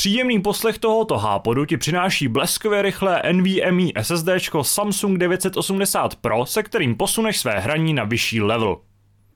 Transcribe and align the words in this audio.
Příjemný 0.00 0.42
poslech 0.42 0.78
tohoto 0.78 1.18
hápodu 1.18 1.64
ti 1.64 1.76
přináší 1.76 2.28
bleskově 2.28 2.82
rychlé 2.82 3.22
NVMe 3.32 4.02
SSD 4.02 4.28
Samsung 4.62 5.18
980 5.18 6.16
Pro, 6.16 6.46
se 6.46 6.62
kterým 6.62 6.94
posuneš 6.94 7.38
své 7.38 7.58
hraní 7.58 7.94
na 7.94 8.04
vyšší 8.04 8.40
level. 8.40 8.76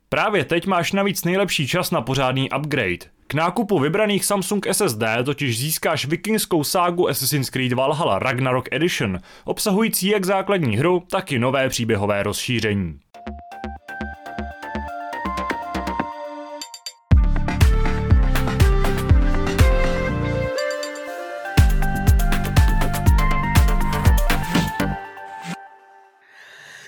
Právě 0.09 0.45
teď 0.45 0.67
máš 0.67 0.93
navíc 0.93 1.25
nejlepší 1.25 1.69
čas 1.69 1.91
na 1.91 2.03
pořádný 2.03 2.49
upgrade. 2.59 2.99
K 3.27 3.35
nákupu 3.35 3.79
vybraných 3.79 4.25
Samsung 4.25 4.67
SSD 4.73 5.03
totiž 5.25 5.59
získáš 5.59 6.07
vikingskou 6.07 6.65
ságu 6.65 7.09
Assassin's 7.09 7.51
Creed 7.51 7.73
Valhalla 7.73 8.19
Ragnarok 8.19 8.69
Edition, 8.71 9.19
obsahující 9.45 10.09
jak 10.09 10.25
základní 10.25 10.77
hru, 10.77 11.03
tak 11.11 11.33
i 11.33 11.39
nové 11.39 11.69
příběhové 11.69 12.23
rozšíření. 12.23 13.04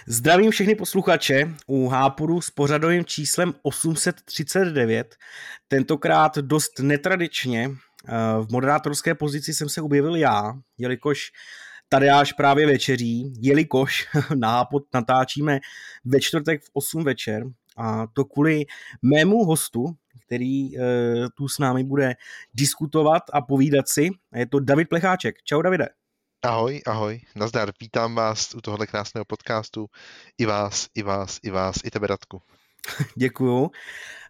Zdravím 0.09 0.51
všechny 0.51 0.75
posluchače 0.75 1.55
u 1.67 1.89
Háporu 1.89 2.41
s 2.41 2.51
pořadovým 2.51 3.05
číslem 3.05 3.55
839. 3.63 5.17
Tentokrát 5.69 6.39
dost 6.39 6.79
netradičně 6.81 7.71
eh, 7.71 8.13
v 8.43 8.47
moderátorské 8.51 9.15
pozici 9.15 9.55
jsem 9.55 9.69
se 9.69 9.83
objevil 9.83 10.17
já, 10.17 10.55
jelikož 10.79 11.31
až 12.21 12.33
právě 12.33 12.67
večeří, 12.67 13.33
jelikož 13.41 14.09
na 14.35 14.69
natáčíme 14.95 15.59
ve 16.05 16.21
čtvrtek 16.21 16.63
v 16.63 16.71
8 16.73 17.05
večer 17.05 17.43
a 17.77 18.07
to 18.07 18.25
kvůli 18.25 18.65
mému 19.03 19.45
hostu, 19.45 19.85
který 20.27 20.79
e, 20.79 20.81
tu 21.37 21.49
s 21.49 21.59
námi 21.59 21.85
bude 21.85 22.15
diskutovat 22.55 23.23
a 23.33 23.41
povídat 23.41 23.89
si. 23.89 24.11
Je 24.35 24.47
to 24.47 24.61
David 24.61 24.89
Plecháček. 24.89 25.37
Čau 25.45 25.63
Davide. 25.63 25.89
Ahoj, 26.47 26.81
ahoj, 26.87 27.21
nazdar, 27.37 27.73
vítám 27.81 28.15
vás 28.15 28.55
u 28.55 28.61
tohohle 28.61 28.87
krásného 28.87 29.25
podcastu, 29.25 29.87
i 30.39 30.47
vás, 30.47 30.89
i 30.95 31.03
vás, 31.03 31.41
i 31.43 31.51
vás, 31.51 31.77
i 31.85 31.91
tebe 31.91 32.07
Radku. 32.07 32.43
Děkuju. 33.17 33.71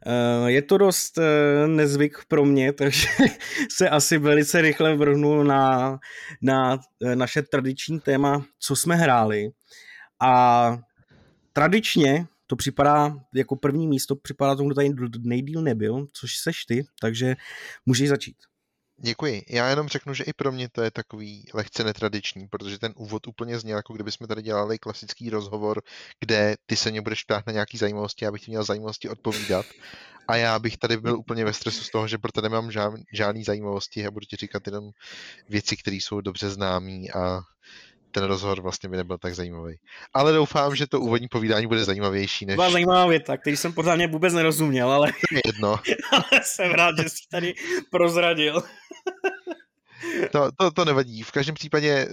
Eh, 0.07 0.51
je 0.51 0.63
to 0.63 0.79
dost 0.79 1.19
eh, 1.19 1.69
nezvyk 1.69 2.19
pro 2.29 2.45
mě, 2.45 2.73
takže 2.73 3.09
se 3.77 3.89
asi 3.89 4.19
velice 4.19 4.61
rychle 4.61 4.97
vrhnu 4.97 5.43
na, 5.43 5.99
na 6.43 6.79
eh, 7.03 7.17
naše 7.17 7.43
tradiční 7.43 8.01
téma, 8.01 8.45
co 8.59 8.77
jsme 8.77 8.97
hráli. 8.97 9.51
A 10.21 10.77
tradičně 11.53 12.27
to 12.47 12.57
připadá 12.57 13.17
jako 13.35 13.57
první 13.57 13.87
místo, 13.87 14.17
připadá 14.17 14.57
tomu, 14.57 14.69
kdo 14.69 14.75
tady 14.75 14.91
nejdíl 15.19 15.63
nebyl, 15.63 16.07
což 16.13 16.37
seš 16.37 16.65
ty, 16.65 16.85
takže 17.01 17.37
můžeš 17.87 18.09
začít. 18.09 18.37
Děkuji. 18.99 19.45
Já 19.49 19.69
jenom 19.69 19.89
řeknu, 19.89 20.15
že 20.15 20.25
i 20.25 20.33
pro 20.33 20.53
mě 20.53 20.69
to 20.69 20.83
je 20.83 20.91
takový 20.91 21.45
lehce 21.55 21.85
netradiční, 21.85 22.49
protože 22.49 22.79
ten 22.79 22.93
úvod 22.97 23.27
úplně 23.27 23.59
zněl, 23.59 23.77
jako 23.77 23.95
kdyby 23.95 24.13
jsme 24.13 24.27
tady 24.27 24.43
dělali 24.43 24.79
klasický 24.79 25.31
rozhovor, 25.31 25.83
kde 26.21 26.57
ty 26.67 26.77
se 26.77 26.91
mě 26.91 27.01
budeš 27.01 27.25
ptát 27.25 27.47
na 27.47 27.53
nějaký 27.53 27.79
zajímavosti, 27.79 28.27
abych 28.27 28.43
ti 28.43 28.51
měl 28.51 28.65
zajímavosti 28.65 29.09
odpovídat. 29.09 29.67
A 30.29 30.37
já 30.37 30.59
bych 30.59 30.77
tady 30.77 30.97
byl 30.97 31.19
úplně 31.19 31.45
ve 31.45 31.53
stresu 31.53 31.85
z 31.85 31.91
toho, 31.91 32.09
že 32.09 32.19
pro 32.19 32.33
tebe 32.33 32.49
nemám 32.49 32.71
žádný, 32.71 33.05
žádný 33.13 33.45
zajímavosti 33.45 34.07
a 34.07 34.11
budu 34.11 34.27
ti 34.27 34.37
říkat 34.37 34.67
jenom 34.67 34.91
věci, 35.49 35.77
které 35.77 35.97
jsou 35.97 36.21
dobře 36.21 36.51
známé 36.51 36.93
a 37.15 37.41
ten 38.17 38.25
rozhovor 38.25 38.61
vlastně 38.61 38.89
by 38.89 38.97
nebyl 38.97 39.19
tak 39.19 39.35
zajímavý. 39.35 39.79
Ale 40.15 40.33
doufám, 40.33 40.77
že 40.77 40.87
to 40.87 41.01
úvodní 41.01 41.29
povídání 41.29 41.67
bude 41.67 41.85
zajímavější 41.85 42.47
než... 42.47 42.57
Byla 42.57 42.71
zajímavá 42.71 43.07
věta, 43.07 43.37
který 43.37 43.57
jsem 43.57 43.73
pořádně 43.73 44.09
vůbec 44.09 44.35
nerozuměl, 44.35 44.93
ale... 44.93 45.13
Jedno. 45.47 45.69
ale 46.13 46.43
jsem 46.43 46.71
rád, 46.71 46.99
že 46.99 47.09
jsi 47.09 47.29
tady 47.31 47.55
prozradil. 47.91 48.63
To, 50.33 50.51
to, 50.59 50.71
to 50.71 50.85
nevadí. 50.85 51.23
V 51.23 51.33
každém 51.33 51.55
případě 51.55 51.89
eh, 51.91 52.09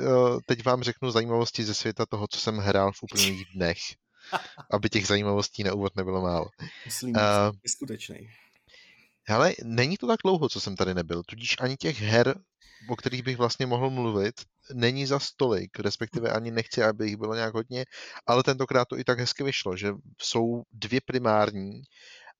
teď 0.46 0.66
vám 0.66 0.84
řeknu 0.84 1.12
zajímavosti 1.12 1.64
ze 1.64 1.74
světa 1.74 2.06
toho, 2.06 2.28
co 2.28 2.40
jsem 2.40 2.58
hrál 2.58 2.92
v 2.92 3.04
uplynulých 3.04 3.46
dnech. 3.56 3.78
Aby 4.72 4.90
těch 4.90 5.08
zajímavostí 5.08 5.64
na 5.64 5.74
úvod 5.74 5.96
nebylo 5.96 6.22
málo. 6.22 6.50
Myslím, 6.86 7.10
uh, 7.10 7.22
je 7.64 7.70
skutečný. 7.70 8.30
Ale 9.30 9.54
není 9.64 9.98
to 9.98 10.08
tak 10.08 10.20
dlouho, 10.24 10.50
co 10.50 10.62
jsem 10.62 10.76
tady 10.76 10.94
nebyl, 10.94 11.24
tudíž 11.24 11.56
ani 11.60 11.78
těch 11.78 12.02
her, 12.02 12.36
o 12.90 12.96
kterých 12.96 13.24
bych 13.24 13.38
vlastně 13.38 13.66
mohl 13.66 13.90
mluvit, 13.90 14.36
není 14.74 15.06
za 15.06 15.20
stolik, 15.20 15.80
respektive 15.80 16.32
ani 16.32 16.52
nechci, 16.52 16.84
aby 16.84 17.08
jich 17.08 17.18
bylo 17.18 17.36
nějak 17.36 17.54
hodně, 17.54 17.86
ale 18.28 18.44
tentokrát 18.44 18.88
to 18.88 19.00
i 19.00 19.04
tak 19.04 19.20
hezky 19.20 19.44
vyšlo, 19.44 19.78
že 19.78 19.94
jsou 20.22 20.64
dvě 20.72 21.02
primární 21.06 21.82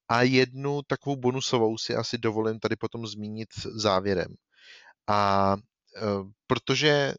a 0.10 0.22
jednu 0.22 0.82
takovou 0.88 1.16
bonusovou 1.16 1.78
si 1.78 1.96
asi 1.96 2.18
dovolím 2.18 2.60
tady 2.60 2.76
potom 2.76 3.08
zmínit 3.08 3.50
závěrem. 3.76 4.36
A 5.08 5.56
protože 6.48 7.14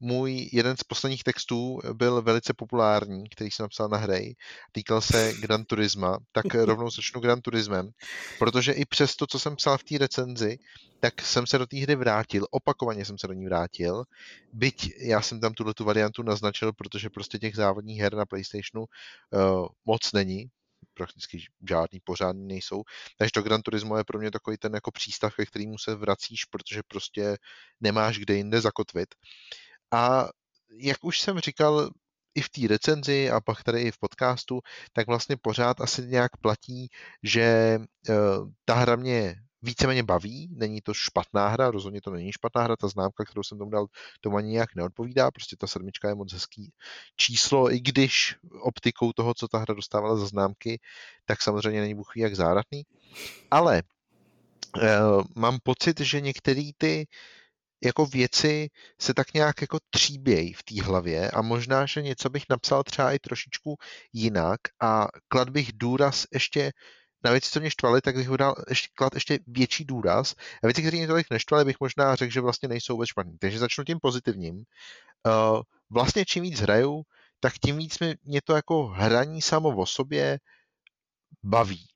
můj 0.00 0.50
jeden 0.52 0.76
z 0.76 0.82
posledních 0.82 1.24
textů 1.24 1.80
byl 1.92 2.22
velice 2.22 2.54
populární, 2.54 3.28
který 3.28 3.50
jsem 3.50 3.64
napsal 3.64 3.88
na 3.88 3.98
hry, 3.98 4.36
týkal 4.72 5.00
se 5.00 5.32
Gran 5.40 5.64
Turisma, 5.64 6.18
tak 6.32 6.44
rovnou 6.54 6.90
začnu 6.90 7.20
Gran 7.20 7.40
Turismem, 7.40 7.90
protože 8.38 8.72
i 8.72 8.84
přes 8.84 9.16
to, 9.16 9.26
co 9.26 9.38
jsem 9.38 9.56
psal 9.56 9.78
v 9.78 9.84
té 9.84 9.98
recenzi, 9.98 10.58
tak 11.00 11.22
jsem 11.22 11.46
se 11.46 11.58
do 11.58 11.66
té 11.66 11.76
hry 11.76 11.94
vrátil, 11.94 12.46
opakovaně 12.50 13.04
jsem 13.04 13.18
se 13.18 13.26
do 13.26 13.32
ní 13.32 13.44
vrátil, 13.44 14.04
byť 14.52 14.92
já 14.98 15.22
jsem 15.22 15.40
tam 15.40 15.52
tuhle 15.52 15.74
tu 15.74 15.84
variantu 15.84 16.22
naznačil, 16.22 16.72
protože 16.72 17.10
prostě 17.10 17.38
těch 17.38 17.56
závodních 17.56 18.00
her 18.00 18.14
na 18.14 18.26
PlayStationu 18.26 18.84
uh, 18.84 19.66
moc 19.84 20.12
není, 20.12 20.46
prakticky 21.00 21.44
žádný 21.68 22.00
pořádný 22.04 22.46
nejsou. 22.46 22.82
Takže 23.18 23.30
to 23.34 23.42
Gran 23.42 23.62
Turismo 23.62 23.96
je 23.96 24.04
pro 24.04 24.18
mě 24.18 24.30
takový 24.30 24.56
ten 24.56 24.74
jako 24.74 24.90
přístav, 24.90 25.34
ke 25.34 25.46
kterému 25.46 25.78
se 25.78 25.94
vracíš, 25.94 26.44
protože 26.44 26.80
prostě 26.88 27.36
nemáš 27.80 28.18
kde 28.18 28.34
jinde 28.34 28.60
zakotvit. 28.60 29.08
A 29.92 30.28
jak 30.70 31.04
už 31.04 31.20
jsem 31.20 31.38
říkal, 31.38 31.90
i 32.34 32.40
v 32.40 32.48
té 32.48 32.68
recenzi 32.68 33.30
a 33.30 33.40
pak 33.40 33.62
tady 33.62 33.82
i 33.82 33.90
v 33.90 33.98
podcastu, 33.98 34.60
tak 34.92 35.06
vlastně 35.06 35.36
pořád 35.36 35.80
asi 35.80 36.02
nějak 36.06 36.36
platí, 36.36 36.88
že 37.22 37.78
uh, 38.08 38.50
ta 38.64 38.74
hra 38.74 38.96
mě 38.96 39.34
víceméně 39.62 40.02
baví, 40.02 40.48
není 40.56 40.80
to 40.80 40.94
špatná 40.94 41.48
hra, 41.48 41.70
rozhodně 41.70 42.00
to 42.00 42.10
není 42.10 42.32
špatná 42.32 42.62
hra, 42.62 42.76
ta 42.76 42.88
známka, 42.88 43.24
kterou 43.24 43.42
jsem 43.42 43.58
tomu 43.58 43.70
dal, 43.70 43.86
tomu 44.20 44.36
ani 44.36 44.48
nějak 44.48 44.74
neodpovídá, 44.74 45.30
prostě 45.30 45.56
ta 45.56 45.66
sedmička 45.66 46.08
je 46.08 46.14
moc 46.14 46.32
hezký 46.32 46.72
číslo, 47.16 47.72
i 47.72 47.80
když 47.80 48.36
optikou 48.60 49.12
toho, 49.12 49.34
co 49.34 49.48
ta 49.48 49.58
hra 49.58 49.74
dostávala 49.74 50.16
za 50.16 50.26
známky, 50.26 50.80
tak 51.24 51.42
samozřejmě 51.42 51.80
není 51.80 51.94
buchví 51.94 52.20
jak 52.20 52.36
záradný, 52.36 52.82
ale 53.50 53.82
uh, 54.76 54.82
mám 55.36 55.58
pocit, 55.62 56.00
že 56.00 56.20
některé 56.20 56.70
ty 56.78 57.06
jako 57.84 58.06
věci 58.06 58.68
se 59.00 59.14
tak 59.14 59.34
nějak 59.34 59.60
jako 59.60 59.78
tříbějí 59.90 60.52
v 60.52 60.62
té 60.62 60.82
hlavě 60.82 61.30
a 61.30 61.42
možná, 61.42 61.86
že 61.86 62.02
něco 62.02 62.30
bych 62.30 62.44
napsal 62.50 62.82
třeba 62.82 63.12
i 63.12 63.18
trošičku 63.18 63.76
jinak 64.12 64.60
a 64.82 65.08
klad 65.28 65.50
bych 65.50 65.72
důraz 65.72 66.26
ještě 66.32 66.72
na 67.24 67.30
věci, 67.30 67.50
co 67.50 67.60
mě 67.60 67.70
štvaly, 67.70 68.00
tak 68.00 68.16
bych 68.16 68.28
dal 68.28 68.54
ještě, 68.68 68.88
klad 68.94 69.14
ještě 69.14 69.38
větší 69.46 69.84
důraz. 69.84 70.34
A 70.62 70.66
věci, 70.66 70.82
které 70.82 70.96
mě 70.96 71.06
tolik 71.06 71.30
neštvaly, 71.30 71.64
bych 71.64 71.80
možná 71.80 72.16
řekl, 72.16 72.32
že 72.32 72.40
vlastně 72.40 72.68
nejsou 72.68 72.94
vůbec 72.94 73.08
špatný. 73.08 73.38
Takže 73.38 73.58
začnu 73.58 73.84
tím 73.84 73.98
pozitivním. 74.02 74.56
Uh, 75.26 75.60
vlastně 75.90 76.24
čím 76.24 76.42
víc 76.42 76.60
hraju, 76.60 77.02
tak 77.40 77.52
tím 77.58 77.78
víc 77.78 77.98
mě 78.24 78.40
to 78.44 78.54
jako 78.54 78.86
hraní 78.86 79.42
samo 79.42 79.68
o 79.68 79.86
sobě 79.86 80.38
baví. 81.42 81.86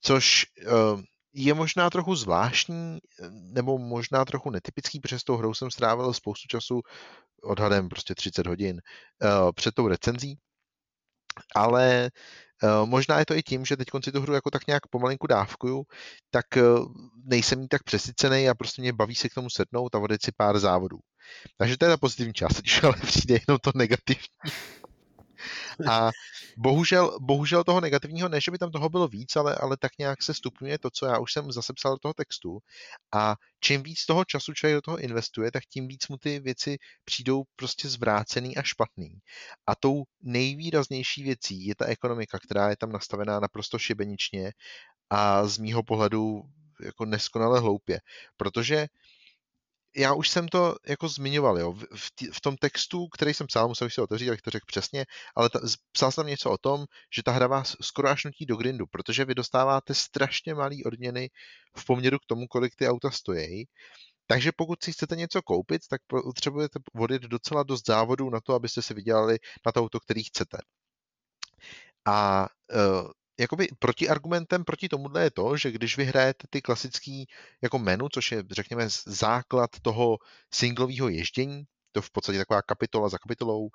Což 0.00 0.46
uh, 0.66 1.02
je 1.32 1.54
možná 1.54 1.90
trochu 1.90 2.16
zvláštní, 2.16 2.98
nebo 3.30 3.78
možná 3.78 4.24
trochu 4.24 4.50
netypický, 4.50 5.00
protože 5.00 5.18
s 5.18 5.24
tou 5.24 5.36
hrou 5.36 5.54
jsem 5.54 5.70
strávil 5.70 6.12
spoustu 6.12 6.48
času, 6.48 6.80
odhadem 7.42 7.88
prostě 7.88 8.14
30 8.14 8.46
hodin, 8.46 8.80
uh, 9.22 9.52
před 9.52 9.74
tou 9.74 9.88
recenzí, 9.88 10.38
ale 11.54 12.02
uh, 12.02 12.10
možná 12.84 13.18
je 13.18 13.26
to 13.26 13.34
i 13.34 13.42
tím, 13.42 13.64
že 13.64 13.76
teď 13.76 13.88
si 14.04 14.12
tu 14.12 14.20
hru 14.20 14.34
jako 14.34 14.50
tak 14.50 14.66
nějak 14.66 14.86
pomalinku 14.86 15.26
dávkuju, 15.26 15.84
tak 16.30 16.46
uh, 16.56 16.86
nejsem 17.24 17.60
jí 17.60 17.68
tak 17.68 17.82
přesycený 17.82 18.48
a 18.48 18.54
prostě 18.54 18.82
mě 18.82 18.92
baví 18.92 19.14
se 19.14 19.28
k 19.28 19.34
tomu 19.34 19.50
sednout 19.50 19.94
a 19.94 19.98
vodit 19.98 20.22
si 20.22 20.32
pár 20.36 20.58
závodů. 20.58 20.98
Takže 21.58 21.78
to 21.78 21.84
je 21.84 21.88
ta 21.88 21.96
pozitivní 21.96 22.32
část, 22.32 22.56
když 22.60 22.82
ale 22.82 22.94
přijde 23.06 23.38
jenom 23.48 23.58
to 23.58 23.70
negativní. 23.74 24.26
A 25.90 26.10
bohužel, 26.56 27.18
bohužel 27.20 27.64
toho 27.64 27.80
negativního, 27.80 28.28
ne, 28.28 28.40
že 28.40 28.50
by 28.50 28.58
tam 28.58 28.70
toho 28.70 28.88
bylo 28.88 29.08
víc, 29.08 29.36
ale, 29.36 29.54
ale 29.54 29.76
tak 29.76 29.92
nějak 29.98 30.22
se 30.22 30.34
stupňuje 30.34 30.78
to, 30.78 30.90
co 30.90 31.06
já 31.06 31.18
už 31.18 31.32
jsem 31.32 31.52
zase 31.52 31.72
psal 31.72 31.92
do 31.92 31.98
toho 31.98 32.14
textu. 32.14 32.58
A 33.14 33.36
čím 33.60 33.82
víc 33.82 34.06
toho 34.06 34.24
času 34.24 34.52
člověk 34.52 34.76
do 34.76 34.82
toho 34.82 34.98
investuje, 34.98 35.52
tak 35.52 35.62
tím 35.64 35.88
víc 35.88 36.08
mu 36.08 36.16
ty 36.16 36.40
věci 36.40 36.76
přijdou 37.04 37.42
prostě 37.56 37.88
zvrácený 37.88 38.56
a 38.56 38.62
špatný. 38.62 39.18
A 39.66 39.74
tou 39.74 40.04
nejvýraznější 40.22 41.22
věcí 41.22 41.66
je 41.66 41.74
ta 41.74 41.86
ekonomika, 41.86 42.38
která 42.38 42.70
je 42.70 42.76
tam 42.76 42.92
nastavená 42.92 43.40
naprosto 43.40 43.78
šibeničně 43.78 44.52
a 45.10 45.46
z 45.46 45.58
mýho 45.58 45.82
pohledu 45.82 46.42
jako 46.84 47.04
neskonale 47.04 47.60
hloupě. 47.60 48.00
Protože 48.36 48.86
já 49.96 50.14
už 50.14 50.28
jsem 50.28 50.48
to 50.48 50.76
jako 50.88 51.08
zmiňoval, 51.08 51.58
jo. 51.58 51.72
V, 51.72 52.10
tý, 52.14 52.26
v 52.26 52.40
tom 52.40 52.56
textu, 52.56 53.08
který 53.08 53.34
jsem 53.34 53.46
psal, 53.46 53.68
musel 53.68 53.86
bych 53.86 53.94
si 53.94 54.00
otevřít, 54.00 54.26
jak 54.26 54.42
to 54.42 54.50
řekl 54.50 54.64
přesně, 54.66 55.06
ale 55.36 55.50
ta, 55.50 55.60
psal 55.92 56.12
jsem 56.12 56.26
něco 56.26 56.50
o 56.50 56.58
tom, 56.58 56.84
že 57.16 57.22
ta 57.22 57.32
hra 57.32 57.46
vás 57.46 57.76
skoro 57.82 58.08
až 58.08 58.24
nutí 58.24 58.46
do 58.46 58.56
grindu, 58.56 58.86
protože 58.86 59.24
vy 59.24 59.34
dostáváte 59.34 59.94
strašně 59.94 60.54
malý 60.54 60.84
odměny 60.84 61.30
v 61.76 61.84
poměru 61.84 62.18
k 62.18 62.26
tomu, 62.26 62.46
kolik 62.46 62.76
ty 62.76 62.88
auta 62.88 63.10
stojí 63.10 63.64
Takže 64.26 64.52
pokud 64.56 64.82
si 64.82 64.92
chcete 64.92 65.16
něco 65.16 65.42
koupit, 65.42 65.82
tak 65.90 66.00
potřebujete 66.06 66.78
vodit 66.94 67.22
docela 67.22 67.62
dost 67.62 67.86
závodů 67.86 68.30
na 68.30 68.40
to, 68.40 68.54
abyste 68.54 68.82
si 68.82 68.94
vydělali 68.94 69.38
na 69.66 69.72
to 69.72 69.80
auto, 69.80 70.00
který 70.00 70.22
chcete. 70.22 70.58
A 72.06 72.48
uh, 72.74 73.10
jakoby 73.42 73.68
protiargumentem 73.78 74.64
proti 74.64 74.88
tomuhle 74.88 75.22
je 75.22 75.30
to, 75.30 75.56
že 75.56 75.70
když 75.70 75.96
vyhrajete 75.96 76.46
ty 76.50 76.62
klasický 76.62 77.26
jako 77.62 77.78
menu, 77.78 78.08
což 78.08 78.32
je 78.32 78.42
řekněme 78.50 78.88
základ 79.06 79.70
toho 79.82 80.18
singlového 80.54 81.08
ježdění, 81.08 81.64
to 81.92 82.02
v 82.02 82.10
podstatě 82.10 82.38
taková 82.38 82.62
kapitola 82.62 83.08
za 83.08 83.18
kapitolou, 83.18 83.62
uh, 83.62 83.70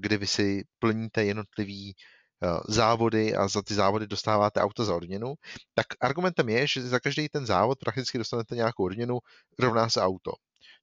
kdy 0.00 0.16
vy 0.16 0.26
si 0.26 0.64
plníte 0.78 1.24
jednotlivý 1.24 1.94
uh, 1.94 2.60
závody 2.68 3.34
a 3.34 3.48
za 3.48 3.62
ty 3.62 3.74
závody 3.74 4.06
dostáváte 4.06 4.60
auto 4.60 4.84
za 4.84 4.94
odměnu, 4.94 5.34
tak 5.74 5.86
argumentem 6.00 6.48
je, 6.48 6.66
že 6.66 6.88
za 6.88 7.00
každý 7.00 7.28
ten 7.28 7.46
závod 7.46 7.78
prakticky 7.78 8.18
dostanete 8.18 8.54
nějakou 8.54 8.84
odměnu, 8.84 9.18
rovná 9.58 9.88
se 9.88 10.00
auto. 10.00 10.32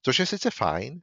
Což 0.02 0.18
je 0.18 0.26
sice 0.26 0.50
fajn, 0.50 1.00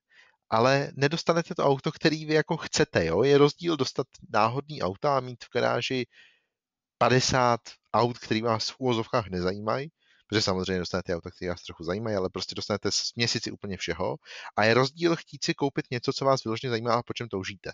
ale 0.50 0.92
nedostanete 0.96 1.56
to 1.56 1.66
auto, 1.66 1.92
který 1.92 2.26
vy 2.26 2.34
jako 2.34 2.58
chcete. 2.58 3.06
Jo? 3.06 3.24
Je 3.24 3.38
rozdíl 3.38 3.78
dostat 3.78 4.08
náhodný 4.30 4.82
auta 4.82 5.18
a 5.18 5.20
mít 5.20 5.44
v 5.44 5.54
garáži 5.54 6.06
50 6.98 7.60
aut, 7.94 8.18
který 8.18 8.42
vás 8.42 8.70
v 8.70 8.76
úvozovkách 8.80 9.28
nezajímají, 9.28 9.92
protože 10.28 10.42
samozřejmě 10.42 10.80
dostanete 10.80 11.16
auta, 11.16 11.32
které 11.32 11.50
vás 11.50 11.64
trochu 11.64 11.84
zajímají, 11.84 12.16
ale 12.16 12.30
prostě 12.30 12.56
dostanete 12.56 12.90
měsíci 13.16 13.52
úplně 13.52 13.78
všeho. 13.78 14.16
A 14.56 14.64
je 14.64 14.74
rozdíl 14.74 15.16
chtít 15.16 15.44
si 15.44 15.54
koupit 15.54 15.86
něco, 15.92 16.14
co 16.14 16.26
vás 16.26 16.44
vyloženě 16.44 16.70
zajímá 16.70 16.94
a 16.94 17.04
po 17.04 17.14
čem 17.14 17.28
toužíte. 17.28 17.72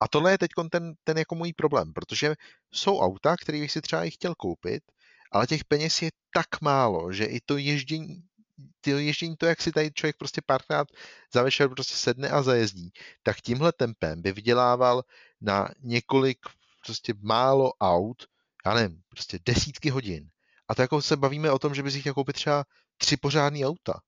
A 0.00 0.08
tohle 0.08 0.30
je 0.30 0.38
teď 0.38 0.50
ten, 0.70 0.94
ten 1.04 1.18
jako 1.18 1.34
můj 1.34 1.52
problém, 1.52 1.92
protože 1.92 2.34
jsou 2.74 2.98
auta, 2.98 3.36
které 3.36 3.60
bych 3.60 3.72
si 3.72 3.80
třeba 3.80 4.04
i 4.04 4.10
chtěl 4.10 4.34
koupit, 4.34 4.82
ale 5.32 5.46
těch 5.46 5.64
peněz 5.64 6.02
je 6.02 6.10
tak 6.34 6.60
málo, 6.60 7.12
že 7.12 7.24
i 7.24 7.40
to 7.40 7.56
ježdění 7.56 8.22
ty 8.80 8.90
ježdění, 8.90 9.36
to, 9.36 9.46
jak 9.46 9.62
si 9.62 9.72
tady 9.72 9.92
člověk 9.92 10.16
prostě 10.16 10.40
párkrát 10.46 10.88
za 11.34 11.42
večer 11.42 11.68
prostě 11.68 11.94
sedne 11.94 12.28
a 12.28 12.42
zajezdí, 12.42 12.92
tak 13.22 13.40
tímhle 13.40 13.72
tempem 13.72 14.22
by 14.22 14.32
vydělával 14.32 15.02
na 15.40 15.68
několik 15.80 16.38
prostě 16.88 17.14
málo 17.20 17.72
aut, 17.80 18.22
já 18.66 18.74
nevím, 18.74 19.00
prostě 19.08 19.38
desítky 19.46 19.90
hodin. 19.90 20.28
A 20.68 20.74
to 20.74 20.82
jako 20.82 21.02
se 21.02 21.16
bavíme 21.16 21.52
o 21.52 21.58
tom, 21.58 21.74
že 21.74 21.82
by 21.82 21.90
si 21.90 22.00
chtěl 22.00 22.14
koupit 22.14 22.32
třeba 22.32 22.64
tři 22.96 23.16
pořádný 23.16 23.66
auta. 23.66 24.00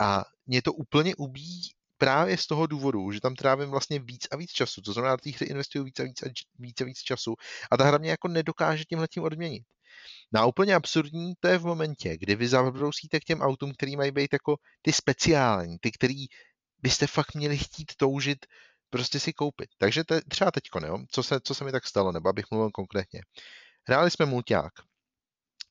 A 0.00 0.24
mě 0.46 0.62
to 0.62 0.72
úplně 0.72 1.14
ubíjí 1.16 1.62
právě 1.98 2.38
z 2.38 2.46
toho 2.46 2.66
důvodu, 2.66 3.12
že 3.12 3.20
tam 3.20 3.34
trávím 3.34 3.70
vlastně 3.70 3.98
víc 3.98 4.26
a 4.30 4.36
víc 4.36 4.50
času, 4.50 4.82
to 4.82 4.92
znamená, 4.92 5.16
že 5.24 5.32
hry 5.36 5.46
investují 5.46 5.84
víc 5.84 6.00
a 6.00 6.04
víc 6.04 6.22
a 6.22 6.26
víc 6.58 6.80
a 6.80 6.84
víc 6.84 6.98
času 6.98 7.34
a 7.70 7.76
ta 7.76 7.84
hra 7.84 7.98
mě 7.98 8.10
jako 8.10 8.28
nedokáže 8.28 8.84
tímhle 8.84 9.08
tím 9.08 9.22
odměnit. 9.22 9.64
No 10.32 10.40
a 10.40 10.46
úplně 10.46 10.74
absurdní 10.74 11.32
to 11.40 11.48
je 11.48 11.58
v 11.58 11.66
momentě, 11.66 12.16
kdy 12.16 12.34
vy 12.34 12.48
zabrousíte 12.48 13.20
k 13.20 13.24
těm 13.24 13.40
autům, 13.40 13.72
který 13.72 13.96
mají 13.96 14.10
být 14.10 14.32
jako 14.32 14.56
ty 14.82 14.92
speciální, 14.92 15.78
ty, 15.78 15.92
který 15.92 16.26
byste 16.82 17.06
fakt 17.06 17.34
měli 17.34 17.58
chtít 17.58 17.92
toužit 17.96 18.46
prostě 18.94 19.20
si 19.20 19.32
koupit. 19.32 19.70
Takže 19.78 20.04
te, 20.04 20.20
třeba 20.28 20.50
jo, 20.86 20.98
co 21.10 21.22
se, 21.22 21.40
co 21.40 21.54
se 21.54 21.64
mi 21.64 21.72
tak 21.72 21.86
stalo, 21.86 22.12
nebo 22.12 22.28
abych 22.28 22.44
mluvil 22.50 22.70
konkrétně. 22.70 23.20
Hráli 23.88 24.10
jsme 24.10 24.26
mulťák. 24.26 24.72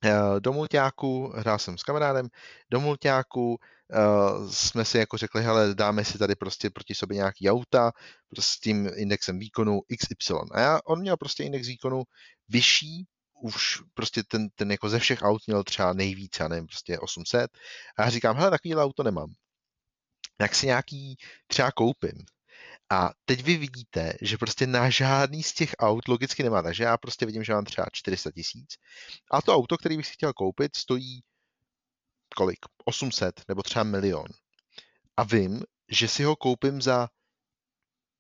Eh, 0.06 0.40
do 0.40 0.54
mulťáku, 0.54 1.32
hrál 1.36 1.60
jsem 1.60 1.78
s 1.78 1.84
kamarádem, 1.84 2.28
do 2.72 2.80
mulťáku 2.80 3.56
uh, 3.56 4.52
jsme 4.52 4.86
si 4.86 4.98
jako 4.98 5.18
řekli, 5.18 5.44
hele, 5.44 5.76
dáme 5.76 6.06
si 6.06 6.18
tady 6.18 6.36
prostě 6.36 6.70
proti 6.70 6.96
sobě 6.96 7.16
nějaký 7.16 7.50
auta 7.50 7.92
prostě 8.30 8.58
s 8.58 8.60
tím 8.60 8.90
indexem 8.96 9.40
výkonu 9.40 9.82
XY. 10.00 10.34
A 10.52 10.60
já, 10.60 10.80
on 10.86 11.00
měl 11.00 11.18
prostě 11.18 11.44
index 11.44 11.68
výkonu 11.68 12.04
vyšší 12.50 13.08
už 13.44 13.82
prostě 13.94 14.24
ten, 14.24 14.50
ten 14.56 14.72
jako 14.72 14.90
ze 14.90 15.00
všech 15.00 15.22
aut 15.22 15.42
měl 15.48 15.64
třeba 15.64 15.94
nejvíc, 15.94 16.40
já 16.40 16.48
nevím, 16.48 16.68
prostě 16.68 17.00
800. 17.00 17.52
A 17.98 18.04
já 18.04 18.10
říkám, 18.10 18.36
hele, 18.38 18.52
takovýhle 18.52 18.84
auto 18.84 19.04
nemám. 19.04 19.34
Jak 20.42 20.56
si 20.56 20.66
nějaký 20.66 21.18
třeba 21.48 21.72
koupím. 21.72 22.26
A 22.90 23.10
teď 23.26 23.44
vy 23.44 23.58
vidíte, 23.58 24.14
že 24.22 24.38
prostě 24.38 24.68
na 24.68 24.90
žádný 24.90 25.44
z 25.44 25.54
těch 25.54 25.72
aut 25.80 26.08
logicky 26.08 26.44
nemá, 26.44 26.62
takže 26.62 26.84
já 26.84 26.98
prostě 26.98 27.26
vidím, 27.26 27.44
že 27.44 27.54
mám 27.54 27.66
třeba 27.66 27.88
400 27.92 28.32
tisíc. 28.32 28.76
A 29.32 29.42
to 29.42 29.56
auto, 29.56 29.78
který 29.78 29.98
bych 29.98 30.08
si 30.08 30.14
chtěl 30.14 30.34
koupit, 30.34 30.76
stojí 30.76 31.24
kolik? 32.36 32.60
800 32.86 33.42
nebo 33.48 33.64
třeba 33.64 33.84
milion. 33.84 34.28
A 35.18 35.24
vím, 35.24 35.64
že 35.92 36.08
si 36.08 36.24
ho 36.24 36.36
koupím 36.36 36.82
za 36.82 37.10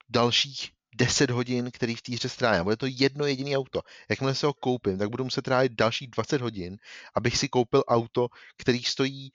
dalších 0.10 0.71
10 0.95 1.30
hodin, 1.30 1.71
který 1.71 1.95
v 1.95 2.01
té 2.01 2.13
hře 2.13 2.30
strávím. 2.30 2.63
Bude 2.63 2.77
to 2.77 2.86
jedno 2.89 3.25
jediné 3.25 3.57
auto. 3.57 3.81
Jakmile 4.10 4.36
se 4.36 4.45
ho 4.45 4.54
koupím, 4.54 4.98
tak 4.98 5.10
budu 5.10 5.24
muset 5.24 5.42
trávit 5.42 5.71
dalších 5.71 6.10
20 6.10 6.42
hodin, 6.42 6.77
abych 7.15 7.38
si 7.38 7.50
koupil 7.50 7.83
auto, 7.88 8.27
který 8.57 8.83
stojí 8.83 9.31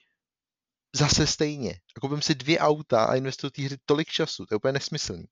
zase 0.95 1.27
stejně. 1.27 1.71
A 1.97 1.99
koupím 1.99 2.21
si 2.21 2.35
dvě 2.35 2.59
auta 2.59 3.05
a 3.05 3.15
investuju 3.15 3.51
té 3.51 3.61
hry 3.61 3.77
tolik 3.85 4.07
času. 4.07 4.45
To 4.45 4.53
je 4.53 4.57
úplně 4.57 4.71
nesmyslný. 4.71 5.25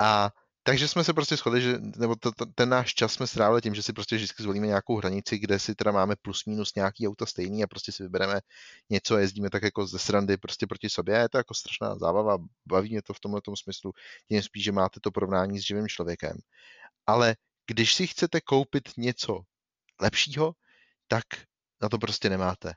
A 0.00 0.30
takže 0.62 0.88
jsme 0.88 1.04
se 1.04 1.12
prostě 1.12 1.36
shodli, 1.36 1.62
že, 1.62 1.78
nebo 1.78 2.16
to, 2.16 2.32
to, 2.32 2.46
ten 2.46 2.68
náš 2.68 2.94
čas 2.94 3.12
jsme 3.12 3.26
strávili 3.26 3.62
tím, 3.62 3.74
že 3.74 3.82
si 3.82 3.92
prostě 3.92 4.16
vždycky 4.16 4.42
zvolíme 4.42 4.66
nějakou 4.66 4.96
hranici, 4.96 5.38
kde 5.38 5.58
si 5.58 5.74
teda 5.74 5.92
máme 5.92 6.14
plus 6.22 6.44
minus 6.44 6.74
nějaký 6.74 7.08
auta 7.08 7.26
stejný 7.26 7.64
a 7.64 7.66
prostě 7.66 7.92
si 7.92 8.02
vybereme 8.02 8.40
něco 8.90 9.14
a 9.14 9.20
jezdíme 9.20 9.50
tak 9.50 9.62
jako 9.62 9.86
ze 9.86 9.98
srandy 9.98 10.36
prostě 10.36 10.66
proti 10.66 10.90
sobě. 10.90 11.18
Je 11.18 11.28
to 11.28 11.38
jako 11.38 11.54
strašná 11.54 11.98
zábava, 11.98 12.38
baví 12.66 12.90
mě 12.90 13.02
to 13.02 13.14
v 13.14 13.20
tomhle 13.20 13.40
smyslu, 13.54 13.92
tím 14.28 14.42
spíš, 14.42 14.64
že 14.64 14.72
máte 14.72 15.00
to 15.00 15.10
porovnání 15.10 15.58
s 15.58 15.66
živým 15.66 15.88
člověkem. 15.88 16.36
Ale 17.06 17.36
když 17.66 17.94
si 17.94 18.06
chcete 18.06 18.40
koupit 18.40 18.88
něco 18.96 19.40
lepšího, 20.00 20.52
tak 21.08 21.24
na 21.82 21.88
to 21.88 21.98
prostě 21.98 22.30
nemáte. 22.30 22.72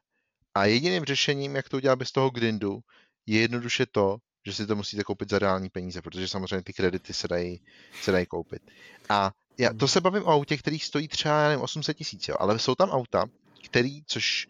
A 0.56 0.66
jediným 0.66 1.06
řešením, 1.06 1.56
jak 1.56 1.70
to 1.70 1.78
udělat 1.78 1.96
bez 1.96 2.12
toho 2.12 2.30
grindu, 2.30 2.80
je 3.26 3.42
jednoduše 3.42 3.86
to, 3.86 4.18
že 4.46 4.54
si 4.54 4.68
to 4.68 4.76
musíte 4.76 5.04
koupit 5.04 5.30
za 5.30 5.40
reální 5.40 5.70
peníze, 5.70 6.02
protože 6.02 6.28
samozřejmě 6.28 6.64
ty 6.64 6.74
kredity 6.74 7.14
se 7.14 7.28
dají, 7.28 7.62
se 8.02 8.12
dají 8.12 8.26
koupit. 8.26 8.62
A 9.10 9.32
já, 9.58 9.74
to 9.74 9.88
se 9.88 10.02
bavím 10.02 10.24
o 10.24 10.28
autě, 10.28 10.58
který 10.58 10.80
stojí 10.80 11.08
třeba 11.08 11.48
nevím, 11.48 11.62
800 11.62 11.98
tisíc, 11.98 12.30
ale 12.40 12.60
jsou 12.60 12.76
tam 12.76 12.90
auta, 12.90 13.26
který, 13.66 14.04
což 14.06 14.48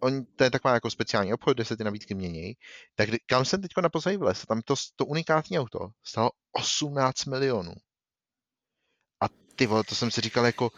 on, 0.00 0.24
to 0.36 0.44
je 0.44 0.50
taková 0.50 0.74
jako 0.74 0.90
speciální 0.90 1.34
obchod, 1.34 1.56
kde 1.56 1.64
se 1.64 1.76
ty 1.76 1.84
nabídky 1.84 2.14
mění, 2.14 2.54
tak 2.94 3.08
kam 3.26 3.44
jsem 3.44 3.62
teď 3.62 3.70
naposledy 3.82 4.16
vlez, 4.16 4.46
tam 4.46 4.62
to, 4.62 4.74
to 4.96 5.06
unikátní 5.06 5.58
auto 5.58 5.90
stalo 6.04 6.30
18 6.52 7.24
milionů. 7.24 7.72
A 9.20 9.26
ty 9.56 9.66
vole, 9.66 9.84
to 9.84 9.94
jsem 9.94 10.10
si 10.10 10.20
říkal 10.20 10.46
jako, 10.46 10.70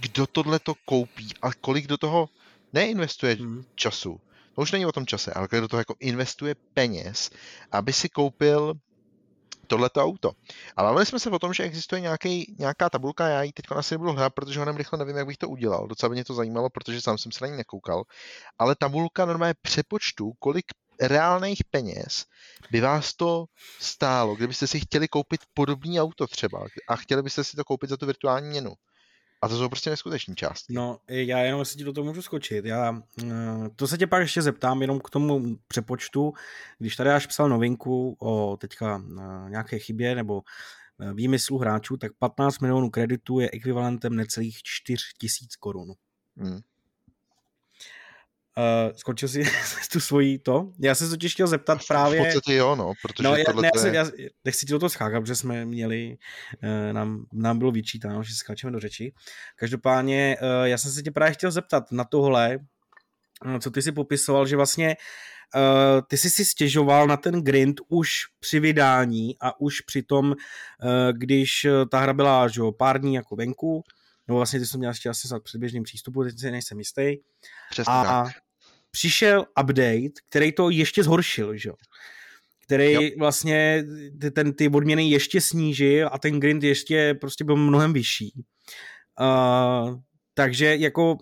kdo 0.00 0.26
tohle 0.26 0.58
to 0.58 0.74
koupí 0.84 1.28
a 1.42 1.52
kolik 1.52 1.86
do 1.86 1.98
toho 1.98 2.28
neinvestuje 2.76 3.34
hmm. 3.34 3.64
času. 3.74 4.20
To 4.54 4.62
už 4.62 4.72
není 4.72 4.86
o 4.86 4.92
tom 4.92 5.06
čase, 5.06 5.32
ale 5.32 5.48
do 5.50 5.68
toho 5.68 5.80
jako 5.80 5.94
investuje 6.00 6.54
peněz, 6.74 7.30
aby 7.72 7.92
si 7.92 8.08
koupil 8.08 8.74
tohleto 9.66 10.02
auto. 10.02 10.32
A 10.76 10.82
bavili 10.82 11.06
jsme 11.06 11.18
se 11.18 11.30
o 11.30 11.38
tom, 11.38 11.52
že 11.52 11.62
existuje 11.62 12.00
nějaký, 12.00 12.54
nějaká 12.58 12.90
tabulka, 12.90 13.28
já 13.28 13.42
ji 13.42 13.52
teď 13.52 13.64
asi 13.70 13.94
nebudu 13.94 14.12
hledat, 14.12 14.34
protože 14.34 14.60
ho 14.60 14.72
rychle 14.72 14.98
nevím, 14.98 15.16
jak 15.16 15.26
bych 15.26 15.36
to 15.36 15.48
udělal. 15.48 15.86
Docela 15.86 16.08
by 16.08 16.14
mě 16.14 16.24
to 16.24 16.34
zajímalo, 16.34 16.70
protože 16.70 17.00
sám 17.00 17.18
jsem 17.18 17.32
se 17.32 17.44
na 17.44 17.50
ní 17.50 17.56
nekoukal. 17.56 18.04
Ale 18.58 18.74
tabulka 18.74 19.24
normálně 19.24 19.54
přepočtu, 19.62 20.32
kolik 20.38 20.64
reálných 21.00 21.64
peněz 21.70 22.24
by 22.70 22.80
vás 22.80 23.14
to 23.14 23.44
stálo, 23.80 24.34
kdybyste 24.34 24.66
si 24.66 24.80
chtěli 24.80 25.08
koupit 25.08 25.40
podobný 25.54 26.00
auto 26.00 26.26
třeba 26.26 26.66
a 26.88 26.96
chtěli 26.96 27.22
byste 27.22 27.44
si 27.44 27.56
to 27.56 27.64
koupit 27.64 27.90
za 27.90 27.96
tu 27.96 28.06
virtuální 28.06 28.48
měnu. 28.48 28.72
A 29.42 29.48
to 29.48 29.56
jsou 29.56 29.68
prostě 29.68 29.90
neskuteční 29.90 30.34
částky. 30.34 30.72
No, 30.72 30.98
já 31.08 31.38
jenom 31.38 31.64
si 31.64 31.78
ti 31.78 31.84
do 31.84 31.92
toho 31.92 32.04
můžu 32.04 32.22
skočit. 32.22 32.64
Já, 32.64 33.02
eh, 33.22 33.26
to 33.76 33.88
se 33.88 33.98
tě 33.98 34.06
pak 34.06 34.20
ještě 34.20 34.42
zeptám 34.42 34.82
jenom 34.82 35.00
k 35.00 35.10
tomu 35.10 35.56
přepočtu. 35.68 36.32
Když 36.78 36.96
tady 36.96 37.10
až 37.10 37.26
psal 37.26 37.48
novinku 37.48 38.16
o 38.18 38.56
teďka 38.60 39.02
eh, 39.18 39.50
nějaké 39.50 39.78
chybě 39.78 40.14
nebo 40.14 40.42
eh, 41.00 41.12
výmyslu 41.12 41.58
hráčů, 41.58 41.96
tak 41.96 42.12
15 42.18 42.58
milionů 42.58 42.90
kreditů 42.90 43.40
je 43.40 43.50
ekvivalentem 43.52 44.16
necelých 44.16 44.62
4 44.62 45.04
tisíc 45.18 45.56
korun. 45.56 45.92
Hmm. 46.36 46.60
Uh, 48.58 48.96
skočil 48.96 49.28
si 49.28 49.44
tu 49.92 50.00
svoji 50.00 50.38
to? 50.38 50.72
Já 50.78 50.94
se 50.94 51.08
totiž 51.08 51.32
chtěl 51.32 51.46
zeptat 51.46 51.78
právě... 51.88 52.20
V 52.20 52.24
podstatě 52.24 52.54
jo, 52.54 52.76
no, 52.76 52.92
protože 53.02 53.28
no, 53.28 53.36
já, 53.36 53.52
ne, 53.52 53.70
já, 53.74 53.80
se, 53.80 53.94
já, 53.94 54.06
nechci 54.44 54.66
ti 54.66 54.72
do 54.72 54.78
toho 54.78 54.90
skákat, 54.90 55.22
protože 55.22 55.34
jsme 55.36 55.64
měli, 55.64 56.16
uh, 56.62 56.92
nám, 56.92 57.26
nám 57.32 57.58
bylo 57.58 57.70
vyčítáno, 57.70 58.22
že 58.22 58.34
skáčeme 58.34 58.72
do 58.72 58.80
řeči. 58.80 59.12
Každopádně, 59.56 60.36
uh, 60.42 60.64
já 60.64 60.78
jsem 60.78 60.90
se 60.90 61.02
tě 61.02 61.10
právě 61.10 61.34
chtěl 61.34 61.50
zeptat 61.50 61.92
na 61.92 62.04
tohle, 62.04 62.58
co 63.60 63.70
ty 63.70 63.82
si 63.82 63.92
popisoval, 63.92 64.46
že 64.46 64.56
vlastně 64.56 64.96
uh, 65.54 66.00
ty 66.08 66.16
jsi 66.16 66.30
si 66.30 66.44
stěžoval 66.44 67.06
na 67.06 67.16
ten 67.16 67.42
grind 67.42 67.80
už 67.88 68.10
při 68.40 68.60
vydání 68.60 69.36
a 69.40 69.60
už 69.60 69.80
při 69.80 70.02
tom, 70.02 70.26
uh, 70.30 70.36
když 71.12 71.66
ta 71.90 71.98
hra 71.98 72.12
byla 72.12 72.48
že, 72.48 72.60
pár 72.78 73.00
dní 73.00 73.14
jako 73.14 73.36
venku, 73.36 73.82
nebo 74.28 74.36
vlastně 74.36 74.58
ty 74.58 74.66
jsi 74.66 74.72
to 74.72 74.78
měl 74.78 74.90
ještě 74.90 75.08
asi 75.08 75.28
před 75.42 75.58
běžným 75.58 75.82
přístupu, 75.82 76.24
teď 76.24 76.38
si 76.38 76.50
nejsem 76.50 76.78
jistý. 76.78 77.16
Přesně 77.70 77.92
a, 77.92 78.24
tak 78.24 78.45
přišel 78.90 79.46
update, 79.62 80.20
který 80.28 80.52
to 80.52 80.70
ještě 80.70 81.02
zhoršil, 81.02 81.56
že 81.56 81.70
který 82.66 82.92
jo. 82.92 83.02
vlastně 83.18 83.84
ten, 84.32 84.52
ty 84.52 84.68
odměny 84.68 85.08
ještě 85.08 85.40
snížil 85.40 86.08
a 86.12 86.18
ten 86.18 86.40
grind 86.40 86.62
ještě 86.62 87.14
prostě 87.20 87.44
byl 87.44 87.56
mnohem 87.56 87.92
vyšší. 87.92 88.44
Uh, 89.20 90.00
takže 90.34 90.76
jako 90.76 91.18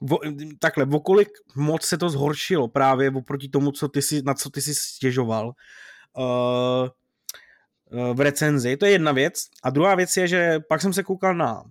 vo, 0.00 0.18
takhle, 0.58 0.86
okolik 0.92 1.28
moc 1.56 1.84
se 1.84 1.98
to 1.98 2.10
zhoršilo 2.10 2.68
právě 2.68 3.10
oproti 3.10 3.48
tomu, 3.48 3.72
co 3.72 3.88
ty 3.88 4.02
si, 4.02 4.22
na 4.22 4.34
co 4.34 4.50
ty 4.50 4.62
si 4.62 4.74
stěžoval 4.74 5.52
uh, 6.16 6.88
v 8.14 8.20
recenzi. 8.20 8.76
To 8.76 8.86
je 8.86 8.92
jedna 8.92 9.12
věc. 9.12 9.34
A 9.62 9.70
druhá 9.70 9.94
věc 9.94 10.16
je, 10.16 10.28
že 10.28 10.60
pak 10.68 10.82
jsem 10.82 10.92
se 10.92 11.02
koukal 11.02 11.34
na 11.34 11.62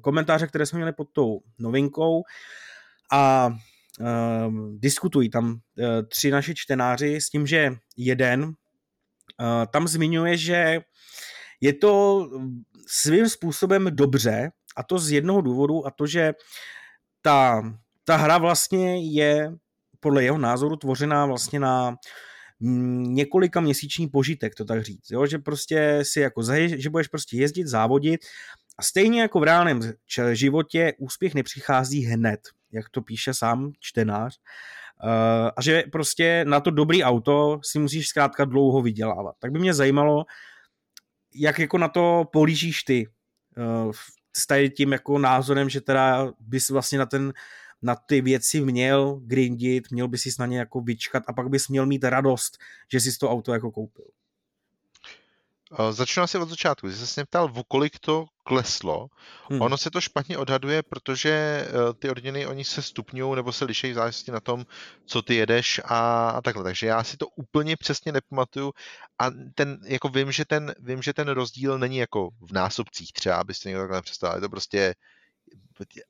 komentáře, 0.00 0.46
které 0.46 0.66
jsme 0.66 0.76
měli 0.76 0.92
pod 0.92 1.08
tou 1.12 1.40
novinkou 1.58 2.22
a 3.12 3.50
uh, 4.00 4.54
diskutují 4.78 5.30
tam 5.30 5.52
uh, 5.52 5.58
tři 6.08 6.30
naši 6.30 6.54
čtenáři 6.54 7.16
s 7.16 7.30
tím, 7.30 7.46
že 7.46 7.72
jeden 7.96 8.44
uh, 8.44 8.52
tam 9.72 9.88
zmiňuje, 9.88 10.36
že 10.36 10.80
je 11.60 11.72
to 11.72 12.24
svým 12.86 13.28
způsobem 13.28 13.88
dobře 13.90 14.50
a 14.76 14.82
to 14.82 14.98
z 14.98 15.10
jednoho 15.10 15.40
důvodu 15.40 15.86
a 15.86 15.90
to, 15.90 16.06
že 16.06 16.32
ta, 17.22 17.62
ta 18.04 18.16
hra 18.16 18.38
vlastně 18.38 19.12
je 19.12 19.52
podle 20.00 20.24
jeho 20.24 20.38
názoru 20.38 20.76
tvořená 20.76 21.26
vlastně 21.26 21.60
na 21.60 21.96
několika 22.60 23.60
měsíční 23.60 24.08
požitek, 24.08 24.54
to 24.54 24.64
tak 24.64 24.82
říct, 24.82 25.10
jo? 25.10 25.26
že 25.26 25.38
prostě 25.38 25.98
si 26.02 26.20
jako, 26.20 26.42
že 26.76 26.90
budeš 26.90 27.08
prostě 27.08 27.36
jezdit, 27.36 27.66
závodit 27.66 28.20
a 28.78 28.82
stejně 28.82 29.20
jako 29.20 29.40
v 29.40 29.42
reálném 29.42 29.80
životě 30.32 30.92
úspěch 30.98 31.34
nepřichází 31.34 32.04
hned, 32.04 32.40
jak 32.72 32.88
to 32.88 33.02
píše 33.02 33.34
sám 33.34 33.72
čtenář, 33.80 34.38
uh, 35.04 35.50
a 35.56 35.62
že 35.62 35.82
prostě 35.92 36.44
na 36.48 36.60
to 36.60 36.70
dobrý 36.70 37.04
auto 37.04 37.60
si 37.64 37.78
musíš 37.78 38.08
zkrátka 38.08 38.44
dlouho 38.44 38.82
vydělávat. 38.82 39.36
Tak 39.38 39.52
by 39.52 39.58
mě 39.58 39.74
zajímalo, 39.74 40.24
jak 41.34 41.58
jako 41.58 41.78
na 41.78 41.88
to 41.88 42.24
polížíš 42.32 42.82
ty, 42.82 43.08
uh, 43.56 43.92
s 44.36 44.46
tím 44.76 44.92
jako 44.92 45.18
názorem, 45.18 45.68
že 45.68 45.80
teda 45.80 46.32
bys 46.40 46.70
vlastně 46.70 46.98
na 46.98 47.06
ten 47.06 47.32
na 47.82 47.94
ty 47.94 48.20
věci 48.20 48.60
měl 48.60 49.20
grindit, 49.22 49.90
měl 49.90 50.08
by 50.08 50.18
si 50.18 50.30
na 50.38 50.46
ně 50.46 50.58
jako 50.58 50.80
vyčkat 50.80 51.22
a 51.28 51.32
pak 51.32 51.48
bys 51.48 51.68
měl 51.68 51.86
mít 51.86 52.04
radost, 52.04 52.58
že 52.92 53.00
jsi 53.00 53.18
to 53.18 53.30
auto 53.30 53.52
jako 53.52 53.70
koupil. 53.70 54.04
Začnu 55.90 56.22
asi 56.22 56.38
od 56.38 56.48
začátku. 56.48 56.88
Jsi 56.88 57.06
se 57.06 57.24
ptal, 57.24 57.48
v 57.48 57.62
kolik 57.68 57.98
to 57.98 58.26
kleslo. 58.48 59.08
Hmm. 59.50 59.62
Ono 59.62 59.76
se 59.78 59.90
to 59.90 60.00
špatně 60.00 60.38
odhaduje, 60.38 60.82
protože 60.82 61.30
eh, 61.30 61.94
ty 61.98 62.10
odměny 62.10 62.46
oni 62.46 62.64
se 62.64 62.82
stupňují 62.82 63.36
nebo 63.36 63.52
se 63.52 63.64
liší 63.64 63.90
v 63.90 63.94
závislosti 63.94 64.30
na 64.32 64.40
tom, 64.40 64.66
co 65.06 65.22
ty 65.22 65.34
jedeš 65.34 65.80
a, 65.84 66.30
a 66.30 66.40
takhle. 66.40 66.64
Takže 66.64 66.86
já 66.86 67.04
si 67.04 67.16
to 67.16 67.26
úplně 67.28 67.76
přesně 67.76 68.12
nepamatuju 68.12 68.72
a 69.18 69.30
ten, 69.54 69.78
jako 69.84 70.08
vím, 70.08 70.32
že 70.32 70.44
ten, 70.44 70.74
vím, 70.80 71.02
že 71.02 71.12
ten 71.12 71.28
rozdíl 71.28 71.78
není 71.78 71.96
jako 71.96 72.30
v 72.40 72.52
násobcích 72.52 73.12
třeba, 73.12 73.36
abyste 73.36 73.68
někdo 73.68 73.82
takhle 73.82 74.02
představil. 74.02 74.36
Je 74.36 74.40
to 74.40 74.48
prostě 74.48 74.94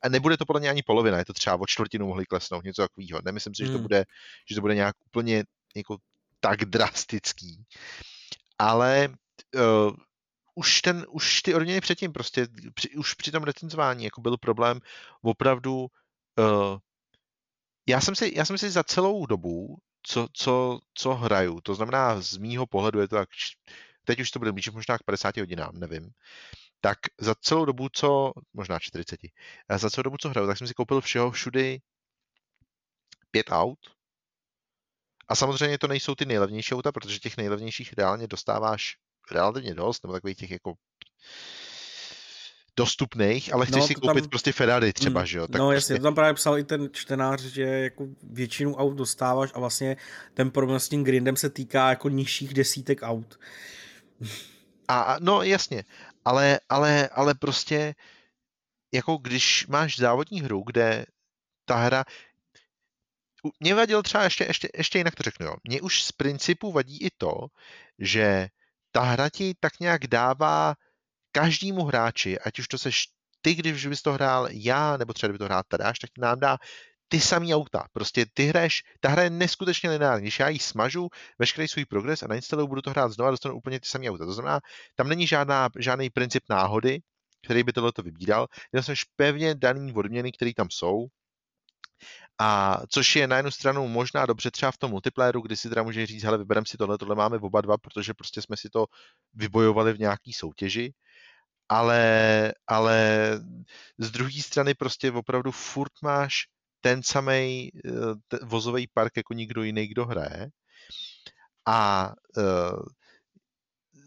a 0.01 0.09
nebude 0.09 0.37
to 0.37 0.45
podle 0.45 0.59
mě 0.59 0.69
ani 0.69 0.83
polovina, 0.83 1.17
je 1.17 1.25
to 1.25 1.33
třeba 1.33 1.59
o 1.59 1.67
čtvrtinu 1.67 2.07
mohli 2.07 2.25
klesnout, 2.25 2.63
něco 2.63 2.81
takového. 2.81 3.21
Nemyslím 3.25 3.55
si, 3.55 3.63
že 3.63 3.71
to 3.71 3.77
hmm. 3.77 3.81
bude, 3.81 4.05
že 4.49 4.55
to 4.55 4.61
bude 4.61 4.75
nějak 4.75 4.95
úplně 5.05 5.43
jako 5.75 5.97
tak 6.39 6.65
drastický. 6.65 7.63
Ale 8.59 9.09
uh, 9.55 9.95
už, 10.59 10.81
ten, 10.81 11.05
už 11.09 11.41
ty 11.41 11.55
odměny 11.55 11.81
předtím 11.81 12.13
prostě, 12.13 12.47
při, 12.73 12.89
už 12.89 13.13
při 13.13 13.31
tom 13.31 13.43
recenzování 13.43 14.03
jako 14.03 14.21
byl 14.21 14.37
problém 14.37 14.79
opravdu 15.21 15.87
uh, 16.39 16.77
já 17.87 18.01
jsem, 18.01 18.15
si, 18.15 18.33
já 18.35 18.45
jsem 18.45 18.57
si 18.57 18.69
za 18.69 18.83
celou 18.83 19.25
dobu, 19.25 19.77
co, 20.03 20.27
co, 20.33 20.79
co 20.93 21.13
hraju, 21.13 21.61
to 21.61 21.75
znamená 21.75 22.21
z 22.21 22.37
mýho 22.37 22.67
pohledu 22.67 22.99
je 22.99 23.07
to 23.07 23.15
tak, 23.15 23.29
teď 24.03 24.19
už 24.19 24.31
to 24.31 24.39
bude 24.39 24.51
blíže 24.51 24.71
možná 24.71 24.97
k 24.97 25.03
50 25.03 25.37
hodinám, 25.37 25.79
nevím, 25.79 26.11
tak 26.81 26.97
za 27.19 27.35
celou 27.35 27.65
dobu, 27.65 27.89
co, 27.89 28.31
možná 28.53 28.79
40, 28.79 29.19
za 29.77 29.89
celou 29.89 30.03
dobu, 30.03 30.17
co 30.17 30.29
hraju, 30.29 30.47
tak 30.47 30.57
jsem 30.57 30.67
si 30.67 30.73
koupil 30.73 31.01
všeho 31.01 31.31
všudy 31.31 31.79
pět 33.31 33.47
aut. 33.49 33.79
A 35.27 35.35
samozřejmě 35.35 35.77
to 35.77 35.87
nejsou 35.87 36.15
ty 36.15 36.25
nejlevnější 36.25 36.75
auta, 36.75 36.91
protože 36.91 37.19
těch 37.19 37.37
nejlevnějších 37.37 37.93
reálně 37.93 38.27
dostáváš 38.27 38.97
relativně 39.31 39.75
dost, 39.75 40.03
nebo 40.03 40.13
takových 40.13 40.37
těch 40.37 40.51
jako 40.51 40.73
dostupných, 42.77 43.53
ale 43.53 43.65
chceš 43.65 43.81
no, 43.81 43.87
si 43.87 43.95
koupit 43.95 44.21
tam... 44.21 44.29
prostě 44.29 44.51
Ferrari 44.51 44.93
třeba, 44.93 45.19
mm, 45.19 45.25
že 45.25 45.37
jo? 45.37 45.47
Tak 45.47 45.59
no 45.59 45.67
prostě... 45.67 45.75
jasně, 45.75 45.95
to 45.95 46.03
tam 46.03 46.15
právě 46.15 46.33
psal 46.33 46.57
i 46.57 46.63
ten 46.63 46.89
čtenář, 46.91 47.41
že 47.41 47.61
jako 47.61 48.07
většinu 48.23 48.75
aut 48.75 48.97
dostáváš 48.97 49.51
a 49.53 49.59
vlastně 49.59 49.97
ten 50.33 50.51
problém 50.51 50.79
s 50.79 50.89
tím 50.89 51.03
grindem 51.03 51.35
se 51.35 51.49
týká 51.49 51.89
jako 51.89 52.09
nižších 52.09 52.53
desítek 52.53 52.99
aut. 53.01 53.39
A, 54.87 55.17
no 55.19 55.43
jasně, 55.43 55.83
ale, 56.25 56.59
ale, 56.69 57.09
ale 57.09 57.33
prostě 57.35 57.95
jako 58.93 59.17
když 59.17 59.67
máš 59.67 59.99
závodní 59.99 60.41
hru, 60.41 60.63
kde 60.65 61.05
ta 61.65 61.75
hra 61.75 62.03
mě 63.59 63.75
vadil 63.75 64.03
třeba 64.03 64.23
ještě, 64.23 64.43
ještě, 64.43 64.69
ještě 64.77 64.97
jinak 64.97 65.15
to 65.15 65.23
řeknu, 65.23 65.45
jo. 65.45 65.55
Mě 65.63 65.81
už 65.81 66.03
z 66.03 66.11
principu 66.11 66.71
vadí 66.71 67.01
i 67.01 67.09
to, 67.17 67.47
že 67.99 68.47
ta 68.91 69.01
hra 69.01 69.29
ti 69.29 69.55
tak 69.59 69.79
nějak 69.79 70.07
dává 70.07 70.75
každému 71.31 71.83
hráči, 71.83 72.39
ať 72.39 72.59
už 72.59 72.67
to 72.67 72.77
seš 72.77 73.05
ty, 73.41 73.55
když 73.55 73.87
bys 73.87 74.01
to 74.01 74.13
hrál 74.13 74.47
já, 74.51 74.97
nebo 74.97 75.13
třeba 75.13 75.27
kdyby 75.27 75.39
to 75.39 75.45
hrál 75.45 75.63
Tadáš, 75.67 75.99
tak 75.99 76.09
nám 76.17 76.39
dá 76.39 76.57
ty 77.07 77.19
samý 77.19 77.55
auta. 77.55 77.85
Prostě 77.91 78.25
ty 78.33 78.45
hraješ, 78.45 78.81
ta 78.99 79.09
hra 79.09 79.23
je 79.23 79.29
neskutečně 79.29 79.89
lineární. 79.89 80.21
Když 80.21 80.39
já 80.39 80.49
ji 80.49 80.59
smažu, 80.59 81.07
veškerý 81.39 81.67
svůj 81.67 81.85
progres 81.85 82.23
a 82.23 82.27
nainstaluju, 82.27 82.67
budu 82.67 82.81
to 82.81 82.89
hrát 82.89 83.11
znova, 83.11 83.31
dostanu 83.31 83.55
úplně 83.55 83.79
ty 83.79 83.89
samý 83.89 84.09
auta. 84.09 84.25
To 84.25 84.33
znamená, 84.33 84.59
tam 84.95 85.09
není 85.09 85.27
žádná, 85.27 85.69
žádný 85.79 86.09
princip 86.09 86.43
náhody, 86.49 86.99
který 87.45 87.63
by 87.63 87.73
tohle 87.73 87.91
vybíral. 88.03 88.47
Měl 88.71 88.83
jsem 88.83 88.95
pevně 89.15 89.55
daný 89.55 89.93
odměny, 89.93 90.31
které 90.31 90.51
tam 90.53 90.67
jsou, 90.71 91.07
a 92.39 92.77
což 92.89 93.15
je 93.15 93.27
na 93.27 93.37
jednu 93.37 93.51
stranu 93.51 93.87
možná 93.87 94.25
dobře 94.25 94.51
třeba 94.51 94.71
v 94.71 94.77
tom 94.77 94.91
multiplayeru, 94.91 95.41
kdy 95.41 95.57
si 95.57 95.69
teda 95.69 95.83
může 95.83 96.05
říct, 96.05 96.23
hele, 96.23 96.37
vybereme 96.37 96.65
si 96.67 96.77
tohle, 96.77 96.97
tohle 96.97 97.15
máme 97.15 97.37
oba 97.37 97.61
dva, 97.61 97.77
protože 97.77 98.13
prostě 98.13 98.41
jsme 98.41 98.57
si 98.57 98.69
to 98.69 98.85
vybojovali 99.33 99.93
v 99.93 99.99
nějaký 99.99 100.33
soutěži, 100.33 100.93
ale, 101.69 102.53
ale 102.67 103.29
z 103.97 104.11
druhé 104.11 104.41
strany 104.41 104.73
prostě 104.73 105.11
opravdu 105.11 105.51
furt 105.51 105.91
máš 106.03 106.33
ten 106.81 107.03
samý 107.03 107.69
eh, 107.75 108.39
vozový 108.43 108.87
park 108.93 109.17
jako 109.17 109.33
nikdo 109.33 109.63
jiný, 109.63 109.87
kdo 109.87 110.05
hraje. 110.05 110.49
A 111.65 112.13
uh, 112.37 112.81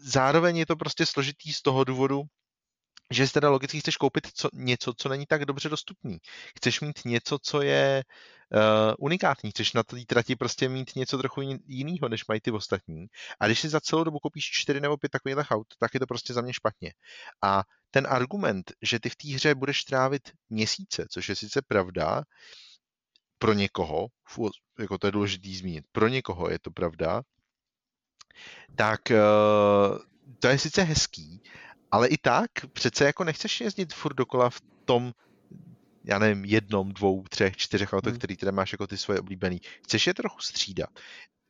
zároveň 0.03 0.57
je 0.57 0.65
to 0.65 0.75
prostě 0.75 1.05
složitý 1.05 1.53
z 1.53 1.61
toho 1.61 1.83
důvodu, 1.83 2.23
že 3.11 3.27
si 3.27 3.33
teda 3.33 3.49
logicky 3.49 3.79
chceš 3.79 3.97
koupit 3.97 4.27
co, 4.33 4.49
něco, 4.53 4.93
co 4.93 5.09
není 5.09 5.25
tak 5.25 5.45
dobře 5.45 5.69
dostupný. 5.69 6.17
Chceš 6.57 6.81
mít 6.81 6.99
něco, 7.05 7.39
co 7.41 7.61
je 7.61 8.03
uh, 8.53 8.59
unikátní, 8.99 9.51
chceš 9.51 9.73
na 9.73 9.83
té 9.83 9.97
trati 10.07 10.35
prostě 10.35 10.69
mít 10.69 10.95
něco 10.95 11.17
trochu 11.17 11.41
jiného, 11.65 12.09
než 12.09 12.27
mají 12.27 12.41
ty 12.41 12.51
ostatní. 12.51 13.07
A 13.39 13.45
když 13.45 13.59
si 13.59 13.69
za 13.69 13.81
celou 13.81 14.03
dobu 14.03 14.19
koupíš 14.19 14.49
čtyři 14.51 14.81
nebo 14.81 14.97
pět 14.97 15.11
takových 15.11 15.51
aut, 15.51 15.67
tak 15.79 15.93
je 15.93 15.99
to 15.99 16.07
prostě 16.07 16.33
za 16.33 16.41
mě 16.41 16.53
špatně. 16.53 16.93
A 17.43 17.63
ten 17.91 18.07
argument, 18.09 18.71
že 18.81 18.99
ty 18.99 19.09
v 19.09 19.15
té 19.15 19.27
hře 19.27 19.55
budeš 19.55 19.83
trávit 19.83 20.31
měsíce, 20.49 21.05
což 21.09 21.29
je 21.29 21.35
sice 21.35 21.61
pravda, 21.61 22.23
pro 23.37 23.53
někoho, 23.53 24.07
jako 24.79 24.97
to 24.97 25.07
je 25.07 25.11
důležitý 25.11 25.55
zmínit, 25.55 25.85
pro 25.91 26.07
někoho 26.07 26.49
je 26.49 26.59
to 26.59 26.71
pravda, 26.71 27.21
tak 28.75 29.01
uh, 29.11 29.97
to 30.39 30.47
je 30.47 30.59
sice 30.59 30.83
hezký, 30.83 31.41
ale 31.93 32.07
i 32.07 32.17
tak 32.17 32.51
přece 32.73 33.05
jako 33.05 33.23
nechceš 33.23 33.61
jezdit 33.61 33.93
furt 33.93 34.13
dokola 34.13 34.49
v 34.49 34.61
tom, 34.85 35.13
já 36.03 36.19
nevím, 36.19 36.45
jednom, 36.45 36.93
dvou, 36.93 37.23
třech, 37.23 37.57
čtyřech 37.57 37.93
autech, 37.93 38.11
hmm. 38.11 38.17
který 38.17 38.37
teda 38.37 38.51
máš 38.51 38.71
jako 38.71 38.87
ty 38.87 38.97
svoje 38.97 39.19
oblíbený. 39.19 39.61
Chceš 39.83 40.07
je 40.07 40.13
trochu 40.13 40.41
střídat. 40.41 40.89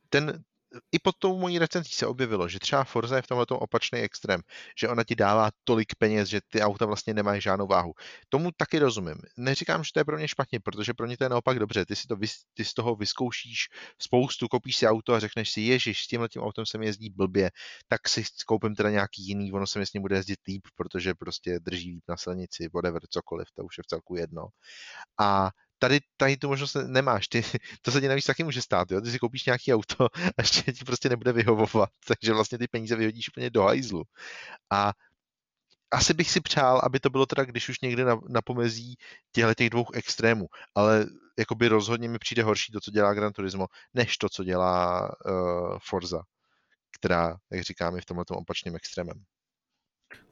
Ten 0.08 0.44
i 0.92 0.98
pod 0.98 1.14
tou 1.18 1.38
mojí 1.38 1.58
recenzí 1.58 1.92
se 1.92 2.06
objevilo, 2.06 2.48
že 2.48 2.58
třeba 2.58 2.84
Forza 2.84 3.16
je 3.16 3.22
v 3.22 3.26
tomhle 3.26 3.46
opačný 3.50 3.98
extrém, 3.98 4.40
že 4.78 4.88
ona 4.88 5.04
ti 5.04 5.14
dává 5.14 5.50
tolik 5.64 5.94
peněz, 5.98 6.28
že 6.28 6.40
ty 6.48 6.60
auta 6.60 6.86
vlastně 6.86 7.14
nemají 7.14 7.40
žádnou 7.40 7.66
váhu. 7.66 7.92
Tomu 8.28 8.50
taky 8.56 8.78
rozumím. 8.78 9.16
Neříkám, 9.36 9.84
že 9.84 9.90
to 9.94 10.00
je 10.00 10.04
pro 10.04 10.16
mě 10.16 10.28
špatně, 10.28 10.60
protože 10.60 10.94
pro 10.94 11.06
ně 11.06 11.16
to 11.16 11.24
je 11.24 11.28
naopak 11.28 11.58
dobře. 11.58 11.86
Ty 11.86 11.96
si 11.96 12.06
to, 12.06 12.16
ty 12.54 12.64
z 12.64 12.74
toho 12.74 12.96
vyzkoušíš 12.96 13.68
spoustu, 13.98 14.48
kopíš 14.48 14.76
si 14.76 14.86
auto 14.86 15.14
a 15.14 15.20
řekneš 15.20 15.50
si, 15.50 15.60
ježiš, 15.60 16.04
s 16.04 16.06
tímhle 16.06 16.28
tím 16.28 16.42
autem 16.42 16.66
se 16.66 16.78
mi 16.78 16.86
jezdí 16.86 17.10
blbě, 17.10 17.50
tak 17.88 18.08
si 18.08 18.24
koupím 18.46 18.74
teda 18.74 18.90
nějaký 18.90 19.26
jiný, 19.26 19.52
ono 19.52 19.66
se 19.66 19.78
mi 19.78 19.86
s 19.86 19.92
ním 19.92 20.02
bude 20.02 20.16
jezdit 20.16 20.38
líp, 20.48 20.62
protože 20.74 21.14
prostě 21.14 21.58
drží 21.60 21.90
líp 21.90 22.04
na 22.08 22.16
silnici, 22.16 22.68
whatever, 22.74 23.02
cokoliv, 23.10 23.48
to 23.54 23.64
už 23.64 23.78
je 23.78 23.82
v 23.82 23.86
celku 23.86 24.16
jedno. 24.16 24.46
A 25.20 25.50
tady, 25.84 26.00
tady 26.16 26.36
tu 26.36 26.48
možnost 26.48 26.76
nemáš. 26.86 27.28
Ty, 27.28 27.42
to 27.82 27.90
se 27.90 28.00
ti 28.00 28.08
navíc 28.08 28.24
taky 28.24 28.44
může 28.44 28.62
stát, 28.62 28.90
jo? 28.90 29.00
Ty 29.00 29.10
si 29.10 29.18
koupíš 29.18 29.44
nějaký 29.44 29.74
auto 29.74 30.04
a 30.04 30.38
ještě 30.38 30.72
ti 30.72 30.84
prostě 30.84 31.08
nebude 31.08 31.32
vyhovovat, 31.32 31.90
takže 32.08 32.32
vlastně 32.32 32.58
ty 32.58 32.68
peníze 32.68 32.96
vyhodíš 32.96 33.28
úplně 33.28 33.50
do 33.50 33.62
hajzlu. 33.62 34.02
A 34.72 34.92
asi 35.90 36.14
bych 36.14 36.30
si 36.30 36.40
přál, 36.40 36.80
aby 36.84 37.00
to 37.00 37.10
bylo 37.10 37.26
teda, 37.26 37.44
když 37.44 37.68
už 37.68 37.80
někde 37.80 38.04
na, 38.04 38.20
na 38.28 38.42
pomezí 38.42 38.96
těchto 39.32 39.54
těch 39.54 39.70
dvou 39.70 39.86
extrémů, 39.94 40.46
ale 40.74 41.06
jakoby 41.38 41.68
rozhodně 41.68 42.08
mi 42.08 42.18
přijde 42.18 42.42
horší 42.42 42.72
to, 42.72 42.80
co 42.80 42.90
dělá 42.90 43.14
Gran 43.14 43.32
Turismo, 43.32 43.66
než 43.94 44.16
to, 44.16 44.28
co 44.28 44.44
dělá 44.44 45.02
uh, 45.02 45.78
Forza, 45.88 46.22
která, 46.98 47.36
jak 47.52 47.62
říkáme, 47.62 48.00
v 48.00 48.04
tomhle 48.04 48.24
opačným 48.28 48.76
extrémem. 48.76 49.24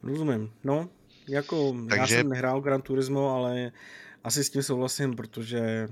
Rozumím. 0.02 0.54
No, 0.64 0.88
jako 1.32 1.72
Takže... 1.88 1.96
já 1.96 2.06
jsem 2.06 2.28
nehrál 2.28 2.60
Gran 2.60 2.82
Turismo, 2.82 3.30
ale 3.30 3.72
asi 4.24 4.44
s 4.44 4.50
tím 4.50 4.62
souhlasím, 4.62 5.16
protože 5.16 5.88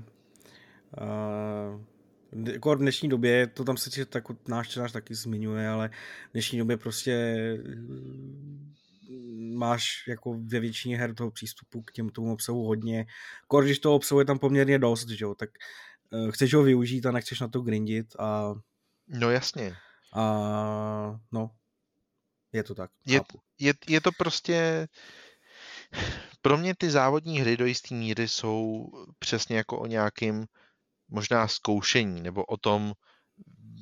uh, 1.01 1.81
jako 2.51 2.75
v 2.75 2.79
dnešní 2.79 3.09
době, 3.09 3.47
to 3.47 3.63
tam 3.63 3.77
se 3.77 4.05
tak 4.05 4.23
náš 4.47 4.69
čtenář 4.69 4.91
taky 4.91 5.15
zmiňuje, 5.15 5.67
ale 5.67 5.89
v 6.29 6.31
dnešní 6.33 6.59
době 6.59 6.77
prostě 6.77 7.37
máš 9.55 10.07
jako 10.07 10.39
ve 10.45 10.59
většině 10.59 10.97
her 10.97 11.15
toho 11.15 11.31
přístupu 11.31 11.81
k 11.81 11.91
těm 11.91 12.09
tomu 12.09 12.33
obsahu 12.33 12.65
hodně. 12.65 13.05
Kor, 13.47 13.63
když 13.63 13.79
toho 13.79 13.95
obsahu 13.95 14.19
je 14.19 14.25
tam 14.25 14.39
poměrně 14.39 14.79
dost, 14.79 15.09
že 15.09 15.25
jo, 15.25 15.35
tak 15.35 15.49
uh, 16.09 16.31
chceš 16.31 16.53
ho 16.53 16.63
využít 16.63 17.05
a 17.05 17.11
nechceš 17.11 17.39
na 17.39 17.47
to 17.47 17.61
grindit 17.61 18.15
a... 18.19 18.53
No 19.07 19.31
jasně. 19.31 19.75
A 20.13 21.19
no, 21.31 21.51
je 22.53 22.63
to 22.63 22.75
tak. 22.75 22.91
Je, 23.05 23.21
je, 23.59 23.73
je 23.87 24.01
to 24.01 24.11
prostě... 24.17 24.87
Pro 26.41 26.57
mě 26.57 26.75
ty 26.77 26.91
závodní 26.91 27.39
hry 27.39 27.57
do 27.57 27.65
jisté 27.65 27.95
míry 27.95 28.27
jsou 28.27 28.87
přesně 29.19 29.57
jako 29.57 29.79
o 29.79 29.85
nějakým 29.85 30.45
možná 31.09 31.47
zkoušení, 31.47 32.21
nebo 32.21 32.43
o 32.43 32.57
tom, 32.57 32.93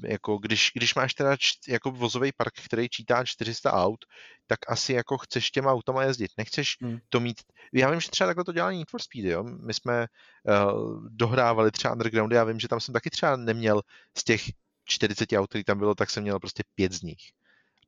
jako 0.03 0.37
když, 0.37 0.71
když 0.73 0.95
máš 0.95 1.13
teda 1.13 1.37
č, 1.37 1.53
jako 1.67 1.91
vozový 1.91 2.31
park, 2.37 2.53
který 2.65 2.89
čítá 2.89 3.23
400 3.25 3.73
aut, 3.73 4.05
tak 4.47 4.59
asi 4.67 4.93
jako 4.93 5.17
chceš 5.17 5.51
těma 5.51 5.71
autama 5.71 6.03
jezdit. 6.03 6.31
Nechceš 6.37 6.77
hmm. 6.81 6.99
to 7.09 7.19
mít... 7.19 7.41
Já 7.73 7.91
vím, 7.91 8.01
že 8.01 8.09
třeba 8.09 8.27
takhle 8.27 8.43
to 8.43 8.51
dělá 8.51 8.71
Need 8.71 8.89
for 8.89 9.01
Speed, 9.01 9.25
jo? 9.25 9.43
My 9.43 9.73
jsme 9.73 10.07
uh, 10.43 11.07
dohrávali 11.09 11.71
třeba 11.71 11.91
Undergroundy, 11.91 12.35
já 12.35 12.43
vím, 12.43 12.59
že 12.59 12.67
tam 12.67 12.79
jsem 12.79 12.93
taky 12.93 13.09
třeba 13.09 13.35
neměl 13.35 13.81
z 14.17 14.23
těch 14.23 14.41
40 14.85 15.33
aut, 15.33 15.49
který 15.49 15.63
tam 15.63 15.79
bylo, 15.79 15.95
tak 15.95 16.09
jsem 16.09 16.23
měl 16.23 16.39
prostě 16.39 16.63
pět 16.75 16.91
z 16.91 17.01
nich. 17.01 17.21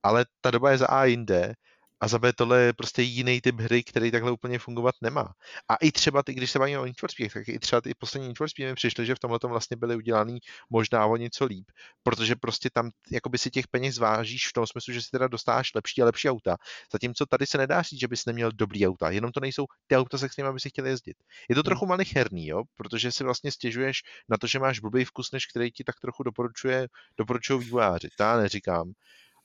Ale 0.03 0.25
ta 0.41 0.51
doba 0.51 0.71
je 0.71 0.77
za 0.77 0.87
A 0.87 1.05
jinde 1.05 1.53
a 2.01 2.07
za 2.07 2.19
B 2.19 2.33
tohle 2.33 2.61
je 2.61 2.73
prostě 2.73 3.01
jiný 3.01 3.41
typ 3.41 3.59
hry, 3.59 3.83
který 3.83 4.11
takhle 4.11 4.31
úplně 4.31 4.59
fungovat 4.59 4.95
nemá. 5.01 5.33
A 5.69 5.75
i 5.75 5.91
třeba 5.91 6.23
ty, 6.23 6.33
když 6.33 6.51
se 6.51 6.59
bavíme 6.59 6.79
o 6.79 6.85
Need 6.85 6.99
for 6.99 7.11
Speed, 7.11 7.33
tak 7.33 7.47
i 7.47 7.59
třeba 7.59 7.81
ty 7.81 7.93
poslední 7.93 8.27
Need 8.27 8.37
for 8.37 8.49
Speed 8.49 8.69
mi 8.69 8.75
přišly, 8.75 9.05
že 9.05 9.15
v 9.15 9.19
tomhle 9.19 9.39
vlastně 9.43 9.77
byly 9.77 9.95
udělaný 9.95 10.39
možná 10.69 11.05
o 11.05 11.15
něco 11.15 11.45
líp, 11.45 11.71
protože 12.03 12.35
prostě 12.35 12.69
tam 12.73 12.89
jakoby 13.11 13.37
si 13.37 13.49
těch 13.49 13.67
peněz 13.67 13.97
vážíš 13.97 14.47
v 14.47 14.53
tom 14.53 14.67
smyslu, 14.67 14.93
že 14.93 15.01
si 15.01 15.09
teda 15.11 15.27
dostáš 15.27 15.73
lepší 15.75 16.01
a 16.01 16.05
lepší 16.05 16.29
auta. 16.29 16.57
Zatímco 16.91 17.25
tady 17.25 17.45
se 17.45 17.57
nedá 17.57 17.81
říct, 17.81 17.99
že 17.99 18.07
bys 18.07 18.25
neměl 18.25 18.51
dobrý 18.51 18.87
auta, 18.87 19.09
jenom 19.09 19.31
to 19.31 19.39
nejsou 19.39 19.65
ty 19.87 19.95
auta, 19.95 20.17
se 20.17 20.29
kterými 20.29 20.53
by 20.53 20.59
si 20.59 20.69
chtěl 20.69 20.85
jezdit. 20.85 21.17
Je 21.49 21.55
to 21.55 21.59
hmm. 21.59 21.63
trochu 21.63 21.85
malicherný, 21.85 22.47
jo, 22.47 22.63
protože 22.75 23.11
si 23.11 23.23
vlastně 23.23 23.51
stěžuješ 23.51 24.03
na 24.29 24.37
to, 24.37 24.47
že 24.47 24.59
máš 24.59 24.79
blbý 24.79 25.05
vkus, 25.05 25.31
než 25.31 25.45
který 25.45 25.71
ti 25.71 25.83
tak 25.83 25.99
trochu 25.99 26.23
doporučuje, 26.23 26.87
doporučují 27.17 27.59
vývojáři. 27.59 28.09
To 28.17 28.23
já 28.23 28.37
neříkám 28.37 28.93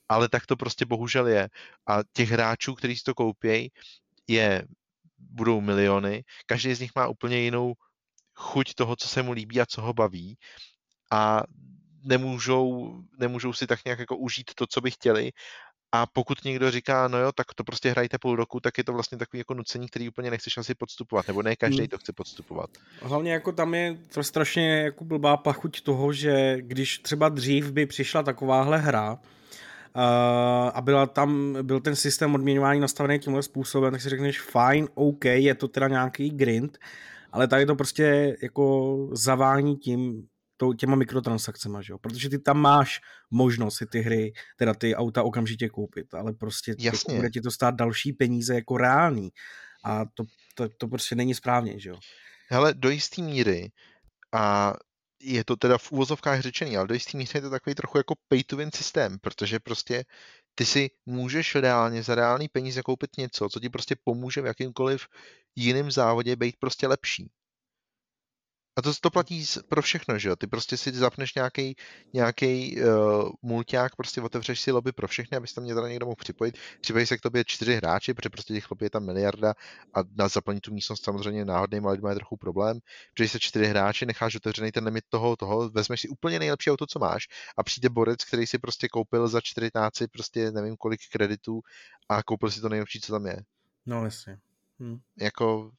ale 0.09 0.29
tak 0.29 0.47
to 0.47 0.57
prostě 0.57 0.85
bohužel 0.85 1.27
je. 1.27 1.49
A 1.87 1.99
těch 2.13 2.31
hráčů, 2.31 2.75
kteří 2.75 2.97
si 2.97 3.03
to 3.03 3.15
koupějí, 3.15 3.71
je, 4.29 4.65
budou 5.19 5.61
miliony, 5.61 6.25
každý 6.47 6.75
z 6.75 6.81
nich 6.81 6.91
má 6.97 7.07
úplně 7.07 7.39
jinou 7.39 7.75
chuť 8.35 8.75
toho, 8.75 8.97
co 8.97 9.09
se 9.09 9.23
mu 9.23 9.33
líbí 9.33 9.61
a 9.61 9.67
co 9.67 9.83
ho 9.83 9.95
baví 9.95 10.37
a 11.13 11.43
nemůžou, 12.05 12.97
nemůžou 13.19 13.53
si 13.53 13.67
tak 13.67 13.85
nějak 13.85 13.99
jako 13.99 14.17
užít 14.17 14.55
to, 14.55 14.67
co 14.67 14.81
by 14.81 14.91
chtěli 14.91 15.31
a 15.93 16.07
pokud 16.07 16.45
někdo 16.45 16.71
říká, 16.71 17.09
no 17.09 17.19
jo, 17.19 17.33
tak 17.33 17.47
to 17.55 17.65
prostě 17.65 17.91
hrajte 17.91 18.19
půl 18.19 18.37
roku, 18.37 18.61
tak 18.61 18.79
je 18.79 18.85
to 18.85 18.93
vlastně 18.93 19.19
takový 19.19 19.39
jako 19.39 19.55
nucení, 19.55 19.89
který 19.89 20.09
úplně 20.09 20.31
nechceš 20.31 20.59
asi 20.59 20.75
podstupovat, 20.75 21.29
nebo 21.29 21.43
ne 21.43 21.57
každý 21.57 21.79
hmm. 21.79 21.89
to 21.89 21.99
chce 21.99 22.13
podstupovat. 22.13 22.71
Hlavně 23.03 23.33
jako 23.33 23.53
tam 23.53 23.75
je 23.75 23.99
to 24.15 24.23
strašně 24.23 24.81
jako 24.81 25.05
blbá 25.05 25.37
pachuť 25.37 25.81
toho, 25.81 26.13
že 26.13 26.57
když 26.61 26.99
třeba 26.99 27.29
dřív 27.29 27.71
by 27.71 27.87
přišla 27.87 28.23
takováhle 28.23 28.79
hra, 28.79 29.19
a 30.75 30.81
byla 30.81 31.07
tam, 31.07 31.57
byl 31.63 31.81
ten 31.81 31.97
systém 31.97 32.35
odměňování 32.35 32.81
nastavený 32.81 33.19
tímhle 33.19 33.43
způsobem, 33.43 33.93
tak 33.93 34.01
si 34.01 34.09
řekneš 34.09 34.41
fajn, 34.41 34.89
OK, 34.95 35.25
je 35.25 35.55
to 35.55 35.69
teda 35.69 35.89
nějaký 35.89 36.31
grind, 36.31 36.79
ale 37.33 37.49
tady 37.49 37.67
to 37.67 37.77
prostě 37.77 38.37
jako 38.43 38.97
zavání 39.13 39.77
tím, 39.77 40.23
to, 40.57 40.75
těma 40.75 40.97
mikrotransakcemi, 40.97 41.79
že 41.81 41.93
jo? 41.93 41.99
protože 41.99 42.29
ty 42.29 42.39
tam 42.39 42.59
máš 42.59 43.01
možnost 43.31 43.77
si 43.77 43.87
ty 43.87 44.01
hry, 44.01 44.33
teda 44.57 44.75
ty 44.75 44.95
auta 44.95 45.23
okamžitě 45.23 45.69
koupit, 45.69 46.15
ale 46.15 46.33
prostě 46.33 46.75
Jasně. 46.79 47.17
bude 47.17 47.31
ti 47.31 47.41
to 47.41 47.51
stát 47.51 47.75
další 47.75 48.13
peníze 48.13 48.55
jako 48.55 48.77
reální 48.77 49.31
a 49.85 50.05
to, 50.05 50.25
to, 50.55 50.69
to 50.69 50.89
prostě 50.89 51.15
není 51.15 51.35
správně, 51.35 51.81
že 51.81 51.91
jo. 51.91 51.97
Hele, 52.51 52.75
do 52.75 52.91
jisté 52.91 53.23
míry 53.23 53.73
a 54.33 54.75
je 55.21 55.45
to 55.45 55.57
teda 55.57 55.79
v 55.79 55.93
úvozovkách 55.93 56.41
řečený, 56.41 56.77
ale 56.77 56.87
do 56.87 56.95
jistý 56.95 57.17
míry 57.17 57.31
je 57.35 57.41
to 57.41 57.51
takový 57.51 57.75
trochu 57.75 57.99
jako 57.99 58.15
pay 58.29 58.45
to 58.45 58.57
win 58.57 58.71
systém, 58.75 59.19
protože 59.19 59.61
prostě 59.61 60.05
ty 60.55 60.67
si 60.67 60.91
můžeš 61.07 61.55
reálně 61.55 62.03
za 62.03 62.15
reálný 62.15 62.49
peníze 62.49 62.83
koupit 62.83 63.17
něco, 63.19 63.49
co 63.49 63.61
ti 63.61 63.69
prostě 63.69 63.97
pomůže 64.05 64.41
v 64.41 64.47
jakýmkoliv 64.47 65.07
jiném 65.57 65.91
závodě 65.91 66.37
být 66.37 66.57
prostě 66.59 66.87
lepší. 66.87 67.31
A 68.77 68.83
to, 68.83 68.93
to 69.01 69.11
platí 69.11 69.45
pro 69.69 69.83
všechno, 69.83 70.19
že 70.19 70.29
jo? 70.29 70.37
Ty 70.37 70.47
prostě 70.47 70.77
si 70.77 70.93
zapneš 70.93 71.35
nějaký 71.35 71.77
nějaký 72.13 72.83
uh, 72.83 73.31
mulťák, 73.43 73.97
prostě 73.97 74.23
otevřeš 74.23 74.61
si 74.61 74.73
lobby 74.73 74.93
pro 74.93 75.09
všechny, 75.09 75.37
abys 75.37 75.53
tam 75.53 75.65
mě 75.65 75.75
teda 75.75 75.89
někdo 75.89 76.07
mohl 76.07 76.17
připojit. 76.17 76.59
Připojí 76.81 77.07
se 77.07 77.17
k 77.17 77.21
tobě 77.21 77.45
čtyři 77.45 77.75
hráči, 77.75 78.15
protože 78.15 78.31
prostě 78.31 78.55
těch 78.55 78.71
lobby 78.71 78.87
je 78.87 78.91
tam 78.91 79.07
miliarda 79.07 79.55
a 79.95 80.01
na 80.17 80.29
zaplnit 80.29 80.61
tu 80.61 80.75
místnost 80.75 81.05
samozřejmě 81.05 81.45
náhodnýma 81.45 81.91
lidma 81.91 82.11
je 82.11 82.17
trochu 82.17 82.37
problém. 82.37 82.79
Připojí 83.15 83.29
se 83.29 83.41
čtyři 83.41 83.67
hráči, 83.67 84.07
necháš 84.07 84.35
otevřený 84.35 84.73
ten 84.73 84.85
limit 84.85 85.05
toho, 85.09 85.37
toho, 85.37 85.69
vezmeš 85.71 86.01
si 86.01 86.09
úplně 86.09 86.39
nejlepší 86.39 86.71
auto, 86.71 86.87
co 86.87 86.99
máš 86.99 87.29
a 87.57 87.63
přijde 87.63 87.89
borec, 87.89 88.25
který 88.25 88.47
si 88.47 88.59
prostě 88.59 88.89
koupil 88.89 89.29
za 89.29 89.41
čtyři 89.41 89.71
táci 89.71 90.09
prostě 90.09 90.51
nevím 90.51 90.77
kolik 90.77 91.01
kreditů 91.13 91.61
a 92.09 92.23
koupil 92.23 92.51
si 92.51 92.61
to 92.61 92.69
nejlepší, 92.69 93.01
co 93.01 93.13
tam 93.13 93.27
je. 93.27 93.37
No 93.87 94.05
jasně. 94.05 94.39
Hm. 94.81 94.99
Jako 95.17 95.71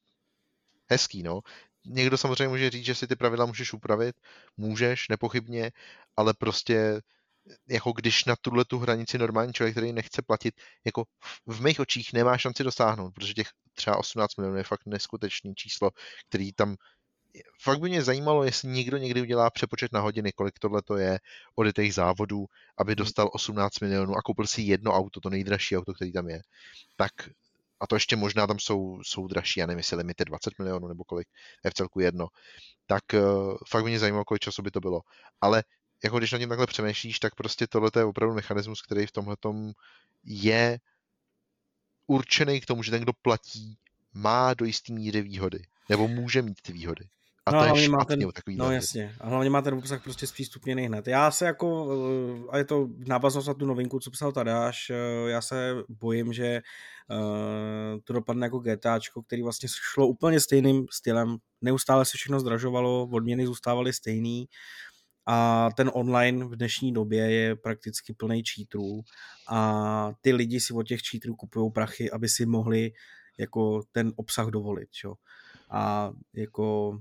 hezký, 0.90 1.24
no 1.24 1.42
někdo 1.88 2.18
samozřejmě 2.18 2.48
může 2.48 2.70
říct, 2.70 2.86
že 2.86 2.96
si 2.96 3.08
ty 3.08 3.16
pravidla 3.16 3.46
můžeš 3.46 3.74
upravit, 3.74 4.16
můžeš, 4.58 5.08
nepochybně, 5.10 5.72
ale 6.18 6.34
prostě 6.34 7.02
jako 7.70 7.92
když 7.92 8.26
na 8.26 8.36
tuhle 8.42 8.66
tu 8.66 8.80
hranici 8.80 9.18
normální 9.18 9.54
člověk, 9.54 9.74
který 9.74 9.94
nechce 9.94 10.22
platit, 10.22 10.56
jako 10.86 11.04
v 11.46 11.62
mých 11.62 11.80
očích 11.80 12.14
nemá 12.14 12.38
šanci 12.38 12.64
dosáhnout, 12.64 13.12
protože 13.12 13.34
těch 13.34 13.48
třeba 13.74 13.98
18 13.98 14.38
milionů 14.38 14.58
je 14.58 14.64
fakt 14.64 14.86
neskutečný 14.86 15.56
číslo, 15.56 15.92
který 16.30 16.54
tam 16.54 16.76
fakt 17.62 17.80
by 17.80 17.90
mě 17.90 18.04
zajímalo, 18.04 18.44
jestli 18.44 18.70
někdo 18.70 18.98
někdy 18.98 19.22
udělá 19.22 19.50
přepočet 19.50 19.94
na 19.94 20.00
hodiny, 20.00 20.32
kolik 20.32 20.60
tohle 20.60 20.82
to 20.82 20.98
je 20.98 21.20
od 21.56 21.76
těch 21.76 21.94
závodů, 21.94 22.46
aby 22.78 22.96
dostal 22.96 23.30
18 23.34 23.80
milionů 23.80 24.16
a 24.18 24.22
koupil 24.22 24.48
si 24.48 24.62
jedno 24.62 24.92
auto, 24.92 25.20
to 25.20 25.30
nejdražší 25.30 25.78
auto, 25.78 25.94
který 25.94 26.12
tam 26.12 26.30
je. 26.30 26.42
Tak 26.96 27.12
a 27.80 27.88
to 27.88 27.96
ještě 27.96 28.16
možná 28.16 28.48
tam 28.48 28.60
jsou, 28.60 29.00
jsou 29.04 29.28
dražší, 29.28 29.60
já 29.60 29.66
nevím, 29.66 29.78
jestli 29.78 29.98
limity 29.98 30.26
20 30.26 30.54
milionů 30.60 30.88
nebo 30.88 31.04
kolik, 31.04 31.28
je 31.66 31.72
v 31.72 31.74
celku 31.74 32.00
jedno, 32.00 32.28
tak 32.86 33.04
uh, 33.14 33.58
fakt 33.70 33.86
mě 33.86 34.00
zajímalo, 34.00 34.26
kolik 34.26 34.42
času 34.42 34.62
by 34.62 34.72
to 34.72 34.80
bylo. 34.80 35.02
Ale 35.42 35.64
jako 36.04 36.18
když 36.18 36.32
na 36.32 36.40
tím 36.40 36.50
takhle 36.50 36.68
přemýšlíš, 36.68 37.20
tak 37.20 37.36
prostě 37.36 37.68
tohle 37.68 37.92
je 37.98 38.04
opravdu 38.04 38.36
mechanismus, 38.36 38.82
který 38.82 39.06
v 39.06 39.12
tomhle 39.12 39.36
je 40.24 40.80
určený 42.08 42.62
k 42.62 42.66
tomu, 42.66 42.84
že 42.84 42.92
ten, 42.92 43.02
kdo 43.02 43.14
platí, 43.22 43.78
má 44.14 44.54
do 44.54 44.66
jisté 44.66 44.94
míry 44.94 45.22
výhody. 45.22 45.60
Nebo 45.90 46.08
může 46.08 46.42
mít 46.42 46.62
ty 46.62 46.74
výhody. 46.74 47.06
A 47.48 47.52
no, 47.52 47.74
to 47.74 47.80
je 47.80 47.90
má 47.90 48.06
ten, 48.06 48.32
takový 48.32 48.58
No 48.58 48.72
jasně, 48.72 49.16
a 49.20 49.30
hlavně 49.30 49.50
má 49.50 49.62
ten 49.62 49.74
obsah 49.74 50.04
prostě 50.04 50.28
zpřístupněný 50.28 50.86
hned. 50.88 51.08
Já 51.08 51.32
se 51.32 51.46
jako, 51.46 51.88
eh, 51.92 52.48
a 52.50 52.58
je 52.58 52.66
to 52.66 52.88
návaznost 53.08 53.48
na 53.48 53.54
tu 53.54 53.66
novinku, 53.66 54.00
co 54.00 54.12
psal 54.12 54.32
Tadáš, 54.32 54.90
eh, 54.90 55.30
já 55.30 55.42
se 55.42 55.76
bojím, 55.90 56.34
že 56.34 56.62
uh, 57.10 58.00
to 58.04 58.14
dopadne 58.14 58.46
jako 58.46 58.60
GTAčko, 58.60 59.22
který 59.22 59.42
vlastně 59.42 59.70
šlo 59.94 60.08
úplně 60.08 60.40
stejným 60.40 60.86
stylem, 60.92 61.38
neustále 61.62 62.06
se 62.06 62.18
všechno 62.18 62.40
zdražovalo, 62.40 63.10
odměny 63.12 63.46
zůstávaly 63.46 63.94
stejný. 63.94 64.48
A 65.26 65.70
ten 65.78 65.92
online 65.94 66.46
v 66.46 66.56
dnešní 66.56 66.94
době 66.94 67.32
je 67.32 67.56
prakticky 67.56 68.14
plný 68.14 68.44
cheaterů 68.44 69.02
a 69.50 70.12
ty 70.22 70.34
lidi 70.34 70.60
si 70.60 70.74
od 70.74 70.84
těch 70.84 71.00
cheaterů 71.10 71.36
kupují 71.36 71.72
prachy, 71.72 72.12
aby 72.12 72.30
si 72.30 72.46
mohli 72.46 72.92
jako 73.38 73.84
ten 73.92 74.12
obsah 74.16 74.48
dovolit, 74.48 74.92
čo? 74.92 75.14
A 75.70 76.12
jako 76.34 76.98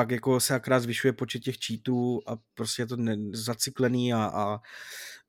pak 0.00 0.10
jako 0.10 0.40
se 0.40 0.54
akrát 0.54 0.80
zvyšuje 0.80 1.12
počet 1.12 1.38
těch 1.38 1.56
cheatů 1.66 2.20
a 2.26 2.36
prostě 2.54 2.82
je 2.82 2.86
to 2.86 2.96
ne, 2.96 3.16
zacyklený 3.32 4.12
a, 4.12 4.24
a 4.34 4.58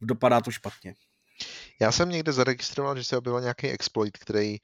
dopadá 0.01 0.41
to 0.41 0.51
špatně. 0.51 0.93
Já 1.81 1.91
jsem 1.91 2.09
někde 2.09 2.31
zaregistroval, 2.31 2.97
že 2.97 3.03
se 3.03 3.17
objevil 3.17 3.41
nějaký 3.41 3.67
exploit, 3.67 4.17
který 4.17 4.57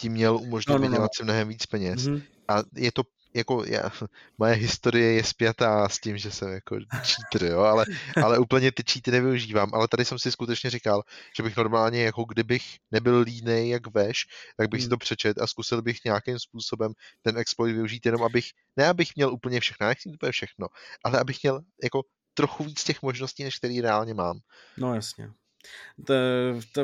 ti 0.00 0.08
měl 0.08 0.36
umožnit 0.36 0.72
no, 0.72 0.78
no, 0.78 0.84
no. 0.84 0.90
vydělat 0.90 1.10
si 1.16 1.24
mnohem 1.24 1.48
víc 1.48 1.66
peněz. 1.66 2.00
Mm-hmm. 2.00 2.22
A 2.48 2.62
je 2.76 2.92
to 2.92 3.02
jako 3.34 3.64
já, 3.64 3.90
moje 4.38 4.54
historie 4.54 5.12
je 5.12 5.24
spjatá 5.24 5.88
s 5.88 5.98
tím, 5.98 6.18
že 6.18 6.30
jsem 6.30 6.48
jako 6.48 6.76
cheater, 7.02 7.48
jo, 7.50 7.60
ale, 7.60 7.84
ale 8.24 8.38
úplně 8.38 8.72
ty 8.72 8.82
cheaty 8.92 9.10
nevyužívám, 9.10 9.74
ale 9.74 9.88
tady 9.88 10.04
jsem 10.04 10.18
si 10.18 10.32
skutečně 10.32 10.70
říkal, 10.70 11.02
že 11.36 11.42
bych 11.42 11.56
normálně, 11.56 12.02
jako 12.02 12.24
kdybych 12.24 12.64
nebyl 12.90 13.20
línej 13.20 13.68
jak 13.68 13.94
veš, 13.94 14.26
tak 14.56 14.68
bych 14.68 14.80
hmm. 14.80 14.84
si 14.84 14.88
to 14.88 14.96
přečet 14.96 15.38
a 15.38 15.46
zkusil 15.46 15.82
bych 15.82 16.04
nějakým 16.04 16.38
způsobem 16.38 16.92
ten 17.22 17.38
exploit 17.38 17.74
využít, 17.74 18.06
jenom 18.06 18.22
abych, 18.22 18.46
ne 18.76 18.88
abych 18.88 19.08
měl 19.16 19.32
úplně 19.32 19.60
všechno, 19.60 19.86
nechci 19.86 20.08
úplně 20.08 20.32
všechno, 20.32 20.66
ale 21.04 21.20
abych 21.20 21.36
měl 21.42 21.60
jako 21.82 22.02
trochu 22.34 22.64
víc 22.64 22.84
těch 22.84 23.02
možností, 23.02 23.44
než 23.44 23.58
který 23.58 23.80
reálně 23.80 24.14
mám. 24.14 24.38
No 24.76 24.94
jasně. 24.94 25.30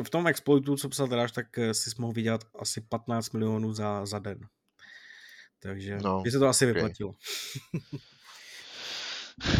v 0.03 0.09
tom 0.09 0.27
exploitu, 0.27 0.77
co 0.77 0.89
psal 0.89 1.07
Tedáš, 1.07 1.31
tak 1.31 1.45
si 1.71 1.89
mohl 1.97 2.13
vydělat 2.13 2.41
asi 2.59 2.81
15 2.81 3.31
milionů 3.31 3.73
za, 3.73 4.05
za 4.05 4.19
den 4.19 4.39
takže 5.65 5.97
no, 5.97 6.21
by 6.21 6.31
se 6.31 6.39
to 6.39 6.47
asi 6.47 6.65
okay. 6.65 6.73
vyplatilo. 6.73 7.15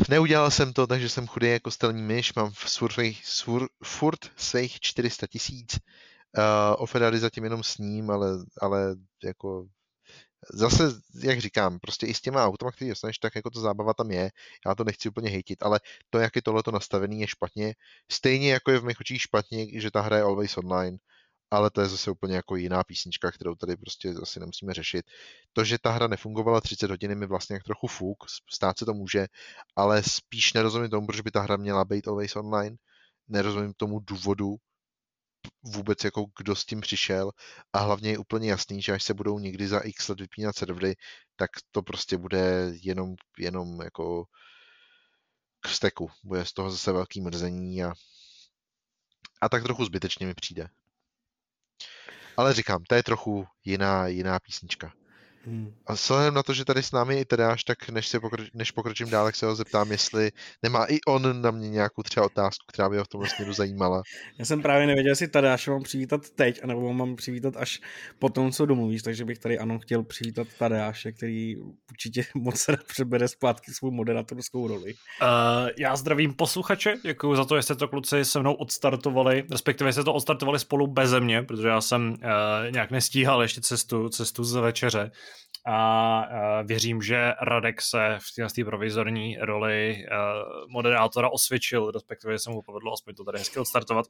Neudělal 0.09 0.51
jsem 0.51 0.73
to, 0.73 0.87
takže 0.87 1.09
jsem 1.09 1.27
chudý 1.27 1.47
jako 1.47 1.71
stelní 1.71 2.01
myš, 2.01 2.33
mám 2.33 2.51
furt, 2.51 2.95
furt, 3.43 3.71
furt 3.83 4.19
svých 4.35 4.79
400 4.79 5.27
tisíc. 5.27 5.79
Uh, 6.37 6.43
o 6.77 6.85
Ferrari 6.85 7.19
zatím 7.19 7.43
jenom 7.43 7.63
s 7.63 7.77
ním, 7.77 8.09
ale, 8.09 8.27
ale 8.61 8.95
jako 9.23 9.67
zase, 10.53 10.83
jak 11.23 11.39
říkám, 11.39 11.79
prostě 11.79 12.07
i 12.07 12.13
s 12.13 12.21
těma 12.21 12.45
automa, 12.45 12.71
který 12.71 12.89
dostaneš, 12.89 13.17
tak 13.17 13.35
jako 13.35 13.49
to 13.49 13.59
zábava 13.59 13.93
tam 13.93 14.11
je. 14.11 14.31
Já 14.67 14.75
to 14.75 14.83
nechci 14.83 15.09
úplně 15.09 15.29
hejtit, 15.29 15.63
ale 15.63 15.79
to, 16.09 16.19
jak 16.19 16.35
je 16.35 16.41
tohleto 16.41 16.71
nastavený, 16.71 17.21
je 17.21 17.27
špatně. 17.27 17.75
Stejně 18.11 18.51
jako 18.51 18.71
je 18.71 18.79
v 18.79 18.85
mých 18.85 18.99
očích 18.99 19.21
špatně, 19.21 19.81
že 19.81 19.91
ta 19.91 20.01
hra 20.01 20.17
je 20.17 20.23
always 20.23 20.57
online, 20.57 20.97
ale 21.51 21.69
to 21.69 21.81
je 21.81 21.87
zase 21.87 22.11
úplně 22.11 22.35
jako 22.35 22.55
jiná 22.55 22.83
písnička, 22.83 23.31
kterou 23.31 23.55
tady 23.55 23.77
prostě 23.77 24.13
asi 24.21 24.39
nemusíme 24.39 24.73
řešit. 24.73 25.05
To, 25.53 25.63
že 25.63 25.77
ta 25.77 25.91
hra 25.91 26.07
nefungovala 26.07 26.61
30 26.61 26.89
hodin, 26.89 27.15
mi 27.15 27.27
vlastně 27.27 27.53
jak 27.53 27.63
trochu 27.63 27.87
fuk, 27.87 28.17
stát 28.51 28.79
se 28.79 28.85
to 28.85 28.93
může, 28.93 29.27
ale 29.75 30.03
spíš 30.03 30.53
nerozumím 30.53 30.89
tomu, 30.89 31.07
proč 31.07 31.21
by 31.21 31.31
ta 31.31 31.41
hra 31.41 31.57
měla 31.57 31.85
být 31.85 32.07
always 32.07 32.35
online. 32.35 32.75
Nerozumím 33.27 33.73
tomu 33.73 33.99
důvodu, 33.99 34.55
vůbec 35.63 36.03
jako 36.03 36.25
kdo 36.37 36.55
s 36.55 36.65
tím 36.65 36.81
přišel 36.81 37.31
a 37.73 37.79
hlavně 37.79 38.09
je 38.09 38.17
úplně 38.17 38.49
jasný, 38.49 38.81
že 38.81 38.91
až 38.91 39.03
se 39.03 39.13
budou 39.13 39.39
někdy 39.39 39.67
za 39.67 39.79
x 39.79 40.07
let 40.07 40.19
vypínat 40.19 40.55
servery, 40.55 40.95
tak 41.35 41.49
to 41.71 41.81
prostě 41.81 42.17
bude 42.17 42.71
jenom, 42.81 43.15
jenom 43.39 43.81
jako 43.81 44.25
k 45.59 45.67
steku. 45.67 46.11
Bude 46.23 46.45
z 46.45 46.53
toho 46.53 46.71
zase 46.71 46.91
velký 46.91 47.21
mrzení 47.21 47.83
a, 47.83 47.93
a 49.41 49.49
tak 49.49 49.63
trochu 49.63 49.85
zbytečně 49.85 50.25
mi 50.25 50.33
přijde. 50.33 50.67
Ale 52.37 52.53
říkám, 52.53 52.83
to 52.83 52.95
je 52.95 53.03
trochu 53.03 53.45
jiná, 53.65 54.07
jiná 54.07 54.39
písnička. 54.39 54.93
Hmm. 55.45 55.73
A 55.87 55.93
vzhledem 55.93 56.33
na 56.33 56.43
to, 56.43 56.53
že 56.53 56.65
tady 56.65 56.83
s 56.83 56.91
námi 56.91 57.15
je 57.15 57.21
i 57.21 57.25
Tadáš, 57.25 57.63
tak 57.63 57.89
než, 57.89 58.07
se 58.07 58.19
pokroč, 58.19 58.47
než 58.53 58.71
pokročím 58.71 59.09
dál, 59.09 59.25
tak 59.25 59.35
se 59.35 59.45
ho 59.45 59.55
zeptám, 59.55 59.91
jestli 59.91 60.31
nemá 60.63 60.85
i 60.85 61.01
on 61.07 61.41
na 61.41 61.51
mě 61.51 61.69
nějakou 61.69 62.03
třeba 62.03 62.25
otázku, 62.25 62.65
která 62.67 62.89
by 62.89 62.97
ho 62.97 63.03
v 63.03 63.07
tomhle 63.07 63.29
směru 63.29 63.53
zajímala. 63.53 64.01
Já 64.39 64.45
jsem 64.45 64.61
právě 64.61 64.87
nevěděl, 64.87 65.11
jestli 65.11 65.27
Tadáš 65.27 65.67
mám 65.67 65.83
přivítat 65.83 66.29
teď, 66.29 66.59
anebo 66.63 66.93
mám 66.93 67.15
přivítat 67.15 67.57
až 67.57 67.79
po 68.19 68.29
tom, 68.29 68.51
co 68.51 68.65
domluvíš, 68.65 69.01
takže 69.01 69.25
bych 69.25 69.39
tady 69.39 69.59
ano 69.59 69.79
chtěl 69.79 70.03
přivítat 70.03 70.47
Tadáše, 70.59 71.11
který 71.11 71.57
určitě 71.91 72.25
moc 72.35 72.67
rád 72.67 72.83
přebere 72.83 73.27
zpátky 73.27 73.71
svou 73.71 73.91
moderátorskou 73.91 74.67
roli. 74.67 74.93
Uh, 75.21 75.27
já 75.77 75.95
zdravím 75.95 76.33
posluchače, 76.33 76.95
děkuji 77.03 77.35
za 77.35 77.45
to, 77.45 77.57
že 77.57 77.61
jste 77.61 77.75
to 77.75 77.87
kluci 77.87 78.25
se 78.25 78.39
mnou 78.39 78.53
odstartovali, 78.53 79.43
respektive 79.51 79.93
jste 79.93 80.03
to 80.03 80.13
odstartovali 80.13 80.59
spolu 80.59 80.87
beze 80.87 81.19
mě, 81.19 81.43
protože 81.43 81.67
já 81.67 81.81
jsem 81.81 82.09
uh, 82.09 82.17
nějak 82.71 82.91
nestíhal 82.91 83.41
ještě 83.41 83.61
cestu, 83.61 84.09
cestu 84.09 84.43
z 84.43 84.55
večeře 84.55 85.11
a 85.67 86.23
věřím, 86.63 87.01
že 87.01 87.33
Radek 87.41 87.81
se 87.81 88.17
v 88.47 88.53
té 88.53 88.65
provizorní 88.65 89.37
roli 89.37 90.05
moderátora 90.67 91.29
osvědčil, 91.29 91.91
respektive 91.91 92.39
se 92.39 92.49
mu 92.49 92.61
povedlo 92.61 92.93
aspoň 92.93 93.15
to 93.15 93.23
tady 93.23 93.37
hezky 93.37 93.59
odstartovat. 93.59 94.05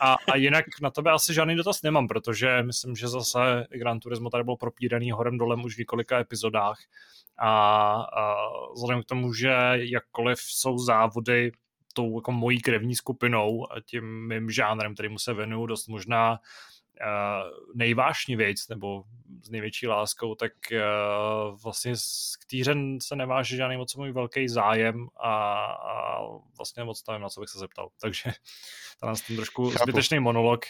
A, 0.00 0.16
a 0.32 0.36
jinak 0.36 0.64
na 0.82 0.90
tebe 0.90 1.10
asi 1.10 1.34
žádný 1.34 1.56
dotaz 1.56 1.82
nemám, 1.82 2.08
protože 2.08 2.62
myslím, 2.62 2.96
že 2.96 3.08
zase 3.08 3.66
Gran 3.70 4.00
Turismo 4.00 4.30
tady 4.30 4.44
byl 4.44 4.56
propíraný 4.56 5.10
horem 5.10 5.38
dolem 5.38 5.64
už 5.64 5.74
v 5.74 5.78
několika 5.78 6.18
epizodách 6.18 6.78
a, 7.38 7.50
a 8.12 8.34
vzhledem 8.74 9.02
k 9.02 9.06
tomu, 9.06 9.32
že 9.32 9.52
jakkoliv 9.74 10.38
jsou 10.40 10.78
závody 10.78 11.52
tou 11.92 12.18
jako 12.18 12.32
mojí 12.32 12.60
krevní 12.60 12.94
skupinou 12.94 13.72
a 13.72 13.80
tím 13.80 14.28
mým 14.28 14.50
žánrem, 14.50 14.94
kterýmu 14.94 15.18
se 15.18 15.34
věnuju 15.34 15.66
dost 15.66 15.88
možná 15.88 16.38
nejvášnivějc 17.74 18.68
nebo 18.68 19.04
s 19.42 19.50
největší 19.50 19.86
láskou, 19.86 20.34
tak 20.34 20.52
vlastně 21.62 21.94
k 22.40 22.46
týře 22.46 22.74
se 23.02 23.16
neváže 23.16 23.56
žádný 23.56 23.76
moc 23.76 23.94
můj 23.94 24.12
velký 24.12 24.48
zájem 24.48 25.08
a, 25.16 25.64
a 25.64 26.18
vlastně 26.56 26.84
moc 26.84 27.02
nevím, 27.08 27.22
na 27.22 27.28
co 27.28 27.40
bych 27.40 27.50
se 27.50 27.58
zeptal. 27.58 27.88
Takže 28.00 28.32
tam 29.00 29.14
ten 29.26 29.36
trošku 29.36 29.70
Chápu. 29.70 29.82
zbytečný 29.82 30.20
monolog 30.20 30.64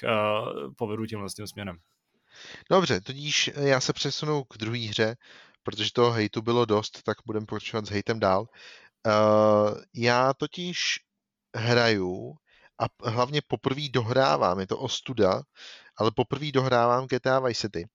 povedu 0.77 1.07
tímhle 1.07 1.29
tím 1.29 1.47
směrem. 1.47 1.79
Dobře, 2.71 3.01
tudíž 3.01 3.51
já 3.57 3.81
se 3.81 3.93
přesunu 3.93 4.45
k 4.45 4.57
druhé 4.57 4.79
hře, 4.79 5.17
protože 5.63 5.93
toho 5.93 6.11
hejtu 6.11 6.43
bylo 6.43 6.65
dost, 6.65 7.03
tak 7.03 7.19
budeme 7.27 7.47
pokračovat 7.47 7.87
s 7.87 7.91
hejtem 7.91 8.21
dál. 8.21 8.41
Uh, 9.07 9.81
já 9.95 10.35
totiž 10.35 11.01
hraju 11.57 12.37
a 12.79 13.11
hlavně 13.11 13.41
poprvé 13.47 13.83
dohrávám, 13.91 14.61
je 14.61 14.67
to 14.67 14.79
ostuda, 14.79 15.43
ale 15.97 16.11
poprvé 16.17 16.53
dohrávám 16.53 17.07
GTA 17.07 17.41
Vice 17.41 17.61
City. 17.61 17.89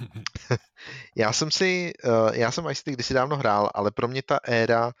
já 1.16 1.32
jsem 1.32 1.50
si, 1.50 1.92
uh, 2.04 2.34
já 2.34 2.52
jsem 2.52 2.64
Vice 2.64 2.78
City 2.78 2.92
kdysi 2.92 3.14
dávno 3.14 3.36
hrál, 3.36 3.70
ale 3.74 3.90
pro 3.90 4.08
mě 4.08 4.22
ta 4.22 4.38
éra 4.44 4.92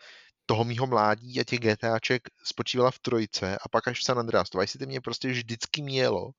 toho 0.46 0.64
mýho 0.64 0.86
mládí 0.86 1.40
a 1.40 1.44
těch 1.44 1.60
GTAček 1.60 2.22
spočívala 2.44 2.90
v 2.90 2.98
trojce 2.98 3.58
a 3.58 3.68
pak 3.68 3.88
až 3.88 4.00
v 4.00 4.04
San 4.04 4.18
Andreas. 4.18 4.50
To 4.50 4.58
Vice 4.58 4.72
City 4.72 4.86
mě 4.86 5.00
prostě 5.00 5.28
vždycky 5.28 5.82
mělo 5.82 6.30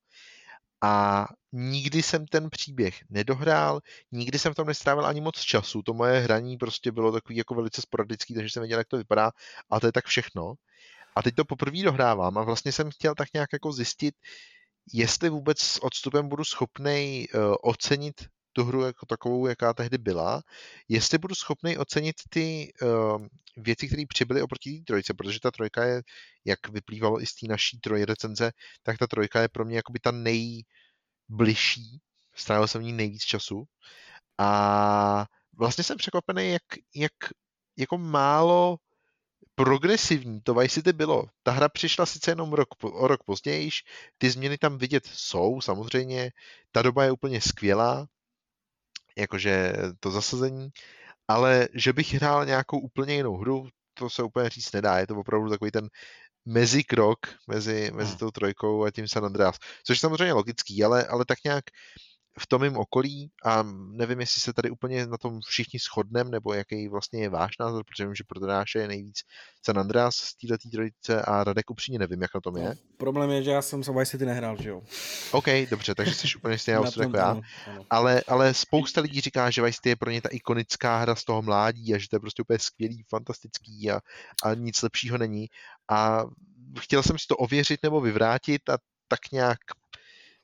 a 0.82 1.26
nikdy 1.52 2.04
jsem 2.04 2.26
ten 2.26 2.50
příběh 2.50 3.00
nedohrál, 3.10 3.80
nikdy 4.12 4.40
jsem 4.40 4.54
tam 4.54 4.68
nestrávil 4.68 5.06
ani 5.06 5.22
moc 5.22 5.40
času, 5.40 5.82
to 5.82 5.94
moje 5.94 6.20
hraní 6.20 6.58
prostě 6.58 6.92
bylo 6.92 7.12
takový 7.12 7.38
jako 7.38 7.56
velice 7.56 7.82
sporadický, 7.82 8.34
takže 8.34 8.50
jsem 8.50 8.62
věděl, 8.62 8.78
jak 8.78 8.88
to 8.88 8.98
vypadá, 8.98 9.32
a 9.70 9.80
to 9.80 9.86
je 9.86 9.92
tak 9.92 10.06
všechno. 10.06 10.54
A 11.16 11.22
teď 11.22 11.36
to 11.36 11.46
poprvé 11.46 11.84
dohrávám 11.84 12.38
a 12.38 12.44
vlastně 12.44 12.72
jsem 12.72 12.92
chtěl 12.92 13.16
tak 13.16 13.28
nějak 13.34 13.54
jako 13.54 13.72
zjistit, 13.72 14.16
jestli 14.94 15.30
vůbec 15.30 15.60
s 15.60 15.84
odstupem 15.84 16.30
budu 16.30 16.44
schopný 16.44 17.26
eh, 17.34 17.38
ocenit 17.62 18.28
tu 18.54 18.64
hru 18.64 18.82
jako 18.82 19.06
takovou, 19.06 19.48
jaká 19.48 19.74
tehdy 19.74 19.98
byla, 19.98 20.42
jestli 20.88 21.18
budu 21.18 21.36
schopný 21.36 21.78
ocenit 21.78 22.16
ty 22.30 22.74
uh, 22.82 23.26
věci, 23.58 23.88
které 23.88 24.04
přibyly 24.10 24.42
oproti 24.42 24.78
té 24.78 24.84
trojce, 24.88 25.14
protože 25.14 25.40
ta 25.40 25.52
trojka 25.52 25.84
je, 25.84 26.02
jak 26.46 26.70
vyplývalo 26.70 27.22
i 27.22 27.26
z 27.26 27.36
té 27.36 27.48
naší 27.48 27.80
trojrecenze, 27.80 28.52
tak 28.84 28.98
ta 28.98 29.08
trojka 29.08 29.42
je 29.42 29.50
pro 29.50 29.66
mě 29.66 29.76
jakoby 29.76 30.00
ta 30.00 30.12
nejbližší, 30.12 32.02
strávil 32.36 32.68
jsem 32.68 32.82
v 32.82 32.84
ní 32.84 32.94
nejvíc 32.94 33.22
času. 33.22 33.64
A 34.38 35.26
vlastně 35.58 35.84
jsem 35.84 35.98
překvapený, 35.98 36.52
jak, 36.52 36.64
jak 36.96 37.14
jako 37.78 37.98
málo 37.98 38.78
progresivní 39.60 40.42
to 40.42 40.54
Vice 40.54 40.74
City 40.74 40.94
bylo. 40.94 41.26
Ta 41.44 41.52
hra 41.52 41.70
přišla 41.70 42.06
sice 42.06 42.32
jenom 42.32 42.54
rok, 42.54 42.68
o 42.84 43.08
rok 43.08 43.24
později, 43.24 43.70
ty 44.18 44.30
změny 44.30 44.58
tam 44.58 44.78
vidět 44.78 45.04
jsou, 45.06 45.62
samozřejmě, 45.62 46.32
ta 46.72 46.82
doba 46.82 47.04
je 47.04 47.12
úplně 47.12 47.42
skvělá, 47.42 48.08
jakože 49.18 49.74
to 50.00 50.12
zasazení, 50.12 50.70
ale 51.28 51.68
že 51.74 51.94
bych 51.94 52.14
hrál 52.14 52.46
nějakou 52.46 52.80
úplně 52.80 53.16
jinou 53.16 53.38
hru, 53.38 53.68
to 53.94 54.10
se 54.10 54.24
úplně 54.24 54.50
říct 54.50 54.72
nedá, 54.72 55.00
je 55.00 55.08
to 55.08 55.16
opravdu 55.16 55.50
takový 55.50 55.72
ten 55.72 55.90
mezikrok 56.46 57.20
mezi, 57.48 57.92
mezi 57.94 58.10
hmm. 58.10 58.18
tou 58.18 58.32
trojkou 58.32 58.84
a 58.84 58.92
tím 58.92 59.08
San 59.08 59.26
Andreas, 59.26 59.58
což 59.84 59.98
je 59.98 60.02
samozřejmě 60.02 60.34
logický, 60.34 60.84
ale, 60.84 61.08
ale 61.08 61.26
tak 61.26 61.38
nějak 61.46 61.66
v 62.40 62.48
tom 62.48 62.62
mém 62.62 62.78
okolí 62.78 63.32
a 63.46 63.64
nevím, 63.92 64.20
jestli 64.20 64.42
se 64.42 64.54
tady 64.54 64.70
úplně 64.70 65.08
na 65.08 65.18
tom 65.18 65.40
všichni 65.42 65.80
shodneme, 65.80 66.30
nebo 66.30 66.54
jaký 66.54 66.88
vlastně 66.88 67.22
je 67.22 67.30
váš 67.30 67.58
názor, 67.60 67.84
protože 67.84 68.06
vím, 68.06 68.16
že 68.16 68.24
pro 68.28 68.40
Tadáše 68.40 68.80
je 68.80 68.88
nejvíc 68.88 69.22
San 69.66 69.80
Andreas 69.80 70.16
z 70.16 70.36
této 70.36 70.70
trojice 70.70 71.22
a 71.22 71.44
Radek 71.44 71.70
upřímně 71.70 72.00
nevím, 72.00 72.22
jak 72.22 72.34
na 72.36 72.42
tom 72.42 72.58
je. 72.58 72.64
No, 72.64 72.74
problém 72.98 73.30
je, 73.30 73.44
že 73.44 73.52
já 73.52 73.62
jsem 73.62 73.80
Vice 73.80 74.06
City 74.06 74.26
nehrál, 74.26 74.58
že 74.62 74.70
jo? 74.70 74.82
OK, 75.32 75.46
dobře, 75.70 75.96
takže 75.96 76.14
jsi 76.14 76.28
úplně 76.38 76.58
stejná 76.58 76.82
osud 76.82 77.00
jako 77.02 77.18
já. 77.18 77.30
Ano. 77.30 77.42
Ale, 77.90 78.22
ale 78.28 78.54
spousta 78.54 79.02
lidí 79.02 79.22
říká, 79.22 79.50
že 79.50 79.62
Vice 79.62 79.76
City 79.76 79.90
je 79.90 79.96
pro 79.96 80.12
ně 80.12 80.22
ta 80.22 80.30
ikonická 80.30 80.98
hra 80.98 81.16
z 81.16 81.24
toho 81.24 81.42
mládí 81.42 81.94
a 81.94 81.98
že 81.98 82.10
to 82.10 82.16
je 82.16 82.20
prostě 82.20 82.42
úplně 82.42 82.60
skvělý, 82.60 83.04
fantastický 83.10 83.92
a, 83.92 84.00
a 84.44 84.54
nic 84.54 84.82
lepšího 84.82 85.18
není. 85.18 85.48
A 85.92 86.24
chtěl 86.80 87.04
jsem 87.04 87.18
si 87.18 87.28
to 87.28 87.38
ověřit 87.38 87.84
nebo 87.84 88.02
vyvrátit 88.02 88.70
a 88.70 88.78
tak 89.08 89.20
nějak 89.32 89.60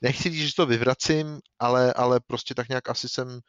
nechci 0.06 0.30
říct, 0.30 0.48
že 0.50 0.56
to 0.56 0.66
vyvracím, 0.66 1.40
ale, 1.60 1.94
ale 1.94 2.20
prostě 2.28 2.56
tak 2.56 2.70
nějak 2.70 2.90
asi 2.90 3.10
jsem 3.10 3.40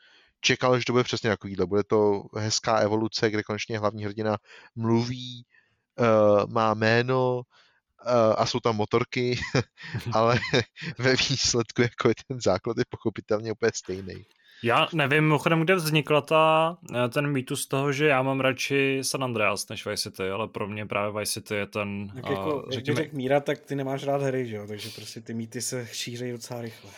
čekal, 0.41 0.79
že 0.79 0.85
to 0.85 0.93
bude 0.93 1.05
přesně 1.05 1.31
takovýhle. 1.31 1.67
Bude 1.67 1.85
to 1.85 2.23
hezká 2.37 2.79
evoluce, 2.79 3.31
kde 3.31 3.43
konečně 3.43 3.79
hlavní 3.79 4.05
hrdina 4.05 4.37
mluví, 4.75 5.45
uh, 5.99 6.51
má 6.51 6.75
jméno, 6.75 7.37
uh, 7.37 7.43
a 8.37 8.47
jsou 8.47 8.61
tam 8.61 8.77
motorky, 8.77 9.39
ale 10.13 10.39
ve 10.99 11.17
výsledku 11.17 11.83
jako 11.83 12.09
je 12.09 12.15
ten 12.29 12.41
základ 12.41 12.79
je 12.79 12.85
pochopitelně 12.89 13.53
úplně 13.53 13.73
stejný. 13.75 14.25
Já 14.63 14.89
nevím, 14.93 15.25
mimochodem, 15.25 15.61
kde 15.61 15.75
vznikla 15.75 16.21
ta, 16.21 16.77
eh, 16.95 17.09
ten 17.09 17.27
mýtus 17.27 17.67
toho, 17.67 17.93
že 17.93 18.07
já 18.07 18.23
mám 18.23 18.41
radši 18.41 18.99
San 19.03 19.25
Andreas 19.25 19.69
než 19.69 19.87
Vice 19.87 20.11
City, 20.11 20.31
ale 20.31 20.49
pro 20.49 20.69
mě 20.69 20.87
právě 20.87 21.21
Vice 21.21 21.33
City 21.33 21.55
je 21.55 21.67
ten... 21.67 22.09
Tak 22.15 22.31
jako, 22.31 22.57
uh, 22.57 22.71
řekněme... 22.71 23.01
jak 23.01 23.13
Míra, 23.13 23.41
tak 23.41 23.61
ty 23.61 23.75
nemáš 23.75 24.05
rád 24.05 24.23
hry, 24.23 24.47
že 24.47 24.57
jo? 24.57 24.67
Takže 24.67 24.89
prostě 24.95 25.21
ty 25.21 25.35
mýty 25.35 25.61
se 25.61 25.89
šířejí 25.93 26.33
docela 26.33 26.63
rychle. 26.63 26.91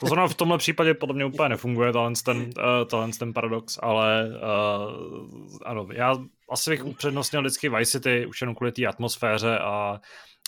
To 0.00 0.06
znamená, 0.06 0.28
v 0.28 0.34
tomhle 0.34 0.58
případě 0.58 0.94
podle 0.94 1.14
mě 1.14 1.24
úplně 1.24 1.48
nefunguje 1.48 1.92
talent 1.92 2.22
ten, 2.22 2.50
uh, 2.94 3.10
ten 3.18 3.32
paradox, 3.32 3.78
ale 3.82 4.28
uh, 4.28 5.58
ano, 5.64 5.88
já 5.92 6.16
asi 6.50 6.70
bych 6.70 6.84
upřednostnil 6.84 7.42
vždycky 7.42 7.68
Vice 7.68 7.92
City 7.92 8.26
už 8.26 8.40
jenom 8.40 8.54
kvůli 8.54 8.72
té 8.72 8.86
atmosféře 8.86 9.58
a 9.58 10.00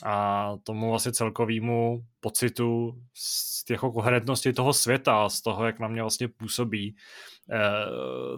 a 0.05 0.55
tomu 0.65 0.95
asi 0.95 1.13
celkovému 1.13 2.05
pocitu 2.21 2.95
z 3.15 3.51
jako 3.71 3.93
koherentnosti 3.93 4.53
toho 4.53 4.73
světa, 4.73 5.29
z 5.29 5.41
toho, 5.41 5.67
jak 5.67 5.79
na 5.79 5.89
mě 5.89 6.03
vlastně 6.03 6.29
působí. 6.29 6.97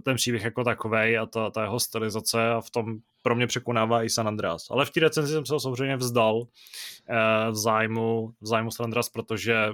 ten 0.04 0.16
příběh 0.16 0.44
jako 0.44 0.64
takový 0.64 1.18
a 1.18 1.26
ta, 1.26 1.50
ta 1.50 1.62
jeho 1.62 1.80
stylizace 1.80 2.50
a 2.50 2.60
v 2.60 2.70
tom 2.70 2.96
pro 3.22 3.34
mě 3.34 3.46
překonává 3.46 4.02
i 4.02 4.10
San 4.10 4.28
Andreas. 4.28 4.70
Ale 4.70 4.84
v 4.84 4.90
té 4.90 5.00
recenzi 5.00 5.32
jsem 5.32 5.46
se 5.46 5.54
ho 5.54 5.60
samozřejmě 5.60 5.96
vzdal 5.96 6.42
v 7.50 7.56
zájmu, 7.56 8.34
v 8.40 8.46
zájmu 8.46 8.70
San 8.70 8.84
Andreas, 8.84 9.08
protože 9.08 9.68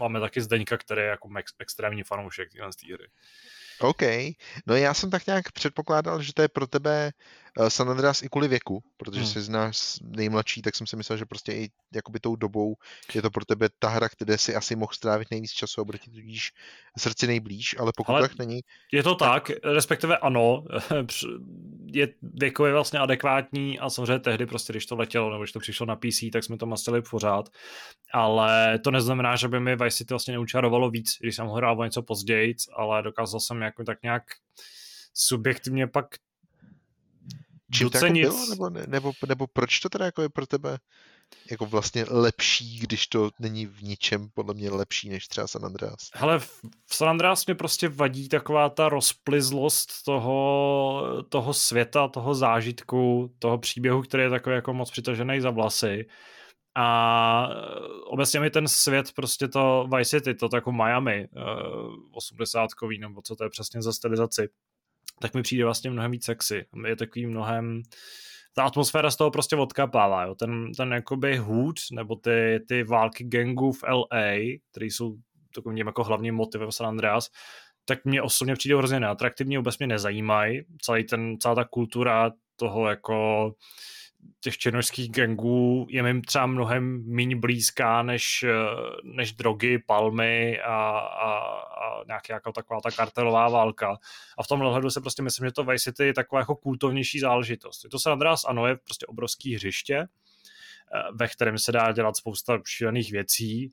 máme 0.00 0.20
taky 0.20 0.40
Zdeňka, 0.40 0.76
který 0.76 1.00
je 1.00 1.06
jako 1.06 1.28
ex, 1.38 1.52
extrémní 1.58 2.02
fanoušek 2.02 2.52
téhle 2.52 2.70
hry. 2.92 3.08
OK. 3.80 4.02
No 4.66 4.76
já 4.76 4.94
jsem 4.94 5.10
tak 5.10 5.26
nějak 5.26 5.52
předpokládal, 5.52 6.22
že 6.22 6.34
to 6.34 6.42
je 6.42 6.48
pro 6.48 6.66
tebe 6.66 7.10
eh, 7.10 7.45
San 7.68 7.90
Andreas 7.90 8.22
i 8.22 8.28
kvůli 8.28 8.48
věku, 8.48 8.82
protože 8.96 9.20
hmm. 9.20 9.28
jsi 9.28 9.40
znáš 9.40 9.78
nejmladší, 10.02 10.62
tak 10.62 10.76
jsem 10.76 10.86
si 10.86 10.96
myslel, 10.96 11.18
že 11.18 11.24
prostě 11.24 11.52
i 11.52 11.70
jakoby 11.94 12.20
tou 12.20 12.36
dobou 12.36 12.76
je 13.14 13.22
to 13.22 13.30
pro 13.30 13.44
tebe 13.44 13.68
ta 13.78 13.88
hra, 13.88 14.08
kde 14.18 14.38
si 14.38 14.54
asi 14.54 14.76
mohl 14.76 14.92
strávit 14.92 15.30
nejvíc 15.30 15.50
času 15.50 15.80
a 15.80 15.84
bude 15.84 15.98
ti 15.98 16.10
tudíž 16.10 16.52
srdci 16.98 17.26
nejblíž, 17.26 17.76
ale 17.78 17.92
pokud 17.96 18.12
ale 18.12 18.28
tak 18.28 18.38
není... 18.38 18.60
Je 18.92 19.02
to 19.02 19.14
tak, 19.14 19.50
respektive 19.64 20.18
ano, 20.18 20.64
je 21.92 22.08
věkově 22.22 22.72
vlastně 22.72 22.98
adekvátní 22.98 23.78
a 23.78 23.90
samozřejmě 23.90 24.18
tehdy 24.18 24.46
prostě, 24.46 24.72
když 24.72 24.86
to 24.86 24.96
letělo 24.96 25.30
nebo 25.30 25.42
když 25.42 25.52
to 25.52 25.60
přišlo 25.60 25.86
na 25.86 25.96
PC, 25.96 26.20
tak 26.32 26.44
jsme 26.44 26.56
to 26.56 26.66
mastili 26.66 27.02
pořád, 27.02 27.48
ale 28.12 28.78
to 28.78 28.90
neznamená, 28.90 29.36
že 29.36 29.48
by 29.48 29.60
mi 29.60 29.76
Vice 29.76 29.96
City 29.96 30.14
vlastně 30.14 30.32
neučarovalo 30.32 30.90
víc, 30.90 31.16
když 31.20 31.36
jsem 31.36 31.46
ho 31.46 31.54
hrál 31.54 31.80
o 31.80 31.84
něco 31.84 32.02
později, 32.02 32.54
ale 32.76 33.02
dokázal 33.02 33.40
jsem 33.40 33.62
jako 33.62 33.84
tak 33.84 34.02
nějak 34.02 34.22
subjektivně 35.14 35.86
pak 35.86 36.06
Čím 37.72 37.90
to 37.90 38.06
jako 38.06 38.14
bylo, 38.14 38.46
nebo, 38.50 38.70
nebo, 38.70 39.12
nebo 39.28 39.46
proč 39.46 39.80
to 39.80 39.88
teda 39.88 40.04
jako 40.04 40.22
je 40.22 40.28
pro 40.28 40.46
tebe 40.46 40.78
jako 41.50 41.66
vlastně 41.66 42.04
lepší, 42.10 42.78
když 42.78 43.06
to 43.06 43.30
není 43.40 43.66
v 43.66 43.82
ničem 43.82 44.28
podle 44.34 44.54
mě 44.54 44.70
lepší 44.70 45.08
než 45.08 45.28
třeba 45.28 45.46
San 45.46 45.64
Andreas. 45.64 46.10
Hele, 46.14 46.38
v 46.86 46.94
San 46.94 47.08
Andreas 47.08 47.46
mě 47.46 47.54
prostě 47.54 47.88
vadí 47.88 48.28
taková 48.28 48.68
ta 48.68 48.88
rozplizlost 48.88 50.04
toho, 50.04 51.24
toho 51.28 51.54
světa, 51.54 52.08
toho 52.08 52.34
zážitku, 52.34 53.34
toho 53.38 53.58
příběhu, 53.58 54.02
který 54.02 54.22
je 54.22 54.30
takový 54.30 54.54
jako 54.54 54.74
moc 54.74 54.90
přitažený 54.90 55.40
za 55.40 55.50
vlasy. 55.50 56.06
A 56.78 57.48
obecně 58.06 58.40
mi 58.40 58.50
ten 58.50 58.68
svět, 58.68 59.12
prostě 59.12 59.48
to 59.48 59.88
Vice 59.96 60.10
City, 60.10 60.34
to 60.34 60.48
jako 60.54 60.72
Miami, 60.72 61.28
80 62.12 62.74
kový, 62.74 62.98
nebo 62.98 63.22
co 63.22 63.36
to 63.36 63.44
je 63.44 63.50
přesně 63.50 63.82
za 63.82 63.92
stylizaci, 63.92 64.48
tak 65.20 65.34
mi 65.34 65.42
přijde 65.42 65.64
vlastně 65.64 65.90
mnohem 65.90 66.10
víc 66.10 66.24
sexy. 66.24 66.64
Je 66.86 66.96
takový 66.96 67.26
mnohem, 67.26 67.82
ta 68.54 68.64
atmosféra 68.64 69.10
z 69.10 69.16
toho 69.16 69.30
prostě 69.30 69.56
odkapává, 69.56 70.24
jo. 70.24 70.34
Ten, 70.34 70.72
ten 70.76 70.92
jakoby 70.92 71.36
hůd, 71.36 71.76
nebo 71.92 72.16
ty, 72.16 72.60
ty 72.68 72.82
války 72.82 73.24
gangů 73.24 73.72
v 73.72 73.82
LA, 73.82 74.58
které 74.70 74.86
jsou 74.86 75.16
takovým 75.54 75.86
jako 75.86 76.04
hlavním 76.04 76.34
motivem 76.34 76.72
San 76.72 76.86
Andreas, 76.86 77.30
tak 77.84 78.04
mě 78.04 78.22
osobně 78.22 78.54
přijde 78.54 78.76
hrozně 78.76 79.00
neatraktivní, 79.00 79.56
vůbec 79.56 79.78
mě 79.78 79.86
nezajímají. 79.86 80.62
Celý 80.80 81.04
ten, 81.04 81.36
celá 81.40 81.54
ta 81.54 81.64
kultura 81.64 82.30
toho 82.56 82.88
jako 82.88 83.52
těch 84.40 84.58
černožských 84.58 85.10
gangů 85.10 85.86
je 85.90 86.02
mi 86.02 86.20
třeba 86.20 86.46
mnohem 86.46 87.04
méně 87.06 87.36
blízká 87.36 88.02
než, 88.02 88.44
než 89.04 89.32
drogy, 89.32 89.78
palmy 89.86 90.60
a, 90.60 90.98
a, 90.98 91.38
a 91.60 92.04
nějaká 92.06 92.34
jako 92.34 92.52
taková 92.52 92.80
ta 92.80 92.90
kartelová 92.90 93.48
válka. 93.48 93.96
A 94.38 94.42
v 94.42 94.46
tom 94.46 94.60
hledu 94.60 94.90
se 94.90 95.00
prostě 95.00 95.22
myslím, 95.22 95.46
že 95.48 95.52
to 95.52 95.64
Vice 95.64 95.82
City 95.82 96.06
je 96.06 96.14
taková 96.14 96.40
jako 96.40 96.56
kultovnější 96.56 97.20
záležitost. 97.20 97.84
Je 97.84 97.90
to 97.90 97.98
San 97.98 98.12
Andreas, 98.12 98.44
ano, 98.44 98.66
je 98.66 98.76
prostě 98.76 99.06
obrovský 99.06 99.54
hřiště, 99.54 99.96
eh, 99.96 100.06
ve 101.14 101.28
kterém 101.28 101.58
se 101.58 101.72
dá 101.72 101.92
dělat 101.92 102.16
spousta 102.16 102.58
šílených 102.66 103.12
věcí, 103.12 103.72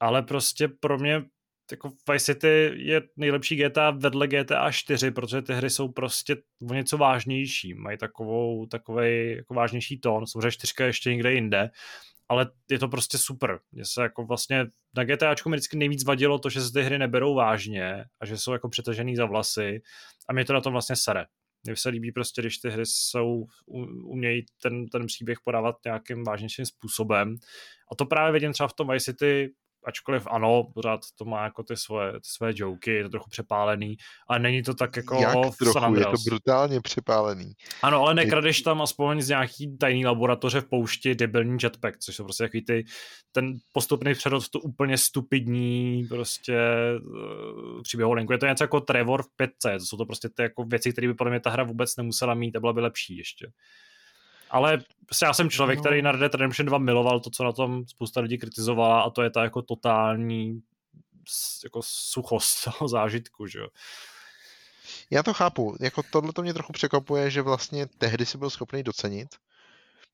ale 0.00 0.22
prostě 0.22 0.68
pro 0.68 0.98
mě 0.98 1.22
jako 1.70 1.92
Vice 2.12 2.24
City 2.24 2.72
je 2.74 3.02
nejlepší 3.16 3.56
GTA 3.56 3.90
vedle 3.90 4.28
GTA 4.28 4.70
4, 4.70 5.10
protože 5.10 5.42
ty 5.42 5.54
hry 5.54 5.70
jsou 5.70 5.88
prostě 5.88 6.36
o 6.70 6.74
něco 6.74 6.98
vážnější, 6.98 7.74
mají 7.74 7.98
takovou, 7.98 8.66
takovej 8.66 9.36
jako 9.36 9.54
vážnější 9.54 10.00
tón, 10.00 10.26
samozřejmě 10.26 10.50
4 10.50 10.72
ještě 10.82 11.10
někde 11.10 11.32
jinde, 11.32 11.70
ale 12.28 12.50
je 12.70 12.78
to 12.78 12.88
prostě 12.88 13.18
super. 13.18 13.58
Mně 13.72 13.84
se 13.84 14.02
jako 14.02 14.26
vlastně 14.26 14.66
na 14.96 15.04
GTAčku 15.04 15.48
mi 15.48 15.56
vždycky 15.56 15.76
nejvíc 15.76 16.04
vadilo 16.04 16.38
to, 16.38 16.50
že 16.50 16.60
se 16.60 16.72
ty 16.72 16.82
hry 16.82 16.98
neberou 16.98 17.34
vážně 17.34 18.04
a 18.20 18.26
že 18.26 18.38
jsou 18.38 18.52
jako 18.52 18.68
přetažený 18.68 19.16
za 19.16 19.26
vlasy 19.26 19.82
a 20.28 20.32
mě 20.32 20.44
to 20.44 20.52
na 20.52 20.60
tom 20.60 20.72
vlastně 20.72 20.96
sere. 20.96 21.26
Mně 21.66 21.76
se 21.76 21.88
líbí 21.88 22.12
prostě, 22.12 22.42
když 22.42 22.58
ty 22.58 22.70
hry 22.70 22.86
jsou, 22.86 23.46
umějí 24.04 24.46
ten, 24.62 24.86
ten 24.86 25.06
příběh 25.06 25.38
podávat 25.44 25.76
nějakým 25.84 26.24
vážnějším 26.24 26.66
způsobem. 26.66 27.36
A 27.92 27.94
to 27.94 28.06
právě 28.06 28.32
vidím 28.32 28.52
třeba 28.52 28.68
v 28.68 28.72
tom 28.72 28.88
Vice 28.88 29.04
City 29.04 29.50
ačkoliv 29.86 30.26
ano, 30.30 30.70
pořád 30.74 31.00
to 31.18 31.24
má 31.24 31.44
jako 31.44 31.62
ty 31.62 31.76
svoje, 31.76 32.12
ty 32.12 32.18
svoje 32.22 32.52
joky, 32.56 32.90
je 32.90 33.02
to 33.02 33.08
trochu 33.08 33.30
přepálený, 33.30 33.96
ale 34.28 34.38
není 34.38 34.62
to 34.62 34.74
tak 34.74 34.96
jako 34.96 35.14
Jak 35.20 35.34
v 35.54 35.56
trochu, 35.58 35.78
San 35.78 35.94
je 35.94 36.04
to 36.04 36.16
brutálně 36.26 36.80
přepálený. 36.80 37.52
Ano, 37.82 38.00
ale 38.00 38.14
nekradeš 38.14 38.60
tam 38.60 38.82
aspoň 38.82 39.20
z 39.20 39.28
nějaký 39.28 39.78
tajný 39.78 40.06
laboratoře 40.06 40.60
v 40.60 40.68
poušti 40.68 41.14
debilní 41.14 41.58
jetpack, 41.62 41.98
což 41.98 42.16
jsou 42.16 42.24
prostě 42.24 42.44
takový 42.44 42.64
ty, 42.64 42.84
ten 43.32 43.56
postupný 43.72 44.14
přerod 44.14 44.48
tu 44.48 44.60
úplně 44.60 44.98
stupidní 44.98 46.06
prostě 46.08 46.58
uh, 47.02 47.82
příběhovou 47.82 48.14
linku. 48.14 48.32
Je 48.32 48.38
to 48.38 48.46
něco 48.46 48.64
jako 48.64 48.80
Trevor 48.80 49.22
v 49.22 49.36
5 49.36 49.50
to 49.62 49.84
jsou 49.84 49.96
to 49.96 50.06
prostě 50.06 50.28
ty 50.28 50.42
jako 50.42 50.64
věci, 50.64 50.92
které 50.92 51.08
by 51.08 51.14
podle 51.14 51.30
mě 51.30 51.40
ta 51.40 51.50
hra 51.50 51.62
vůbec 51.62 51.96
nemusela 51.96 52.34
mít 52.34 52.56
a 52.56 52.60
byla 52.60 52.72
by 52.72 52.80
lepší 52.80 53.16
ještě. 53.16 53.46
Ale 54.54 54.78
já 55.22 55.32
jsem 55.32 55.50
člověk, 55.50 55.78
no. 55.78 55.82
který 55.82 56.02
na 56.02 56.12
Red 56.12 56.20
Dead 56.20 56.34
Redemption 56.34 56.66
2 56.66 56.78
miloval 56.78 57.20
to, 57.20 57.30
co 57.30 57.44
na 57.44 57.52
tom 57.52 57.86
spousta 57.86 58.20
lidí 58.20 58.38
kritizovala 58.38 59.00
a 59.00 59.10
to 59.10 59.22
je 59.22 59.30
ta 59.30 59.42
jako 59.42 59.62
totální 59.62 60.62
jako 61.64 61.80
suchost 61.84 62.64
toho 62.78 62.88
zážitku, 62.88 63.46
že 63.46 63.58
jo. 63.58 63.68
Já 65.10 65.22
to 65.22 65.34
chápu, 65.34 65.76
jako 65.80 66.02
tohle 66.10 66.32
to 66.32 66.42
mě 66.42 66.54
trochu 66.54 66.72
překvapuje, 66.72 67.30
že 67.30 67.42
vlastně 67.42 67.86
tehdy 67.98 68.26
si 68.26 68.38
byl 68.38 68.50
schopný 68.50 68.82
docenit, 68.82 69.28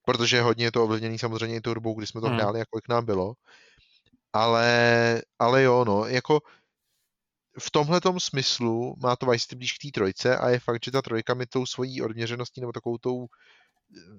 protože 0.05 0.40
hodně 0.40 0.64
je 0.64 0.72
to 0.72 0.85
ovlivněný 0.85 1.18
samozřejmě 1.18 1.57
i 1.57 1.61
tou 1.61 1.74
dobou, 1.74 1.94
kdy 1.94 2.07
jsme 2.07 2.20
to 2.20 2.26
hmm. 2.26 2.37
hráli, 2.37 2.59
jako 2.59 2.76
jak 2.76 2.88
nám 2.88 3.05
bylo, 3.05 3.35
ale, 4.33 5.22
ale 5.38 5.62
jo, 5.62 5.85
no, 5.85 6.07
jako 6.07 6.40
v 7.59 7.70
tomhle 7.70 8.00
smyslu 8.18 8.94
má 9.03 9.16
to 9.16 9.26
Vice 9.26 9.57
blíž 9.57 9.72
k 9.72 9.83
té 9.83 9.88
trojce 9.94 10.37
a 10.37 10.48
je 10.48 10.61
fakt, 10.61 10.85
že 10.85 10.90
ta 10.90 11.03
trojka 11.03 11.35
mi 11.35 11.46
tou 11.46 11.66
svojí 11.66 12.03
odměřeností 12.03 12.61
nebo 12.61 12.72
takovou 12.72 12.98
tou 12.98 13.26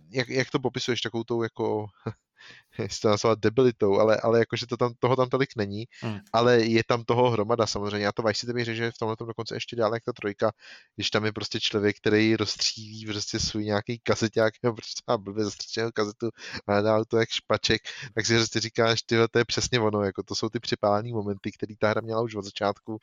jak, 0.10 0.30
jak 0.30 0.50
to 0.50 0.60
popisuješ, 0.60 1.02
takovou 1.02 1.24
tou 1.24 1.44
jako, 1.44 1.86
jestli 2.80 3.02
to 3.02 3.10
nazvat 3.10 3.40
debilitou, 3.40 4.00
ale, 4.00 4.18
ale 4.18 4.40
jakože 4.40 4.68
to 4.68 4.78
tam, 4.78 4.94
toho 5.00 5.16
tam 5.16 5.30
tolik 5.30 5.56
není, 5.56 5.86
hmm. 6.02 6.20
ale 6.34 6.60
je 6.60 6.84
tam 6.84 7.04
toho 7.04 7.30
hromada 7.30 7.68
samozřejmě. 7.68 8.06
Já 8.06 8.12
to 8.12 8.24
Vice 8.24 8.40
City 8.40 8.54
mi 8.54 8.64
řekl, 8.64 8.78
že 8.78 8.92
v 8.92 8.98
tomhle 8.98 9.16
tom 9.16 9.28
dokonce 9.28 9.56
ještě 9.56 9.76
dál 9.76 9.94
jak 9.94 10.04
ta 10.04 10.14
trojka, 10.14 10.52
když 10.96 11.10
tam 11.10 11.26
je 11.26 11.32
prostě 11.32 11.60
člověk, 11.60 11.98
který 11.98 12.36
rozstřílí 12.36 13.06
prostě 13.06 13.40
svůj 13.40 13.66
nějaký 13.66 14.00
kazeťák 14.00 14.54
nebo 14.64 14.76
prostě 14.76 15.02
má 15.08 15.18
blbě 15.18 15.44
zastřečenou 15.44 15.92
kazetu 15.94 16.30
a 16.68 16.82
dá 16.82 17.06
to 17.06 17.18
jak 17.18 17.30
špaček, 17.30 17.82
tak 18.16 18.26
si 18.26 18.36
prostě 18.36 18.60
říkáš, 18.60 19.02
tyhle, 19.02 19.28
to 19.28 19.40
je 19.40 19.46
přesně 19.46 19.80
ono, 19.80 20.04
jako 20.04 20.24
to 20.24 20.36
jsou 20.36 20.50
ty 20.50 20.60
připálené 20.60 21.12
momenty, 21.12 21.52
které 21.52 21.74
ta 21.80 21.90
hra 21.90 22.02
měla 22.02 22.22
už 22.22 22.36
od 22.36 22.46
začátku 22.46 23.00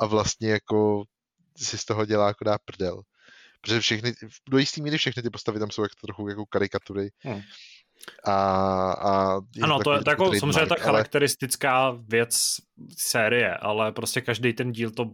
a 0.00 0.06
vlastně 0.06 0.50
jako 0.50 1.04
si 1.56 1.78
z 1.78 1.84
toho 1.84 2.04
dělá 2.04 2.28
jako 2.28 2.44
dá 2.44 2.58
prdel. 2.64 3.02
Protože 3.64 3.80
všechny, 3.80 4.12
do 4.50 4.58
jistý 4.58 4.82
míry 4.82 4.98
všechny 4.98 5.22
ty 5.22 5.30
postavy 5.30 5.58
tam 5.58 5.70
jsou 5.70 5.82
jako 5.82 5.94
trochu 6.06 6.28
jako 6.28 6.46
karikatury. 6.46 7.10
Hmm. 7.18 7.40
A, 8.26 8.34
a 8.92 9.40
ano, 9.62 9.78
to 9.78 9.92
je 9.92 10.04
to 10.04 10.10
jako 10.10 10.34
samozřejmě 10.34 10.66
ta 10.66 10.74
charakteristická 10.74 11.96
věc 12.08 12.56
série, 12.98 13.56
ale 13.56 13.92
prostě 13.92 14.20
každý 14.20 14.52
ten 14.52 14.72
díl 14.72 14.90
to 14.90 15.10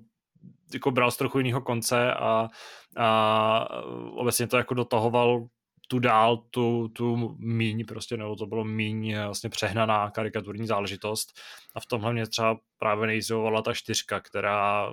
jako 0.73 0.91
bral 0.91 1.11
z 1.11 1.17
trochu 1.17 1.39
jiného 1.39 1.61
konce 1.61 2.15
a, 2.15 2.49
a 2.97 3.69
obecně 4.13 4.47
to 4.47 4.57
jako 4.57 4.75
dotahoval 4.75 5.47
tu 5.89 5.99
dál, 5.99 6.37
tu, 6.37 6.89
tu 6.89 7.37
míň, 7.39 7.85
prostě, 7.87 8.17
nebo 8.17 8.37
to 8.37 8.47
bylo 8.47 8.65
míň 8.65 9.17
vlastně 9.25 9.51
přehnaná 9.51 10.11
karikaturní 10.11 10.67
záležitost. 10.67 11.29
A 11.75 11.81
v 11.81 11.87
tomhle 11.87 12.13
mě 12.13 12.27
třeba 12.27 12.57
právě 12.79 13.07
nejzovala 13.07 13.63
ta 13.63 13.75
čtyřka, 13.75 14.21
která 14.21 14.87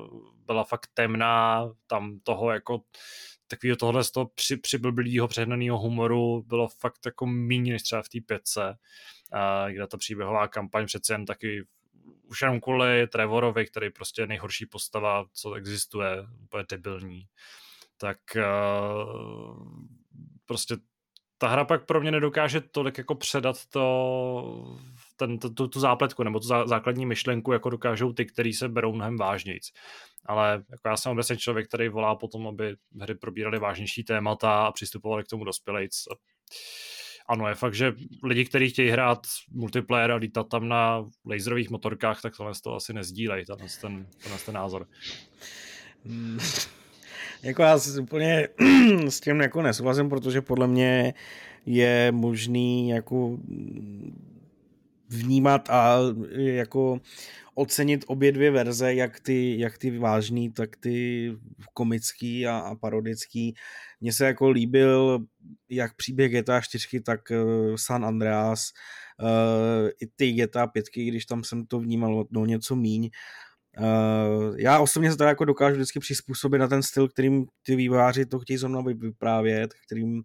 byla 0.46 0.64
fakt 0.64 0.88
temná, 0.94 1.70
tam 1.88 2.20
toho 2.24 2.52
jako 2.52 2.80
takového 3.48 3.76
tohle 3.76 4.04
z 4.04 4.12
toho 4.12 4.26
při, 4.26 4.58
přiblblýho 4.58 5.28
přehnaného 5.28 5.78
humoru 5.78 6.44
bylo 6.48 6.68
fakt 6.68 7.06
jako 7.06 7.26
méně 7.26 7.74
než 7.74 7.84
třeba 7.84 8.02
v 8.02 8.10
té 8.10 8.20
pětce, 8.26 8.78
kde 9.70 9.88
ta 9.88 9.98
příběhová 9.98 10.48
kampaň 10.48 10.86
přece 10.86 11.14
jen 11.14 11.26
taky 11.26 11.66
už 12.30 12.42
jenom 12.42 12.60
kvůli 12.60 13.08
Trevorovi, 13.08 13.66
který 13.66 13.90
prostě 13.90 14.22
je 14.22 14.28
nejhorší 14.28 14.66
postava, 14.66 15.26
co 15.34 15.54
existuje, 15.54 16.28
úplně 16.44 16.66
debilní, 16.70 17.28
tak 17.98 18.18
uh, 18.36 19.68
prostě 20.46 20.76
ta 21.38 21.48
hra 21.48 21.66
pak 21.66 21.86
pro 21.86 22.02
mě 22.02 22.12
nedokáže 22.12 22.62
tolik 22.62 22.98
jako 22.98 23.16
předat 23.16 23.66
to, 23.66 24.78
ten, 25.18 25.38
tu, 25.40 25.68
tu 25.68 25.80
zápletku 25.80 26.24
nebo 26.24 26.40
tu 26.40 26.48
zá, 26.48 26.68
základní 26.68 27.06
myšlenku, 27.06 27.52
jako 27.52 27.70
dokážou 27.70 28.14
ty, 28.14 28.26
který 28.26 28.54
se 28.54 28.70
berou 28.70 28.94
mnohem 28.94 29.18
vážnějc 29.18 29.72
ale 30.28 30.64
jako 30.72 30.88
já 30.88 30.98
jsem 30.98 31.12
obecně 31.12 31.38
člověk, 31.38 31.68
který 31.68 31.90
volá 31.90 32.16
potom, 32.16 32.48
aby 32.48 32.76
hry 33.02 33.16
probíraly 33.16 33.60
vážnější 33.60 34.04
témata 34.04 34.66
a 34.66 34.72
přistupovali 34.72 35.24
k 35.24 35.28
tomu 35.28 35.44
dospělejc. 35.44 36.04
Ano, 37.30 37.48
je 37.48 37.56
fakt, 37.56 37.74
že 37.74 37.94
lidi, 38.24 38.46
kteří 38.46 38.70
chtějí 38.70 38.90
hrát 38.90 39.20
multiplayer 39.52 40.12
a 40.12 40.16
lítat 40.16 40.50
tam 40.50 40.68
na 40.68 41.06
laserových 41.26 41.70
motorkách, 41.70 42.22
tak 42.22 42.38
tohle 42.38 42.54
to 42.64 42.76
asi 42.76 42.94
nezdílej, 42.94 43.46
tenhle 43.46 43.68
ten, 43.82 44.08
tenhle 44.24 44.40
ten 44.46 44.56
názor. 44.56 44.88
Hmm. 46.06 46.40
jako 47.44 47.62
já 47.62 47.80
úplně 48.02 48.48
s 49.10 49.20
tím 49.20 49.42
jako 49.42 49.62
nesouhlasím, 49.62 50.10
protože 50.10 50.42
podle 50.42 50.68
mě 50.68 51.14
je 51.66 52.12
možný 52.12 52.90
jako 52.90 53.38
vnímat 55.10 55.70
a 55.70 55.98
jako 56.36 57.00
ocenit 57.56 58.06
obě 58.08 58.32
dvě 58.32 58.52
verze, 58.52 58.94
jak 58.94 59.20
ty, 59.20 59.60
jak 59.60 59.78
ty 59.78 59.98
vážný, 59.98 60.52
tak 60.52 60.76
ty 60.76 61.32
komický 61.74 62.48
a, 62.48 62.58
a 62.58 62.76
parodický. 62.76 63.54
Mně 64.02 64.14
se 64.14 64.26
jako 64.26 64.50
líbil 64.50 65.20
jak 65.70 65.96
příběh 65.96 66.32
GTA 66.32 66.62
4, 66.62 67.02
tak 67.02 67.22
uh, 67.32 67.76
San 67.76 68.06
Andreas, 68.06 68.72
uh, 69.22 69.90
i 70.02 70.08
ty 70.16 70.32
GTA 70.32 70.68
5, 70.68 70.86
když 70.96 71.26
tam 71.26 71.44
jsem 71.44 71.66
to 71.66 71.80
vnímal 71.80 72.26
no 72.32 72.46
něco 72.46 72.76
míň. 72.76 73.10
Uh, 73.80 74.56
já 74.58 74.80
osobně 74.80 75.12
se 75.12 75.18
teda 75.18 75.30
jako 75.30 75.46
dokážu 75.46 75.76
vždycky 75.76 76.00
přizpůsobit 76.00 76.60
na 76.60 76.68
ten 76.68 76.84
styl, 76.84 77.08
kterým 77.08 77.46
ty 77.64 77.76
výváři 77.76 78.26
to 78.26 78.40
chtějí 78.40 78.58
zrovna 78.58 78.82
vyprávět, 78.82 79.74
kterým 79.86 80.24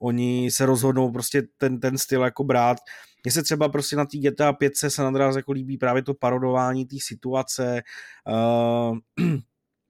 oni 0.00 0.50
se 0.50 0.66
rozhodnou 0.66 1.12
prostě 1.12 1.42
ten, 1.56 1.80
ten 1.80 1.98
styl 1.98 2.22
jako 2.22 2.44
brát. 2.44 2.78
Mně 3.24 3.32
se 3.32 3.42
třeba 3.42 3.68
prostě 3.68 3.96
na 3.96 4.04
té 4.04 4.18
GTA 4.18 4.52
5 4.52 4.76
se 4.76 4.90
San 4.90 5.06
Andreas 5.06 5.36
jako 5.36 5.52
líbí 5.52 5.78
právě 5.78 6.02
to 6.02 6.14
parodování 6.14 6.86
té 6.86 6.96
situace, 7.00 7.82
uh, 8.28 8.98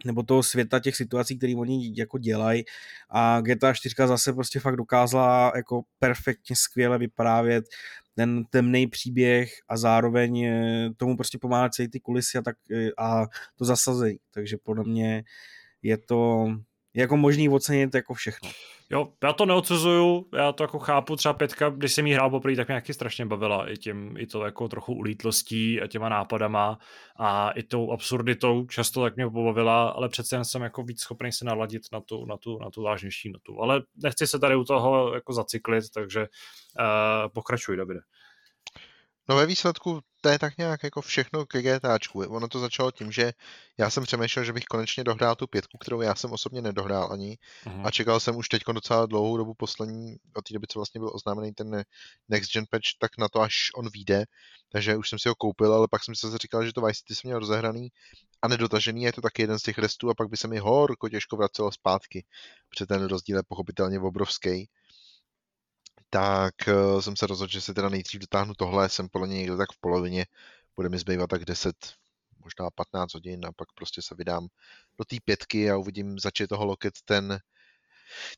nebo 0.04 0.22
toho 0.22 0.42
světa 0.42 0.80
těch 0.80 0.96
situací, 0.96 1.38
které 1.38 1.54
oni 1.56 1.92
jako 1.96 2.18
dělají 2.18 2.64
a 3.10 3.40
GTA 3.40 3.72
4 3.72 3.94
zase 4.06 4.32
prostě 4.32 4.60
fakt 4.60 4.76
dokázala 4.76 5.52
jako 5.56 5.82
perfektně 5.98 6.56
skvěle 6.56 6.98
vyprávět 6.98 7.64
ten 8.14 8.44
temný 8.44 8.86
příběh 8.86 9.52
a 9.68 9.76
zároveň 9.76 10.44
eh, 10.44 10.90
tomu 10.96 11.16
prostě 11.16 11.38
pomáhat 11.38 11.74
celý 11.74 11.88
ty 11.88 12.00
kulisy 12.00 12.38
a, 12.38 12.42
tak, 12.42 12.56
eh, 12.72 12.90
a 12.98 13.26
to 13.56 13.64
zasazení. 13.64 14.18
Takže 14.30 14.56
podle 14.62 14.84
mě 14.84 15.24
je 15.82 15.98
to 15.98 16.46
jako 16.98 17.16
možný 17.16 17.48
ocenit 17.48 17.94
jako 17.94 18.14
všechno. 18.14 18.50
Jo, 18.90 19.08
já 19.22 19.32
to 19.32 19.46
neodsuzuju, 19.46 20.28
já 20.36 20.52
to 20.52 20.64
jako 20.64 20.78
chápu, 20.78 21.16
třeba 21.16 21.32
pětka, 21.32 21.70
když 21.70 21.92
jsem 21.92 22.06
jí 22.06 22.12
hrál 22.12 22.30
poprvé, 22.30 22.56
tak 22.56 22.68
mě 22.68 22.72
nějaký 22.72 22.92
strašně 22.92 23.26
bavila 23.26 23.70
i 23.70 23.76
tím, 23.76 24.16
i 24.16 24.26
to 24.26 24.44
jako 24.44 24.68
trochu 24.68 24.94
ulítlostí 24.94 25.80
a 25.80 25.86
těma 25.86 26.08
nápadama 26.08 26.78
a 27.18 27.50
i 27.50 27.62
tou 27.62 27.92
absurditou 27.92 28.66
často 28.66 29.02
tak 29.02 29.16
mě 29.16 29.30
pobavila, 29.30 29.88
ale 29.88 30.08
přece 30.08 30.36
jen 30.36 30.44
jsem 30.44 30.62
jako 30.62 30.82
víc 30.82 31.00
schopný 31.00 31.32
se 31.32 31.44
naladit 31.44 31.82
na 31.92 32.00
tu, 32.00 32.26
na 32.26 32.36
tu, 32.36 32.58
na 32.58 32.70
tu 32.70 32.82
vážnější 32.82 33.32
notu. 33.32 33.62
Ale 33.62 33.82
nechci 34.02 34.26
se 34.26 34.38
tady 34.38 34.56
u 34.56 34.64
toho 34.64 35.14
jako 35.14 35.32
zacyklit, 35.32 35.84
takže 35.94 36.20
uh, 36.20 37.32
pokračuj, 37.32 37.76
Davide. 37.76 38.00
No 39.28 39.36
ve 39.36 39.46
výsledku 39.46 40.00
to 40.20 40.28
je 40.28 40.38
tak 40.38 40.58
nějak 40.58 40.84
jako 40.84 41.02
všechno 41.02 41.46
ke 41.46 41.62
GTAčku. 41.62 42.20
Ono 42.20 42.48
to 42.48 42.58
začalo 42.58 42.90
tím, 42.90 43.12
že 43.12 43.32
já 43.78 43.90
jsem 43.90 44.04
přemýšlel, 44.04 44.44
že 44.44 44.52
bych 44.52 44.64
konečně 44.64 45.04
dohrál 45.04 45.36
tu 45.36 45.46
pětku, 45.46 45.78
kterou 45.78 46.00
já 46.00 46.14
jsem 46.14 46.32
osobně 46.32 46.62
nedohrál 46.62 47.12
ani. 47.12 47.38
Uh-huh. 47.66 47.86
A 47.86 47.90
čekal 47.90 48.20
jsem 48.20 48.36
už 48.36 48.48
teď 48.48 48.62
docela 48.74 49.06
dlouhou 49.06 49.36
dobu 49.36 49.54
poslední, 49.54 50.16
od 50.36 50.44
té 50.44 50.54
doby, 50.54 50.66
co 50.66 50.78
vlastně 50.78 50.98
byl 50.98 51.10
oznámený 51.14 51.52
ten 51.52 51.84
Next 52.28 52.52
Gen 52.52 52.64
patch, 52.70 52.88
tak 53.00 53.10
na 53.18 53.28
to, 53.28 53.40
až 53.40 53.54
on 53.76 53.88
vyjde. 53.90 54.24
Takže 54.72 54.96
už 54.96 55.08
jsem 55.08 55.18
si 55.18 55.28
ho 55.28 55.34
koupil, 55.34 55.74
ale 55.74 55.88
pak 55.90 56.04
jsem 56.04 56.14
si 56.14 56.26
zase 56.26 56.38
říkal, 56.38 56.66
že 56.66 56.72
to 56.72 56.80
Vice 56.80 56.98
City 56.98 57.14
jsem 57.14 57.28
měl 57.28 57.38
rozehraný 57.38 57.88
a 58.42 58.48
nedotažený, 58.48 59.02
je 59.02 59.12
to 59.12 59.20
taky 59.20 59.42
jeden 59.42 59.58
z 59.58 59.62
těch 59.62 59.78
restů 59.78 60.10
a 60.10 60.14
pak 60.14 60.28
by 60.28 60.36
se 60.36 60.48
mi 60.48 60.58
horko 60.58 61.08
těžko 61.08 61.36
vracelo 61.36 61.72
zpátky, 61.72 62.24
protože 62.68 62.86
ten 62.86 63.04
rozdíl 63.04 63.36
je 63.36 63.42
pochopitelně 63.48 64.00
obrovský 64.00 64.68
tak 66.10 66.54
uh, 66.68 67.00
jsem 67.00 67.16
se 67.16 67.26
rozhodl, 67.26 67.52
že 67.52 67.60
si 67.60 67.74
teda 67.74 67.88
nejdřív 67.88 68.20
dotáhnu 68.20 68.54
tohle, 68.54 68.88
jsem 68.88 69.08
podle 69.08 69.28
něj 69.28 69.38
někde 69.38 69.56
tak 69.56 69.72
v 69.72 69.80
polovině, 69.80 70.26
bude 70.76 70.88
mi 70.88 70.98
zbývat 70.98 71.30
tak 71.30 71.44
10, 71.44 71.76
možná 72.44 72.70
15 72.74 73.14
hodin 73.14 73.46
a 73.46 73.52
pak 73.52 73.68
prostě 73.74 74.02
se 74.02 74.14
vydám 74.14 74.46
do 74.98 75.04
té 75.04 75.16
pětky 75.24 75.70
a 75.70 75.76
uvidím, 75.76 76.18
zač 76.18 76.42
toho 76.48 76.64
loket 76.64 76.94
ten 77.04 77.38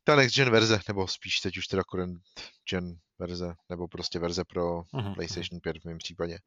ta 0.04 0.16
next 0.16 0.37
gen 0.37 0.50
verze, 0.50 0.80
nebo 0.88 1.09
spíš 1.09 1.40
teď 1.40 1.59
už 1.59 1.66
teda 1.66 1.83
current 1.83 2.22
gen 2.70 2.98
verze, 3.18 3.54
nebo 3.68 3.88
prostě 3.88 4.18
verze 4.18 4.44
pro 4.44 4.80
uh-huh. 4.80 5.14
PlayStation 5.14 5.61
5 5.61 5.78
v 5.78 5.85
mém 5.85 5.98
případě. 5.98 6.38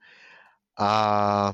A 0.79 1.53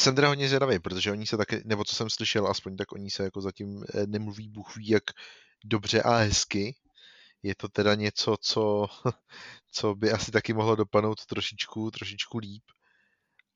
jsem 0.00 0.14
teda 0.14 0.28
hodně 0.28 0.48
zvědavý, 0.48 0.78
protože 0.78 1.12
oni 1.12 1.26
se 1.26 1.36
taky, 1.36 1.62
nebo 1.64 1.84
co 1.84 1.94
jsem 1.94 2.10
slyšel, 2.10 2.46
aspoň 2.46 2.76
tak 2.76 2.92
oni 2.92 3.10
se 3.10 3.24
jako 3.24 3.40
zatím 3.40 3.84
eh, 3.94 4.06
nemluví, 4.06 4.48
Bůh 4.48 4.76
ví, 4.76 4.88
jak 4.88 5.04
dobře 5.64 6.02
a 6.02 6.16
hezky 6.16 6.76
je 7.46 7.54
to 7.54 7.68
teda 7.68 7.94
něco, 7.94 8.36
co, 8.40 8.86
co 9.72 9.94
by 9.94 10.12
asi 10.12 10.30
taky 10.30 10.52
mohlo 10.52 10.76
dopadnout 10.76 11.26
trošičku, 11.26 11.90
trošičku 11.90 12.38
líp, 12.38 12.64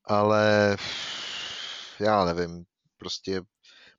ale 0.04 0.76
já 2.00 2.24
nevím, 2.24 2.64
prostě 2.96 3.42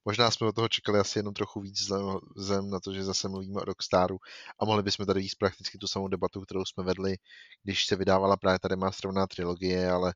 možná 0.05 0.31
jsme 0.31 0.47
od 0.47 0.55
toho 0.55 0.69
čekali 0.69 0.99
asi 0.99 1.19
jenom 1.19 1.33
trochu 1.33 1.61
víc 1.61 1.87
zem 2.37 2.69
na 2.69 2.79
to, 2.79 2.93
že 2.93 3.03
zase 3.03 3.29
mluvíme 3.29 3.61
o 3.61 3.65
Rockstaru 3.65 4.17
a 4.59 4.65
mohli 4.65 4.83
bychom 4.83 5.05
tady 5.05 5.19
víc 5.19 5.35
prakticky 5.35 5.77
tu 5.77 5.87
samou 5.87 6.07
debatu, 6.07 6.41
kterou 6.41 6.65
jsme 6.65 6.83
vedli, 6.83 7.15
když 7.63 7.85
se 7.85 7.95
vydávala 7.95 8.37
právě 8.37 8.59
ta 8.59 8.67
remasterovaná 8.67 9.27
trilogie, 9.27 9.91
ale 9.91 10.13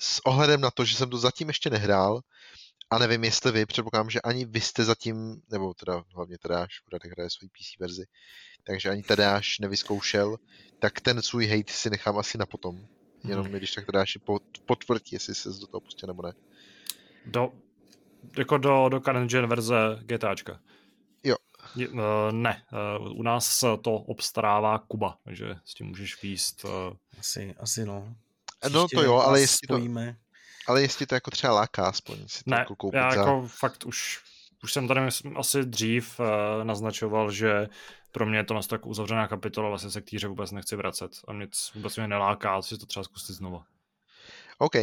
s 0.00 0.26
ohledem 0.26 0.60
na 0.60 0.70
to, 0.70 0.84
že 0.84 0.96
jsem 0.96 1.10
to 1.10 1.18
zatím 1.18 1.48
ještě 1.48 1.70
nehrál, 1.70 2.20
a 2.90 2.98
nevím, 2.98 3.24
jestli 3.24 3.52
vy, 3.52 3.66
předpokládám, 3.66 4.10
že 4.10 4.20
ani 4.20 4.44
vy 4.44 4.60
jste 4.60 4.84
zatím, 4.84 5.42
nebo 5.50 5.74
teda 5.74 6.04
hlavně 6.14 6.38
Tadáš, 6.38 6.68
Radek 6.92 7.12
hraje 7.12 7.30
svoji 7.30 7.48
PC 7.48 7.78
verzi, 7.80 8.04
takže 8.64 8.90
ani 8.90 9.02
Tadáš 9.02 9.58
nevyzkoušel, 9.58 10.36
tak 10.78 11.00
ten 11.00 11.22
svůj 11.22 11.46
hate 11.46 11.72
si 11.72 11.90
nechám 11.90 12.18
asi 12.18 12.38
na 12.38 12.46
potom. 12.46 12.86
Jenom 13.24 13.46
hmm. 13.46 13.54
když 13.54 13.72
tak 13.72 13.86
Tadáš 13.86 14.18
potvrdí, 14.66 15.10
jestli 15.12 15.34
se 15.34 15.48
do 15.48 15.66
toho 15.66 15.80
pustil 15.80 16.06
nebo 16.06 16.22
ne. 16.22 16.32
Do, 17.26 17.52
jako 18.38 18.58
do, 18.58 18.88
do 18.88 19.00
current 19.00 19.30
gen 19.30 19.46
verze 19.46 19.74
GTAčka. 20.00 20.60
Jo. 21.24 21.36
Je, 21.76 21.88
uh, 21.88 22.00
ne, 22.30 22.62
uh, 23.00 23.18
u 23.18 23.22
nás 23.22 23.64
to 23.82 23.94
obstarává 23.94 24.78
Kuba, 24.78 25.18
takže 25.24 25.56
s 25.64 25.74
tím 25.74 25.86
můžeš 25.86 26.22
výst. 26.22 26.64
Uh... 26.64 26.70
Asi, 27.18 27.54
asi 27.58 27.84
no. 27.84 28.14
Příště 28.60 28.76
no 28.76 28.88
to 28.88 29.02
jo, 29.02 29.14
ale 29.14 29.40
jestli 29.40 29.66
to, 29.66 29.78
ale 30.68 30.82
jestli 30.82 31.06
to 31.06 31.14
jako 31.14 31.30
třeba 31.30 31.52
láká 31.52 31.86
aspoň 31.86 32.28
si 32.28 32.44
to 32.44 32.50
ne, 32.50 32.56
jako 32.58 32.76
koupit 32.76 32.96
já 32.96 33.10
za... 33.10 33.16
jako 33.16 33.46
fakt 33.46 33.84
už, 33.86 34.20
už 34.62 34.72
jsem 34.72 34.88
tady 34.88 35.00
asi 35.36 35.64
dřív 35.64 36.20
uh, 36.20 36.26
naznačoval, 36.64 37.30
že 37.32 37.68
pro 38.12 38.26
mě 38.26 38.38
je 38.38 38.44
to 38.44 38.60
tak 38.62 38.86
uzavřená 38.86 39.28
kapitola, 39.28 39.68
vlastně 39.68 39.90
se 39.90 40.00
k 40.00 40.04
týře 40.04 40.28
vůbec 40.28 40.50
nechci 40.50 40.76
vracet 40.76 41.10
a 41.28 41.32
nic 41.32 41.70
vůbec 41.74 41.96
mě 41.96 42.08
neláká, 42.08 42.62
si 42.62 42.78
to 42.78 42.86
třeba 42.86 43.04
zkusit 43.04 43.32
znova. 43.32 43.64
OK. 44.58 44.74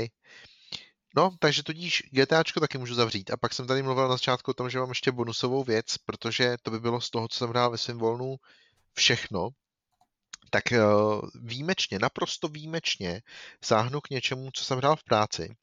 No, 1.15 1.36
takže 1.39 1.63
tudíž 1.63 2.04
GTAčko 2.12 2.60
taky 2.60 2.78
můžu 2.78 2.93
zavřít. 2.93 3.32
A 3.32 3.38
pak 3.38 3.54
jsem 3.54 3.67
tady 3.67 3.84
mluvil 3.84 4.08
na 4.08 4.13
začátku 4.13 4.52
o 4.52 4.54
tom, 4.54 4.69
že 4.69 4.80
mám 4.80 4.89
ještě 4.89 5.12
bonusovou 5.12 5.63
věc, 5.63 5.98
protože 5.98 6.56
to 6.62 6.71
by 6.71 6.80
bylo 6.80 7.02
z 7.02 7.10
toho, 7.10 7.28
co 7.28 7.38
jsem 7.38 7.50
hrál 7.50 7.71
ve 7.71 7.78
svém 7.78 7.98
volnu, 7.98 8.36
všechno. 8.93 9.50
Tak 10.50 10.63
uh, 10.71 11.21
výjimečně, 11.36 12.00
naprosto 12.00 12.48
výjimečně 12.48 13.21
sáhnu 13.63 14.02
k 14.02 14.10
něčemu, 14.10 14.50
co 14.54 14.63
jsem 14.63 14.78
hrál 14.78 14.95
v 14.95 15.04
práci. 15.04 15.56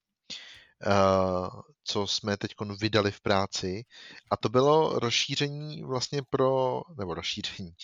Co 1.84 2.06
jsme 2.06 2.36
teď 2.36 2.50
vydali 2.80 3.10
v 3.10 3.20
práci. 3.20 3.84
A 4.30 4.36
to 4.36 4.48
bylo 4.48 4.98
rozšíření 4.98 5.82
vlastně 5.82 6.22
pro, 6.30 6.82
nebo 6.98 7.14
rozšíření, 7.14 7.74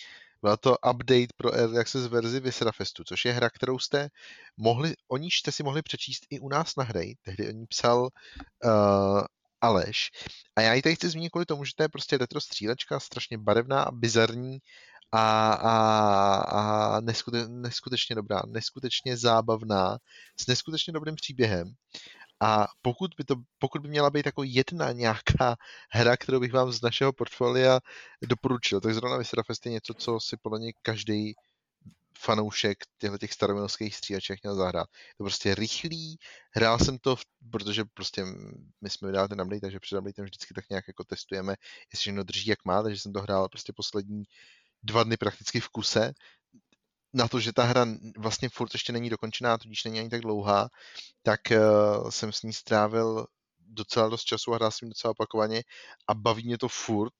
byla 0.41 0.57
to 0.57 0.77
update 0.91 1.33
pro 1.37 1.53
Early 1.53 1.79
Access 1.79 2.07
verzi 2.07 2.39
Visera 2.39 2.71
Festu, 2.71 3.03
což 3.03 3.25
je 3.25 3.33
hra, 3.33 3.49
kterou 3.49 3.79
jste 3.79 4.09
mohli, 4.57 4.93
o 5.07 5.17
níž 5.17 5.39
jste 5.39 5.51
si 5.51 5.63
mohli 5.63 5.81
přečíst 5.81 6.25
i 6.29 6.39
u 6.39 6.49
nás 6.49 6.75
na 6.75 6.83
hry. 6.83 7.15
Tehdy 7.21 7.47
o 7.47 7.51
ní 7.51 7.65
psal 7.67 8.01
uh, 8.01 9.21
Aleš. 9.61 10.11
A 10.55 10.61
já 10.61 10.73
ji 10.73 10.81
tady 10.81 10.95
chci 10.95 11.09
zmínit 11.09 11.29
kvůli 11.29 11.45
tomu, 11.45 11.65
že 11.65 11.71
to 11.75 11.83
je 11.83 11.89
prostě 11.89 12.17
retro 12.17 12.41
střílečka, 12.41 12.99
strašně 12.99 13.37
barevná 13.37 13.83
a 13.83 13.91
bizarní 13.91 14.59
a, 15.11 15.53
a, 15.53 16.35
a 16.95 16.99
neskute, 17.01 17.47
neskutečně 17.47 18.15
dobrá, 18.15 18.41
neskutečně 18.47 19.17
zábavná, 19.17 19.97
s 20.39 20.47
neskutečně 20.47 20.93
dobrým 20.93 21.15
příběhem. 21.15 21.73
A 22.41 22.67
pokud 22.81 23.11
by, 23.17 23.23
to, 23.23 23.35
pokud 23.59 23.81
by 23.81 23.89
měla 23.89 24.09
být 24.09 24.25
jako 24.25 24.43
jedna 24.43 24.91
nějaká 24.91 25.55
hra, 25.91 26.17
kterou 26.17 26.39
bych 26.39 26.53
vám 26.53 26.71
z 26.71 26.81
našeho 26.81 27.13
portfolia 27.13 27.79
doporučil, 28.21 28.81
tak 28.81 28.93
zrovna 28.93 29.17
Visera 29.17 29.43
Fest 29.43 29.65
je 29.65 29.71
něco, 29.71 29.93
co 29.93 30.19
si 30.19 30.37
podle 30.37 30.59
mě 30.59 30.71
každý 30.81 31.33
fanoušek 32.19 32.77
těchto 32.97 33.17
těch 33.17 33.33
staromilských 33.33 33.95
stříhaček 33.95 34.43
měl 34.43 34.55
zahrát. 34.55 34.87
To 35.17 35.23
prostě 35.23 35.55
rychlý, 35.55 36.17
hrál 36.55 36.79
jsem 36.79 36.97
to, 36.97 37.15
protože 37.51 37.83
prostě 37.93 38.25
my 38.81 38.89
jsme 38.89 39.07
vydali 39.07 39.27
ten 39.27 39.41
update, 39.41 39.61
takže 39.61 39.79
před 39.79 39.97
updatem 39.97 40.25
vždycky 40.25 40.53
tak 40.53 40.69
nějak 40.69 40.87
jako 40.87 41.03
testujeme, 41.03 41.55
jestli 41.91 42.01
všechno 42.01 42.23
drží 42.23 42.49
jak 42.49 42.65
má, 42.65 42.83
takže 42.83 42.99
jsem 42.99 43.13
to 43.13 43.21
hrál 43.21 43.49
prostě 43.49 43.73
poslední 43.75 44.23
dva 44.83 45.03
dny 45.03 45.17
prakticky 45.17 45.59
v 45.59 45.69
kuse 45.69 46.13
na 47.13 47.27
to, 47.27 47.39
že 47.39 47.53
ta 47.53 47.63
hra 47.63 47.85
vlastně 48.17 48.49
furt 48.49 48.73
ještě 48.73 48.93
není 48.93 49.09
dokončená, 49.09 49.57
tudíž 49.57 49.83
není 49.83 49.99
ani 49.99 50.09
tak 50.09 50.21
dlouhá, 50.21 50.69
tak 51.23 51.39
uh, 51.51 52.09
jsem 52.09 52.31
s 52.31 52.41
ní 52.43 52.53
strávil 52.53 53.25
docela 53.59 54.09
dost 54.09 54.23
času 54.23 54.53
a 54.53 54.55
hrál 54.55 54.71
jsem 54.71 54.89
docela 54.89 55.11
opakovaně 55.11 55.63
a 56.07 56.13
baví 56.13 56.43
mě 56.45 56.57
to 56.57 56.67
furt 56.67 57.13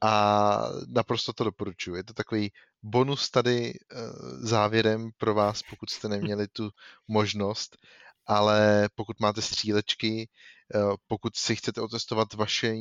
a 0.00 0.68
naprosto 0.88 1.32
to 1.32 1.44
doporučuji. 1.44 1.94
Je 1.94 2.04
to 2.04 2.14
takový 2.14 2.52
bonus 2.82 3.30
tady 3.30 3.72
uh, 3.72 4.00
závěrem 4.46 5.10
pro 5.18 5.34
vás, 5.34 5.62
pokud 5.62 5.90
jste 5.90 6.08
neměli 6.08 6.48
tu 6.48 6.70
možnost, 7.08 7.76
ale 8.26 8.88
pokud 8.94 9.20
máte 9.20 9.42
střílečky, 9.42 10.28
pokud 11.06 11.36
si 11.36 11.56
chcete 11.56 11.80
otestovat 11.80 12.34
vaše, 12.34 12.74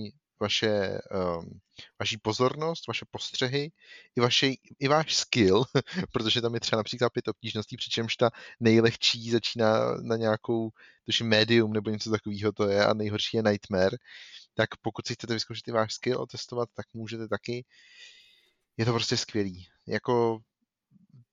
vaše, 0.44 1.00
um, 1.40 1.60
vaši 2.00 2.18
pozornost, 2.18 2.88
vaše 2.88 3.06
postřehy, 3.12 3.72
i, 4.16 4.22
vaše, 4.22 4.48
i 4.80 4.88
váš 4.88 5.16
skill, 5.16 5.64
protože 6.14 6.42
tam 6.42 6.54
je 6.54 6.60
třeba 6.60 6.80
například 6.80 7.10
pět 7.14 7.28
obtížností, 7.28 7.78
přičemž 7.78 8.16
ta 8.16 8.30
nejlehčí 8.60 9.32
začíná 9.32 9.98
na 10.02 10.18
nějakou, 10.18 10.70
tuším 11.06 11.28
medium 11.28 11.74
nebo 11.74 11.90
něco 11.90 12.12
takového 12.12 12.52
to 12.52 12.70
je 12.70 12.86
a 12.86 12.94
nejhorší 12.94 13.38
je 13.38 13.44
nightmare, 13.44 13.98
tak 14.56 14.70
pokud 14.82 15.08
si 15.08 15.14
chcete 15.14 15.34
vyzkoušet 15.34 15.68
i 15.68 15.72
váš 15.72 15.94
skill 15.94 16.22
otestovat, 16.22 16.70
tak 16.74 16.86
můžete 16.94 17.28
taky. 17.28 17.66
Je 18.78 18.86
to 18.86 18.94
prostě 18.94 19.18
skvělý. 19.18 19.68
Jako 19.88 20.40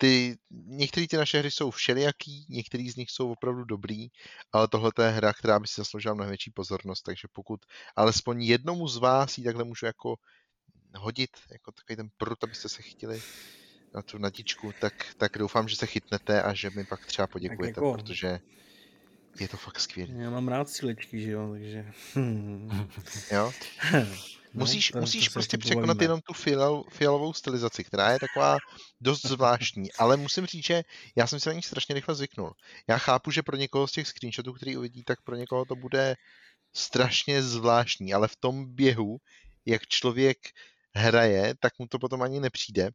ty, 0.00 0.38
některé 0.50 1.06
ty 1.08 1.16
naše 1.16 1.38
hry 1.38 1.50
jsou 1.50 1.70
všelijaký, 1.70 2.46
některý 2.48 2.90
z 2.90 2.96
nich 2.96 3.10
jsou 3.10 3.32
opravdu 3.32 3.64
dobrý, 3.64 4.08
ale 4.52 4.68
tohle 4.68 4.92
je 5.02 5.08
hra, 5.08 5.32
která 5.32 5.58
by 5.58 5.66
si 5.66 5.80
zasloužila 5.80 6.14
mnohem 6.14 6.30
větší 6.30 6.50
pozornost, 6.50 7.02
takže 7.02 7.28
pokud 7.32 7.60
alespoň 7.96 8.42
jednomu 8.42 8.88
z 8.88 8.96
vás 8.96 9.38
ji 9.38 9.44
takhle 9.44 9.64
můžu 9.64 9.86
jako 9.86 10.16
hodit, 10.96 11.30
jako 11.52 11.72
takový 11.72 11.96
ten 11.96 12.08
prut, 12.16 12.44
abyste 12.44 12.68
se 12.68 12.82
chytili 12.82 13.22
na 13.94 14.02
tu 14.02 14.18
nadičku, 14.18 14.72
tak, 14.80 15.14
tak 15.16 15.38
doufám, 15.38 15.68
že 15.68 15.76
se 15.76 15.86
chytnete 15.86 16.42
a 16.42 16.54
že 16.54 16.70
mi 16.70 16.84
pak 16.84 17.06
třeba 17.06 17.26
poděkujete, 17.26 17.80
jako... 17.80 17.92
protože 17.94 18.40
je 19.40 19.48
to 19.48 19.56
fakt 19.56 19.80
skvělé. 19.80 20.14
Já 20.14 20.30
mám 20.30 20.48
rád 20.48 20.68
cílečky, 20.68 21.20
že 21.20 21.30
jo, 21.30 21.50
takže... 21.50 21.92
jo? 23.32 23.52
No, 24.54 24.60
musíš, 24.60 24.88
to, 24.90 25.00
musíš 25.00 25.28
prostě 25.28 25.58
překonat 25.58 26.02
jenom 26.02 26.20
tu 26.20 26.32
fial, 26.32 26.84
fialovou 26.90 27.32
stylizaci, 27.32 27.84
která 27.84 28.10
je 28.12 28.18
taková 28.18 28.58
dost 29.00 29.26
zvláštní, 29.26 29.92
ale 29.92 30.16
musím 30.16 30.46
říct, 30.46 30.66
že 30.66 30.82
já 31.16 31.26
jsem 31.26 31.40
si 31.40 31.48
na 31.48 31.52
ní 31.52 31.62
strašně 31.62 31.94
rychle 31.94 32.14
zvyknul. 32.14 32.52
Já 32.88 32.98
chápu, 32.98 33.30
že 33.30 33.42
pro 33.42 33.56
někoho 33.56 33.86
z 33.86 33.92
těch 33.92 34.08
screenshotů, 34.08 34.52
který 34.52 34.76
uvidí, 34.76 35.02
tak 35.04 35.22
pro 35.22 35.36
někoho 35.36 35.64
to 35.64 35.76
bude 35.76 36.16
strašně 36.74 37.42
zvláštní, 37.42 38.14
ale 38.14 38.28
v 38.28 38.36
tom 38.36 38.74
běhu, 38.74 39.18
jak 39.66 39.86
člověk 39.86 40.38
hraje, 40.94 41.54
tak 41.60 41.78
mu 41.78 41.86
to 41.86 41.98
potom 41.98 42.22
ani 42.22 42.40
nepřijde. 42.40 42.90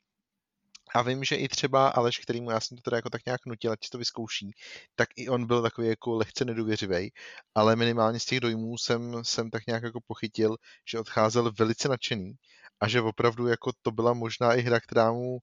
A 0.94 1.02
vím, 1.02 1.24
že 1.24 1.36
i 1.36 1.48
třeba 1.48 1.88
Aleš, 1.88 2.20
kterýmu 2.20 2.52
já 2.52 2.60
jsem 2.60 2.78
to 2.78 2.82
teda 2.82 2.98
jako 2.98 3.10
tak 3.10 3.26
nějak 3.26 3.46
nutil, 3.46 3.72
ať 3.72 3.90
to 3.90 3.98
vyzkouší, 3.98 4.52
tak 4.96 5.10
i 5.16 5.30
on 5.30 5.48
byl 5.48 5.62
takový 5.62 5.88
jako 5.88 6.16
lehce 6.16 6.46
nedůvěřivý, 6.46 7.12
ale 7.56 7.76
minimálně 7.76 8.20
z 8.20 8.26
těch 8.26 8.40
dojmů 8.40 8.78
jsem, 8.78 9.24
jsem 9.24 9.50
tak 9.50 9.68
nějak 9.68 9.84
jako 9.84 10.00
pochytil, 10.08 10.56
že 10.92 11.00
odcházel 11.00 11.52
velice 11.60 11.90
nadšený 11.90 12.34
a 12.82 12.88
že 12.88 13.02
opravdu 13.02 13.48
jako 13.48 13.72
to 13.82 13.92
byla 13.92 14.14
možná 14.14 14.54
i 14.54 14.62
hra, 14.62 14.80
která 14.80 15.12
mu 15.12 15.32
uh, 15.32 15.40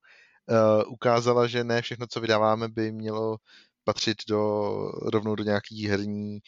ukázala, 0.92 1.46
že 1.46 1.64
ne 1.64 1.82
všechno, 1.82 2.06
co 2.06 2.20
vydáváme, 2.20 2.68
by 2.68 2.92
mělo 2.92 3.36
patřit 3.84 4.16
do, 4.28 4.62
rovnou 5.12 5.34
do 5.34 5.44
nějaký 5.44 5.88
herní 5.88 6.40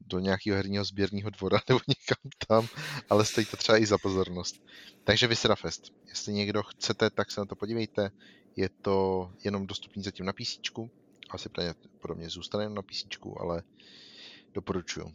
do 0.00 0.18
nějakého 0.18 0.56
herního 0.56 0.84
sběrního 0.84 1.30
dvora 1.30 1.60
nebo 1.68 1.80
někam 1.88 2.30
tam, 2.46 2.68
ale 3.10 3.24
stojí 3.24 3.46
to 3.46 3.56
třeba 3.56 3.78
i 3.78 3.86
za 3.86 3.98
pozornost. 3.98 4.56
Takže 5.04 5.26
Visera 5.26 5.54
Fest. 5.54 5.92
Jestli 6.08 6.32
někdo 6.32 6.62
chcete, 6.62 7.10
tak 7.10 7.30
se 7.30 7.40
na 7.40 7.44
to 7.44 7.56
podívejte. 7.56 8.10
Je 8.56 8.68
to 8.68 9.30
jenom 9.44 9.66
dostupný 9.66 10.02
zatím 10.02 10.26
na 10.26 10.32
PC. 10.32 10.58
Asi 11.30 11.48
podobně 12.00 12.30
zůstane 12.30 12.64
jenom 12.64 12.74
na 12.74 12.82
PC, 12.82 13.06
ale 13.40 13.62
doporučuju. 14.54 15.14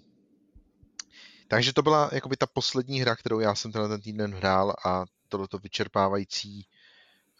Takže 1.48 1.74
to 1.74 1.82
byla 1.82 2.10
jakoby 2.14 2.38
ta 2.38 2.46
poslední 2.46 3.02
hra, 3.02 3.16
kterou 3.16 3.40
já 3.40 3.56
jsem 3.56 3.72
tenhle 3.72 3.90
ten 3.90 4.02
týden 4.02 4.34
hrál 4.34 4.74
a 4.86 5.06
tohleto 5.30 5.58
vyčerpávající 5.58 6.68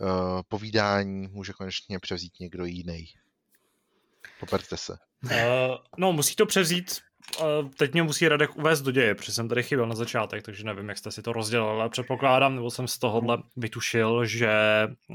uh, 0.02 0.08
povídání 0.48 1.28
může 1.28 1.54
konečně 1.54 2.00
převzít 2.00 2.40
někdo 2.40 2.66
jiný. 2.66 3.08
Poperte 4.40 4.78
se. 4.78 4.98
Uh, 5.24 5.32
no, 5.98 6.14
musí 6.14 6.36
to 6.36 6.46
převzít. 6.46 6.98
Uh, 7.42 7.70
teď 7.70 7.94
mě 7.94 8.04
musí 8.04 8.28
Radek 8.28 8.58
uvést 8.58 8.82
do 8.82 8.92
děje, 8.92 9.16
protože 9.16 9.32
jsem 9.32 9.50
tady 9.50 9.64
chyběl 9.64 9.88
na 9.88 9.96
začátek, 9.96 10.44
takže 10.44 10.64
nevím, 10.64 10.90
jak 10.90 10.98
jste 10.98 11.12
si 11.12 11.22
to 11.22 11.34
rozdělil, 11.34 11.68
ale 11.68 11.90
předpokládám, 11.90 12.56
nebo 12.56 12.72
jsem 12.72 12.88
z 12.88 13.00
tohohle 13.00 13.38
vytušil, 13.58 14.26
že 14.26 14.52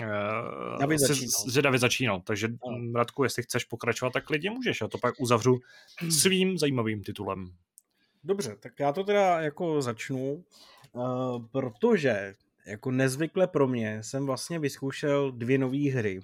uh, 0.03 0.79
David, 0.81 1.01
si, 1.01 1.07
začínal. 1.07 1.51
že 1.53 1.63
David 1.63 1.81
začínal. 1.81 2.21
Takže 2.21 2.49
no. 2.49 2.93
Radku, 2.95 3.25
jestli 3.25 3.43
chceš 3.43 3.65
pokračovat, 3.65 4.13
tak 4.13 4.25
klidně 4.25 4.51
můžeš. 4.51 4.83
A 4.83 4.89
to 4.89 4.99
pak 4.99 5.15
uzavřu 5.21 5.59
svým 6.11 6.59
zajímavým 6.59 7.03
titulem. 7.03 7.47
Dobře, 8.25 8.57
tak 8.61 8.73
já 8.81 8.93
to 8.93 9.05
teda 9.05 9.41
jako 9.41 9.83
začnu, 9.83 10.45
uh, 10.93 11.47
protože 11.53 12.35
jako 12.67 12.91
nezvykle 12.91 13.47
pro 13.47 13.69
mě 13.69 14.03
jsem 14.03 14.27
vlastně 14.27 14.59
vyzkoušel 14.59 15.33
dvě 15.33 15.59
nové 15.59 15.91
hry 15.91 16.21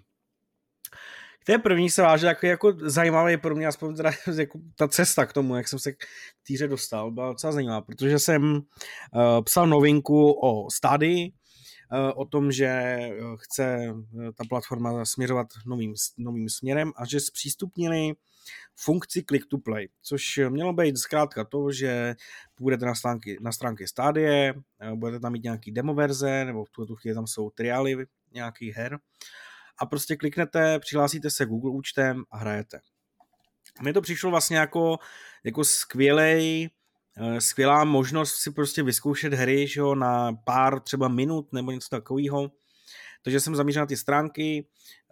té 1.45 1.59
první 1.59 1.90
se 1.90 2.03
váže 2.03 2.26
jako, 2.26 2.47
jako 2.47 2.72
zajímavý 2.82 3.36
pro 3.36 3.55
mě, 3.55 3.66
aspoň 3.66 3.97
teda 3.97 4.11
jako 4.38 4.59
ta 4.76 4.88
cesta 4.88 5.26
k 5.26 5.32
tomu, 5.32 5.57
jak 5.57 5.68
jsem 5.68 5.78
se 5.78 5.93
k 5.93 5.97
týře 6.43 6.68
dostal, 6.68 7.11
byla 7.11 7.28
docela 7.28 7.53
zajímavá, 7.53 7.80
protože 7.80 8.18
jsem 8.18 8.55
uh, 8.55 8.62
psal 9.45 9.66
novinku 9.66 10.32
o 10.32 10.70
stádii, 10.70 11.32
uh, 11.93 12.20
o 12.20 12.24
tom, 12.24 12.53
že 12.53 12.66
eh, 12.66 13.12
chce 13.38 13.95
ta 14.34 14.45
platforma 14.49 15.05
směřovat 15.05 15.47
novým, 15.66 15.95
novým 16.18 16.49
směrem 16.49 16.93
a 16.97 17.07
že 17.07 17.20
zpřístupnili 17.20 18.12
funkci 18.76 19.24
click 19.28 19.47
to 19.47 19.59
play, 19.59 19.88
což 20.03 20.40
mělo 20.49 20.72
být 20.72 20.97
zkrátka 20.97 21.45
to, 21.45 21.72
že 21.72 22.14
půjdete 22.55 22.86
na 22.86 22.95
stránky, 22.95 23.38
na 23.40 23.53
stránky 23.53 23.86
stádie, 23.86 24.55
budete 24.95 25.20
tam 25.20 25.32
mít 25.32 25.43
nějaký 25.43 25.72
demo 25.72 25.95
verze, 25.95 26.45
nebo 26.45 26.64
v 26.64 26.70
tuto 26.70 26.97
chvíli 26.97 27.14
tam 27.14 27.26
jsou 27.26 27.51
triály 27.51 28.07
nějakých 28.32 28.76
her 28.76 28.99
a 29.78 29.86
prostě 29.86 30.16
kliknete, 30.16 30.78
přihlásíte 30.78 31.30
se 31.30 31.46
Google 31.46 31.70
účtem 31.70 32.24
a 32.30 32.36
hrajete. 32.36 32.80
Mně 33.80 33.92
to 33.92 34.00
přišlo 34.00 34.30
vlastně 34.30 34.56
jako, 34.56 34.98
jako 35.44 35.64
skvělej, 35.64 36.70
eh, 37.16 37.40
skvělá 37.40 37.84
možnost 37.84 38.34
si 38.34 38.50
prostě 38.50 38.82
vyzkoušet 38.82 39.34
hry 39.34 39.66
že 39.66 39.80
jo, 39.80 39.94
na 39.94 40.32
pár 40.32 40.80
třeba 40.80 41.08
minut 41.08 41.52
nebo 41.52 41.70
něco 41.70 41.88
takového. 41.88 42.50
Takže 43.22 43.40
jsem 43.40 43.56
zamířil 43.56 43.82
na 43.82 43.86
ty 43.86 43.96
stránky, 43.96 44.66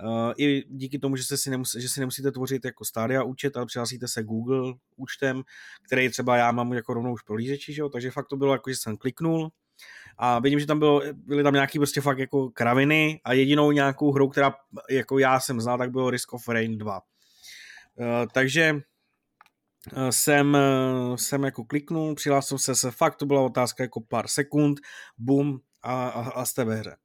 uh, 0.04 0.32
i 0.36 0.64
díky 0.68 0.98
tomu, 0.98 1.16
že, 1.16 1.24
se 1.24 1.36
si 1.36 1.50
nemusí, 1.50 1.82
že 1.82 1.88
si 1.88 2.00
nemusíte 2.00 2.32
tvořit 2.32 2.64
jako 2.64 2.84
Stadia 2.84 3.22
účet, 3.22 3.56
ale 3.56 3.66
přihlásíte 3.66 4.08
se 4.08 4.22
Google 4.22 4.74
účtem, 4.96 5.42
který 5.82 6.10
třeba 6.10 6.36
já 6.36 6.52
mám 6.52 6.72
jako 6.72 6.94
rovnou 6.94 7.12
už 7.12 7.22
prolížeči, 7.22 7.72
že 7.72 7.80
jo? 7.80 7.88
takže 7.88 8.10
fakt 8.10 8.26
to 8.26 8.36
bylo 8.36 8.52
jako, 8.52 8.70
že 8.70 8.76
jsem 8.76 8.96
kliknul, 8.96 9.50
a 10.18 10.38
vidím, 10.38 10.60
že 10.60 10.66
tam 10.66 10.78
bylo, 10.78 11.02
byly 11.12 11.42
tam 11.42 11.54
nějaký 11.54 11.78
prostě 11.78 12.00
fakt 12.00 12.18
jako 12.18 12.50
kraviny 12.50 13.20
a 13.24 13.32
jedinou 13.32 13.72
nějakou 13.72 14.12
hrou, 14.12 14.28
která 14.28 14.54
jako 14.90 15.18
já 15.18 15.40
jsem 15.40 15.60
znal, 15.60 15.78
tak 15.78 15.90
bylo 15.90 16.10
Risk 16.10 16.32
of 16.32 16.48
Rain 16.48 16.78
2. 16.78 17.00
Uh, 17.94 18.06
eh, 18.06 18.26
takže 18.34 18.80
eh, 19.96 20.12
jsem, 20.12 20.56
eh, 20.56 21.18
jsem 21.18 21.44
jako 21.44 21.64
kliknul, 21.64 22.14
přihlásil 22.14 22.58
se 22.58 22.74
se, 22.74 22.90
fakt 22.90 23.16
to 23.16 23.26
byla 23.26 23.40
otázka 23.40 23.82
jako 23.82 24.00
pár 24.00 24.28
sekund, 24.28 24.80
bum 25.18 25.60
a, 25.82 26.08
a, 26.08 26.30
a 26.30 26.44
jste 26.44 26.64
ve 26.64 26.74
hře. 26.74 26.96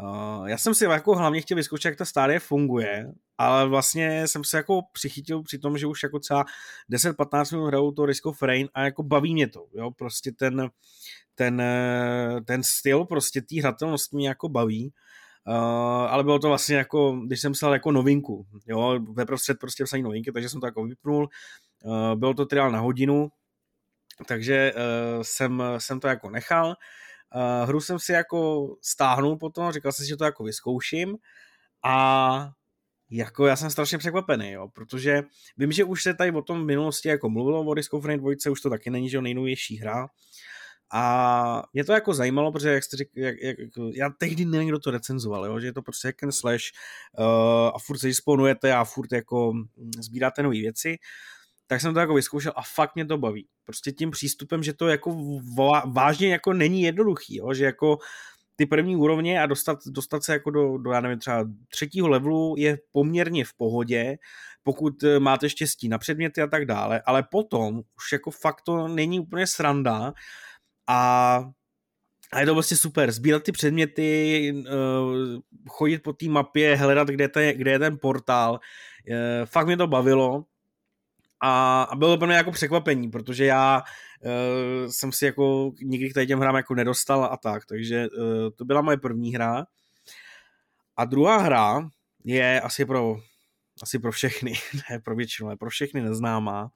Uh, 0.00 0.46
já 0.46 0.58
jsem 0.58 0.74
si 0.74 0.84
jako 0.84 1.16
hlavně 1.16 1.40
chtěl 1.40 1.56
vyzkoušet, 1.56 1.88
jak 1.88 1.98
ta 1.98 2.04
stále 2.04 2.38
funguje, 2.38 3.12
ale 3.38 3.68
vlastně 3.68 4.28
jsem 4.28 4.44
se 4.44 4.56
jako 4.56 4.82
přichytil 4.92 5.42
při 5.42 5.58
tom, 5.58 5.78
že 5.78 5.86
už 5.86 6.02
jako 6.02 6.18
třeba 6.18 6.44
10-15 6.92 7.56
minut 7.56 7.66
hraju 7.66 7.92
to 7.92 8.06
Risk 8.06 8.26
of 8.26 8.42
Rain 8.42 8.68
a 8.74 8.82
jako 8.82 9.02
baví 9.02 9.34
mě 9.34 9.48
to, 9.48 9.66
jo, 9.74 9.90
prostě 9.90 10.32
ten, 10.32 10.70
ten, 11.34 11.60
eh, 11.60 12.40
ten 12.46 12.62
styl 12.62 13.04
prostě 13.04 13.42
té 13.42 13.60
hratelnosti 13.60 14.16
mě 14.16 14.28
jako 14.28 14.48
baví. 14.48 14.92
Uh, 15.48 15.54
ale 16.08 16.24
bylo 16.24 16.38
to 16.38 16.48
vlastně 16.48 16.76
jako, 16.76 17.20
když 17.26 17.40
jsem 17.40 17.52
psal 17.52 17.72
jako 17.72 17.92
novinku, 17.92 18.46
jo, 18.66 19.00
ve 19.12 19.26
prostřed 19.26 19.58
prostě 19.58 19.84
psaní 19.84 20.02
novinky, 20.02 20.32
takže 20.32 20.48
jsem 20.48 20.60
to 20.60 20.66
jako 20.66 20.84
vypnul. 20.84 21.28
Uh, 21.84 22.14
bylo 22.14 22.34
to 22.34 22.46
triál 22.46 22.70
na 22.70 22.80
hodinu, 22.80 23.28
takže 24.26 24.72
uh, 24.74 25.22
jsem, 25.22 25.62
jsem 25.78 26.00
to 26.00 26.08
jako 26.08 26.30
nechal. 26.30 26.74
Uh, 27.34 27.68
hru 27.68 27.80
jsem 27.80 27.98
si 27.98 28.12
jako 28.12 28.68
stáhnul 28.82 29.36
potom, 29.36 29.72
říkal 29.72 29.92
jsem 29.92 30.04
si, 30.04 30.08
že 30.08 30.16
to 30.16 30.24
jako 30.24 30.44
vyzkouším 30.44 31.16
a 31.84 32.50
jako 33.10 33.46
já 33.46 33.56
jsem 33.56 33.70
strašně 33.70 33.98
překvapený, 33.98 34.50
jo, 34.50 34.68
protože 34.68 35.22
vím, 35.56 35.72
že 35.72 35.84
už 35.84 36.02
se 36.02 36.14
tady 36.14 36.32
o 36.32 36.42
tom 36.42 36.62
v 36.62 36.66
minulosti 36.66 37.08
jako 37.08 37.30
mluvilo 37.30 37.64
o 37.64 37.74
Risk 37.74 37.94
of 37.94 38.04
Rain 38.04 38.20
2, 38.20 38.50
už 38.50 38.60
to 38.60 38.70
taky 38.70 38.90
není, 38.90 39.10
že 39.10 39.22
nejnovější 39.22 39.76
hra, 39.76 40.08
a 40.94 41.62
mě 41.72 41.84
to 41.84 41.92
jako 41.92 42.14
zajímalo, 42.14 42.52
protože 42.52 42.72
jak 42.72 42.84
jste 42.84 42.96
řík, 42.96 43.08
jak, 43.16 43.36
jak, 43.42 43.56
já 43.94 44.10
tehdy 44.10 44.44
nevím, 44.44 44.68
kdo 44.68 44.78
to 44.78 44.90
recenzoval, 44.90 45.46
jo? 45.46 45.60
že 45.60 45.66
je 45.66 45.72
to 45.72 45.82
prostě 45.82 46.08
hack 46.08 46.22
and 46.22 46.32
slash 46.32 46.62
uh, 47.18 47.24
a 47.74 47.78
furt 47.78 47.98
se 47.98 48.06
disponujete 48.06 48.72
a 48.72 48.84
furt 48.84 49.12
jako 49.12 49.52
sbíráte 49.98 50.42
nové 50.42 50.56
věci, 50.56 50.96
tak 51.72 51.80
jsem 51.80 51.94
to 51.94 52.00
jako 52.00 52.14
vyzkoušel 52.14 52.52
a 52.56 52.62
fakt 52.62 52.94
mě 52.94 53.06
to 53.06 53.18
baví. 53.18 53.46
Prostě 53.64 53.92
tím 53.92 54.10
přístupem, 54.10 54.62
že 54.62 54.72
to 54.72 54.88
jako 54.88 55.16
vážně 55.92 56.32
jako 56.32 56.52
není 56.52 56.82
jednoduchý, 56.82 57.36
jo? 57.36 57.54
že 57.54 57.64
jako 57.64 57.98
ty 58.56 58.66
první 58.66 58.96
úrovně 58.96 59.42
a 59.42 59.46
dostat, 59.46 59.78
dostat 59.86 60.24
se 60.24 60.32
jako 60.32 60.50
do, 60.50 60.78
do, 60.78 60.92
já 60.92 61.00
nevím, 61.00 61.18
třeba 61.18 61.44
třetího 61.68 62.08
levelu 62.08 62.54
je 62.58 62.78
poměrně 62.92 63.44
v 63.44 63.54
pohodě, 63.54 64.18
pokud 64.62 65.02
eh, 65.02 65.20
máte 65.20 65.48
štěstí 65.48 65.88
na 65.88 65.98
předměty 65.98 66.42
a 66.42 66.46
tak 66.46 66.66
dále, 66.66 67.02
ale 67.06 67.22
potom 67.30 67.76
už 67.96 68.12
jako 68.12 68.30
fakt 68.30 68.62
to 68.62 68.88
není 68.88 69.20
úplně 69.20 69.46
sranda, 69.46 70.12
a, 70.86 71.44
a 72.32 72.40
je 72.40 72.46
to 72.46 72.52
prostě 72.52 72.76
super. 72.76 73.12
Sbírat 73.12 73.42
ty 73.42 73.52
předměty, 73.52 74.52
uh, 74.56 75.40
chodit 75.68 75.98
po 75.98 76.12
té 76.12 76.28
mapě, 76.28 76.76
hledat, 76.76 77.08
kde, 77.08 77.28
kde 77.54 77.70
je 77.70 77.78
ten 77.78 77.98
portál. 78.02 78.52
Uh, 78.52 79.46
fakt 79.46 79.66
mě 79.66 79.76
to 79.76 79.86
bavilo. 79.86 80.44
A, 81.44 81.82
a 81.82 81.96
bylo 81.96 82.18
pro 82.18 82.26
mě 82.26 82.36
jako 82.36 82.52
překvapení, 82.52 83.10
protože 83.10 83.44
já 83.44 83.82
uh, 84.20 84.90
jsem 84.90 85.12
si 85.12 85.24
jako 85.26 85.72
nikdy 85.82 86.10
k 86.10 86.26
těm 86.26 86.40
hrám 86.40 86.56
jako 86.56 86.74
nedostal 86.74 87.24
a 87.24 87.36
tak, 87.36 87.66
takže 87.66 88.08
uh, 88.08 88.50
to 88.56 88.64
byla 88.64 88.82
moje 88.82 88.96
první 88.96 89.34
hra. 89.34 89.66
A 90.96 91.04
druhá 91.04 91.38
hra 91.38 91.88
je 92.24 92.60
asi 92.60 92.84
pro, 92.84 93.16
asi 93.82 93.98
pro 93.98 94.12
všechny, 94.12 94.52
ne 94.90 94.98
pro 94.98 95.16
většinu, 95.16 95.48
ale 95.48 95.56
pro 95.56 95.70
všechny 95.70 96.00
neznámá. 96.00 96.70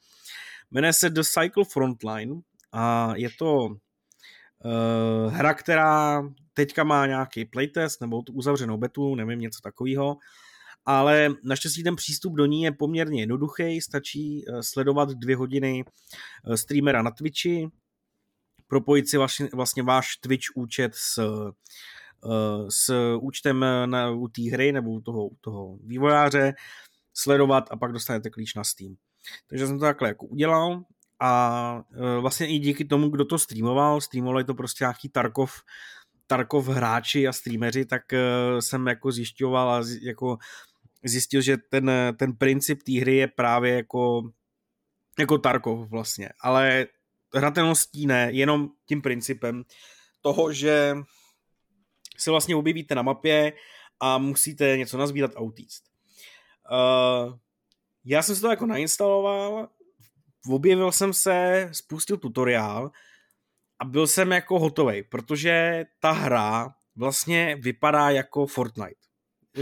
Jmenuje 0.71 0.93
se 0.93 1.11
The 1.11 1.23
Cycle 1.23 1.65
Frontline 1.65 2.41
a 2.73 3.13
je 3.17 3.29
to 3.39 3.67
uh, 3.67 5.33
hra, 5.33 5.55
která 5.55 6.23
teďka 6.55 6.85
má 6.85 7.07
nějaký 7.07 7.45
playtest 7.45 8.01
nebo 8.01 8.23
tu 8.23 8.33
uzavřenou 8.33 8.77
betu, 8.77 9.15
nevím, 9.15 9.39
něco 9.39 9.61
takového 9.63 10.17
ale 10.87 11.29
naštěstí 11.43 11.83
ten 11.83 11.97
přístup 11.97 12.35
do 12.35 12.47
ní 12.47 12.63
je 12.63 12.73
poměrně 12.73 13.23
jednoduchý, 13.23 13.81
stačí 13.81 14.45
eh, 14.49 14.63
sledovat 14.63 15.11
dvě 15.11 15.37
hodiny 15.37 15.85
eh, 15.85 16.57
streamera 16.57 17.03
na 17.03 17.11
Twitchi, 17.11 17.69
propojit 18.67 19.09
si 19.09 19.17
vlastně, 19.17 19.49
vlastně 19.55 19.83
váš 19.83 20.17
Twitch 20.17 20.47
účet 20.55 20.95
s, 20.95 21.19
eh, 21.19 21.51
s 22.69 23.15
účtem 23.21 23.65
na, 23.87 24.11
u 24.11 24.29
té 24.29 24.43
hry 24.43 24.73
nebo 24.73 24.91
u 24.91 25.01
toho, 25.01 25.31
toho 25.41 25.77
vývojáře, 25.77 26.55
sledovat 27.15 27.65
a 27.71 27.77
pak 27.77 27.93
dostanete 27.93 28.31
klíč 28.31 28.55
na 28.55 28.65
Steam. 28.65 28.97
Takže 29.47 29.67
jsem 29.67 29.79
to 29.79 29.85
takhle 29.85 30.09
jako 30.09 30.27
udělal 30.27 30.85
a 31.21 31.83
vlastně 32.21 32.47
i 32.47 32.59
díky 32.59 32.85
tomu, 32.85 33.09
kdo 33.09 33.25
to 33.25 33.39
streamoval, 33.39 34.01
streamovali 34.01 34.45
to 34.45 34.55
prostě 34.55 34.85
nějaký 34.85 35.09
Tarkov, 35.09 35.53
Tarkov 36.27 36.69
hráči 36.69 37.29
a 37.29 37.33
streameři, 37.33 37.85
tak 37.85 38.03
jsem 38.61 38.87
jako 38.87 39.13
zjišťoval 39.13 39.71
a 39.71 39.83
jako 40.03 40.39
zjistil, 41.05 41.41
že 41.41 41.57
ten, 41.57 41.91
ten 42.19 42.37
princip 42.37 42.83
té 42.83 43.01
hry 43.01 43.17
je 43.17 43.27
právě 43.27 43.75
jako, 43.75 44.31
jako 45.19 45.39
Tarkov 45.39 45.91
vlastně, 45.91 46.29
ale 46.41 46.87
hratelností 47.35 48.07
ne, 48.07 48.29
jenom 48.33 48.69
tím 48.87 49.03
principem 49.03 49.65
toho, 50.21 50.53
že 50.53 50.97
se 52.17 52.31
vlastně 52.31 52.57
objevíte 52.57 52.95
na 52.95 53.03
mapě 53.03 53.53
a 54.01 54.19
musíte 54.19 54.77
něco 54.77 54.99
nazbírat 54.99 55.37
a 55.37 55.41
utíct. 55.41 55.83
Uh, 56.71 57.35
já 58.05 58.23
jsem 58.23 58.37
si 58.37 58.41
to 58.41 58.51
jako 58.51 58.67
nainstaloval, 58.67 59.69
objevil 60.49 60.93
jsem 60.93 61.13
se, 61.13 61.69
spustil 61.73 62.17
tutoriál 62.17 62.91
a 63.79 63.85
byl 63.85 64.07
jsem 64.07 64.33
jako 64.33 64.59
hotový, 64.59 65.03
protože 65.03 65.85
ta 66.01 66.11
hra 66.11 66.75
vlastně 66.97 67.57
vypadá 67.61 68.11
jako 68.11 68.47
Fortnite 68.47 69.06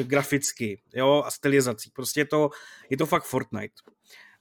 graficky, 0.03 0.82
jo, 0.95 1.22
a 1.26 1.30
stylizací. 1.30 1.90
Prostě 1.90 2.20
je 2.20 2.24
to, 2.24 2.51
je 2.90 2.97
to 2.97 3.07
fakt 3.07 3.24
Fortnite. 3.24 3.74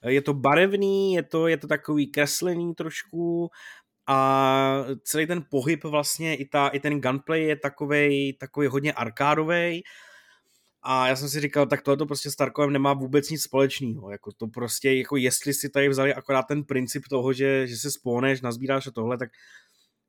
Je 0.07 0.21
to 0.21 0.33
barevný, 0.33 1.13
je 1.13 1.23
to, 1.23 1.47
je 1.47 1.57
to 1.57 1.67
takový 1.67 2.07
kreslený 2.07 2.75
trošku 2.75 3.49
a 4.07 4.85
celý 5.03 5.27
ten 5.27 5.45
pohyb 5.49 5.83
vlastně, 5.83 6.35
i, 6.35 6.45
ta, 6.45 6.67
i 6.67 6.79
ten 6.79 7.01
gunplay 7.01 7.43
je 7.43 7.55
takovej, 7.55 8.33
takový 8.33 8.67
hodně 8.67 8.93
arkádový. 8.93 9.83
A 10.81 11.07
já 11.07 11.15
jsem 11.15 11.29
si 11.29 11.39
říkal, 11.39 11.65
tak 11.65 11.81
tohle 11.81 11.97
to 11.97 12.05
prostě 12.05 12.31
s 12.31 12.35
Tarkovem 12.35 12.73
nemá 12.73 12.93
vůbec 12.93 13.29
nic 13.29 13.43
společného. 13.43 14.11
Jako 14.11 14.31
to 14.31 14.47
prostě, 14.47 14.93
jako 14.93 15.17
jestli 15.17 15.53
si 15.53 15.69
tady 15.69 15.89
vzali 15.89 16.13
akorát 16.13 16.43
ten 16.43 16.63
princip 16.63 17.03
toho, 17.09 17.33
že, 17.33 17.67
že 17.67 17.77
se 17.77 17.91
spóneš, 17.91 18.41
nazbíráš 18.41 18.87
a 18.87 18.91
tohle, 18.91 19.17
tak, 19.17 19.29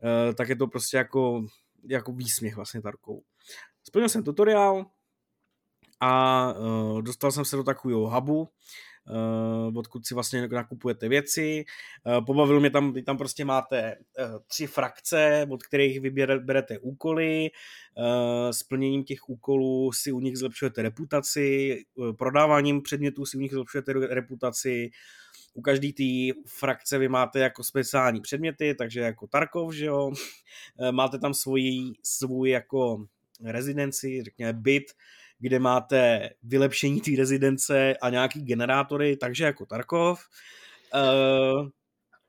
uh, 0.03 0.35
tak 0.35 0.49
je 0.49 0.57
to 0.57 0.67
prostě 0.67 0.97
jako, 0.97 1.47
jako 1.89 2.13
výsměch 2.13 2.57
vlastně 2.57 2.83
Tarkou. 2.83 3.23
Splnil 3.85 4.09
jsem 4.09 4.23
tutoriál, 4.23 4.87
a 6.01 6.53
uh, 6.53 7.03
dostal 7.03 7.33
jsem 7.33 7.45
se 7.45 7.57
do 7.57 7.63
takového 7.63 8.11
hubu, 8.11 8.41
uh, 8.41 9.79
odkud 9.79 10.07
si 10.07 10.15
vlastně 10.15 10.49
nakupujete 10.49 11.09
věci. 11.09 11.65
Uh, 12.07 12.25
pobavilo 12.25 12.61
mě 12.61 12.71
tam, 12.71 12.93
vy 12.93 13.03
tam 13.03 13.19
prostě 13.19 13.45
máte 13.45 13.97
uh, 14.19 14.39
tři 14.47 14.67
frakce, 14.67 15.47
od 15.51 15.63
kterých 15.63 16.01
vyberete 16.01 16.79
úkoly. 16.79 17.51
Uh, 17.99 18.51
splněním 18.51 19.05
těch 19.05 19.29
úkolů 19.29 19.93
si 19.93 20.13
u 20.13 20.21
nich 20.21 20.39
zlepšujete 20.39 20.83
reputaci, 20.83 21.79
uh, 21.95 22.13
prodáváním 22.13 22.83
předmětů 22.83 23.27
si 23.27 23.37
u 23.37 23.41
nich 23.41 23.53
zlepšujete 23.53 23.93
reputaci. 23.93 24.91
U 25.55 25.63
každý 25.63 25.93
té 25.93 26.41
frakce 26.47 26.99
vy 26.99 27.09
máte 27.09 27.39
jako 27.39 27.65
speciální 27.65 28.21
předměty, 28.21 28.75
takže 28.75 29.01
jako 29.01 29.27
Tarkov, 29.27 29.75
že 29.75 29.85
jo. 29.85 30.13
máte 30.91 31.19
tam 31.19 31.35
svoji, 31.35 31.93
svůj 32.03 32.51
jako 32.51 33.07
rezidenci, 33.45 34.23
řekněme 34.23 34.53
byt, 34.53 34.85
kde 35.45 35.59
máte 35.59 36.31
vylepšení 36.43 37.01
té 37.01 37.11
rezidence 37.19 37.97
a 38.03 38.11
nějaký 38.11 38.43
generátory, 38.43 39.17
takže 39.17 39.45
jako 39.45 39.67
Tarkov. 39.67 40.29
Uh, 40.95 41.69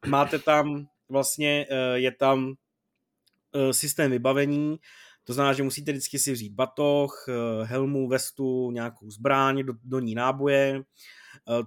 máte 0.08 0.40
tam 0.40 0.88
vlastně, 1.10 1.68
uh, 1.72 1.96
je 1.96 2.12
tam 2.12 2.48
uh, 2.48 3.72
systém 3.72 4.12
vybavení, 4.12 4.80
to 5.24 5.34
znamená, 5.34 5.54
že 5.54 5.64
musíte 5.64 5.92
vždycky 5.92 6.20
si 6.20 6.32
vzít 6.32 6.54
batoh, 6.54 7.26
helmu, 7.64 8.08
vestu, 8.08 8.72
nějakou 8.72 9.12
zbraň, 9.12 9.64
do, 9.64 9.74
do 9.84 10.00
ní 10.00 10.16
náboje. 10.16 10.84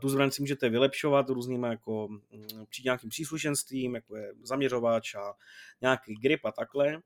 Tu 0.01 0.09
zbraň 0.09 0.31
si 0.31 0.43
můžete 0.43 0.69
vylepšovat 0.69 1.31
různým 1.31 1.63
jako 1.63 2.09
mm, 2.09 2.67
při 2.69 2.83
nějakým 2.85 3.11
příslušenstvím, 3.11 3.95
jako 3.95 4.17
je 4.17 4.33
zaměřovač 4.43 5.15
a 5.15 5.33
nějaký 5.81 6.15
grip 6.15 6.45
a 6.45 6.53
takhle. 6.53 7.03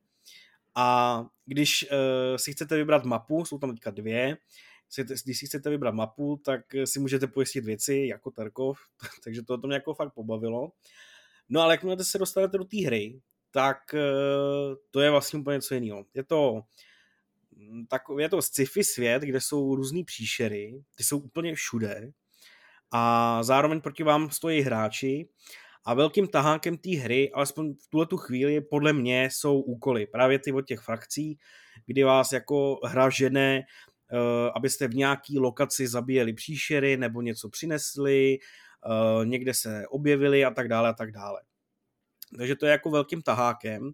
A 0.74 1.26
když 1.46 1.86
uh, 1.92 2.36
si 2.36 2.52
chcete 2.52 2.76
vybrat 2.76 3.04
mapu, 3.04 3.44
jsou 3.44 3.58
tam 3.58 3.70
teďka 3.70 3.90
dvě, 3.90 4.36
když 5.24 5.38
si 5.38 5.46
chcete 5.46 5.70
vybrat 5.70 5.94
mapu, 5.94 6.40
tak 6.44 6.60
si 6.84 7.00
můžete 7.00 7.26
pojistit 7.26 7.64
věci 7.64 8.06
jako 8.10 8.30
Tarkov, 8.30 8.78
takže 9.24 9.42
to, 9.42 9.58
to 9.58 9.66
mě 9.66 9.76
jako 9.76 9.94
fakt 9.94 10.14
pobavilo. 10.14 10.72
No 11.48 11.60
ale 11.60 11.74
jakmile 11.74 12.04
se 12.04 12.18
dostanete 12.18 12.58
do 12.58 12.64
té 12.64 12.76
hry, 12.86 13.20
tak 13.50 13.78
uh, 13.94 14.74
to 14.90 15.00
je 15.00 15.10
vlastně 15.10 15.38
úplně 15.38 15.54
něco 15.54 15.74
jiného. 15.74 16.04
Je 16.14 16.24
to 16.24 16.60
mm, 17.56 17.86
tak, 17.86 18.02
je 18.18 18.28
to 18.28 18.42
sci-fi 18.42 18.84
svět, 18.84 19.22
kde 19.22 19.40
jsou 19.40 19.74
různý 19.74 20.04
příšery, 20.04 20.82
ty 20.96 21.04
jsou 21.04 21.18
úplně 21.18 21.54
všude 21.54 22.12
a 22.92 23.42
zároveň 23.42 23.80
proti 23.80 24.02
vám 24.02 24.30
stojí 24.30 24.60
hráči 24.60 25.28
a 25.84 25.94
velkým 25.94 26.28
tahánkem 26.28 26.76
té 26.76 26.96
hry, 26.96 27.32
alespoň 27.32 27.74
v 27.74 27.88
tuhle 27.88 28.06
tu 28.06 28.16
chvíli, 28.16 28.60
podle 28.60 28.92
mě 28.92 29.28
jsou 29.32 29.60
úkoly. 29.60 30.06
Právě 30.06 30.38
ty 30.38 30.52
od 30.52 30.62
těch 30.62 30.80
frakcí, 30.80 31.38
kdy 31.86 32.04
vás 32.04 32.32
jako 32.32 32.80
hra 32.84 33.10
žene, 33.10 33.62
uh, 34.12 34.18
abyste 34.56 34.88
v 34.88 34.94
nějaký 34.94 35.38
lokaci 35.38 35.88
zabíjeli 35.88 36.32
příšery 36.32 36.96
nebo 36.96 37.22
něco 37.22 37.48
přinesli, 37.48 38.38
uh, 38.86 39.26
někde 39.26 39.54
se 39.54 39.84
objevili 39.88 40.44
a 40.44 40.50
tak 40.50 40.68
dále 40.68 40.88
a 40.88 40.92
tak 40.92 41.12
dále. 41.12 41.40
Takže 42.38 42.56
to 42.56 42.66
je 42.66 42.72
jako 42.72 42.90
velkým 42.90 43.22
tahákem. 43.22 43.92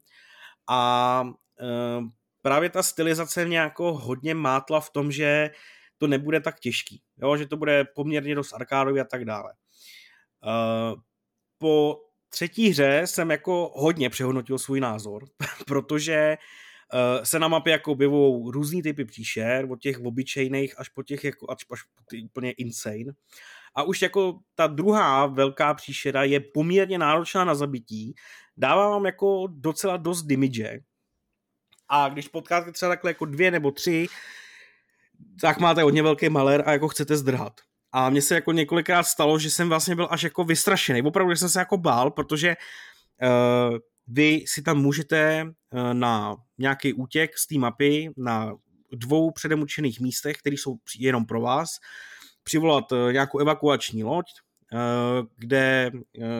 A 0.68 1.22
uh, 1.60 2.04
právě 2.42 2.70
ta 2.70 2.82
stylizace 2.82 3.44
mě 3.44 3.58
jako 3.58 3.94
hodně 3.94 4.34
mátla 4.34 4.80
v 4.80 4.90
tom, 4.90 5.12
že 5.12 5.50
to 5.98 6.06
nebude 6.06 6.40
tak 6.40 6.60
těžký, 6.60 7.02
jo? 7.16 7.36
že 7.36 7.46
to 7.46 7.56
bude 7.56 7.84
poměrně 7.84 8.34
dost 8.34 8.52
arkádový 8.52 9.00
a 9.00 9.04
tak 9.04 9.24
dále. 9.24 9.52
Po 11.58 12.00
třetí 12.28 12.68
hře 12.68 13.02
jsem 13.04 13.30
jako 13.30 13.72
hodně 13.74 14.10
přehodnotil 14.10 14.58
svůj 14.58 14.80
názor, 14.80 15.24
protože 15.66 16.36
uh, 16.94 17.24
se 17.24 17.38
na 17.38 17.48
mapě 17.48 17.72
jako 17.72 17.92
objevují 17.92 18.50
různý 18.52 18.82
typy 18.82 19.04
příšer, 19.04 19.66
od 19.70 19.80
těch 19.80 20.00
obyčejných 20.00 20.80
až 20.80 20.88
po 20.88 21.02
těch 21.02 21.24
jako, 21.24 21.50
až, 21.50 21.56
až 21.72 21.82
po 21.82 22.02
ty 22.10 22.22
úplně 22.22 22.52
insane. 22.52 23.12
A 23.74 23.82
už 23.82 24.02
jako 24.02 24.38
ta 24.54 24.66
druhá 24.66 25.26
velká 25.26 25.74
příšera 25.74 26.24
je 26.24 26.40
poměrně 26.40 26.98
náročná 26.98 27.44
na 27.44 27.54
zabití, 27.54 28.14
dává 28.56 28.88
vám 28.90 29.06
jako 29.06 29.46
docela 29.50 29.96
dost 29.96 30.22
damage. 30.22 30.80
A 31.88 32.08
když 32.08 32.28
potkáte 32.28 32.72
třeba 32.72 32.88
takhle 32.88 33.10
jako 33.10 33.24
dvě 33.24 33.50
nebo 33.50 33.70
tři, 33.70 34.06
tak 35.40 35.58
máte 35.58 35.82
hodně 35.82 36.02
velký 36.02 36.28
maler 36.28 36.62
a 36.66 36.72
jako 36.72 36.88
chcete 36.88 37.16
zdrhat. 37.16 37.60
A 37.92 38.10
mně 38.10 38.22
se 38.22 38.34
jako 38.34 38.52
několikrát 38.52 39.02
stalo, 39.02 39.38
že 39.38 39.50
jsem 39.50 39.68
vlastně 39.68 39.94
byl 39.94 40.08
až 40.10 40.22
jako 40.22 40.44
vystrašený. 40.44 41.02
Opravdu 41.02 41.36
jsem 41.36 41.48
se 41.48 41.58
jako 41.58 41.76
bál, 41.76 42.10
protože 42.10 42.56
uh, 43.22 43.78
vy 44.06 44.44
si 44.46 44.62
tam 44.62 44.78
můžete 44.78 45.44
uh, 45.44 45.94
na 45.94 46.36
nějaký 46.58 46.92
útěk 46.92 47.38
z 47.38 47.46
té 47.46 47.58
mapy 47.58 48.10
na 48.16 48.54
dvou 48.92 49.30
předem 49.30 49.62
určených 49.62 50.00
místech, 50.00 50.36
které 50.36 50.54
jsou 50.54 50.76
jenom 50.98 51.26
pro 51.26 51.40
vás, 51.40 51.68
přivolat 52.42 52.92
uh, 52.92 53.12
nějakou 53.12 53.38
evakuační 53.38 54.04
loď, 54.04 54.24
kde 55.36 55.90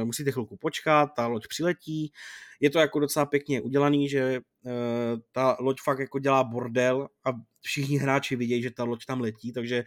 musíte 0.05 0.32
chvilku 0.32 0.57
počkat, 0.57 1.11
ta 1.16 1.26
loď 1.26 1.46
přiletí. 1.49 2.12
Je 2.61 2.70
to 2.70 2.78
jako 2.78 3.01
docela 3.01 3.26
pěkně 3.26 3.61
udělaný, 3.61 4.09
že 4.09 4.40
ta 5.32 5.57
loď 5.61 5.76
fakt 5.84 5.99
jako 5.99 6.18
dělá 6.18 6.44
bordel 6.44 7.09
a 7.26 7.30
všichni 7.61 7.99
hráči 7.99 8.36
vidějí, 8.36 8.62
že 8.62 8.70
ta 8.70 8.84
loď 8.84 9.05
tam 9.05 9.20
letí, 9.20 9.53
takže 9.53 9.84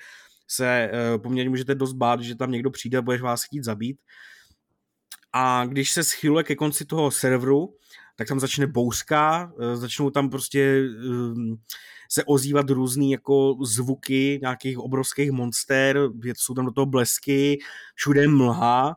se 0.52 0.92
uh, 0.94 1.22
poměrně 1.22 1.50
můžete 1.50 1.76
dost 1.76 1.94
bát, 1.94 2.22
že 2.22 2.36
tam 2.36 2.52
někdo 2.52 2.72
přijde 2.72 2.98
a 2.98 3.02
budeš 3.02 3.22
vás 3.22 3.44
chtít 3.44 3.64
zabít. 3.64 3.98
A 5.34 5.66
když 5.66 5.92
se 5.92 6.04
schyluje 6.04 6.44
ke 6.44 6.56
konci 6.56 6.86
toho 6.86 7.12
serveru, 7.12 7.76
tak 8.16 8.28
tam 8.28 8.40
začne 8.40 8.68
bouřka, 8.68 9.54
uh, 9.56 9.76
začnou 9.76 10.10
tam 10.10 10.30
prostě 10.30 10.82
uh, 11.10 11.56
se 12.10 12.24
ozývat 12.24 12.70
různý 12.70 13.12
jako 13.12 13.58
zvuky 13.64 14.40
nějakých 14.42 14.78
obrovských 14.78 15.32
monster, 15.32 16.00
jsou 16.36 16.54
tam 16.54 16.66
do 16.66 16.72
toho 16.72 16.86
blesky, 16.86 17.60
všude 17.96 18.28
mlha 18.28 18.96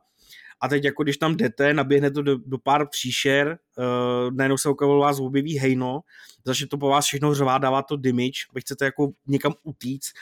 a 0.61 0.69
teď 0.69 0.85
jako 0.85 1.03
když 1.03 1.17
tam 1.17 1.37
jdete, 1.37 1.75
naběhne 1.75 2.11
to 2.11 2.23
do, 2.23 2.39
do 2.47 2.59
pár 2.59 2.89
příšer, 2.89 3.59
uh, 3.79 4.35
najednou 4.35 4.59
se 4.59 4.69
okolo 4.69 4.99
vás 4.99 5.21
objeví 5.21 5.59
hejno, 5.59 6.01
začne 6.45 6.67
to 6.67 6.79
po 6.79 6.89
vás 6.89 7.07
všechno 7.07 7.35
řvát, 7.35 7.63
dává 7.63 7.83
to 7.83 7.97
damage, 7.97 8.49
aby 8.51 8.61
chcete 8.61 8.85
jako 8.85 9.11
někam 9.27 9.53
utíct, 9.63 10.13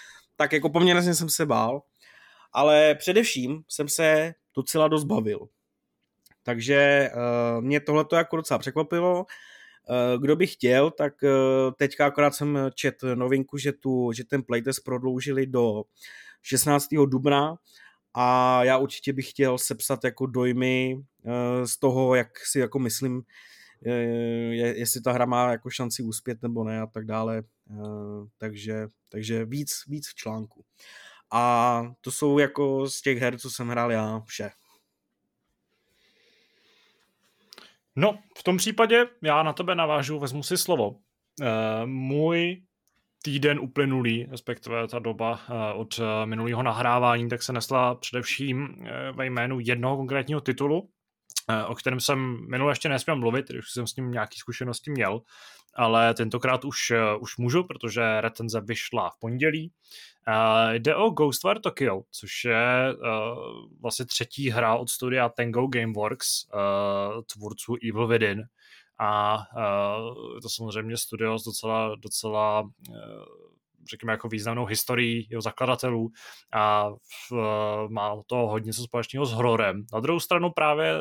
tak 0.42 0.52
jako 0.52 0.70
poměrně 0.70 1.14
jsem 1.14 1.28
se 1.28 1.46
bál, 1.46 1.82
ale 2.52 2.94
především 2.94 3.62
jsem 3.68 3.88
se 3.88 4.34
docela 4.56 4.88
dost 4.88 5.04
bavil. 5.04 5.48
Takže 6.42 7.10
uh, 7.14 7.64
mě 7.64 7.80
tohle 7.80 8.04
to 8.04 8.16
jako 8.16 8.36
docela 8.36 8.58
překvapilo. 8.58 9.18
Uh, 9.20 10.22
kdo 10.22 10.36
by 10.36 10.46
chtěl, 10.46 10.90
tak 10.90 11.14
uh, 11.22 11.30
teďka 11.78 12.06
akorát 12.06 12.34
jsem 12.34 12.58
čet 12.74 12.94
novinku, 13.14 13.58
že, 13.58 13.72
tu, 13.72 14.12
že 14.12 14.24
ten 14.24 14.42
playtest 14.42 14.84
prodloužili 14.84 15.46
do 15.46 15.82
16. 16.42 16.88
dubna 17.06 17.56
a 18.14 18.64
já 18.64 18.78
určitě 18.78 19.12
bych 19.12 19.30
chtěl 19.30 19.58
sepsat 19.58 20.04
jako 20.04 20.26
dojmy 20.26 20.94
uh, 20.94 21.32
z 21.64 21.78
toho, 21.78 22.14
jak 22.14 22.28
si 22.46 22.58
jako 22.58 22.78
myslím, 22.78 23.22
je, 24.50 24.78
jestli 24.78 25.00
ta 25.00 25.12
hra 25.12 25.26
má 25.26 25.50
jako 25.50 25.70
šanci 25.70 26.02
uspět 26.02 26.42
nebo 26.42 26.64
ne 26.64 26.80
a 26.80 26.86
tak 26.86 27.06
dále. 27.06 27.42
Uh, 27.72 28.26
takže, 28.38 28.88
takže 29.08 29.44
víc, 29.44 29.82
víc 29.86 30.08
v 30.08 30.14
článku. 30.14 30.64
A 31.32 31.82
to 32.00 32.10
jsou 32.10 32.38
jako 32.38 32.86
z 32.88 33.02
těch 33.02 33.18
her, 33.18 33.38
co 33.38 33.50
jsem 33.50 33.68
hrál 33.68 33.92
já, 33.92 34.20
vše. 34.26 34.50
No, 37.96 38.18
v 38.38 38.42
tom 38.42 38.56
případě 38.56 39.06
já 39.22 39.42
na 39.42 39.52
tebe 39.52 39.74
navážu, 39.74 40.18
vezmu 40.18 40.42
si 40.42 40.56
slovo. 40.56 40.90
Uh, 40.90 40.96
můj 41.84 42.62
týden 43.22 43.60
uplynulý, 43.60 44.26
respektive 44.30 44.88
ta 44.88 44.98
doba 44.98 45.32
uh, 45.32 45.80
od 45.80 46.00
minulého 46.24 46.62
nahrávání, 46.62 47.28
tak 47.28 47.42
se 47.42 47.52
nesla 47.52 47.94
především 47.94 48.86
ve 49.12 49.26
jménu 49.26 49.60
jednoho 49.60 49.96
konkrétního 49.96 50.40
titulu, 50.40 50.90
o 51.66 51.74
kterém 51.74 52.00
jsem 52.00 52.46
minule 52.50 52.72
ještě 52.72 52.88
nesměl 52.88 53.16
mluvit, 53.16 53.48
když 53.48 53.70
jsem 53.70 53.86
s 53.86 53.96
ním 53.96 54.10
nějaké 54.10 54.36
zkušenosti 54.38 54.90
měl, 54.90 55.22
ale 55.74 56.14
tentokrát 56.14 56.64
už, 56.64 56.92
už 57.20 57.36
můžu, 57.36 57.64
protože 57.64 58.20
recenze 58.20 58.60
vyšla 58.60 59.10
v 59.10 59.18
pondělí. 59.18 59.72
Uh, 60.28 60.72
jde 60.72 60.96
o 60.96 61.10
Ghostwire 61.10 61.60
Tokyo, 61.60 62.02
což 62.10 62.44
je 62.44 62.94
uh, 62.94 63.80
vlastně 63.80 64.06
třetí 64.06 64.50
hra 64.50 64.74
od 64.76 64.90
studia 64.90 65.28
Tango 65.28 65.66
Gameworks, 65.66 66.46
uh, 66.54 67.22
tvůrců 67.32 67.76
Evil 67.88 68.06
Within. 68.06 68.42
A 68.98 69.38
uh, 69.56 70.40
to 70.42 70.48
samozřejmě 70.48 70.96
studio 70.96 71.38
s 71.38 71.44
docela, 71.44 71.96
docela 71.96 72.60
uh, 72.60 72.96
řekněme, 73.90 74.12
jako 74.12 74.28
významnou 74.28 74.64
historii 74.64 75.26
jeho 75.30 75.42
zakladatelů 75.42 76.10
a 76.52 76.90
v, 76.90 77.32
má 77.88 78.16
to 78.26 78.36
hodně 78.36 78.72
co 78.72 78.82
společného 78.82 79.26
s 79.26 79.32
hororem. 79.32 79.86
Na 79.92 80.00
druhou 80.00 80.20
stranu 80.20 80.50
právě 80.50 80.94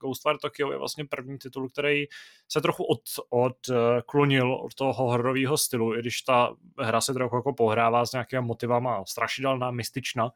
Ghostwire 0.00 0.38
Tokyo 0.38 0.72
je 0.72 0.78
vlastně 0.78 1.04
první 1.04 1.38
titul, 1.38 1.68
který 1.68 2.04
se 2.48 2.60
trochu 2.60 2.84
od, 2.84 3.00
odklonil 3.30 4.54
od 4.54 4.74
toho 4.74 4.92
hororového 4.92 5.58
stylu, 5.58 5.94
i 5.94 5.98
když 5.98 6.22
ta 6.22 6.54
hra 6.78 7.00
se 7.00 7.14
trochu 7.14 7.36
jako 7.36 7.52
pohrává 7.52 8.06
s 8.06 8.12
nějakými 8.12 8.46
motivama 8.46 9.04
strašidelná, 9.06 9.70
mystična, 9.70 10.30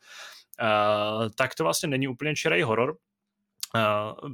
Uh, 0.62 1.28
tak 1.34 1.54
to 1.54 1.64
vlastně 1.64 1.88
není 1.88 2.08
úplně 2.08 2.34
čirý 2.34 2.62
horor, 2.62 2.96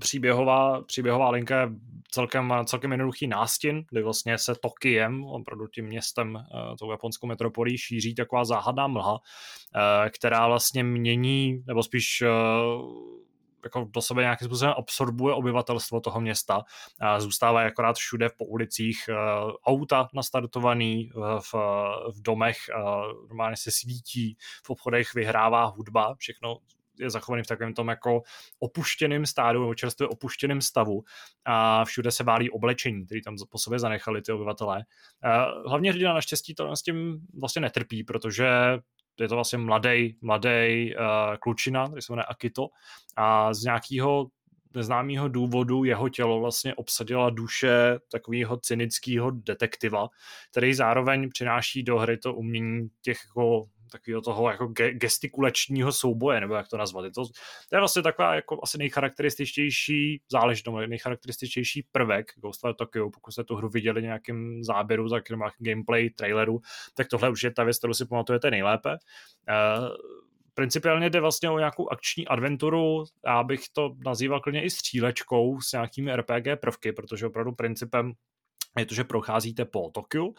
příběhová, 0.00 0.82
příběhová 0.82 1.30
linka 1.30 1.60
je 1.60 1.68
celkem, 2.10 2.54
celkem 2.64 2.90
jednoduchý 2.90 3.26
nástin, 3.26 3.84
kdy 3.90 4.02
vlastně 4.02 4.38
se 4.38 4.54
Tokiem, 4.54 5.24
opravdu 5.24 5.66
tím 5.66 5.84
městem, 5.84 6.34
uh, 6.34 6.76
tou 6.78 6.90
japonskou 6.90 7.26
metropolí, 7.26 7.78
šíří 7.78 8.14
taková 8.14 8.44
záhadná 8.44 8.86
mlha, 8.86 9.12
uh, 9.12 9.18
která 10.08 10.46
vlastně 10.46 10.84
mění, 10.84 11.62
nebo 11.66 11.82
spíš 11.82 12.22
jako 13.64 13.88
do 13.90 14.02
sebe 14.02 14.22
nějakým 14.22 14.46
způsobem 14.48 14.74
absorbuje 14.78 15.34
obyvatelstvo 15.34 16.00
toho 16.00 16.20
města. 16.20 16.62
Zůstává 17.18 17.60
akorát 17.60 17.96
všude 17.96 18.28
po 18.38 18.44
ulicích 18.44 18.98
auta 19.66 20.08
nastartovaný, 20.14 21.10
v, 21.40 21.54
v 22.14 22.22
domech 22.22 22.56
normálně 23.28 23.56
se 23.56 23.70
svítí, 23.70 24.36
v 24.64 24.70
obchodech 24.70 25.14
vyhrává 25.14 25.64
hudba, 25.64 26.14
všechno 26.18 26.58
je 26.98 27.10
zachovaný 27.10 27.42
v 27.42 27.46
takovém 27.46 27.74
tom 27.74 27.88
jako 27.88 28.22
opuštěném 28.58 29.26
stádu, 29.26 29.60
nebo 29.60 29.74
čerstvě 29.74 30.08
opuštěném 30.08 30.60
stavu 30.60 31.04
a 31.44 31.84
všude 31.84 32.10
se 32.10 32.24
válí 32.24 32.50
oblečení, 32.50 33.06
který 33.06 33.22
tam 33.22 33.36
po 33.50 33.58
sobě 33.58 33.78
zanechali 33.78 34.22
ty 34.22 34.32
obyvatelé. 34.32 34.82
Hlavně 35.66 35.90
hrdina 35.90 36.14
naštěstí 36.14 36.54
to 36.54 36.76
s 36.76 36.82
tím 36.82 37.20
vlastně 37.40 37.62
netrpí, 37.62 38.04
protože 38.04 38.48
je 39.20 39.28
to 39.28 39.34
vlastně 39.34 39.58
mladý, 39.58 40.16
mladý 40.20 40.94
uh, 40.96 41.36
klučina, 41.40 41.88
který 41.88 42.02
se 42.02 42.12
jmenuje 42.12 42.24
Akito 42.24 42.68
a 43.16 43.54
z 43.54 43.62
nějakého 43.62 44.26
neznámého 44.74 45.28
důvodu 45.28 45.84
jeho 45.84 46.08
tělo 46.08 46.40
vlastně 46.40 46.74
obsadila 46.74 47.30
duše 47.30 47.98
takového 48.12 48.56
cynického 48.56 49.30
detektiva, 49.30 50.08
který 50.50 50.74
zároveň 50.74 51.28
přináší 51.28 51.82
do 51.82 51.98
hry 51.98 52.18
to 52.18 52.34
umění 52.34 52.88
těch 53.02 53.18
jako 53.28 53.64
takového 53.92 54.22
toho 54.22 54.50
jako 54.50 54.64
ge- 54.64 54.98
gestikulačního 54.98 55.92
souboje, 55.92 56.40
nebo 56.40 56.54
jak 56.54 56.68
to 56.68 56.76
nazvat. 56.76 57.04
Je 57.04 57.10
to, 57.10 57.24
to 57.68 57.76
je 57.76 57.78
vlastně 57.78 58.02
taková 58.02 58.34
jako 58.34 58.60
asi 58.62 58.78
nejcharakterističtější 58.78 60.22
záležitost, 60.32 60.74
nejcharakterističtější 60.86 61.86
prvek 61.92 62.32
Ghostwire 62.36 62.74
Tokyo, 62.74 63.10
pokud 63.10 63.32
jste 63.32 63.44
tu 63.44 63.56
hru 63.56 63.68
viděli 63.68 64.02
nějakým 64.02 64.64
záběru, 64.64 65.08
tak 65.08 65.30
nebo 65.30 65.44
gameplay, 65.58 66.10
traileru, 66.10 66.60
tak 66.94 67.08
tohle 67.08 67.30
už 67.30 67.42
je 67.42 67.50
ta 67.50 67.64
věc, 67.64 67.78
kterou 67.78 67.94
si 67.94 68.06
pamatujete 68.06 68.50
nejlépe. 68.50 68.90
Uh, 68.90 69.88
principiálně 70.54 71.10
jde 71.10 71.20
vlastně 71.20 71.50
o 71.50 71.58
nějakou 71.58 71.88
akční 71.92 72.28
adventuru, 72.28 73.04
já 73.26 73.42
bych 73.42 73.60
to 73.72 73.94
nazýval 74.04 74.40
klidně 74.40 74.64
i 74.64 74.70
střílečkou 74.70 75.60
s 75.60 75.72
nějakými 75.72 76.16
RPG 76.16 76.60
prvky, 76.60 76.92
protože 76.92 77.26
opravdu 77.26 77.52
principem 77.52 78.12
je 78.78 78.86
to, 78.86 78.94
že 78.94 79.04
procházíte 79.04 79.64
po 79.64 79.90
Tokiu, 79.94 80.34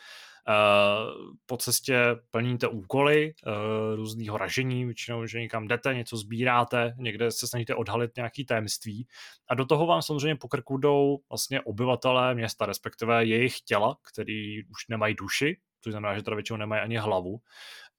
po 1.46 1.58
cestě 1.58 2.16
plníte 2.32 2.68
úkoly 2.68 3.34
uh, 3.48 3.54
různého 3.96 4.38
ražení, 4.38 4.86
většinou, 4.86 5.26
že 5.26 5.40
někam 5.40 5.68
jdete, 5.68 5.94
něco 5.94 6.18
sbíráte, 6.18 6.94
někde 6.98 7.32
se 7.32 7.48
snažíte 7.48 7.76
odhalit 7.76 8.16
nějaký 8.16 8.46
tajemství. 8.46 9.08
A 9.50 9.56
do 9.56 9.66
toho 9.66 9.86
vám 9.86 10.02
samozřejmě 10.02 10.36
po 10.36 10.48
krku 10.48 10.78
jdou 10.78 11.18
vlastně 11.30 11.62
obyvatelé 11.62 12.36
města, 12.36 12.66
respektive 12.66 13.26
jejich 13.26 13.62
těla, 13.62 13.98
který 14.12 14.64
už 14.64 14.88
nemají 14.90 15.16
duši, 15.16 15.58
což 15.82 15.94
znamená, 15.94 16.16
že 16.16 16.24
teda 16.24 16.36
většinou 16.36 16.58
nemají 16.58 16.82
ani 16.82 16.98
hlavu 16.98 17.40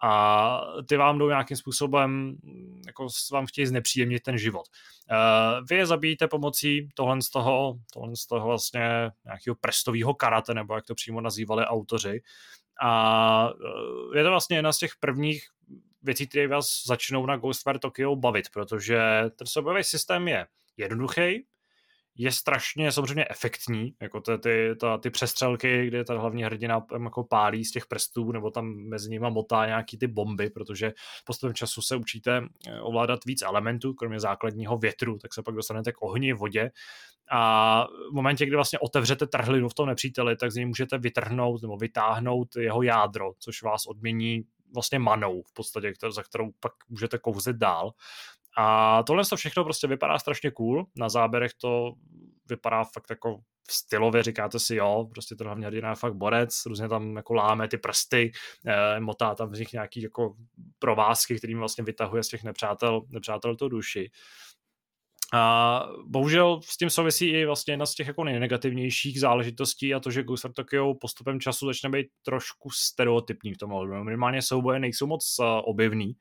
a 0.03 0.61
ty 0.88 0.97
vám 0.97 1.18
jdou 1.18 1.28
nějakým 1.28 1.57
způsobem, 1.57 2.36
jako 2.86 3.09
vám 3.32 3.47
chtějí 3.47 3.66
znepříjemnit 3.66 4.22
ten 4.22 4.38
život. 4.38 4.66
Uh, 5.11 5.66
vy 5.66 5.76
je 5.76 5.86
zabijíte 5.86 6.28
pomocí 6.28 6.88
tohle 6.95 7.22
z 7.22 7.30
toho, 7.30 7.74
tohle 7.92 8.16
z 8.16 8.26
toho 8.26 8.47
vlastně 8.47 9.11
nějakého 9.24 9.57
prstového 9.61 10.14
karate, 10.14 10.55
nebo 10.55 10.74
jak 10.74 10.86
to 10.86 10.95
přímo 10.95 11.20
nazývali 11.20 11.64
autoři. 11.64 12.22
A 12.82 13.51
uh, 13.55 14.16
je 14.16 14.22
to 14.22 14.30
vlastně 14.30 14.57
jedna 14.57 14.72
z 14.72 14.78
těch 14.78 14.92
prvních 15.01 15.47
věcí, 16.03 16.26
které 16.26 16.49
vás 16.49 16.66
začnou 16.86 17.26
na 17.26 17.36
Ghostwire 17.36 17.78
Tokyo 17.78 18.16
bavit, 18.16 18.49
protože 18.53 19.01
ten 19.36 19.47
soubojový 19.47 19.84
systém 19.84 20.28
je 20.28 20.47
jednoduchý, 20.76 21.47
je 22.16 22.32
strašně 22.32 22.92
samozřejmě 22.92 23.24
efektní, 23.30 23.94
jako 24.02 24.20
ty, 24.20 24.38
ty, 24.38 24.74
ta, 24.80 24.98
ty 24.98 25.10
přestřelky, 25.10 25.86
kde 25.86 26.04
ta 26.04 26.18
hlavní 26.18 26.44
hrdina 26.44 26.86
jako 27.02 27.24
pálí 27.24 27.64
z 27.64 27.70
těch 27.70 27.86
prstů, 27.86 28.32
nebo 28.32 28.50
tam 28.50 28.66
mezi 28.66 29.10
nimi 29.10 29.26
motá 29.30 29.66
nějaký 29.66 29.98
ty 29.98 30.06
bomby, 30.06 30.50
protože 30.50 30.92
postupem 31.24 31.54
času 31.54 31.82
se 31.82 31.96
učíte 31.96 32.42
eh, 32.66 32.80
ovládat 32.80 33.24
víc 33.26 33.42
elementů, 33.42 33.94
kromě 33.94 34.20
základního 34.20 34.78
větru, 34.78 35.18
tak 35.18 35.34
se 35.34 35.42
pak 35.42 35.54
dostanete 35.54 35.92
k 35.92 36.02
ohni, 36.02 36.32
vodě 36.32 36.70
a 37.30 37.84
v 38.10 38.14
momentě, 38.14 38.46
kdy 38.46 38.56
vlastně 38.56 38.78
otevřete 38.78 39.26
trhlinu 39.26 39.68
v 39.68 39.74
tom 39.74 39.86
nepříteli, 39.88 40.36
tak 40.36 40.52
z 40.52 40.54
něj 40.54 40.66
můžete 40.66 40.98
vytrhnout 40.98 41.62
nebo 41.62 41.76
vytáhnout 41.76 42.56
jeho 42.56 42.82
jádro, 42.82 43.32
což 43.38 43.62
vás 43.62 43.86
odmění 43.86 44.44
vlastně 44.74 44.98
manou 44.98 45.42
v 45.42 45.52
podstatě, 45.52 45.92
za 46.10 46.22
kterou 46.22 46.50
pak 46.60 46.72
můžete 46.88 47.18
kouzlit 47.18 47.56
dál. 47.56 47.92
A 48.57 49.02
tohle 49.02 49.24
to 49.24 49.36
všechno 49.36 49.64
prostě 49.64 49.86
vypadá 49.86 50.18
strašně 50.18 50.50
cool. 50.50 50.86
Na 50.96 51.09
záběrech 51.09 51.55
to 51.55 51.92
vypadá 52.48 52.84
fakt 52.84 53.11
jako 53.11 53.38
stylově, 53.70 54.22
říkáte 54.22 54.59
si 54.59 54.74
jo, 54.76 55.09
prostě 55.11 55.36
to 55.36 55.44
hlavně 55.44 55.66
hrdina 55.66 55.88
je 55.90 55.94
fakt 55.94 56.14
borec, 56.14 56.66
různě 56.66 56.88
tam 56.88 57.16
jako 57.16 57.34
láme 57.34 57.68
ty 57.68 57.78
prsty, 57.78 58.32
eh, 58.66 59.00
motá 59.00 59.34
tam 59.34 59.55
z 59.55 59.59
nich 59.59 59.72
nějaký 59.72 60.02
jako 60.02 60.34
provázky, 60.78 61.38
kterým 61.38 61.59
vlastně 61.59 61.84
vytahuje 61.84 62.22
z 62.22 62.28
těch 62.28 62.44
nepřátel, 62.44 63.02
nepřátel 63.09 63.57
tu 63.57 63.68
duši. 63.68 64.11
A 65.33 65.83
bohužel 66.07 66.61
s 66.64 66.77
tím 66.77 66.91
souvisí 66.91 67.27
i 67.27 67.47
vlastně 67.47 67.72
jedna 67.72 67.87
z 67.87 67.95
těch 67.95 68.07
jako 68.07 68.25
nejnegativnějších 68.25 69.20
záležitostí 69.20 69.95
a 69.95 70.01
to, 70.01 70.11
že 70.11 70.22
Ghost 70.22 70.47
Tokyo 70.55 70.95
postupem 70.95 71.41
času 71.41 71.66
začne 71.66 71.91
být 71.91 72.07
trošku 72.22 72.70
stereotypní 72.70 73.55
v 73.55 73.59
tom 73.59 73.72
ohledu. 73.72 74.05
Minimálně 74.05 74.43
souboje 74.43 74.79
nejsou 74.79 75.07
moc 75.07 75.37
uh, 75.39 75.47
objevný 75.64 76.16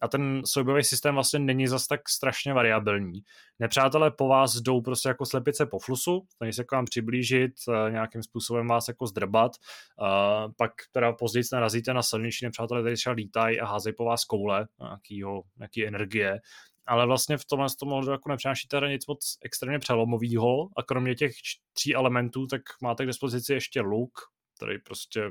a 0.00 0.08
ten 0.08 0.42
soubojový 0.44 0.84
systém 0.84 1.14
vlastně 1.14 1.38
není 1.38 1.66
zas 1.66 1.86
tak 1.86 2.08
strašně 2.08 2.52
variabilní. 2.52 3.20
Nepřátelé 3.58 4.10
po 4.10 4.28
vás 4.28 4.56
jdou 4.56 4.80
prostě 4.80 5.08
jako 5.08 5.26
slepice 5.26 5.66
po 5.66 5.78
flusu, 5.78 6.26
snaží 6.36 6.52
se 6.52 6.64
k 6.64 6.72
vám 6.72 6.84
přiblížit, 6.84 7.52
uh, 7.68 7.90
nějakým 7.90 8.22
způsobem 8.22 8.68
vás 8.68 8.88
jako 8.88 9.06
zdrbat, 9.06 9.52
uh, 10.00 10.52
pak 10.56 10.72
teda 10.92 11.12
později 11.12 11.44
narazíte 11.52 11.94
na 11.94 12.02
silnější 12.02 12.44
nepřátelé, 12.44 12.80
který 12.80 12.96
třeba 12.96 13.12
lítají 13.12 13.60
a 13.60 13.66
házejí 13.66 13.94
po 13.94 14.04
vás 14.04 14.24
koule, 14.24 14.66
nějakýho, 14.80 15.42
nějaký 15.58 15.86
energie 15.86 16.40
ale 16.88 17.06
vlastně 17.06 17.36
v 17.36 17.44
tomhle 17.44 17.68
tom 17.80 17.88
modu 17.88 18.10
jako 18.10 18.28
nepřináší 18.28 18.68
teda 18.68 18.88
nic 18.88 19.06
moc 19.06 19.38
extrémně 19.44 19.78
přelomového 19.78 20.68
a 20.76 20.82
kromě 20.82 21.14
těch 21.14 21.32
tří 21.72 21.94
elementů, 21.94 22.46
tak 22.46 22.62
máte 22.82 23.04
k 23.04 23.06
dispozici 23.06 23.52
ještě 23.52 23.80
luk, 23.80 24.12
který 24.56 24.78
prostě 24.78 25.30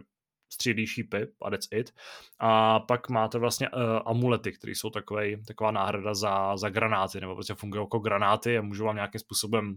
střílí 0.53 0.87
šípy 0.87 1.27
a 1.41 1.49
that's 1.49 1.67
it. 1.71 1.91
A 2.39 2.79
pak 2.79 3.09
máte 3.09 3.37
vlastně 3.37 3.69
uh, 3.69 3.79
amulety, 4.05 4.51
které 4.51 4.71
jsou 4.71 4.89
takovej, 4.89 5.43
taková 5.47 5.71
náhrada 5.71 6.13
za, 6.13 6.57
za 6.57 6.69
granáty, 6.69 7.21
nebo 7.21 7.35
prostě 7.35 7.53
fungují 7.53 7.83
jako 7.83 7.99
granáty 7.99 8.57
a 8.57 8.61
můžou 8.61 8.85
vám 8.85 8.95
nějakým 8.95 9.19
způsobem 9.19 9.75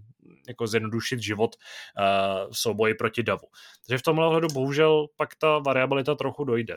jako 0.49 0.66
zjednodušit 0.66 1.22
život 1.22 1.57
uh, 1.57 2.51
v 2.53 2.59
souboji 2.59 2.95
proti 2.95 3.22
davu. 3.22 3.47
Takže 3.87 3.99
v 3.99 4.03
tomhle 4.03 4.26
ohledu 4.26 4.49
bohužel 4.55 5.07
pak 5.16 5.28
ta 5.35 5.59
variabilita 5.59 6.14
trochu 6.14 6.45
dojde. 6.45 6.76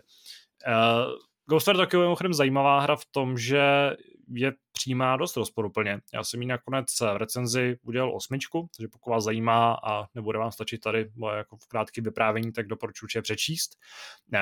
Uh, 0.68 1.12
Ghost 1.50 1.68
War 1.68 1.78
Tokyo 1.78 2.00
je 2.00 2.06
mimochodem 2.06 2.34
zajímavá 2.34 2.80
hra 2.80 2.96
v 2.96 3.06
tom, 3.12 3.38
že 3.38 3.92
je 4.34 4.54
přijímá 4.72 5.18
dost 5.18 5.38
rozporuplně. 5.38 6.00
Já 6.14 6.24
jsem 6.24 6.42
ji 6.42 6.48
nakonec 6.48 6.86
v 7.02 7.18
recenzi 7.18 7.78
udělal 7.84 8.16
osmičku, 8.16 8.70
takže 8.78 8.88
pokud 8.88 9.10
vás 9.10 9.24
zajímá 9.24 9.78
a 9.84 10.06
nebude 10.16 10.40
vám 10.40 10.52
stačit 10.52 10.82
tady 10.82 11.12
moje 11.16 11.38
jako 11.38 11.58
v 11.58 11.68
krátké 11.68 12.02
vyprávění, 12.02 12.52
tak 12.52 12.68
doporučuji 12.68 13.08
je 13.16 13.22
přečíst. 13.22 13.78
Uh, 14.34 14.40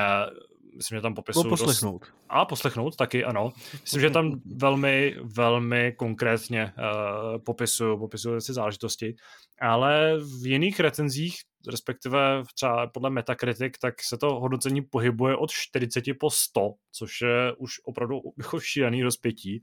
myslím, 0.77 0.97
že 0.97 1.01
tam 1.01 1.15
popisuju... 1.15 1.43
No 1.43 1.49
poslechnout. 1.49 2.01
Dost... 2.01 2.13
A 2.29 2.45
poslechnout 2.45 2.95
taky, 2.95 3.25
ano. 3.25 3.53
Myslím, 3.81 4.01
že 4.01 4.09
tam 4.09 4.41
velmi, 4.55 5.15
velmi 5.23 5.93
konkrétně 5.97 6.73
uh, 6.77 7.43
popisuju, 7.43 7.97
popisuju 7.97 8.41
si 8.41 8.53
záležitosti, 8.53 9.15
ale 9.61 10.17
v 10.41 10.47
jiných 10.47 10.79
recenzích 10.79 11.35
respektive 11.67 12.43
třeba 12.55 12.87
podle 12.87 13.09
Metacritic, 13.09 13.73
tak 13.81 14.03
se 14.03 14.17
to 14.17 14.39
hodnocení 14.39 14.81
pohybuje 14.81 15.35
od 15.35 15.51
40 15.51 16.03
po 16.19 16.29
100, 16.29 16.73
což 16.91 17.21
je 17.21 17.53
už 17.57 17.71
opravdu 17.83 18.21
jako 18.37 18.59
šílený 18.59 19.03
rozpětí. 19.03 19.61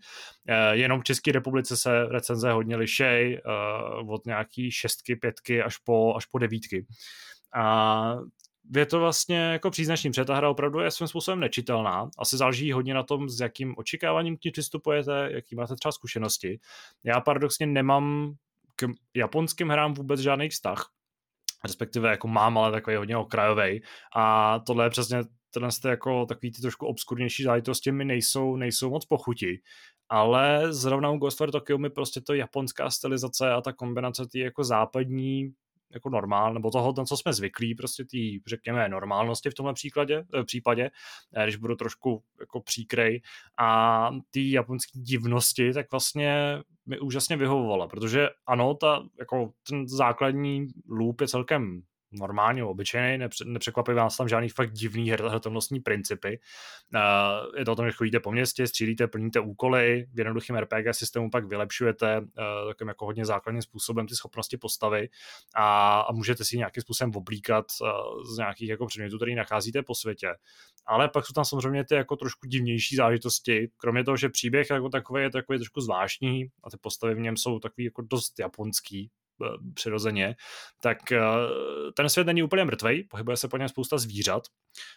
Eh, 0.49 0.77
jenom 0.77 1.01
v 1.01 1.05
České 1.05 1.33
republice 1.33 1.77
se 1.77 2.05
recenze 2.05 2.53
hodně 2.53 2.77
lišej, 2.77 3.35
eh, 3.35 3.41
od 4.09 4.27
nějaký 4.27 4.71
šestky, 4.71 5.17
pětky 5.17 5.63
až 5.63 5.77
po, 5.77 6.17
až 6.17 6.27
po 6.27 6.39
devítky. 6.39 6.87
A 7.55 8.17
je 8.77 8.87
to 8.87 9.01
vlastně 9.01 9.39
jako 9.39 9.71
příznačný, 9.71 10.11
protože 10.11 10.25
ta 10.25 10.37
hra 10.37 10.49
opravdu 10.51 10.81
je 10.81 10.91
svým 10.91 11.09
způsobem 11.09 11.41
nečitelná. 11.41 12.11
Asi 12.19 12.37
záleží 12.37 12.73
hodně 12.73 12.95
na 12.95 13.03
tom, 13.03 13.29
s 13.29 13.41
jakým 13.41 13.75
očekáváním 13.79 14.37
k 14.37 14.45
ní 14.45 14.51
přistupujete, 14.51 15.29
jaký 15.33 15.57
máte 15.57 15.77
třeba 15.77 15.93
zkušenosti. 15.93 16.61
Já 17.05 17.21
paradoxně 17.21 17.67
nemám 17.67 18.35
k 18.77 18.87
japonským 19.17 19.69
hrám 19.69 19.95
vůbec 19.95 20.21
žádný 20.21 20.49
vztah, 20.49 20.91
respektive 21.65 22.11
jako 22.11 22.29
mám, 22.29 22.59
ale 22.59 22.73
takový 22.73 22.97
hodně 22.97 23.17
okrajový. 23.17 23.83
A 24.17 24.59
tohle 24.59 24.87
je 24.87 24.91
přesně 24.91 25.19
tenhle 25.51 25.73
jste 25.73 25.89
jako 25.89 26.27
takový 26.27 26.53
ty 26.53 26.63
trošku 26.63 26.87
obskurnější 26.87 27.43
záležitosti 27.43 27.93
mi 27.93 28.05
nejsou, 28.05 28.57
nejsou 28.57 28.91
moc 28.91 29.07
pochutí. 29.07 29.63
Ale 30.09 30.73
zrovna 30.73 31.11
u 31.11 31.17
Ghost 31.17 31.39
Tokyo 31.53 31.79
mi 31.79 31.91
prostě 31.91 32.21
to 32.21 32.35
japonská 32.35 32.91
stylizace 32.91 33.53
a 33.53 33.61
ta 33.61 33.73
kombinace 33.73 34.27
ty 34.33 34.39
jako 34.39 34.65
západní 34.65 35.53
jako 35.95 36.11
normál, 36.11 36.55
nebo 36.55 36.71
toho, 36.71 36.95
na 36.99 37.05
co 37.05 37.17
jsme 37.17 37.33
zvyklí, 37.33 37.75
prostě 37.75 38.05
ty, 38.05 38.43
řekněme, 38.47 38.89
normálnosti 38.89 39.51
v 39.51 39.55
tomhle 39.55 39.75
příkladě, 39.75 40.25
eh, 40.41 40.45
případě, 40.45 40.91
eh, 41.37 41.45
když 41.45 41.57
budu 41.57 41.77
trošku 41.77 42.23
jako 42.41 42.61
příkrej. 42.61 43.23
A 43.59 44.11
ty 44.31 44.51
japonské 44.53 44.99
divnosti, 45.01 45.73
tak 45.73 45.91
vlastně 45.91 46.59
mi 46.87 47.01
úžasně 47.01 47.37
vyhovovala, 47.37 47.89
protože 47.89 48.29
ano, 48.47 48.75
ta, 48.75 49.03
jako 49.19 49.53
ten 49.69 49.89
základní 49.89 50.67
loop 50.89 51.21
je 51.21 51.29
celkem 51.29 51.83
normálně 52.13 52.65
obyčejný, 52.65 53.25
nepřekvapí 53.45 53.93
vás 53.93 54.17
tam 54.17 54.29
žádný 54.29 54.49
fakt 54.49 54.73
divný 54.73 55.11
hratelnostní 55.11 55.81
principy. 55.81 56.41
Je 57.59 57.65
to 57.65 57.73
o 57.73 57.77
tom, 57.77 57.87
že 57.87 57.93
chodíte 57.93 58.21
po 58.21 58.33
městě, 58.33 58.67
střílíte, 58.67 59.07
plníte 59.07 59.41
úkoly, 59.41 60.07
v 60.15 60.19
jednoduchém 60.19 60.57
RPG 60.57 60.87
systému 60.93 61.31
pak 61.31 61.45
vylepšujete 61.45 62.21
takovým 62.69 62.89
jako 62.89 63.05
hodně 63.05 63.25
základním 63.25 63.63
způsobem 63.63 64.07
ty 64.07 64.15
schopnosti 64.15 64.57
postavy 64.57 65.09
a, 65.57 66.01
a 66.01 66.13
můžete 66.13 66.45
si 66.45 66.57
nějakým 66.57 66.81
způsobem 66.81 67.13
oblíkat 67.17 67.67
z 68.35 68.39
nějakých 68.39 68.69
jako 68.69 68.87
předmětů, 68.87 69.17
který 69.17 69.35
nacházíte 69.35 69.83
po 69.83 69.95
světě. 69.95 70.29
Ale 70.87 71.09
pak 71.09 71.27
jsou 71.27 71.33
tam 71.33 71.45
samozřejmě 71.45 71.85
ty 71.85 71.95
jako 71.95 72.17
trošku 72.17 72.47
divnější 72.47 72.97
zážitosti, 72.97 73.71
kromě 73.77 74.05
toho, 74.05 74.17
že 74.17 74.29
příběh 74.29 74.71
jako 74.71 74.89
takový 74.89 75.23
je 75.23 75.31
takový 75.31 75.59
trošku 75.59 75.81
zvláštní 75.81 76.47
a 76.65 76.71
ty 76.71 76.77
postavy 76.81 77.15
v 77.15 77.19
něm 77.19 77.37
jsou 77.37 77.59
takový 77.59 77.85
jako 77.85 78.03
dost 78.03 78.39
japonský, 78.39 79.11
přirozeně, 79.75 80.37
tak 80.81 81.13
eh, 81.13 81.21
ten 81.97 82.09
svět 82.09 82.27
není 82.27 82.43
úplně 82.43 82.65
mrtvý, 82.65 83.05
pohybuje 83.05 83.37
se 83.37 83.49
po 83.49 83.57
něm 83.57 83.69
spousta 83.69 83.99
zvířat 83.99 84.43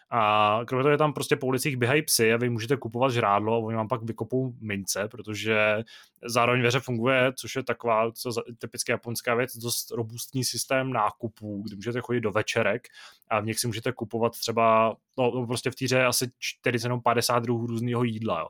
a 0.10 0.60
kromě 0.68 0.84
toho 0.84 0.92
je 0.92 0.98
tam 0.98 1.14
prostě 1.14 1.36
po 1.36 1.48
ulicích 1.48 1.78
běhají 1.78 2.02
psy 2.02 2.34
a 2.34 2.38
vy 2.38 2.50
můžete 2.50 2.78
kupovat 2.78 3.12
žrádlo 3.12 3.54
a 3.54 3.58
oni 3.58 3.78
vám 3.78 3.88
pak 3.88 4.04
vykopou 4.04 4.54
mince, 4.62 5.08
protože 5.08 5.84
zároveň 6.26 6.62
ve 6.62 6.68
hře 6.68 6.80
funguje, 6.80 7.34
což 7.36 7.56
je 7.56 7.64
taková 7.64 8.12
co 8.12 8.30
typická 8.60 8.94
japonská 8.94 9.36
věc, 9.36 9.58
dost 9.58 9.92
robustní 9.92 10.46
systém 10.46 10.94
nákupů, 10.94 11.64
kdy 11.68 11.76
můžete 11.76 12.02
chodit 12.02 12.22
do 12.22 12.32
večerek 12.32 12.88
a 13.30 13.40
v 13.40 13.46
nich 13.46 13.60
si 13.60 13.68
můžete 13.68 13.92
kupovat 13.92 14.32
třeba, 14.40 14.96
no, 15.18 15.32
no 15.36 15.48
prostě 15.48 15.72
v 15.72 15.76
týře 15.76 16.06
asi 16.06 16.32
40 16.40 16.88
nebo 16.88 17.02
50 17.02 17.40
druhů 17.40 17.68
různého 17.68 18.04
jídla, 18.04 18.40
jo. 18.40 18.48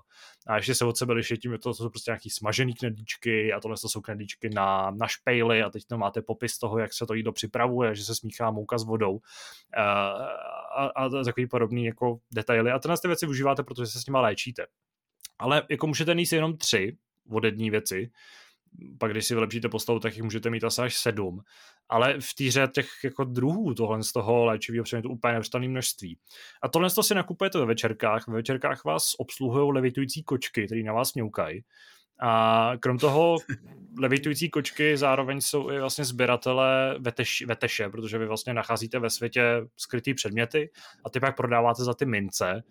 A 0.48 0.56
ještě 0.56 0.76
se 0.76 0.86
od 0.86 0.98
sebe 0.98 1.14
liší 1.14 1.38
tím, 1.38 1.52
že 1.52 1.58
to, 1.58 1.70
to 1.70 1.74
jsou 1.74 1.90
prostě 1.90 2.12
nějaký 2.12 2.30
smažený 2.30 2.74
knedlíčky 2.74 3.54
a 3.54 3.60
tohle 3.60 3.78
to 3.82 3.90
jsou 3.90 4.02
knedlíčky 4.02 4.50
na, 4.50 4.92
na 4.92 5.08
špejly 5.08 5.64
a 5.64 5.70
teď 5.70 5.86
tam 5.86 6.00
máte 6.00 6.22
popis 6.22 6.58
toho, 6.58 6.80
jak 6.80 6.94
se 6.94 7.06
to 7.06 7.14
jídlo 7.14 7.34
připravuje, 7.34 7.96
že 7.96 8.04
se 8.04 8.16
smíchá 8.16 8.52
mouka 8.52 8.78
s 8.78 8.84
vodou 8.84 9.20
a, 9.78 10.10
a, 10.78 11.04
a 11.06 11.10
takový 11.10 11.48
podobný 11.48 11.86
jako 11.86 12.20
detaily. 12.32 12.72
A 12.72 12.80
tyhle 12.80 12.98
ty 12.98 13.08
věci 13.08 13.26
využíváte, 13.26 13.64
protože 13.64 13.88
se 13.88 14.02
s 14.02 14.06
nimi 14.06 14.18
léčíte. 14.18 14.66
Ale 15.40 15.64
jako 15.70 15.88
můžete 15.88 16.16
mít 16.16 16.32
jenom 16.32 16.58
tři 16.58 16.98
vodední 17.26 17.70
věci, 17.70 18.12
pak 19.00 19.12
když 19.12 19.26
si 19.26 19.34
vylepšíte 19.34 19.70
postavu, 19.70 20.00
tak 20.00 20.14
jich 20.14 20.24
můžete 20.24 20.50
mít 20.50 20.64
asi 20.64 20.82
až 20.82 20.98
sedm. 20.98 21.42
Ale 21.92 22.16
v 22.20 22.36
týře 22.36 22.68
těch 22.76 22.88
jako 23.04 23.24
druhů 23.24 23.74
tohle 23.74 24.04
z 24.04 24.12
toho 24.12 24.46
léčivého 24.46 24.84
předmětu 24.84 25.10
úplně 25.10 25.34
nevřestané 25.34 25.68
množství. 25.68 26.18
A 26.62 26.68
tohle 26.68 26.90
to 26.90 27.04
si 27.04 27.16
nakupujete 27.16 27.60
ve 27.60 27.66
večerkách. 27.66 28.28
Ve 28.28 28.34
večerkách 28.34 28.86
vás 28.86 29.12
obsluhují 29.18 29.74
levitující 29.74 30.24
kočky, 30.24 30.66
které 30.66 30.84
na 30.84 30.94
vás 30.94 31.14
mňoukají. 31.14 31.64
A 32.22 32.72
krom 32.80 32.98
toho 32.98 33.38
levitující 34.00 34.50
kočky 34.50 34.98
zároveň 34.98 35.42
jsou 35.42 35.72
i 35.72 35.80
vlastně 35.80 36.06
sběratele 36.06 36.96
veteš, 37.00 37.44
veteše, 37.48 37.90
protože 37.90 38.18
vy 38.18 38.26
vlastně 38.26 38.54
nacházíte 38.54 39.00
ve 39.00 39.10
světě 39.10 39.68
skrytý 39.78 40.14
předměty 40.14 40.70
a 41.06 41.10
ty 41.10 41.20
pak 41.20 41.38
prodáváte 41.38 41.84
za 41.84 41.94
ty 41.94 42.06
mince 42.06 42.64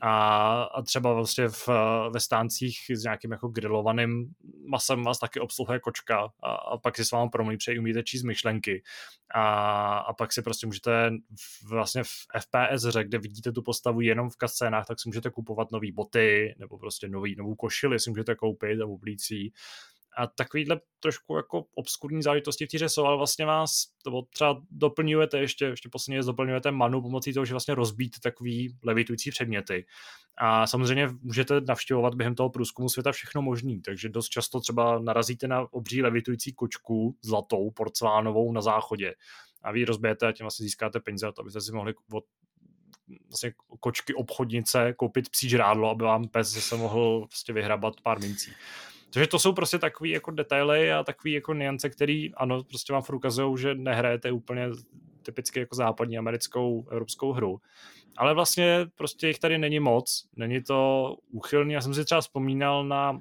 a, 0.00 0.62
a 0.62 0.82
třeba 0.82 1.12
vlastně 1.12 1.48
v, 1.48 1.68
ve 2.10 2.20
stáncích 2.20 2.78
s 2.94 3.02
nějakým 3.02 3.32
jako 3.32 3.48
grilovaným 3.48 4.34
masem 4.68 5.04
vás 5.04 5.18
taky 5.18 5.40
obsluhuje 5.40 5.80
kočka 5.80 6.28
a, 6.42 6.54
a 6.54 6.78
pak 6.78 6.96
si 6.96 7.04
s 7.04 7.10
vámi 7.10 7.30
promluví, 7.30 7.56
přeji 7.56 7.78
umíte 7.78 8.02
číst 8.02 8.22
myšlenky. 8.22 8.82
A, 9.34 9.98
a 9.98 10.12
pak 10.12 10.32
si 10.32 10.42
prostě 10.42 10.66
můžete 10.66 11.10
v, 11.40 11.68
vlastně 11.70 12.04
v 12.04 12.10
FPS 12.40 12.82
hře, 12.82 13.04
kde 13.04 13.18
vidíte 13.18 13.52
tu 13.52 13.62
postavu 13.62 14.00
jenom 14.00 14.30
v 14.30 14.36
kascénách, 14.36 14.86
tak 14.86 15.00
si 15.00 15.08
můžete 15.08 15.30
kupovat 15.30 15.72
nové 15.72 15.92
boty 15.92 16.54
nebo 16.58 16.78
prostě 16.78 17.08
nový, 17.08 17.36
novou 17.36 17.54
košili 17.54 18.00
si 18.00 18.10
můžete 18.10 18.34
koupit 18.34 18.80
a 18.80 18.86
oblící 18.86 19.52
a 20.16 20.26
takovýhle 20.26 20.80
trošku 21.00 21.36
jako 21.36 21.64
obskurní 21.74 22.22
záležitosti 22.22 22.66
v 22.66 22.68
týře 22.68 22.88
jsou, 22.88 23.04
ale 23.04 23.16
vlastně 23.16 23.46
vás 23.46 23.86
to 24.04 24.22
třeba 24.22 24.62
doplňujete 24.70 25.38
ještě, 25.38 25.64
ještě 25.64 25.88
posledně 25.88 26.22
doplňujete 26.22 26.70
manu 26.70 27.02
pomocí 27.02 27.32
toho, 27.32 27.46
že 27.46 27.54
vlastně 27.54 27.74
rozbít 27.74 28.20
takový 28.22 28.76
levitující 28.84 29.30
předměty. 29.30 29.86
A 30.38 30.66
samozřejmě 30.66 31.08
můžete 31.20 31.60
navštěvovat 31.60 32.14
během 32.14 32.34
toho 32.34 32.50
průzkumu 32.50 32.88
světa 32.88 33.12
všechno 33.12 33.42
možný, 33.42 33.82
takže 33.82 34.08
dost 34.08 34.28
často 34.28 34.60
třeba 34.60 34.98
narazíte 34.98 35.48
na 35.48 35.72
obří 35.72 36.02
levitující 36.02 36.52
kočku 36.52 37.16
zlatou, 37.22 37.70
porcelánovou 37.70 38.52
na 38.52 38.60
záchodě 38.60 39.14
a 39.62 39.72
vy 39.72 39.78
ji 39.78 39.84
rozbijete 39.84 40.26
a 40.26 40.32
tím 40.32 40.44
vlastně 40.44 40.64
získáte 40.64 41.00
peníze, 41.00 41.26
abyste 41.38 41.60
si 41.60 41.72
mohli 41.72 41.94
od 42.12 42.24
vlastně 43.28 43.52
kočky 43.80 44.14
obchodnice 44.14 44.94
koupit 44.96 45.28
psí 45.28 45.48
žrádlo, 45.48 45.90
aby 45.90 46.04
vám 46.04 46.28
pes 46.28 46.68
se 46.68 46.76
mohl 46.76 47.26
vlastně 47.30 47.54
vyhrabat 47.54 48.00
pár 48.00 48.20
mincí. 48.20 48.50
Takže 49.16 49.26
to 49.26 49.38
jsou 49.38 49.52
prostě 49.52 49.78
takové 49.78 50.08
jako 50.08 50.30
detaily 50.30 50.92
a 50.92 51.04
takové 51.04 51.30
jako 51.30 51.54
niance, 51.54 51.90
které 51.90 52.28
ano, 52.36 52.64
prostě 52.64 52.92
vám 52.92 53.02
ukazují, 53.12 53.58
že 53.58 53.74
nehrajete 53.74 54.32
úplně 54.32 54.68
typicky 55.22 55.60
jako 55.60 55.74
západní 55.74 56.18
americkou 56.18 56.88
evropskou 56.90 57.32
hru. 57.32 57.60
Ale 58.16 58.34
vlastně 58.34 58.86
prostě 58.94 59.28
jich 59.28 59.38
tady 59.38 59.58
není 59.58 59.80
moc, 59.80 60.28
není 60.36 60.62
to 60.62 61.16
úchylný. 61.30 61.74
Já 61.74 61.80
jsem 61.80 61.94
si 61.94 62.04
třeba 62.04 62.20
vzpomínal 62.20 62.84
na 62.84 63.20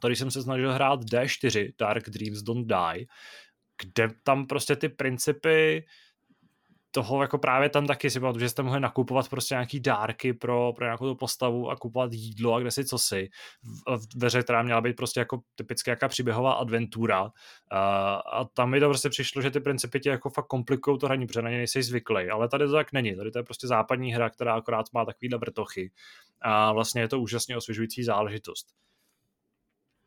to, 0.00 0.08
když 0.08 0.18
jsem 0.18 0.30
se 0.30 0.42
snažil 0.42 0.72
hrát 0.72 1.00
D4, 1.00 1.72
Dark 1.78 2.08
Dreams 2.08 2.42
Don't 2.42 2.66
Die, 2.66 3.06
kde 3.82 4.08
tam 4.22 4.46
prostě 4.46 4.76
ty 4.76 4.88
principy 4.88 5.84
toho 6.90 7.22
jako 7.22 7.38
právě 7.38 7.68
tam 7.68 7.86
taky 7.86 8.10
si 8.10 8.20
pamatuju, 8.20 8.40
že 8.40 8.48
jste 8.48 8.62
mohli 8.62 8.80
nakupovat 8.80 9.28
prostě 9.28 9.54
nějaký 9.54 9.80
dárky 9.80 10.32
pro, 10.32 10.72
pro 10.72 10.84
nějakou 10.84 11.08
tu 11.08 11.14
postavu 11.14 11.70
a 11.70 11.76
kupovat 11.76 12.12
jídlo 12.12 12.54
a 12.54 12.60
kde 12.60 12.70
si 12.70 12.84
co 12.84 12.98
si. 12.98 13.28
V, 14.22 14.42
která 14.42 14.62
měla 14.62 14.80
být 14.80 14.96
prostě 14.96 15.20
jako 15.20 15.40
typicky 15.54 15.90
jaká 15.90 16.08
příběhová 16.08 16.52
adventura. 16.52 17.22
Uh, 17.22 17.30
a 18.32 18.48
tam 18.54 18.70
mi 18.70 18.80
to 18.80 18.88
prostě 18.88 19.08
přišlo, 19.08 19.42
že 19.42 19.50
ty 19.50 19.60
principy 19.60 20.00
tě 20.00 20.10
jako 20.10 20.30
fakt 20.30 20.46
komplikují 20.46 20.98
to 20.98 21.06
hraní, 21.06 21.26
protože 21.26 21.42
na 21.42 21.50
ně 21.50 21.56
nejsi 21.56 21.82
zvyklý. 21.82 22.30
Ale 22.30 22.48
tady 22.48 22.66
to 22.66 22.72
tak 22.72 22.92
není. 22.92 23.16
Tady 23.16 23.30
to 23.30 23.38
je 23.38 23.42
prostě 23.42 23.66
západní 23.66 24.14
hra, 24.14 24.30
která 24.30 24.54
akorát 24.54 24.86
má 24.94 25.04
takovýhle 25.04 25.38
vrtochy. 25.38 25.90
A 26.40 26.72
vlastně 26.72 27.00
je 27.00 27.08
to 27.08 27.20
úžasně 27.20 27.56
osvěžující 27.56 28.04
záležitost. 28.04 28.66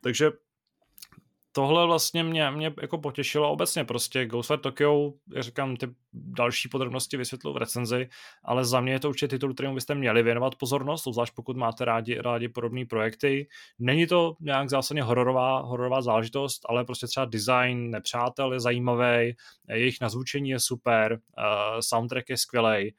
Takže 0.02 0.32
tohle 1.56 1.86
vlastně 1.86 2.24
mě, 2.24 2.52
mě 2.52 2.74
jako 2.82 2.98
potěšilo 2.98 3.52
obecně 3.52 3.86
prostě 3.86 4.26
Ghostwire 4.26 4.62
Tokyo, 4.62 5.14
jak 5.34 5.44
říkám, 5.44 5.76
ty 5.76 5.88
další 6.14 6.70
podrobnosti 6.70 7.18
vysvětlu 7.18 7.54
v 7.54 7.58
recenzi, 7.58 8.10
ale 8.44 8.66
za 8.66 8.82
mě 8.82 8.94
je 8.94 9.00
to 9.00 9.10
určitě 9.10 9.28
titul, 9.28 9.54
kterým 9.54 9.76
byste 9.76 9.96
měli 9.96 10.24
věnovat 10.24 10.56
pozornost, 10.56 11.08
zvlášť 11.08 11.34
pokud 11.36 11.58
máte 11.58 11.86
rádi, 11.86 12.22
rádi 12.22 12.50
podobné 12.50 12.86
projekty. 12.86 13.48
Není 13.80 14.08
to 14.08 14.36
nějak 14.40 14.70
zásadně 14.70 15.04
hororová, 15.04 15.60
hororová 15.60 16.02
záležitost, 16.02 16.62
ale 16.70 16.86
prostě 16.86 17.08
třeba 17.08 17.26
design 17.26 17.92
nepřátel 17.92 18.54
je 18.54 18.60
zajímavý, 18.60 19.36
jejich 19.70 19.96
nazvučení 20.02 20.50
je 20.50 20.60
super, 20.60 21.20
uh, 21.38 21.80
soundtrack 21.80 22.30
je 22.30 22.38
skvělý, 22.38 22.94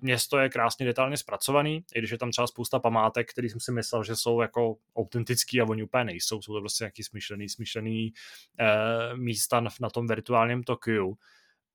město 0.00 0.38
je 0.38 0.48
krásně 0.48 0.86
detailně 0.86 1.16
zpracovaný, 1.16 1.84
i 1.94 1.98
když 1.98 2.10
je 2.10 2.18
tam 2.18 2.30
třeba 2.30 2.46
spousta 2.46 2.78
památek, 2.78 3.30
který 3.30 3.48
jsem 3.48 3.60
si 3.60 3.72
myslel, 3.72 4.04
že 4.04 4.16
jsou 4.16 4.40
jako 4.40 4.76
autentický 4.96 5.60
a 5.60 5.64
oni 5.64 5.82
úplně 5.82 6.04
nejsou, 6.04 6.42
jsou 6.42 6.52
to 6.52 6.60
prostě 6.60 6.84
nějaký 6.84 7.02
smyšlený, 7.02 7.48
smyšlený 7.48 8.12
uh, 8.60 9.18
místa 9.18 9.60
na, 9.60 9.90
tom 9.90 10.06
virtuálním 10.06 10.62
Tokiu. 10.62 11.18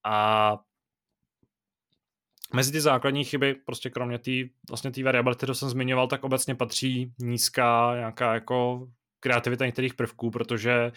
A 0.04 0.58
mezi 2.54 2.72
ty 2.72 2.82
základní 2.82 3.24
chyby, 3.24 3.54
prostě 3.54 3.90
kromě 3.90 4.20
té 4.20 4.32
vlastně 4.70 5.04
variability, 5.04 5.38
kterou 5.38 5.54
jsem 5.54 5.70
zmiňoval, 5.70 6.08
tak 6.08 6.24
obecně 6.24 6.56
patří 6.56 7.14
nízká 7.20 7.96
nějaká 7.96 8.34
jako 8.34 8.88
kreativita 9.24 9.66
některých 9.66 9.94
prvků, 9.94 10.32
protože 10.32 10.72
eh, 10.72 10.92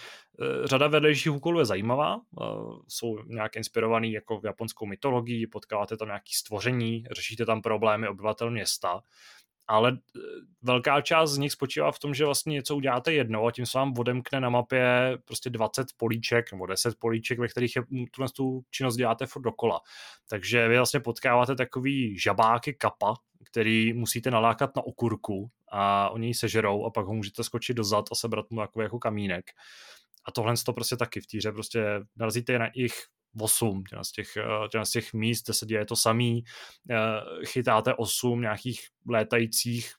řada 0.66 0.88
vedlejších 0.88 1.32
úkolů 1.32 1.58
je 1.58 1.64
zajímavá, 1.64 2.16
eh, 2.16 2.44
jsou 2.88 3.18
nějak 3.26 3.56
inspirovaný 3.56 4.12
jako 4.12 4.40
v 4.40 4.44
japonskou 4.44 4.86
mytologii, 4.86 5.46
potkáváte 5.46 5.96
tam 5.96 6.08
nějaké 6.08 6.30
stvoření, 6.34 7.04
řešíte 7.12 7.46
tam 7.46 7.62
problémy 7.62 8.08
obyvatel 8.08 8.50
města, 8.50 9.02
ale 9.66 9.92
eh, 10.16 10.20
velká 10.62 11.00
část 11.00 11.30
z 11.30 11.38
nich 11.38 11.52
spočívá 11.52 11.92
v 11.92 11.98
tom, 11.98 12.14
že 12.14 12.24
vlastně 12.24 12.52
něco 12.52 12.76
uděláte 12.76 13.12
jednou 13.12 13.46
a 13.46 13.52
tím 13.52 13.66
se 13.66 13.78
vám 13.78 13.94
odemkne 13.98 14.40
na 14.40 14.48
mapě 14.50 15.18
prostě 15.24 15.50
20 15.50 15.86
políček 15.96 16.52
nebo 16.52 16.66
10 16.66 16.98
políček, 16.98 17.38
ve 17.38 17.48
kterých 17.48 17.76
je, 17.76 17.82
tuhle 18.10 18.28
tu 18.36 18.62
činnost 18.70 18.96
děláte 18.96 19.26
furt 19.26 19.42
dokola. 19.42 19.80
Takže 20.28 20.68
vy 20.68 20.76
vlastně 20.76 21.00
potkáváte 21.00 21.56
takový 21.56 22.18
žabáky 22.18 22.74
kapa, 22.74 23.14
který 23.46 23.92
musíte 23.92 24.30
nalákat 24.30 24.76
na 24.76 24.86
okurku 24.86 25.50
a 25.72 26.10
oni 26.10 26.26
ji 26.26 26.34
sežerou 26.34 26.84
a 26.84 26.90
pak 26.90 27.06
ho 27.06 27.14
můžete 27.14 27.44
skočit 27.44 27.76
dozad 27.76 28.04
a 28.12 28.14
sebrat 28.14 28.50
mu 28.50 28.60
jako, 28.60 28.82
jako 28.82 28.98
kamínek. 28.98 29.44
A 30.28 30.32
tohle 30.32 30.54
to 30.66 30.72
prostě 30.72 30.96
taky 30.96 31.20
v 31.20 31.26
týře, 31.26 31.52
prostě 31.52 31.84
narazíte 32.16 32.58
na 32.58 32.70
jich 32.74 32.94
8 33.40 33.84
z 34.02 34.12
těch, 34.12 34.28
z 34.84 34.90
těch 34.90 35.12
míst, 35.12 35.44
kde 35.44 35.54
se 35.54 35.66
děje 35.66 35.84
to 35.84 35.96
samý, 35.96 36.44
eh, 36.90 37.46
chytáte 37.46 37.94
8 37.94 38.40
nějakých 38.40 38.80
létajících 39.08 39.92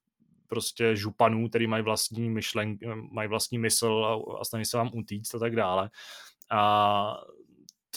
prostě 0.47 0.95
županů, 0.95 1.49
který 1.49 1.67
mají 1.67 1.83
vlastní 1.83 2.29
myšlen, 2.29 2.77
mají 3.11 3.29
vlastní 3.29 3.57
mysl 3.57 4.05
a, 4.05 4.39
a 4.41 4.43
snaží 4.43 4.65
se 4.65 4.77
vám 4.77 4.91
utíct 4.93 5.35
a 5.35 5.39
tak 5.39 5.55
dále. 5.55 5.89
A 6.51 7.17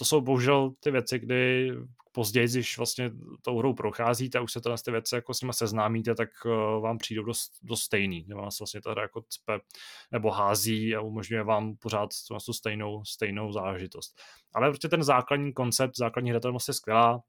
to 0.01 0.05
jsou 0.05 0.21
bohužel 0.21 0.71
ty 0.81 0.91
věci, 0.91 1.19
kdy 1.19 1.73
později, 2.13 2.49
když 2.49 2.79
vlastně 2.79 3.11
tou 3.43 3.59
hrou 3.59 3.75
procházíte 3.75 4.39
a 4.39 4.41
už 4.41 4.53
se 4.53 4.61
to 4.61 4.75
ty 4.85 4.91
věci 4.91 5.15
jako 5.15 5.35
s 5.35 5.41
nimi 5.41 5.53
seznámíte, 5.53 6.15
tak 6.15 6.29
uh, 6.45 6.83
vám 6.83 6.99
přijdou 6.99 7.23
dost, 7.23 7.53
dost 7.63 7.83
stejný. 7.83 8.25
Nebo 8.29 8.41
vás 8.41 8.59
vlastně 8.61 8.81
ta 8.81 8.91
hra 8.91 9.03
jako 9.03 9.23
cpe 9.23 9.59
nebo 10.13 10.31
hází 10.31 10.97
a 10.97 11.01
umožňuje 11.01 11.43
vám 11.43 11.77
pořád 11.77 12.11
tu 12.47 12.53
stejnou, 12.53 13.05
stejnou 13.05 13.53
záležitost. 13.53 14.21
Ale 14.55 14.71
prostě 14.71 14.89
ten 14.89 15.03
základní 15.03 15.53
koncept, 15.53 15.97
základní 15.97 16.31
hratelnost 16.31 16.69
je 16.69 16.75
skvělá, 16.75 17.21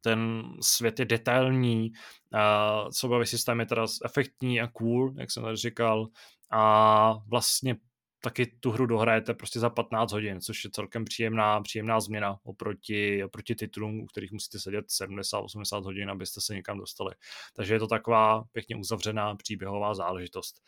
ten 0.00 0.42
svět 0.62 0.98
je 0.98 1.04
detailní, 1.04 1.90
uh, 2.34 2.90
soubavý 2.90 3.26
systém 3.26 3.60
je 3.60 3.66
teda 3.66 3.86
efektní 4.04 4.60
a 4.60 4.66
cool, 4.66 5.14
jak 5.18 5.30
jsem 5.30 5.42
tady 5.42 5.56
říkal, 5.56 6.06
a 6.52 7.14
vlastně 7.28 7.76
taky 8.20 8.46
tu 8.46 8.70
hru 8.70 8.86
dohrajete 8.86 9.34
prostě 9.34 9.60
za 9.60 9.70
15 9.70 10.12
hodin, 10.12 10.40
což 10.40 10.64
je 10.64 10.70
celkem 10.70 11.04
příjemná, 11.04 11.60
příjemná 11.60 12.00
změna 12.00 12.36
oproti, 12.42 13.24
oproti 13.24 13.54
titulům, 13.54 14.00
u 14.00 14.06
kterých 14.06 14.32
musíte 14.32 14.58
sedět 14.60 14.84
70-80 15.02 15.84
hodin, 15.84 16.10
abyste 16.10 16.40
se 16.40 16.54
někam 16.54 16.78
dostali. 16.78 17.14
Takže 17.56 17.74
je 17.74 17.78
to 17.78 17.86
taková 17.86 18.44
pěkně 18.52 18.76
uzavřená 18.76 19.36
příběhová 19.36 19.94
záležitost. 19.94 20.60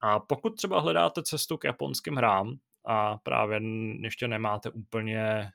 A 0.00 0.20
pokud 0.20 0.50
třeba 0.50 0.80
hledáte 0.80 1.22
cestu 1.22 1.56
k 1.56 1.64
japonským 1.64 2.14
hrám 2.14 2.56
a 2.86 3.16
právě 3.16 3.60
ještě 4.02 4.28
nemáte 4.28 4.70
úplně 4.70 5.50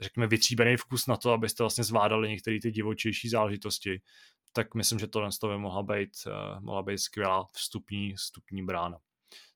řekněme, 0.00 0.26
vytříbený 0.26 0.76
vkus 0.76 1.06
na 1.06 1.16
to, 1.16 1.32
abyste 1.32 1.62
vlastně 1.62 1.84
zvládali 1.84 2.28
některé 2.28 2.58
ty 2.62 2.70
divočejší 2.70 3.28
záležitosti, 3.28 4.00
tak 4.52 4.74
myslím, 4.74 4.98
že 4.98 5.06
tohle 5.06 5.28
by 5.48 5.58
mohla 5.58 5.82
být, 5.82 6.10
uh, 6.26 6.60
mohla 6.60 6.82
být 6.82 6.98
skvělá 6.98 7.48
vstupní, 7.52 8.14
vstupní 8.14 8.62
brána. 8.62 8.98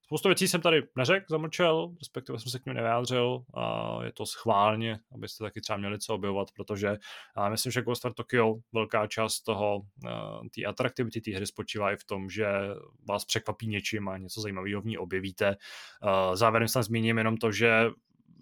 Spoustu 0.05 0.28
věcí 0.28 0.48
jsem 0.48 0.61
tady 0.61 0.82
neřekl, 0.96 1.26
zamlčel, 1.28 1.94
respektive 1.98 2.38
jsem 2.38 2.50
se 2.50 2.59
k 2.59 2.66
němu 2.66 2.76
nevyjádřil. 2.76 3.44
A 3.55 3.98
je 4.05 4.12
to 4.12 4.26
schválně, 4.26 4.98
abyste 5.14 5.44
taky 5.44 5.61
třeba 5.61 5.76
měli 5.76 5.98
co 5.98 6.14
objevovat, 6.14 6.48
protože 6.57 6.98
a 7.36 7.48
myslím, 7.48 7.72
že 7.72 7.82
Ghost 7.82 8.05
of 8.05 8.14
Tokyo, 8.14 8.55
velká 8.72 9.07
část 9.07 9.40
toho, 9.40 9.82
té 10.55 10.64
atraktivity 10.64 11.20
té 11.20 11.30
hry 11.30 11.46
spočívá 11.46 11.92
i 11.92 11.96
v 11.96 12.05
tom, 12.05 12.30
že 12.30 12.46
vás 13.09 13.24
překvapí 13.24 13.66
něčím 13.66 14.09
a 14.09 14.18
něco 14.18 14.40
zajímavého 14.40 14.80
v 14.80 14.86
ní 14.86 14.98
objevíte. 14.98 15.57
Závěrem 16.34 16.68
se 16.68 16.82
zmíním 16.82 17.18
jenom 17.18 17.36
to, 17.36 17.53
že 17.53 17.90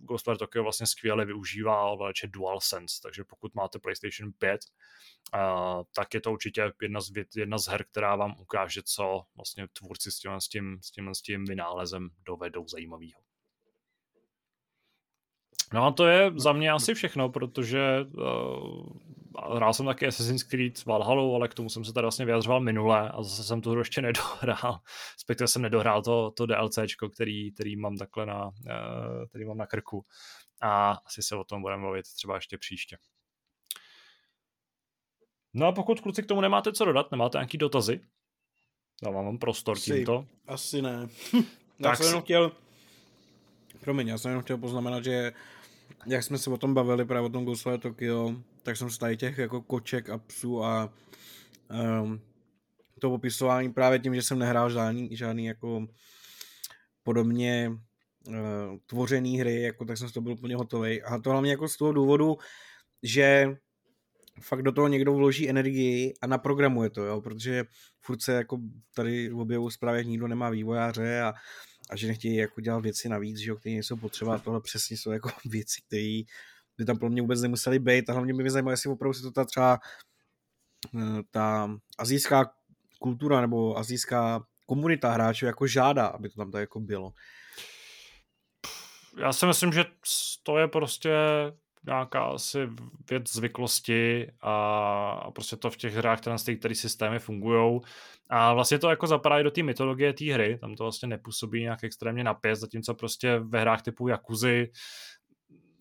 Ghostwire 0.08 0.38
Tokyo 0.38 0.62
vlastně 0.62 0.86
skvěle 0.86 1.24
využívá 1.24 1.84
ovladače 1.84 2.26
DualSense, 2.26 3.00
takže 3.02 3.24
pokud 3.24 3.54
máte 3.54 3.78
PlayStation 3.78 4.32
5, 4.38 4.60
uh, 5.34 5.82
tak 5.94 6.14
je 6.14 6.20
to 6.20 6.32
určitě 6.32 6.72
jedna 6.82 7.00
z, 7.00 7.10
jedna 7.36 7.58
z 7.58 7.66
her, 7.66 7.84
která 7.84 8.16
vám 8.16 8.34
ukáže, 8.38 8.82
co 8.82 9.22
vlastně 9.36 9.68
tvůrci 9.72 10.10
s 10.10 10.18
tím, 10.18 10.40
s 10.40 10.48
tím, 10.48 10.78
s 10.82 10.90
tím, 10.90 11.14
s 11.14 11.22
tím 11.22 11.44
vynálezem 11.44 12.08
dovedou 12.26 12.68
zajímavého. 12.68 13.20
No 15.72 15.86
a 15.86 15.92
to 15.92 16.06
je 16.06 16.32
za 16.36 16.52
mě 16.52 16.70
asi 16.70 16.94
všechno, 16.94 17.28
protože 17.28 18.00
uh, 18.00 18.92
hrál 19.54 19.74
jsem 19.74 19.86
taky 19.86 20.06
Assassin's 20.06 20.42
Creed 20.42 20.84
Valhalla, 20.84 21.36
ale 21.36 21.48
k 21.48 21.54
tomu 21.54 21.68
jsem 21.68 21.84
se 21.84 21.92
tady 21.92 22.04
vlastně 22.04 22.24
vyjadřoval 22.24 22.60
minule 22.60 23.10
a 23.10 23.22
zase 23.22 23.44
jsem 23.44 23.60
hru 23.60 23.78
ještě 23.78 24.02
nedohrál. 24.02 24.80
Respektive 25.14 25.48
jsem 25.48 25.62
nedohrál 25.62 26.02
to, 26.02 26.30
to 26.30 26.46
DLCčko, 26.46 27.08
který, 27.08 27.52
který 27.52 27.76
mám 27.76 27.96
takhle 27.96 28.26
na, 28.26 28.46
uh, 28.46 29.26
který 29.28 29.44
mám 29.44 29.58
na 29.58 29.66
krku. 29.66 30.04
A 30.62 30.92
asi 31.06 31.22
se 31.22 31.36
o 31.36 31.44
tom 31.44 31.62
budeme 31.62 31.82
mluvit 31.82 32.06
třeba 32.16 32.34
ještě 32.34 32.58
příště. 32.58 32.96
No 35.54 35.66
a 35.66 35.72
pokud 35.72 36.00
kluci 36.00 36.22
k 36.22 36.26
tomu 36.26 36.40
nemáte 36.40 36.72
co 36.72 36.84
dodat, 36.84 37.10
nemáte 37.10 37.38
nějaký 37.38 37.58
dotazy, 37.58 38.00
dávám 39.02 39.24
vám 39.24 39.38
prostor 39.38 39.76
asi, 39.76 39.94
tímto. 39.94 40.26
Asi 40.46 40.82
ne. 40.82 41.08
já 41.78 41.96
jsem 41.96 42.06
jenom 42.06 42.22
chtěl, 42.22 42.52
promiň, 43.80 44.08
já 44.08 44.18
jsem 44.18 44.28
jenom 44.28 44.42
chtěl 44.42 44.58
poznamenat, 44.58 45.04
že 45.04 45.32
jak 46.06 46.22
jsme 46.22 46.38
se 46.38 46.50
o 46.50 46.58
tom 46.58 46.74
bavili, 46.74 47.04
právě 47.04 47.26
o 47.26 47.32
tom 47.32 47.44
Ghostwire 47.44 47.78
Tokyo, 47.78 48.34
tak 48.62 48.76
jsem 48.76 48.90
z 48.90 48.98
tady 48.98 49.16
těch 49.16 49.38
jako 49.38 49.62
koček 49.62 50.10
a 50.10 50.18
psů 50.18 50.64
a 50.64 50.92
um, 52.02 52.20
to 53.00 53.10
popisování 53.10 53.72
právě 53.72 53.98
tím, 53.98 54.14
že 54.14 54.22
jsem 54.22 54.38
nehrál 54.38 54.70
žádný, 54.70 55.16
žádný 55.16 55.44
jako 55.44 55.86
podobně 57.02 57.72
uh, 58.28 58.34
tvořený 58.86 59.40
hry, 59.40 59.62
jako 59.62 59.84
tak 59.84 59.98
jsem 59.98 60.08
z 60.08 60.12
toho 60.12 60.22
byl 60.22 60.32
úplně 60.32 60.56
hotový. 60.56 61.02
A 61.02 61.18
to 61.18 61.30
hlavně 61.30 61.50
jako 61.50 61.68
z 61.68 61.76
toho 61.76 61.92
důvodu, 61.92 62.36
že 63.02 63.56
fakt 64.40 64.62
do 64.62 64.72
toho 64.72 64.88
někdo 64.88 65.14
vloží 65.14 65.50
energii 65.50 66.14
a 66.22 66.26
naprogramuje 66.26 66.90
to, 66.90 67.04
jo, 67.04 67.20
protože 67.20 67.64
furt 68.00 68.22
se 68.22 68.32
jako 68.32 68.58
tady 68.94 69.28
v 69.28 69.38
objevu 69.38 69.70
zprávě 69.70 70.04
nikdo 70.04 70.28
nemá 70.28 70.50
vývojáře 70.50 71.22
a, 71.22 71.32
a 71.90 71.96
že 71.96 72.06
nechtějí 72.06 72.36
jako 72.36 72.60
dělat 72.60 72.78
věci 72.78 73.08
navíc, 73.08 73.38
že 73.38 73.50
jo, 73.50 73.56
které 73.56 73.72
nejsou 73.72 73.96
potřeba, 73.96 74.38
tohle 74.38 74.60
přesně 74.60 74.96
jsou 74.96 75.10
jako 75.10 75.30
věci, 75.44 75.80
které 75.86 76.22
by 76.78 76.84
tam 76.84 76.98
pro 76.98 77.10
mě 77.10 77.22
vůbec 77.22 77.40
nemuseli 77.42 77.78
být 77.78 78.10
a 78.10 78.12
hlavně 78.12 78.34
by 78.34 78.42
mě 78.42 78.50
zajímalo, 78.50 78.72
jestli 78.72 78.90
opravdu 78.90 79.14
se 79.14 79.22
to 79.22 79.30
ta 79.30 79.44
třeba 79.44 79.78
eh, 80.94 81.22
ta 81.30 81.70
azijská 81.98 82.52
kultura 82.98 83.40
nebo 83.40 83.78
azijská 83.78 84.46
komunita 84.66 85.12
hráčů 85.12 85.46
jako 85.46 85.66
žádá, 85.66 86.06
aby 86.06 86.28
to 86.28 86.36
tam 86.36 86.50
tak 86.50 86.60
jako 86.60 86.80
bylo. 86.80 87.12
Já 89.18 89.32
si 89.32 89.46
myslím, 89.46 89.72
že 89.72 89.84
to 90.42 90.58
je 90.58 90.68
prostě 90.68 91.10
nějaká 91.86 92.24
asi 92.24 92.68
věc 93.10 93.32
zvyklosti 93.32 94.30
a, 94.42 95.30
prostě 95.34 95.56
to 95.56 95.70
v 95.70 95.76
těch 95.76 95.94
hrách, 95.94 96.20
které 96.20 96.36
ty, 96.44 96.56
které 96.56 96.74
systémy 96.74 97.18
fungují. 97.18 97.80
A 98.30 98.54
vlastně 98.54 98.78
to 98.78 98.90
jako 98.90 99.06
zapadá 99.06 99.38
i 99.38 99.42
do 99.42 99.50
té 99.50 99.62
mytologie 99.62 100.12
té 100.12 100.32
hry, 100.32 100.58
tam 100.58 100.74
to 100.74 100.84
vlastně 100.84 101.08
nepůsobí 101.08 101.60
nějak 101.60 101.84
extrémně 101.84 102.24
napět, 102.24 102.56
zatímco 102.56 102.94
prostě 102.94 103.38
ve 103.38 103.60
hrách 103.60 103.82
typu 103.82 104.08
Jakuzy 104.08 104.70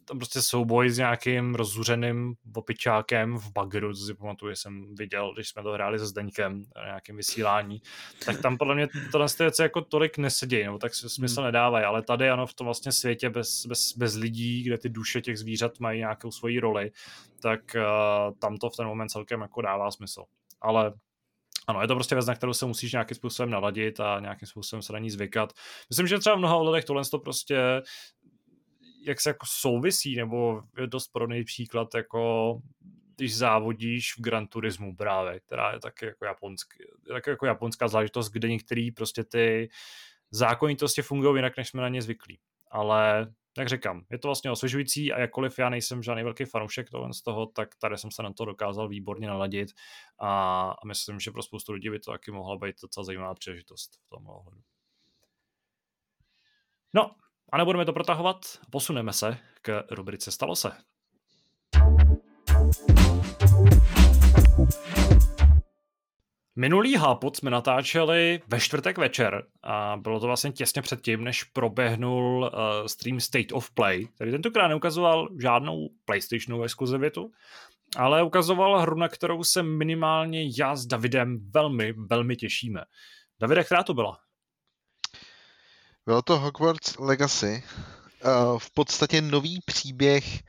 tam 0.10 0.18
prostě 0.18 0.42
souboj 0.42 0.90
s 0.90 0.98
nějakým 0.98 1.56
rozzuřeným 1.56 2.34
opičákem 2.56 3.38
v 3.38 3.52
bagru, 3.52 3.94
co 3.94 4.06
si 4.06 4.14
pamatuju, 4.14 4.56
jsem 4.56 4.96
viděl, 4.96 5.34
když 5.34 5.50
jsme 5.50 5.64
to 5.64 5.72
hráli 5.72 6.00
se 6.00 6.06
Zdeňkem 6.06 6.64
na 6.76 6.86
nějakém 6.86 7.18
vysílání, 7.18 7.82
tak 8.26 8.42
tam 8.42 8.58
podle 8.58 8.76
mě 8.76 8.88
tohle 9.12 9.28
věci 9.40 9.62
jako 9.62 9.82
tolik 9.82 10.18
nesedí, 10.18 10.64
nebo 10.64 10.78
tak 10.78 10.96
smysl 10.96 11.42
hmm. 11.42 11.46
nedávají, 11.46 11.86
ale 11.86 12.02
tady 12.02 12.30
ano, 12.30 12.48
v 12.48 12.54
tom 12.54 12.66
vlastně 12.66 12.92
světě 12.92 13.30
bez, 13.30 13.66
bez, 13.66 13.98
bez 13.98 14.16
lidí, 14.16 14.64
kde 14.64 14.78
ty 14.78 14.90
duše 14.90 15.22
těch 15.22 15.40
zvířat 15.40 15.80
mají 15.80 16.00
nějakou 16.00 16.32
svoji 16.32 16.60
roli, 16.60 16.92
tak 17.42 17.60
uh, 17.76 18.36
tam 18.40 18.58
to 18.58 18.70
v 18.70 18.76
ten 18.76 18.88
moment 18.88 19.10
celkem 19.10 19.42
jako 19.42 19.62
dává 19.62 19.92
smysl. 19.92 20.24
Ale 20.62 20.94
Ano, 21.70 21.82
je 21.82 21.88
to 21.88 21.96
prostě 21.96 22.16
věc, 22.16 22.26
na 22.26 22.36
kterou 22.36 22.54
se 22.54 22.66
musíš 22.66 22.92
nějakým 22.92 23.16
způsobem 23.16 23.50
naladit 23.50 24.00
a 24.00 24.20
nějakým 24.20 24.48
způsobem 24.48 24.82
se 24.82 24.94
na 24.94 25.00
ní 25.00 25.12
zvykat. 25.12 25.54
Myslím, 25.90 26.08
že 26.08 26.20
třeba 26.20 26.36
v 26.36 26.40
mnoha 26.40 26.56
ohledech 26.56 26.86
tohle 26.86 27.06
to 27.06 27.20
prostě 27.20 27.82
jak 29.02 29.22
se 29.22 29.30
jako 29.30 29.46
souvisí, 29.50 30.16
nebo 30.16 30.64
je 30.78 30.88
dost 30.88 31.08
podobný 31.08 31.44
příklad 31.44 31.96
jako 31.96 32.62
když 33.16 33.38
závodíš 33.38 34.18
v 34.18 34.22
Gran 34.22 34.48
Turismu 34.48 34.96
právě, 34.96 35.40
která 35.40 35.74
je 35.74 35.80
taky 35.80 36.06
jako, 36.06 36.26
japonský, 36.26 36.84
taky 37.08 37.30
jako 37.30 37.46
japonská 37.46 37.88
záležitost, 37.88 38.30
kde 38.30 38.50
některé 38.50 38.90
prostě 38.96 39.24
ty 39.24 39.70
zákonitosti 40.32 41.02
fungují 41.02 41.36
jinak, 41.38 41.58
než 41.58 41.70
jsme 41.70 41.82
na 41.82 41.90
ně 41.90 42.02
zvyklí. 42.02 42.40
Ale 42.72 43.34
jak 43.58 43.70
říkám, 43.70 44.06
je 44.12 44.18
to 44.18 44.28
vlastně 44.28 44.52
osvěžující 44.52 45.14
a 45.14 45.20
jakkoliv 45.20 45.60
já 45.60 45.70
nejsem 45.70 46.04
žádný 46.04 46.24
velký 46.24 46.46
fanoušek 46.46 46.90
toho 46.90 47.14
z 47.14 47.22
toho, 47.22 47.46
tak 47.46 47.76
tady 47.76 47.98
jsem 47.98 48.12
se 48.12 48.24
na 48.24 48.34
to 48.34 48.46
dokázal 48.46 48.88
výborně 48.88 49.28
naladit 49.28 49.70
a, 50.20 50.62
a 50.84 50.86
myslím, 50.88 51.20
že 51.20 51.32
pro 51.32 51.44
spoustu 51.44 51.72
lidí 51.72 51.90
by 51.90 52.00
to 52.00 52.12
taky 52.12 52.32
mohla 52.32 52.58
být 52.58 52.76
docela 52.82 53.04
zajímavá 53.04 53.34
příležitost 53.34 54.00
v 54.06 54.10
tom 54.10 54.28
ohledu. 54.28 54.62
No, 56.94 57.16
a 57.52 57.58
nebudeme 57.58 57.86
to 57.86 57.94
protahovat, 57.94 58.38
posuneme 58.70 59.14
se 59.14 59.38
k 59.62 59.84
rubrice 59.92 60.32
Stalo 60.32 60.56
se. 60.56 60.72
Minulý 66.56 66.96
hápot 66.96 67.36
jsme 67.36 67.50
natáčeli 67.52 68.42
ve 68.48 68.60
čtvrtek 68.60 68.98
večer 68.98 69.44
a 69.64 69.98
bylo 69.98 70.20
to 70.20 70.26
vlastně 70.26 70.52
těsně 70.52 70.82
předtím, 70.82 71.24
než 71.24 71.44
proběhnul 71.44 72.52
uh, 72.54 72.86
stream 72.88 73.20
State 73.20 73.52
of 73.52 73.72
Play, 73.72 74.06
který 74.06 74.32
tentokrát 74.32 74.68
neukazoval 74.68 75.28
žádnou 75.42 75.90
PlayStationovou 76.06 76.64
exkluzivitu, 76.64 77.32
ale 77.98 78.24
ukazoval 78.24 78.80
hru, 78.80 78.96
na 78.96 79.08
kterou 79.08 79.44
se 79.44 79.64
minimálně 79.64 80.50
já 80.60 80.76
s 80.76 80.86
Davidem 80.86 81.52
velmi, 81.52 81.94
velmi 81.94 82.36
těšíme. 82.36 82.82
Davide, 83.42 83.64
která 83.64 83.84
to 83.84 83.94
byla? 83.94 84.18
Bylo 86.10 86.22
to 86.22 86.40
Hogwarts 86.40 86.98
Legacy. 87.00 87.64
Uh, 88.26 88.60
v 88.60 88.72
podstatě 88.72 89.22
nový 89.22 89.60
příběh 89.66 90.44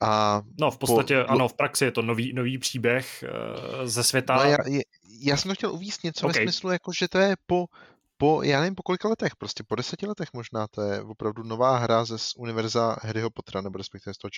a 0.00 0.42
no, 0.60 0.70
v 0.70 0.78
podstatě, 0.78 1.24
po, 1.24 1.30
ano, 1.30 1.48
v 1.48 1.54
praxi 1.54 1.84
je 1.84 1.90
to 1.90 2.02
nový, 2.02 2.32
nový 2.32 2.58
příběh 2.58 3.24
uh, 3.78 3.86
ze 3.86 4.04
světa. 4.04 4.36
No, 4.36 4.42
já, 4.42 4.56
já 5.20 5.36
jsem 5.36 5.48
to 5.48 5.54
chtěl 5.54 5.72
uvíct 5.72 6.04
něco 6.04 6.26
okay. 6.26 6.44
ve 6.44 6.52
smyslu, 6.52 6.70
jako, 6.70 6.92
že 6.92 7.08
to 7.08 7.18
je 7.18 7.36
po, 7.46 7.66
po, 8.16 8.42
já 8.42 8.60
nevím 8.60 8.74
po 8.74 8.82
kolika 8.82 9.08
letech, 9.08 9.36
prostě 9.36 9.64
po 9.68 9.74
deseti 9.74 10.06
letech 10.06 10.28
možná, 10.32 10.66
to 10.66 10.82
je 10.82 11.02
opravdu 11.02 11.42
nová 11.42 11.78
hra 11.78 12.04
ze 12.04 12.18
z 12.18 12.34
univerza 12.36 12.96
Harryho 13.02 13.30
Pottera, 13.30 13.60
nebo 13.60 13.78
respektive 13.78 14.14
z 14.14 14.18
toho 14.18 14.30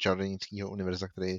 čarodějnického 0.00 0.70
univerza, 0.70 1.08
který 1.08 1.38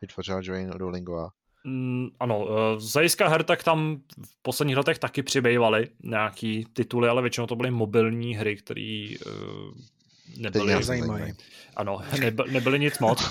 vytvořila 0.00 0.40
Joanne 0.42 0.78
Rowlingová. 0.78 1.30
Mm, 1.64 2.08
ano, 2.20 2.44
uh, 2.44 2.50
z 2.78 2.92
hlediska 2.92 3.28
her 3.28 3.42
tak 3.42 3.62
tam 3.62 3.96
v 4.26 4.42
posledních 4.42 4.76
letech 4.76 4.98
taky 4.98 5.22
přibývaly 5.22 5.88
nějaký 6.02 6.66
tituly, 6.72 7.08
ale 7.08 7.22
většinou 7.22 7.46
to 7.46 7.56
byly 7.56 7.70
mobilní 7.70 8.34
hry, 8.34 8.56
které 8.56 9.08
uh, 9.26 9.32
nebyly... 10.36 10.84
zajímavé. 10.84 11.32
Ano, 11.76 12.00
nebyly, 12.20 12.52
nebyly 12.52 12.78
nic 12.78 12.98
moc. 12.98 13.30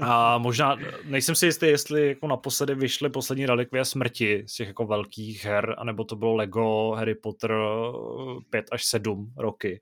A 0.00 0.38
možná, 0.38 0.76
nejsem 1.04 1.34
si 1.34 1.46
jistý, 1.46 1.66
jestli 1.66 2.08
jako 2.08 2.26
naposledy 2.26 2.74
vyšly 2.74 3.10
poslední 3.10 3.46
relikvie 3.46 3.84
smrti 3.84 4.44
z 4.46 4.54
těch 4.54 4.68
jako 4.68 4.86
velkých 4.86 5.44
her, 5.44 5.74
anebo 5.78 6.04
to 6.04 6.16
bylo 6.16 6.34
Lego, 6.34 6.90
Harry 6.90 7.14
Potter 7.14 7.54
5 8.50 8.64
až 8.72 8.84
7 8.84 9.32
roky. 9.36 9.80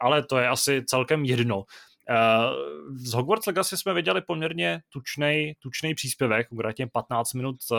Ale 0.00 0.22
to 0.22 0.38
je 0.38 0.48
asi 0.48 0.82
celkem 0.86 1.24
jedno. 1.24 1.64
Uh, 2.12 2.96
z 2.96 3.12
Hogwarts 3.12 3.46
Legacy 3.46 3.76
jsme 3.76 3.94
viděli 3.94 4.20
poměrně 4.20 4.80
tučný, 4.88 5.52
tučný 5.58 5.94
příspěvek, 5.94 6.48
konkrétně 6.48 6.86
15 6.86 7.32
minut, 7.32 7.56
uh, 7.70 7.78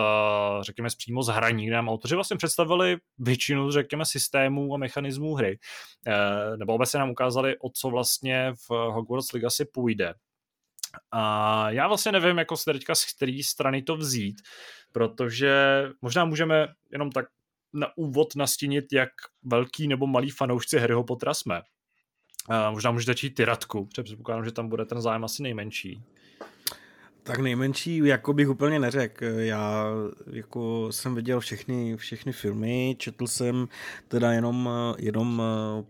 řekněme, 0.62 0.90
přímo 0.98 1.24
z 1.24 1.28
hraní, 1.28 1.66
kde 1.66 1.76
nám 1.76 1.90
autoři 1.90 2.16
vlastně 2.16 2.38
představili 2.38 2.98
většinu, 3.20 3.72
řekněme, 3.72 4.06
systémů 4.06 4.74
a 4.74 4.78
mechanismů 4.78 5.36
hry, 5.36 5.60
uh, 6.08 6.58
nebo 6.58 6.74
obecně 6.74 7.00
nám 7.00 7.10
ukázali, 7.10 7.58
o 7.58 7.70
co 7.70 7.90
vlastně 7.90 8.54
v 8.70 8.70
Hogwarts 8.70 9.34
Legacy 9.34 9.66
půjde. 9.66 10.14
A 11.12 11.70
já 11.70 11.88
vlastně 11.88 12.12
nevím, 12.12 12.38
jako 12.38 12.58
se 12.58 12.74
teďka 12.74 12.96
z 12.96 13.14
které 13.16 13.40
strany 13.44 13.82
to 13.82 13.96
vzít, 13.96 14.42
protože 14.92 15.84
možná 16.02 16.26
můžeme 16.26 16.68
jenom 16.92 17.12
tak 17.12 17.26
na 17.74 17.88
úvod 17.98 18.36
nastínit, 18.36 18.86
jak 18.94 19.10
velký 19.44 19.88
nebo 19.88 20.08
malý 20.08 20.30
fanoušci 20.30 20.80
Harryho 20.80 21.04
Pottera 21.04 21.34
jsme. 21.34 21.62
A 22.50 22.72
možná 22.72 22.92
můžete 22.92 23.10
začít 23.10 23.36
ty 23.36 23.46
Radku, 23.46 23.86
protože 23.86 24.04
předpokládám, 24.04 24.46
že 24.46 24.52
tam 24.52 24.68
bude 24.68 24.86
ten 24.86 25.02
zájem 25.02 25.24
asi 25.24 25.44
nejmenší. 25.44 26.04
Tak 27.26 27.40
nejmenší, 27.40 27.98
jako 27.98 28.34
bych 28.34 28.50
úplně 28.50 28.80
neřekl. 28.80 29.26
Já 29.26 29.86
jako 30.32 30.88
jsem 30.92 31.16
viděl 31.16 31.40
všechny, 31.40 31.98
všechny 31.98 32.32
filmy, 32.32 32.96
četl 33.00 33.28
jsem 33.28 33.68
teda 34.08 34.32
jenom, 34.32 34.70
jenom 34.98 35.44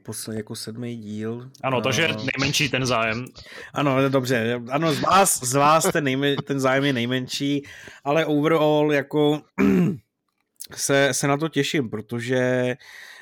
posle, 0.03 0.35
jako 0.35 0.55
sedmý 0.55 0.97
díl. 0.97 1.49
Ano, 1.63 1.81
takže 1.81 2.09
nejmenší 2.37 2.69
ten 2.69 2.85
zájem. 2.85 3.25
Ano, 3.73 4.09
dobře. 4.09 4.61
Ano, 4.69 4.93
z 4.93 4.99
vás, 4.99 5.43
z 5.43 5.53
vás 5.53 5.83
ten, 5.93 6.03
nejmen, 6.03 6.35
ten 6.35 6.59
zájem 6.59 6.83
je 6.83 6.93
nejmenší, 6.93 7.65
ale 8.03 8.25
overall 8.25 8.93
jako 8.93 9.41
se, 10.75 11.09
se 11.11 11.27
na 11.27 11.37
to 11.37 11.49
těším, 11.49 11.89
protože 11.89 12.75
Uh, 12.75 13.12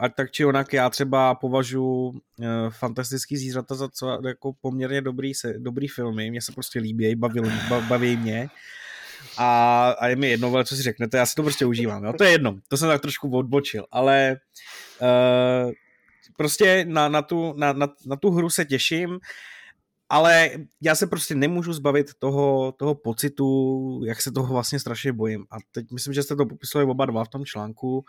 ať 0.00 0.14
tak 0.14 0.30
či 0.30 0.44
onak, 0.44 0.72
já 0.72 0.90
třeba 0.90 1.34
považuji 1.34 2.08
uh, 2.08 2.16
fantastický 2.70 3.36
zvířata 3.36 3.74
za 3.74 3.88
co, 3.88 4.20
jako 4.26 4.52
poměrně 4.60 5.00
dobrý, 5.00 5.34
se, 5.34 5.54
dobrý 5.58 5.88
filmy, 5.88 6.30
mně 6.30 6.42
se 6.42 6.52
prostě 6.52 6.78
líbí, 6.78 7.14
baví, 7.14 7.40
baví 7.88 8.16
mě. 8.16 8.48
A, 9.38 9.90
a 9.98 10.06
je 10.06 10.16
mi 10.16 10.28
jedno, 10.28 10.64
co 10.64 10.76
si 10.76 10.82
řeknete, 10.82 11.18
já 11.18 11.26
si 11.26 11.34
to 11.34 11.42
prostě 11.42 11.66
užívám, 11.66 12.04
jo? 12.04 12.12
to 12.18 12.24
je 12.24 12.30
jedno, 12.30 12.58
to 12.68 12.76
jsem 12.76 12.88
tak 12.88 13.00
trošku 13.00 13.36
odbočil, 13.36 13.84
ale 13.90 14.36
uh, 15.00 15.72
prostě 16.36 16.84
na, 16.88 17.08
na, 17.08 17.22
tu, 17.22 17.54
na, 17.56 17.72
na, 17.72 17.88
na 18.06 18.16
tu 18.16 18.30
hru 18.30 18.50
se 18.50 18.64
těším, 18.64 19.18
ale 20.08 20.50
já 20.80 20.94
se 20.94 21.06
prostě 21.06 21.34
nemůžu 21.34 21.72
zbavit 21.72 22.06
toho, 22.18 22.72
toho 22.72 22.94
pocitu, 22.94 24.00
jak 24.06 24.22
se 24.22 24.32
toho 24.32 24.52
vlastně 24.52 24.80
strašně 24.80 25.12
bojím. 25.12 25.46
A 25.50 25.56
teď 25.72 25.90
myslím, 25.92 26.14
že 26.14 26.22
jste 26.22 26.36
to 26.36 26.46
popisovali 26.46 26.90
oba 26.90 27.06
dva 27.06 27.24
v 27.24 27.28
tom 27.28 27.44
článku, 27.44 28.04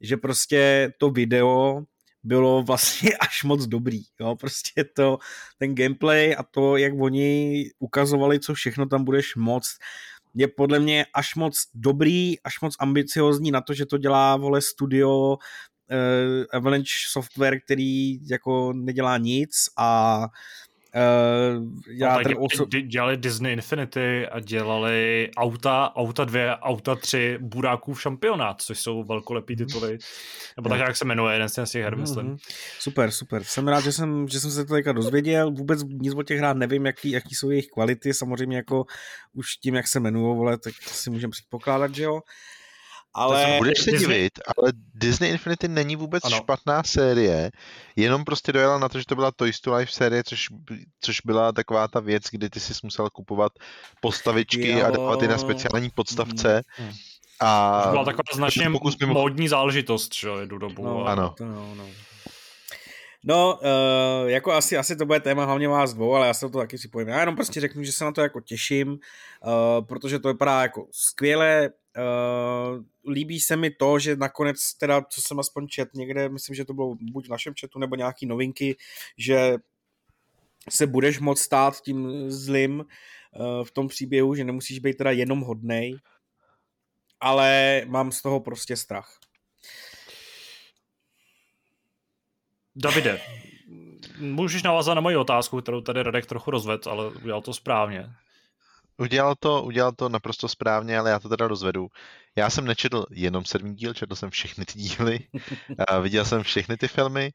že 0.00 0.16
prostě 0.16 0.92
to 0.98 1.10
video 1.10 1.82
bylo 2.22 2.62
vlastně 2.62 3.10
až 3.20 3.44
moc 3.44 3.66
dobrý. 3.66 4.02
Jo? 4.20 4.36
Prostě 4.36 4.84
to, 4.84 5.18
ten 5.58 5.74
gameplay 5.74 6.34
a 6.38 6.42
to, 6.42 6.76
jak 6.76 6.92
oni 7.00 7.64
ukazovali, 7.78 8.40
co 8.40 8.54
všechno 8.54 8.86
tam 8.86 9.04
budeš 9.04 9.36
moc, 9.36 9.78
je 10.34 10.48
podle 10.48 10.78
mě 10.78 11.06
až 11.14 11.34
moc 11.34 11.62
dobrý, 11.74 12.40
až 12.40 12.60
moc 12.60 12.74
ambiciozní 12.80 13.50
na 13.50 13.60
to, 13.60 13.74
že 13.74 13.86
to 13.86 13.98
dělá, 13.98 14.36
vole, 14.36 14.60
studio 14.60 15.36
uh, 15.36 15.36
Avalanche 16.52 17.08
Software, 17.10 17.60
který 17.60 18.18
jako 18.30 18.72
nedělá 18.72 19.18
nic 19.18 19.50
a 19.78 20.20
Uh, 20.98 21.64
já 21.88 22.12
no, 22.12 22.22
tady 22.22 22.36
oso... 22.36 22.64
dělali 22.64 23.16
Disney 23.16 23.52
Infinity 23.52 24.26
a 24.26 24.40
dělali 24.40 25.30
auta, 25.36 25.92
auta 25.96 26.24
2, 26.24 26.62
auta 26.62 26.94
3 26.94 27.38
buráků 27.40 27.94
v 27.94 28.02
šampionát, 28.02 28.62
což 28.62 28.78
jsou 28.78 29.04
velkolepý 29.04 29.56
mhm. 29.56 29.66
tituly. 29.66 29.98
Nebo 30.56 30.68
tak, 30.68 30.80
jak 30.80 30.96
se 30.96 31.04
jmenuje 31.04 31.34
jeden 31.34 31.48
z 31.48 31.70
těch 31.70 31.84
her, 31.84 31.96
myslím. 31.96 32.26
Mm-hmm. 32.26 32.54
Super, 32.78 33.10
super. 33.10 33.44
Jsem 33.44 33.68
rád, 33.68 33.80
že 33.80 33.92
jsem, 33.92 34.28
že 34.28 34.40
jsem 34.40 34.50
se 34.50 34.64
to 34.64 34.74
teďka 34.74 34.92
dozvěděl. 34.92 35.50
Vůbec 35.50 35.84
nic 35.84 36.14
o 36.14 36.22
těch 36.22 36.38
hrách 36.38 36.56
nevím, 36.56 36.86
jaký, 36.86 37.10
jaký 37.10 37.34
jsou 37.34 37.50
jejich 37.50 37.66
kvality. 37.66 38.14
Samozřejmě 38.14 38.56
jako 38.56 38.84
už 39.34 39.56
tím, 39.56 39.74
jak 39.74 39.88
se 39.88 39.98
jmenují, 39.98 40.58
tak 40.64 40.74
si 40.74 41.10
můžeme 41.10 41.30
předpokládat, 41.30 41.94
že 41.94 42.02
jo. 42.02 42.20
Ale 43.14 43.54
budeš 43.58 43.78
se 43.78 43.90
Disney... 43.90 44.16
divit, 44.16 44.32
ale 44.56 44.72
Disney 44.94 45.30
Infinity 45.30 45.68
není 45.68 45.96
vůbec 45.96 46.24
ano. 46.24 46.36
špatná 46.36 46.82
série, 46.82 47.50
jenom 47.96 48.24
prostě 48.24 48.52
dojela 48.52 48.78
na 48.78 48.88
to, 48.88 48.98
že 48.98 49.04
to 49.08 49.14
byla 49.14 49.30
Toy 49.32 49.52
Story 49.52 49.80
Life 49.80 49.92
série, 49.92 50.24
což, 50.24 50.48
což 51.00 51.20
byla 51.24 51.52
taková 51.52 51.88
ta 51.88 52.00
věc, 52.00 52.24
kdy 52.30 52.50
ty 52.50 52.60
si 52.60 52.72
musel 52.82 53.10
kupovat 53.10 53.52
postavičky 54.00 54.68
jo. 54.68 54.86
a 54.86 54.90
dávat 54.90 55.22
je 55.22 55.28
na 55.28 55.38
speciální 55.38 55.90
podstavce. 55.90 56.62
Mm. 56.80 56.90
A 57.40 57.82
to 57.82 57.90
byla 57.90 58.04
taková 58.04 58.22
značně 58.34 58.70
pokus 58.70 58.96
mimo... 59.00 59.14
módní 59.14 59.48
záležitost, 59.48 60.14
že 60.14 60.28
jednu 60.40 60.58
dobu. 60.58 60.84
No, 60.84 61.06
a... 61.06 61.12
ano. 61.12 61.34
No, 61.40 61.74
no. 61.74 61.84
No, 63.24 63.58
uh, 63.62 64.28
jako 64.28 64.52
asi, 64.52 64.76
asi 64.76 64.96
to 64.96 65.06
bude 65.06 65.20
téma 65.20 65.44
hlavně 65.44 65.68
vás 65.68 65.94
dvou, 65.94 66.14
ale 66.14 66.26
já 66.26 66.34
se 66.34 66.48
to 66.48 66.58
taky 66.58 66.76
připojím. 66.76 67.08
Já 67.08 67.20
jenom 67.20 67.36
prostě 67.36 67.60
řeknu, 67.60 67.84
že 67.84 67.92
se 67.92 68.04
na 68.04 68.12
to 68.12 68.20
jako 68.20 68.40
těším, 68.40 68.88
uh, 68.88 68.98
protože 69.86 70.18
to 70.18 70.28
vypadá 70.28 70.62
jako 70.62 70.86
skvěle, 70.92 71.70
Uh, 71.98 72.84
líbí 73.12 73.40
se 73.40 73.56
mi 73.56 73.70
to, 73.70 73.98
že 73.98 74.16
nakonec, 74.16 74.74
teda, 74.74 75.02
co 75.02 75.22
jsem 75.22 75.40
aspoň 75.40 75.68
čet 75.68 75.94
někde, 75.94 76.28
myslím, 76.28 76.56
že 76.56 76.64
to 76.64 76.74
bylo 76.74 76.94
buď 77.00 77.26
v 77.26 77.30
našem 77.30 77.54
chatu, 77.60 77.78
nebo 77.78 77.96
nějaký 77.96 78.26
novinky, 78.26 78.76
že 79.16 79.54
se 80.68 80.86
budeš 80.86 81.20
moct 81.20 81.40
stát 81.40 81.80
tím 81.80 82.30
zlým 82.30 82.78
uh, 82.80 83.64
v 83.64 83.70
tom 83.70 83.88
příběhu, 83.88 84.34
že 84.34 84.44
nemusíš 84.44 84.78
být 84.78 84.96
teda 84.96 85.10
jenom 85.10 85.40
hodnej, 85.40 85.98
ale 87.20 87.82
mám 87.86 88.12
z 88.12 88.22
toho 88.22 88.40
prostě 88.40 88.76
strach. 88.76 89.18
Davide, 92.76 93.20
můžeš 94.18 94.62
navázat 94.62 94.94
na 94.94 95.00
moji 95.00 95.16
otázku, 95.16 95.60
kterou 95.60 95.80
tady 95.80 96.02
Radek 96.02 96.26
trochu 96.26 96.50
rozvedl, 96.50 96.90
ale 96.90 97.10
udělal 97.10 97.42
to 97.42 97.54
správně. 97.54 98.10
Udělal 98.98 99.34
to, 99.38 99.62
udělal 99.62 99.92
to 99.92 100.08
naprosto 100.08 100.48
správně, 100.48 100.98
ale 100.98 101.10
já 101.10 101.18
to 101.18 101.28
teda 101.28 101.48
rozvedu. 101.48 101.88
Já 102.36 102.50
jsem 102.50 102.64
nečetl 102.64 103.04
jenom 103.10 103.44
sedmý 103.44 103.74
díl, 103.74 103.94
četl 103.94 104.14
jsem 104.16 104.30
všechny 104.30 104.64
ty 104.64 104.78
díly, 104.78 105.18
viděl 106.02 106.24
jsem 106.24 106.42
všechny 106.42 106.76
ty 106.76 106.88
filmy. 106.88 107.30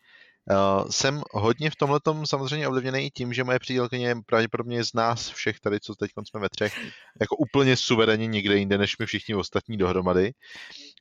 Uh, 0.51 0.89
jsem 0.89 1.21
hodně 1.31 1.69
v 1.69 1.75
tomhle 1.75 1.99
samozřejmě 2.25 2.67
ovlivněný 2.67 3.09
tím, 3.09 3.33
že 3.33 3.43
moje 3.43 3.59
přítelkyně 3.59 4.15
pravděpodobně 4.25 4.83
z 4.83 4.93
nás 4.93 5.29
všech 5.29 5.59
tady, 5.59 5.79
co 5.79 5.95
teď 5.95 6.11
jsme 6.27 6.39
ve 6.39 6.49
třech, 6.49 6.79
jako 7.21 7.35
úplně 7.35 7.77
suverénně 7.77 8.27
někde 8.27 8.57
jinde, 8.57 8.77
než 8.77 8.97
my 8.97 9.05
všichni 9.05 9.35
ostatní 9.35 9.77
dohromady. 9.77 10.33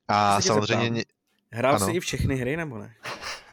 A 0.09 0.41
samozřejmě... 0.41 1.05
Hrál 1.53 1.77
ano. 1.77 1.87
jsi 1.87 1.93
i 1.93 2.01
všechny 2.01 2.37
hry, 2.37 2.57
nebo 2.57 2.79
ne? 2.79 2.95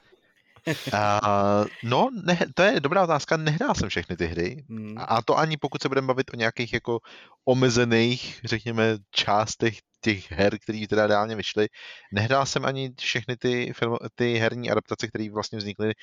Uh, 0.70 1.66
no, 1.84 2.10
ne, 2.24 2.40
to 2.54 2.64
je 2.64 2.80
dobrá 2.80 3.04
otázka, 3.04 3.38
nehrál 3.38 3.76
jsem 3.76 3.90
všechny 3.90 4.18
ty 4.18 4.26
hry. 4.26 4.66
Hmm. 4.70 4.96
A 4.98 5.22
to 5.22 5.38
ani 5.38 5.58
pokud 5.58 5.82
se 5.82 5.88
budeme 5.88 6.08
bavit 6.08 6.32
o 6.34 6.38
nějakých 6.38 6.74
jako 6.74 7.00
omezených, 7.46 8.42
řekněme, 8.44 8.98
částech 9.12 9.78
těch 10.02 10.32
her, 10.32 10.60
které 10.60 10.86
teda 10.90 11.08
reálně 11.08 11.36
vyšly. 11.36 11.68
Nehrál 12.14 12.46
jsem 12.46 12.66
ani 12.66 12.92
všechny 13.00 13.38
ty, 13.38 13.74
film, 13.74 13.98
ty 14.16 14.34
herní 14.34 14.72
adaptace, 14.72 15.08
které 15.08 15.30
vlastně 15.32 15.58
vznikly 15.58 15.94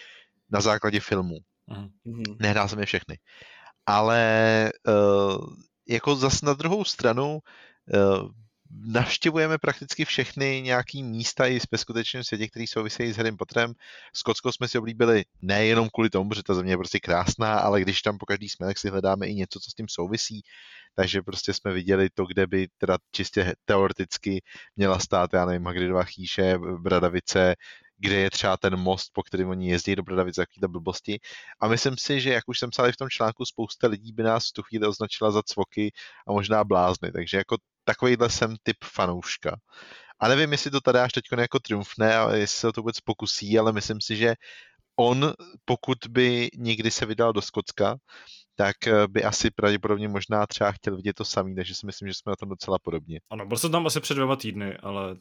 na 0.50 0.60
základě 0.60 1.00
filmů. 1.00 1.38
Mm-hmm. 1.70 2.36
Nehrál 2.40 2.68
jsem 2.68 2.78
je 2.78 2.86
všechny. 2.86 3.18
Ale 3.86 4.72
uh, 4.88 5.46
jako 5.88 6.16
zase 6.16 6.46
na 6.46 6.52
druhou 6.52 6.84
stranu 6.84 7.38
uh, 7.94 8.28
navštěvujeme 8.70 9.58
prakticky 9.58 10.04
všechny 10.04 10.62
nějaký 10.62 11.02
místa 11.02 11.46
i 11.46 11.58
ve 11.72 11.78
skutečném 11.78 12.24
světě, 12.24 12.48
který 12.48 12.66
souvisejí 12.66 13.12
s 13.12 13.16
Harrym 13.16 13.36
Potterem. 13.36 13.72
Skotsko 14.14 14.52
jsme 14.52 14.68
si 14.68 14.78
oblíbili 14.78 15.24
nejenom 15.42 15.88
kvůli 15.94 16.10
tomu, 16.10 16.34
že 16.34 16.42
ta 16.42 16.54
země 16.54 16.72
je 16.72 16.76
prostě 16.76 17.00
krásná, 17.00 17.58
ale 17.58 17.80
když 17.80 18.02
tam 18.02 18.18
po 18.18 18.26
každý 18.26 18.48
jsme, 18.48 18.66
tak 18.66 18.78
si 18.78 18.88
hledáme 18.88 19.26
i 19.26 19.34
něco, 19.34 19.60
co 19.60 19.70
s 19.70 19.74
tím 19.74 19.86
souvisí. 19.88 20.42
Takže 20.94 21.22
prostě 21.22 21.54
jsme 21.54 21.72
viděli 21.72 22.10
to, 22.10 22.26
kde 22.26 22.46
by 22.46 22.68
teda 22.78 22.98
čistě 23.10 23.54
teoreticky 23.64 24.42
měla 24.76 24.98
stát, 24.98 25.32
já 25.32 25.46
nevím, 25.46 25.66
Hagridova 25.66 26.04
chýše, 26.04 26.58
Bradavice, 26.78 27.54
kde 27.98 28.14
je 28.14 28.30
třeba 28.30 28.56
ten 28.56 28.76
most, 28.76 29.10
po 29.12 29.22
kterém 29.22 29.48
oni 29.48 29.70
jezdí 29.70 29.96
do 29.96 30.02
Bradavice, 30.02 30.44
to 30.60 30.68
blbosti. 30.68 31.18
A 31.60 31.68
myslím 31.68 31.96
si, 31.98 32.20
že 32.20 32.30
jak 32.30 32.48
už 32.48 32.58
jsem 32.58 32.70
psal 32.70 32.92
v 32.92 32.96
tom 32.96 33.08
článku, 33.08 33.44
spousta 33.44 33.88
lidí 33.88 34.12
by 34.12 34.22
nás 34.22 34.48
v 34.48 34.52
tu 34.52 34.62
chvíli 34.62 34.86
označila 34.86 35.30
za 35.30 35.42
cvoky 35.42 35.92
a 36.28 36.32
možná 36.32 36.64
blázny. 36.64 37.12
Takže 37.12 37.36
jako 37.36 37.56
takovýhle 37.84 38.30
jsem 38.30 38.56
typ 38.62 38.76
fanouška. 38.84 39.56
A 40.20 40.28
nevím, 40.28 40.52
jestli 40.52 40.70
to 40.70 40.80
tady 40.80 40.98
až 40.98 41.12
teď 41.12 41.24
jako 41.38 41.58
triumfne 41.58 42.16
a 42.16 42.34
jestli 42.34 42.58
se 42.58 42.72
to 42.72 42.80
vůbec 42.80 43.00
pokusí, 43.00 43.58
ale 43.58 43.72
myslím 43.72 44.00
si, 44.00 44.16
že 44.16 44.34
on, 44.96 45.32
pokud 45.64 45.98
by 46.08 46.48
někdy 46.56 46.90
se 46.90 47.06
vydal 47.06 47.32
do 47.32 47.42
Skotska, 47.42 47.96
tak 48.56 48.86
eh, 48.86 49.08
by 49.08 49.24
asi 49.24 49.50
pravděpodobně 49.50 50.08
možná 50.08 50.46
třeba 50.46 50.72
chtěl 50.72 50.96
vidět 50.96 51.12
to 51.12 51.24
samý, 51.24 51.54
takže 51.54 51.74
si 51.74 51.86
myslím, 51.86 52.08
že 52.08 52.14
jsme 52.14 52.30
na 52.30 52.36
tom 52.36 52.48
docela 52.48 52.78
podobně. 52.78 53.20
Ano, 53.30 53.46
byl 53.46 53.58
jsem 53.58 53.72
tam 53.72 53.86
asi 53.86 54.00
před 54.00 54.14
dvěma 54.14 54.36
týdny, 54.36 54.76
ale... 54.76 55.16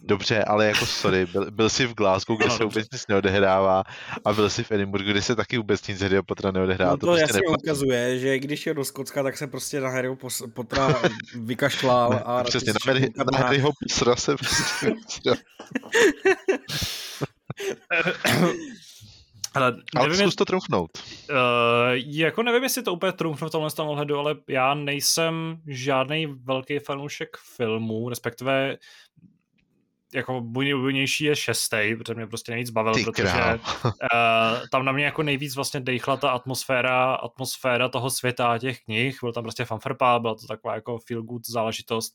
Dobře, 0.00 0.44
ale 0.44 0.66
jako 0.66 0.86
sorry, 0.86 1.26
byl, 1.26 1.50
byl 1.50 1.70
jsi 1.70 1.86
v 1.86 1.94
Glasgow, 1.94 2.36
kde 2.36 2.44
ano, 2.44 2.56
se 2.56 2.64
vůbec 2.64 2.90
nic 2.92 3.06
neodehrává 3.08 3.82
a 4.24 4.32
byl 4.32 4.50
jsi 4.50 4.64
v 4.64 4.72
Edinburghu, 4.72 5.10
kde 5.10 5.22
se 5.22 5.36
taky 5.36 5.56
vůbec 5.58 5.88
nic 5.88 6.00
Harryho 6.00 6.22
Pottera 6.22 6.50
neodehrává. 6.50 6.90
No 6.90 6.96
to, 6.96 7.00
to 7.00 7.06
prostě 7.06 7.22
jasně 7.22 7.36
neplatí. 7.36 7.62
ukazuje, 7.64 8.18
že 8.18 8.38
když 8.38 8.66
je 8.66 8.74
do 8.74 8.84
Skotska, 8.84 9.22
tak 9.22 9.36
se 9.36 9.46
prostě 9.46 9.80
na 9.80 9.88
Harryho 9.88 10.16
Pottera 10.54 11.02
vykašlal 11.34 12.22
a... 12.24 12.44
Přesně, 12.44 12.72
na, 12.72 12.78
Harry, 12.86 13.10
na 13.32 13.38
Harryho 13.38 13.70
Pottera 13.80 14.16
se 14.16 14.36
prostě... 14.36 15.34
Ale, 19.54 19.76
ale 19.96 20.08
nevím, 20.08 20.26
zkus 20.26 20.34
to 20.34 20.44
trumfnout. 20.44 20.90
Uh, 21.30 21.36
jako 21.94 22.42
nevím, 22.42 22.62
jestli 22.62 22.82
to 22.82 22.92
úplně 22.92 23.12
trumfnu 23.12 23.48
v 23.48 23.50
tomhle 23.50 23.70
tom 23.70 23.88
ohledu, 23.88 24.18
ale 24.18 24.36
já 24.48 24.74
nejsem 24.74 25.56
žádný 25.66 26.26
velký 26.26 26.78
fanoušek 26.78 27.36
filmů, 27.56 28.08
respektive 28.08 28.76
jako 30.14 30.44
nejúbilnější 30.58 31.24
je 31.24 31.36
šestý, 31.36 31.94
protože 31.98 32.14
mě 32.14 32.26
prostě 32.26 32.52
nejvíc 32.52 32.70
bavil, 32.70 32.94
Ty 32.94 33.04
protože 33.04 33.58
uh, 33.84 33.90
tam 34.70 34.84
na 34.84 34.92
mě 34.92 35.04
jako 35.04 35.22
nejvíc 35.22 35.54
vlastně 35.56 35.80
dejchla 35.80 36.16
ta 36.16 36.30
atmosféra, 36.30 37.14
atmosféra 37.14 37.88
toho 37.88 38.10
světa 38.10 38.52
a 38.52 38.58
těch 38.58 38.80
knih, 38.80 39.18
byl 39.22 39.32
tam 39.32 39.44
prostě 39.44 39.64
fanfrpá, 39.64 40.18
byla 40.18 40.34
to 40.34 40.46
taková 40.46 40.74
jako 40.74 40.98
feel 40.98 41.22
good 41.22 41.46
záležitost, 41.46 42.14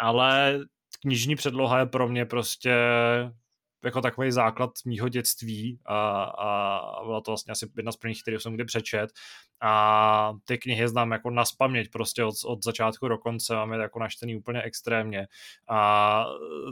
ale 0.00 0.60
knižní 1.00 1.36
předloha 1.36 1.78
je 1.78 1.86
pro 1.86 2.08
mě 2.08 2.24
prostě 2.24 2.74
jako 3.84 4.00
takový 4.00 4.32
základ 4.32 4.70
mýho 4.84 5.08
dětství 5.08 5.80
a, 5.86 6.22
a 6.22 7.04
byla 7.04 7.20
to 7.20 7.30
vlastně 7.30 7.52
asi 7.52 7.70
jedna 7.76 7.92
z 7.92 7.96
prvních, 7.96 8.22
které 8.22 8.40
jsem 8.40 8.54
kdy 8.54 8.64
přečet. 8.64 9.10
A 9.60 10.32
ty 10.44 10.58
knihy 10.58 10.88
znám 10.88 11.10
jako 11.12 11.30
na 11.30 11.44
spaměť 11.44 11.90
prostě 11.90 12.24
od, 12.24 12.34
od 12.46 12.64
začátku 12.64 13.08
do 13.08 13.18
konce, 13.18 13.54
mám 13.54 13.72
je 13.72 13.78
jako 13.78 13.98
naštený 13.98 14.36
úplně 14.36 14.62
extrémně. 14.62 15.26
A 15.68 16.26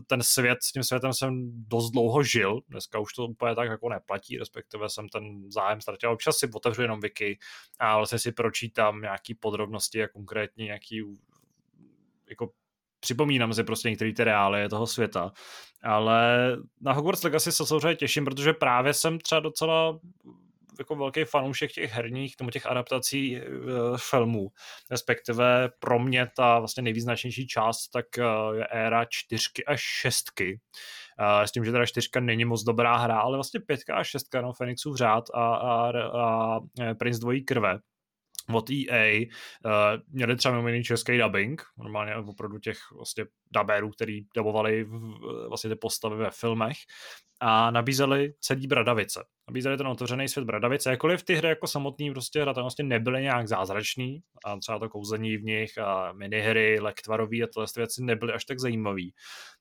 ten 0.06 0.22
svět, 0.22 0.58
s 0.62 0.72
tím 0.72 0.82
světem 0.82 1.12
jsem 1.12 1.50
dost 1.68 1.90
dlouho 1.90 2.22
žil, 2.22 2.60
dneska 2.68 2.98
už 2.98 3.12
to 3.12 3.26
úplně 3.26 3.54
tak 3.54 3.68
jako 3.68 3.88
neplatí, 3.88 4.38
respektive 4.38 4.88
jsem 4.88 5.08
ten 5.08 5.50
zájem 5.50 5.80
ztratil, 5.80 6.10
občas 6.10 6.36
si 6.36 6.50
otevřu 6.54 6.82
jenom 6.82 7.00
wiki 7.00 7.38
a 7.78 7.96
vlastně 7.96 8.18
si 8.18 8.32
pročítám 8.32 9.00
nějaký 9.00 9.34
podrobnosti 9.34 10.02
a 10.02 10.08
konkrétní 10.08 10.64
nějaký 10.64 11.02
jako 12.30 12.50
připomínám 13.06 13.54
si 13.54 13.64
prostě 13.64 13.90
některé 13.90 14.12
ty 14.12 14.24
reálie 14.24 14.68
toho 14.68 14.86
světa, 14.86 15.32
ale 15.82 16.50
na 16.80 16.92
Hogwarts 16.92 17.22
Legacy 17.22 17.52
se 17.52 17.66
samozřejmě 17.66 17.96
těším, 17.96 18.24
protože 18.24 18.52
právě 18.52 18.94
jsem 18.94 19.18
třeba 19.18 19.40
docela 19.40 19.98
jako 20.78 20.96
velký 20.96 21.24
fanoušek 21.24 21.72
těch 21.72 21.92
herních, 21.92 22.36
tomu 22.36 22.50
těch 22.50 22.66
adaptací 22.66 23.40
uh, 23.40 23.96
filmů, 23.96 24.48
respektive 24.90 25.70
pro 25.78 25.98
mě 25.98 26.28
ta 26.36 26.58
vlastně 26.58 26.82
nejvýznačnější 26.82 27.46
část, 27.46 27.88
tak 27.88 28.06
uh, 28.18 28.56
je 28.56 28.66
éra 28.66 29.04
čtyřky 29.08 29.64
a 29.64 29.76
šestky. 29.76 30.60
Uh, 31.20 31.44
s 31.44 31.52
tím, 31.52 31.64
že 31.64 31.72
teda 31.72 31.86
čtyřka 31.86 32.20
není 32.20 32.44
moc 32.44 32.62
dobrá 32.62 32.96
hra, 32.96 33.18
ale 33.18 33.36
vlastně 33.36 33.60
pětka 33.60 33.94
a 33.94 34.04
šestka, 34.04 34.40
no, 34.40 34.52
Fenixův 34.52 34.96
řád 34.96 35.24
a, 35.34 35.54
a, 35.54 35.92
a 36.20 36.60
Prince 36.98 37.20
dvojí 37.20 37.44
krve, 37.44 37.78
od 38.52 38.70
EA 38.70 39.20
uh, 39.20 39.72
měli 40.08 40.36
třeba 40.36 40.60
mimo 40.60 40.82
český 40.82 41.18
dubbing, 41.18 41.62
normálně 41.78 42.16
opravdu 42.16 42.58
těch 42.58 42.78
vlastně 42.96 43.24
dubérů, 43.50 43.90
který 43.90 44.20
dubovali 44.36 44.84
v, 44.84 45.18
vlastně 45.48 45.70
ty 45.70 45.76
postavy 45.76 46.16
ve 46.16 46.30
filmech 46.30 46.76
a 47.40 47.70
nabízeli 47.70 48.32
celý 48.40 48.66
Bradavice. 48.66 49.24
Nabízeli 49.48 49.76
ten 49.76 49.86
otevřený 49.86 50.28
svět 50.28 50.44
Bradavice, 50.44 50.90
jakkoliv 50.90 51.22
ty 51.22 51.34
hry 51.34 51.48
jako 51.48 51.66
samotný 51.66 52.10
prostě 52.10 52.42
hratelnosti 52.42 52.82
nebyly 52.82 53.22
nějak 53.22 53.48
zázračný 53.48 54.22
a 54.44 54.56
třeba 54.56 54.78
to 54.78 54.88
kouzení 54.88 55.36
v 55.36 55.44
nich 55.44 55.78
a 55.78 56.12
minihry, 56.12 56.80
lektvarový 56.80 57.42
a 57.42 57.46
tyhle 57.46 57.66
věci 57.76 58.04
nebyly 58.04 58.32
až 58.32 58.44
tak 58.44 58.58
zajímavý, 58.58 59.14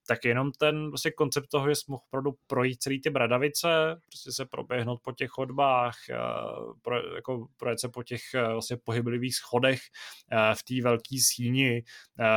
tak 0.08 0.26
jenom 0.26 0.51
ten 0.51 0.89
prostě 0.89 1.12
koncept 1.12 1.47
toho, 1.47 1.70
že 1.70 1.76
jsi 1.76 1.86
mohl 1.88 2.03
opravdu 2.07 2.32
projít 2.48 2.84
celý 2.84 3.02
ty 3.02 3.10
Bradavice, 3.10 3.99
prostě 4.06 4.32
se 4.32 4.45
proběhnout 4.45 5.02
po 5.03 5.11
těch 5.11 5.30
chodbách, 5.30 5.95
pro, 6.82 7.15
jako 7.15 7.48
projet 7.57 7.80
se 7.80 7.90
po 7.90 8.03
těch 8.03 8.22
vlastně 8.52 8.77
pohyblivých 8.77 9.36
schodech 9.36 9.80
v 10.53 10.64
té 10.64 10.82
velké 10.84 11.15
síni, 11.19 11.84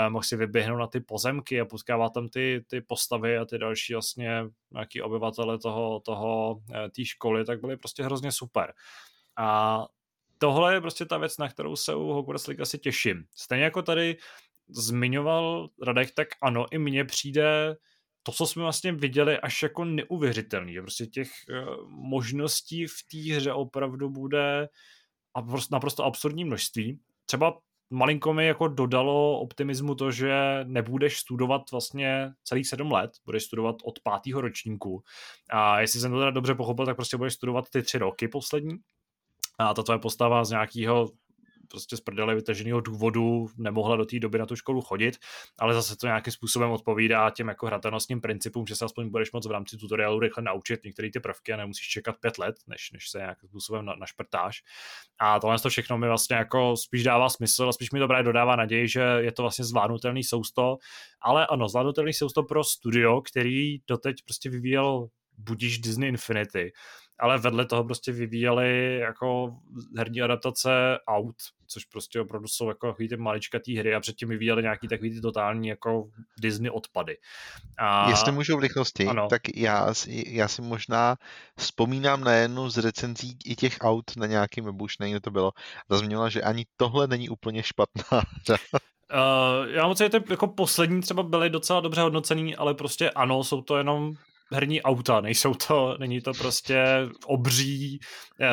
mohl 0.09 0.23
si 0.23 0.37
vyběhnout 0.37 0.79
na 0.79 0.87
ty 0.87 1.01
pozemky 1.01 1.61
a 1.61 1.65
potkávat 1.65 2.15
tam 2.15 2.29
ty, 2.29 2.65
ty 2.67 2.81
postavy 2.81 3.39
a 3.39 3.45
ty 3.45 3.59
další 3.59 3.93
vlastně 3.93 4.45
nějaký 4.71 5.03
obyvatele 5.03 5.59
toho, 5.59 6.01
toho 6.01 6.61
té 6.95 7.05
školy, 7.05 7.45
tak 7.45 7.61
byly 7.61 7.77
prostě 7.77 8.05
hrozně 8.05 8.33
super. 8.33 8.73
A 9.37 9.87
tohle 10.39 10.75
je 10.75 10.81
prostě 10.81 11.05
ta 11.05 11.19
věc, 11.19 11.39
na 11.39 11.49
kterou 11.49 11.77
se 11.77 11.95
u 11.95 12.01
Hogwarts 12.07 12.47
Legacy 12.47 12.79
těším. 12.79 13.25
Stejně 13.35 13.65
jako 13.65 13.83
tady 13.83 14.17
zmiňoval 14.69 15.69
Radek, 15.83 16.15
tak 16.15 16.29
ano, 16.43 16.67
i 16.71 16.79
mně 16.79 17.05
přijde 17.05 17.77
to, 18.23 18.33
co 18.33 18.47
jsme 18.47 18.63
vlastně 18.63 18.93
viděli, 18.93 19.39
až 19.39 19.63
jako 19.63 19.85
neuvěřitelný. 19.85 20.81
Prostě 20.81 21.07
těch 21.07 21.31
uh, 21.51 21.91
možností 21.91 22.87
v 22.87 22.97
té 23.11 23.35
hře 23.35 23.53
opravdu 23.53 24.11
bude 24.11 24.69
naprosto 25.71 26.05
absurdní 26.05 26.45
množství. 26.45 27.01
Třeba 27.27 27.59
malinko 27.91 28.33
mi 28.33 28.47
jako 28.47 28.69
dodalo 28.69 29.41
optimismu 29.41 29.95
to, 29.95 30.11
že 30.11 30.61
nebudeš 30.65 31.19
studovat 31.19 31.63
vlastně 31.73 32.33
celých 32.45 32.69
sedm 32.69 32.93
let, 32.93 33.11
budeš 33.25 33.45
studovat 33.45 33.77
od 33.85 34.01
pátého 34.01 34.41
ročníku. 34.41 35.03
A 35.51 35.81
jestli 35.81 36.01
jsem 36.01 36.11
to 36.11 36.19
teda 36.19 36.31
dobře 36.31 36.55
pochopil, 36.55 36.87
tak 36.87 36.97
prostě 36.97 37.17
budeš 37.17 37.35
studovat 37.35 37.71
ty 37.71 37.83
tři 37.83 37.99
roky 37.99 38.29
poslední. 38.29 38.77
A 39.59 39.75
ta 39.75 39.83
tvoje 39.83 39.99
postava 39.99 40.45
z 40.45 40.51
nějakého 40.51 41.11
prostě 41.69 41.97
z 41.97 42.01
prdele 42.01 42.35
vytaženého 42.35 42.81
důvodu 42.81 43.47
nemohla 43.57 43.97
do 43.97 44.05
té 44.05 44.19
doby 44.19 44.39
na 44.39 44.47
tu 44.47 44.57
školu 44.57 44.81
chodit, 44.81 45.17
ale 45.59 45.75
zase 45.75 45.97
to 45.97 46.07
nějakým 46.07 46.33
způsobem 46.33 46.71
odpovídá 46.71 47.31
těm 47.31 47.49
jako 47.49 47.67
hratelnostním 47.67 48.21
principům, 48.21 48.67
že 48.67 48.77
se 48.77 48.85
aspoň 48.85 49.11
budeš 49.11 49.33
moc 49.33 49.47
v 49.47 49.51
rámci 49.51 49.77
tutoriálu 49.77 50.21
rychle 50.21 50.43
naučit 50.43 50.85
některé 50.85 51.11
ty 51.11 51.21
prvky 51.21 51.53
a 51.53 51.57
nemusíš 51.57 51.89
čekat 51.89 52.17
pět 52.21 52.39
let, 52.39 52.57
než, 52.67 52.91
než 52.93 53.11
se 53.11 53.19
nějakým 53.19 53.49
způsobem 53.49 53.85
na, 53.85 53.95
našprtáš. 53.95 54.63
A 55.21 55.41
tohle 55.41 55.59
to 55.59 55.69
všechno 55.69 55.99
mi 55.99 56.09
vlastně 56.09 56.37
jako 56.37 56.77
spíš 56.77 57.05
dává 57.05 57.29
smysl 57.29 57.69
a 57.69 57.73
spíš 57.73 57.91
mi 57.91 57.99
dobré 57.99 58.23
dodává 58.23 58.57
naději, 58.57 58.89
že 58.89 59.01
je 59.01 59.33
to 59.33 59.43
vlastně 59.43 59.65
zvládnutelný 59.65 60.25
sousto, 60.25 60.77
ale 61.21 61.47
ano, 61.47 61.69
zvládnutelný 61.69 62.13
sousto 62.13 62.43
pro 62.43 62.65
studio, 62.65 63.21
který 63.21 63.79
doteď 63.89 64.17
prostě 64.25 64.51
vyvíjel 64.51 65.09
budíš 65.39 65.79
Disney 65.79 66.09
Infinity 66.09 66.73
ale 67.19 67.39
vedle 67.39 67.67
toho 67.67 67.85
prostě 67.85 68.13
vyvíjeli 68.13 68.99
jako 68.99 69.57
herní 69.97 70.23
adaptace 70.23 70.99
aut, 71.07 71.37
což 71.67 71.85
prostě 71.85 72.21
opravdu 72.21 72.49
jsou 72.49 72.69
jako 72.69 72.95
ty 73.09 73.17
maličkatý 73.17 73.77
hry 73.77 73.95
a 73.95 74.01
předtím 74.01 74.29
vyvíjeli 74.29 74.63
nějaký 74.63 74.89
takový 74.89 75.11
ty 75.11 75.21
totální 75.21 75.69
jako 75.69 76.11
Disney 76.41 76.71
odpady. 76.71 77.17
A... 77.79 78.11
Jestli 78.11 78.33
můžu 78.33 78.57
v 78.57 78.61
rychlosti, 78.61 79.07
ano. 79.07 79.29
tak 79.31 79.43
já, 79.57 79.95
já 80.27 80.49
si 80.49 80.63
možná 80.63 81.17
vzpomínám 81.57 82.25
na 82.25 82.33
jednu 82.33 82.71
z 82.71 82.79
recenzí 82.79 83.39
i 83.45 83.57
těch 83.57 83.77
aut 83.81 84.17
na 84.17 84.27
nějakým 84.27 84.65
webu, 84.65 84.85
už 84.85 84.99
nevím, 84.99 85.21
to 85.21 85.31
bylo, 85.31 85.53
zazněla, 85.89 86.29
že 86.29 86.43
ani 86.43 86.65
tohle 86.77 87.07
není 87.07 87.29
úplně 87.29 87.63
špatná 87.63 88.23
Uh, 89.13 89.69
já 89.71 89.87
moc 89.87 89.99
ty 89.99 90.11
jako 90.31 90.47
poslední 90.47 91.01
třeba 91.01 91.23
byly 91.23 91.51
docela 91.51 91.81
dobře 91.81 92.01
hodnocený, 92.01 92.57
ale 92.57 92.75
prostě 92.75 93.11
ano, 93.11 93.45
jsou 93.45 93.63
to 93.63 93.77
jenom 93.77 94.15
herní 94.53 94.83
auta, 94.83 95.21
nejsou 95.21 95.55
to, 95.55 95.97
není 95.99 96.21
to 96.21 96.33
prostě 96.33 97.09
obří 97.27 98.01
uh, 98.41 98.47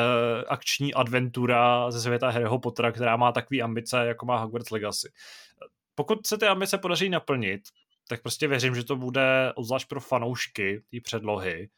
akční 0.48 0.94
adventura 0.94 1.90
ze 1.90 2.00
světa 2.00 2.30
Harryho 2.30 2.58
Pottera, 2.58 2.92
která 2.92 3.16
má 3.16 3.32
takové 3.32 3.60
ambice, 3.60 4.06
jako 4.06 4.26
má 4.26 4.38
Hogwarts 4.38 4.70
Legacy. 4.70 5.12
Pokud 5.94 6.26
se 6.26 6.38
ty 6.38 6.46
ambice 6.46 6.78
podaří 6.78 7.08
naplnit, 7.08 7.60
tak 8.08 8.22
prostě 8.22 8.48
věřím, 8.48 8.74
že 8.74 8.84
to 8.84 8.96
bude, 8.96 9.52
zvlášť 9.62 9.88
pro 9.88 10.00
fanoušky 10.00 10.82
té 10.90 10.96
předlohy, 11.02 11.68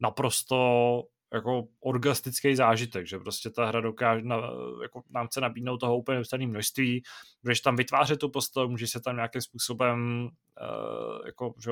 naprosto 0.00 1.02
jako 1.32 1.68
orgastický 1.80 2.56
zážitek, 2.56 3.06
že 3.06 3.18
prostě 3.18 3.50
ta 3.50 3.66
hra 3.66 3.80
dokáže, 3.80 4.24
na, 4.24 4.36
jako 4.82 5.02
nám 5.10 5.26
chce 5.26 5.40
nabídnout 5.40 5.78
toho 5.78 5.96
úplně 5.96 6.16
neustále 6.16 6.46
množství, 6.46 7.02
budeš 7.42 7.60
tam 7.60 7.76
vytvářet 7.76 8.18
tu 8.18 8.28
postavu, 8.28 8.68
můžeš 8.68 8.90
se 8.90 9.00
tam 9.00 9.16
nějakým 9.16 9.40
způsobem 9.40 10.28
uh, 10.60 11.26
jako, 11.26 11.54
že 11.64 11.70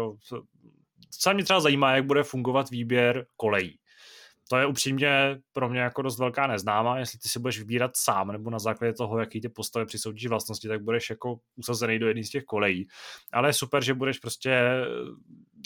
co 1.11 1.35
mě 1.35 1.45
třeba 1.45 1.61
zajímá, 1.61 1.93
jak 1.93 2.05
bude 2.05 2.23
fungovat 2.23 2.71
výběr 2.71 3.27
kolejí. 3.37 3.79
To 4.51 4.57
je 4.57 4.67
upřímně 4.67 5.39
pro 5.53 5.69
mě 5.69 5.81
jako 5.81 6.03
dost 6.03 6.19
velká 6.19 6.47
neznáma, 6.47 6.99
jestli 6.99 7.19
ty 7.19 7.29
si 7.29 7.39
budeš 7.39 7.59
vybírat 7.59 7.91
sám, 7.97 8.33
nebo 8.33 8.51
na 8.51 8.59
základě 8.59 8.93
toho, 8.93 9.19
jaký 9.19 9.41
ty 9.41 9.49
postavy 9.49 9.87
přisoudíš 9.87 10.27
vlastnosti, 10.27 10.69
tak 10.69 10.83
budeš 10.83 11.11
jako 11.11 11.41
usazený 11.57 11.99
do 11.99 12.09
jedné 12.09 12.25
z 12.25 12.31
těch 12.31 12.45
kolejí. 12.45 12.89
Ale 13.33 13.49
je 13.49 13.53
super, 13.53 13.85
že 13.85 13.95
budeš 13.95 14.19
prostě, 14.19 14.61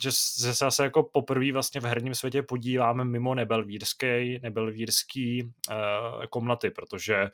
že, 0.02 0.08
že 0.10 0.12
se 0.12 0.52
zase 0.52 0.84
jako 0.84 1.02
poprvé 1.02 1.52
vlastně 1.52 1.80
v 1.80 1.84
herním 1.84 2.14
světě 2.14 2.42
podíváme 2.42 3.04
mimo 3.04 3.34
nebelvírský, 3.34 4.38
nebelvírský 4.42 5.42
uh, 5.42 6.24
komnaty, 6.30 6.70
protože 6.70 7.30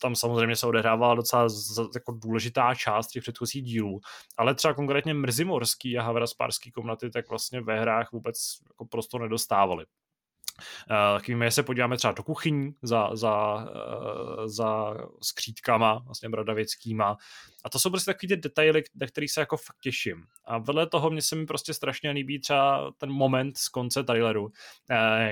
tam 0.00 0.14
samozřejmě 0.14 0.56
se 0.56 0.66
odehrávala 0.66 1.14
docela 1.14 1.48
z, 1.48 1.78
jako 1.94 2.12
důležitá 2.12 2.74
část 2.74 3.06
těch 3.06 3.22
předchozích 3.22 3.62
dílů, 3.62 4.00
ale 4.36 4.54
třeba 4.54 4.74
konkrétně 4.74 5.14
mrzimorský 5.14 5.98
a 5.98 6.02
havraspárský 6.02 6.70
komnaty 6.70 7.10
tak 7.10 7.28
vlastně 7.28 7.60
ve 7.60 7.80
hrách 7.80 8.12
vůbec 8.12 8.36
jako 8.68 8.84
prostor 8.84 9.20
nedostávali. 9.20 9.86
Uh, 10.90 11.22
víme, 11.28 11.50
se 11.50 11.62
podíváme 11.62 11.96
třeba 11.96 12.12
do 12.12 12.22
kuchyní 12.22 12.74
za, 12.82 13.16
za, 13.16 13.54
uh, 13.54 14.46
za 14.46 14.94
skřítkama, 15.22 15.98
vlastně 15.98 16.28
bradavickýma. 16.28 17.16
A 17.64 17.68
to 17.68 17.78
jsou 17.78 17.90
prostě 17.90 18.12
takový 18.12 18.28
ty 18.28 18.36
detaily, 18.36 18.82
na 19.00 19.06
kterých 19.06 19.32
se 19.32 19.40
jako 19.40 19.56
fakt 19.56 19.76
těším. 19.82 20.24
A 20.44 20.58
vedle 20.58 20.86
toho 20.86 21.10
mě 21.10 21.22
se 21.22 21.36
mi 21.36 21.46
prostě 21.46 21.74
strašně 21.74 22.10
líbí 22.10 22.40
třeba 22.40 22.92
ten 22.98 23.10
moment 23.10 23.58
z 23.58 23.68
konce 23.68 24.04
traileru, 24.04 24.44
uh, 24.44 24.50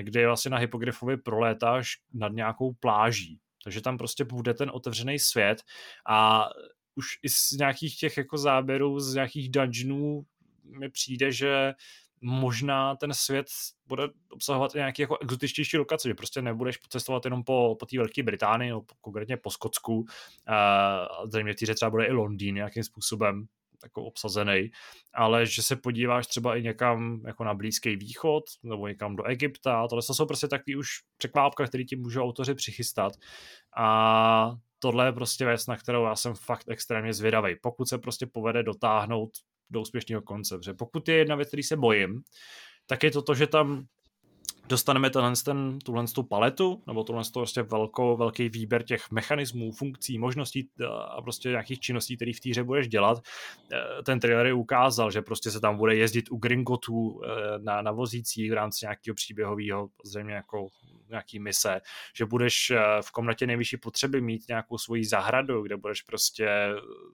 kdy 0.01 0.27
vlastně 0.27 0.51
na 0.51 0.59
hypogrifovi 0.59 1.17
prolétáš 1.17 1.93
nad 2.15 2.33
nějakou 2.33 2.73
pláží. 2.73 3.41
Takže 3.67 3.81
tam 3.81 3.99
prostě 3.99 4.25
bude 4.25 4.55
ten 4.55 4.71
otevřený 4.75 5.19
svět 5.19 5.63
a 6.09 6.49
už 6.95 7.07
i 7.23 7.29
z 7.29 7.53
nějakých 7.53 7.99
těch 7.99 8.17
jako 8.17 8.39
záběrů, 8.39 9.01
z 9.01 9.15
nějakých 9.15 9.51
dungeonů 9.51 10.27
mi 10.65 10.91
přijde, 10.91 11.33
že 11.33 11.73
možná 12.21 12.97
ten 12.97 13.15
svět 13.15 13.47
bude 13.87 14.03
obsahovat 14.31 14.75
i 14.75 14.79
nějaké 14.79 15.03
jako 15.03 15.19
exotičtější 15.19 15.79
lokace, 15.79 16.09
že 16.09 16.15
prostě 16.15 16.43
nebudeš 16.43 16.79
cestovat 16.89 17.25
jenom 17.25 17.45
po, 17.45 17.77
po 17.79 17.87
té 17.87 17.99
Velké 17.99 18.23
Británii, 18.23 18.71
no, 18.71 18.83
konkrétně 19.01 19.37
po 19.37 19.51
Skotsku, 19.51 19.95
uh, 19.95 20.07
zřejmě 21.31 21.53
v 21.53 21.75
třeba 21.75 21.91
bude 21.91 22.07
i 22.07 22.13
Londýn 22.13 22.55
nějakým 22.55 22.85
způsobem, 22.85 23.47
jako 23.87 24.05
obsazený, 24.05 24.71
ale 25.15 25.47
že 25.47 25.63
se 25.63 25.77
podíváš 25.77 26.27
třeba 26.27 26.57
i 26.57 26.63
někam 26.63 27.21
jako 27.27 27.45
na 27.45 27.55
Blízký 27.55 27.97
východ 27.97 28.45
nebo 28.63 28.89
někam 28.89 29.17
do 29.17 29.25
Egypta, 29.25 29.89
tohle 29.89 30.03
jsou 30.03 30.27
prostě 30.27 30.49
takový 30.49 30.77
už 30.77 30.89
překvápka, 31.19 31.67
který 31.67 31.87
ti 31.87 31.97
můžou 31.97 32.23
autoři 32.23 32.55
přichystat 32.55 33.13
a 33.77 34.53
tohle 34.79 35.07
je 35.07 35.13
prostě 35.13 35.45
věc, 35.45 35.67
na 35.67 35.77
kterou 35.77 36.05
já 36.05 36.17
jsem 36.17 36.35
fakt 36.35 36.65
extrémně 36.69 37.13
zvědavý. 37.13 37.57
Pokud 37.63 37.89
se 37.89 37.99
prostě 37.99 38.27
povede 38.27 38.63
dotáhnout 38.63 39.31
do 39.71 39.81
úspěšného 39.81 40.23
konce, 40.23 40.59
protože 40.59 40.75
pokud 40.75 41.09
je 41.09 41.17
jedna 41.17 41.37
věc, 41.37 41.49
který 41.49 41.63
se 41.63 41.77
bojím, 41.77 42.23
tak 42.87 43.03
je 43.03 43.11
to 43.11 43.23
to, 43.23 43.35
že 43.35 43.47
tam 43.47 43.87
dostaneme 44.69 45.11
tenhle, 45.11 45.33
ten, 45.45 45.79
tuhle 45.79 46.05
tu 46.07 46.23
paletu, 46.23 46.83
nebo 46.87 47.05
tuhle 47.05 47.23
prostě 47.33 47.63
velkou, 47.63 48.17
velký 48.17 48.49
výběr 48.49 48.83
těch 48.83 49.11
mechanismů, 49.11 49.73
funkcí, 49.73 50.19
možností 50.19 50.69
a 51.09 51.23
prostě 51.23 51.49
nějakých 51.49 51.81
činností, 51.81 52.17
které 52.17 52.33
v 52.33 52.41
týře 52.41 52.65
budeš 52.65 52.89
dělat. 52.89 53.23
Eh, 53.73 54.03
ten 54.03 54.21
trailer 54.21 54.55
ukázal, 54.55 55.11
že 55.11 55.23
prostě 55.23 55.51
se 55.51 55.61
tam 55.61 55.77
bude 55.77 55.97
jezdit 55.97 56.31
u 56.31 56.37
Gringotů 56.37 57.21
eh, 57.25 57.29
na, 57.59 57.83
na 57.83 57.93
vozících 57.93 58.51
v 58.51 58.55
rámci 58.55 58.85
nějakého 58.85 59.15
příběhového, 59.15 59.89
zřejmě 60.05 60.35
jako 60.35 60.67
nějaký 61.09 61.39
mise, 61.39 61.81
že 62.15 62.27
budeš 62.27 62.71
eh, 62.71 62.79
v 63.01 63.11
komnatě 63.11 63.47
nejvyšší 63.47 63.77
potřeby 63.77 64.21
mít 64.21 64.49
nějakou 64.49 64.79
svoji 64.79 65.05
zahradu, 65.05 65.63
kde 65.63 65.77
budeš 65.77 66.03
prostě 66.03 66.49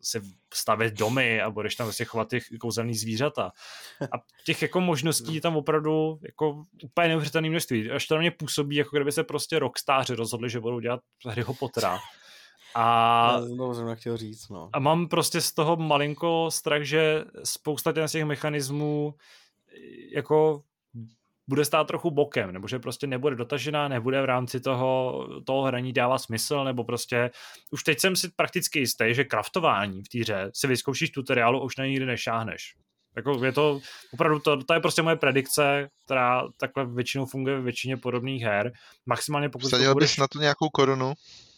si 0.01 0.21
stavět 0.55 0.95
domy 0.95 1.43
a 1.43 1.51
budeš 1.51 1.75
tam 1.75 1.87
vlastně 1.87 2.05
chovat 2.05 2.31
těch 2.31 2.45
kouzelný 2.61 2.95
zvířata. 2.95 3.53
A 4.01 4.17
těch 4.45 4.63
jako 4.63 4.81
možností 4.81 5.41
tam 5.41 5.57
opravdu 5.57 6.19
jako 6.23 6.65
úplně 6.83 7.09
neuvěřitelné 7.09 7.51
množství. 7.51 7.91
Až 7.91 8.07
to 8.07 8.15
na 8.15 8.21
mě 8.21 8.31
působí, 8.31 8.77
jako 8.77 8.97
kdyby 8.97 9.13
se 9.13 9.25
prostě 9.25 9.59
rockstáři 9.59 10.15
rozhodli, 10.15 10.51
že 10.51 10.61
budou 10.61 10.81
dělat 10.81 11.01
Harryho 11.27 11.55
Pottera. 11.55 11.99
A, 12.75 13.41
jsem 13.75 13.97
chtěl 13.97 14.17
říct, 14.17 14.49
no. 14.49 14.71
a 14.73 14.79
mám 14.79 15.09
prostě 15.09 15.41
z 15.41 15.53
toho 15.53 15.77
malinko 15.77 16.51
strach, 16.51 16.83
že 16.83 17.25
spousta 17.45 17.93
těch 17.93 18.25
mechanismů 18.25 19.15
jako 20.15 20.63
bude 21.53 21.65
stát 21.65 21.87
trochu 21.87 22.11
bokem, 22.11 22.53
nebo 22.53 22.69
že 22.69 22.79
prostě 22.79 23.07
nebude 23.07 23.37
dotažená, 23.37 23.89
nebude 23.89 24.23
v 24.23 24.25
rámci 24.25 24.61
toho, 24.61 25.27
toho 25.47 25.63
hraní 25.63 25.93
dávat 25.93 26.19
smysl, 26.19 26.65
nebo 26.65 26.85
prostě 26.85 27.31
už 27.71 27.83
teď 27.83 28.01
jsem 28.01 28.17
si 28.17 28.29
prakticky 28.37 28.79
jistý, 28.79 29.05
že 29.15 29.25
kraftování 29.25 30.03
v 30.03 30.09
týře 30.09 30.51
si 30.55 30.67
vyzkoušíš 30.67 31.11
tutoriálu 31.11 31.65
už 31.65 31.77
na 31.77 31.87
nikdy 31.87 32.07
nešáhneš. 32.07 32.75
Jako 33.17 33.45
je 33.45 33.53
to 33.53 33.81
opravdu, 34.13 34.39
to, 34.39 34.65
to 34.65 34.75
je 34.75 34.81
prostě 34.81 35.03
moje 35.03 35.17
predikce, 35.17 35.89
která 36.05 36.43
takhle 36.61 36.87
většinou 36.87 37.27
funguje 37.27 37.57
ve 37.57 37.63
většině 37.63 37.97
podobných 37.97 38.43
her. 38.43 38.73
Maximálně 39.07 39.49
pokud 39.49 39.69
Vsadil 39.69 39.93
budeš... 39.93 40.11
bys 40.11 40.19
na 40.19 40.29
to 40.29 40.39
nějakou 40.39 40.69
korunu? 40.69 41.15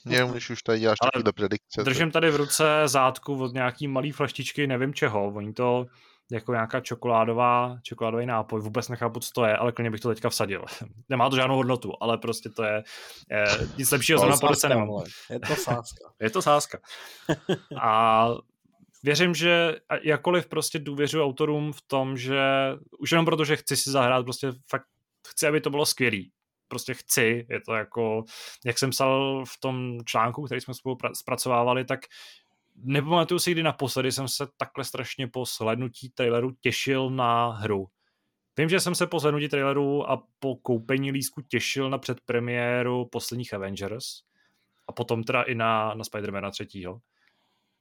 Jenom 0.06 0.30
když 0.30 0.50
už 0.50 0.62
tady 0.62 0.80
děláš 0.80 0.98
takové 0.98 1.32
predikce. 1.32 1.84
Držím 1.84 2.10
tady 2.10 2.30
v 2.30 2.36
ruce 2.36 2.64
zátku 2.86 3.42
od 3.42 3.54
nějaký 3.54 3.88
malý 3.88 4.12
flaštičky, 4.12 4.66
nevím 4.66 4.94
čeho. 4.94 5.32
Oni 5.34 5.52
to 5.52 5.86
jako 6.32 6.52
nějaká 6.52 6.80
čokoládová, 6.80 7.76
čokoládový 7.82 8.26
nápoj, 8.26 8.60
vůbec 8.60 8.88
nechápu, 8.88 9.20
co 9.20 9.30
to 9.34 9.44
je, 9.44 9.56
ale 9.56 9.72
klidně 9.72 9.90
bych 9.90 10.00
to 10.00 10.08
teďka 10.08 10.30
vsadil. 10.30 10.64
Nemá 11.08 11.30
to 11.30 11.36
žádnou 11.36 11.56
hodnotu, 11.56 11.92
ale 12.00 12.18
prostě 12.18 12.48
to 12.48 12.62
je, 12.64 12.82
je 13.30 13.44
nic 13.78 13.90
lepšího 13.90 14.18
zrovna 14.18 14.36
podle 14.36 14.68
nemám. 14.68 14.88
Je 15.30 15.40
to 15.40 15.56
sázka. 15.56 16.12
je 16.20 16.30
to 16.30 16.42
sázka. 16.42 16.78
A 17.80 18.28
věřím, 19.02 19.34
že 19.34 19.76
jakkoliv 20.02 20.46
prostě 20.46 20.78
důvěřuji 20.78 21.24
autorům 21.24 21.72
v 21.72 21.82
tom, 21.86 22.16
že 22.16 22.42
už 22.98 23.12
jenom 23.12 23.24
proto, 23.24 23.44
že 23.44 23.56
chci 23.56 23.76
si 23.76 23.90
zahrát, 23.90 24.24
prostě 24.24 24.52
fakt 24.70 24.86
chci, 25.28 25.46
aby 25.46 25.60
to 25.60 25.70
bylo 25.70 25.86
skvělý. 25.86 26.32
Prostě 26.68 26.94
chci, 26.94 27.46
je 27.50 27.60
to 27.60 27.74
jako, 27.74 28.24
jak 28.64 28.78
jsem 28.78 28.90
psal 28.90 29.44
v 29.46 29.60
tom 29.60 29.98
článku, 30.04 30.42
který 30.42 30.60
jsme 30.60 30.74
spolu 30.74 30.96
zpracovávali, 31.12 31.84
tak 31.84 32.00
nepamatuju 32.74 33.38
si, 33.38 33.52
kdy 33.52 33.62
naposledy 33.62 34.12
jsem 34.12 34.28
se 34.28 34.46
takhle 34.56 34.84
strašně 34.84 35.28
po 35.28 35.46
slednutí 35.46 36.10
traileru 36.10 36.50
těšil 36.60 37.10
na 37.10 37.48
hru. 37.48 37.86
Vím, 38.58 38.68
že 38.68 38.80
jsem 38.80 38.94
se 38.94 39.06
po 39.06 39.20
slednutí 39.20 39.48
traileru 39.48 40.10
a 40.10 40.22
po 40.38 40.56
koupení 40.56 41.10
lísku 41.10 41.42
těšil 41.42 41.90
na 41.90 41.98
předpremiéru 41.98 43.04
posledních 43.04 43.54
Avengers 43.54 44.04
a 44.88 44.92
potom 44.92 45.24
teda 45.24 45.42
i 45.42 45.54
na, 45.54 45.94
na 45.94 46.04
Spider-Mana 46.04 46.50
třetího. 46.50 47.00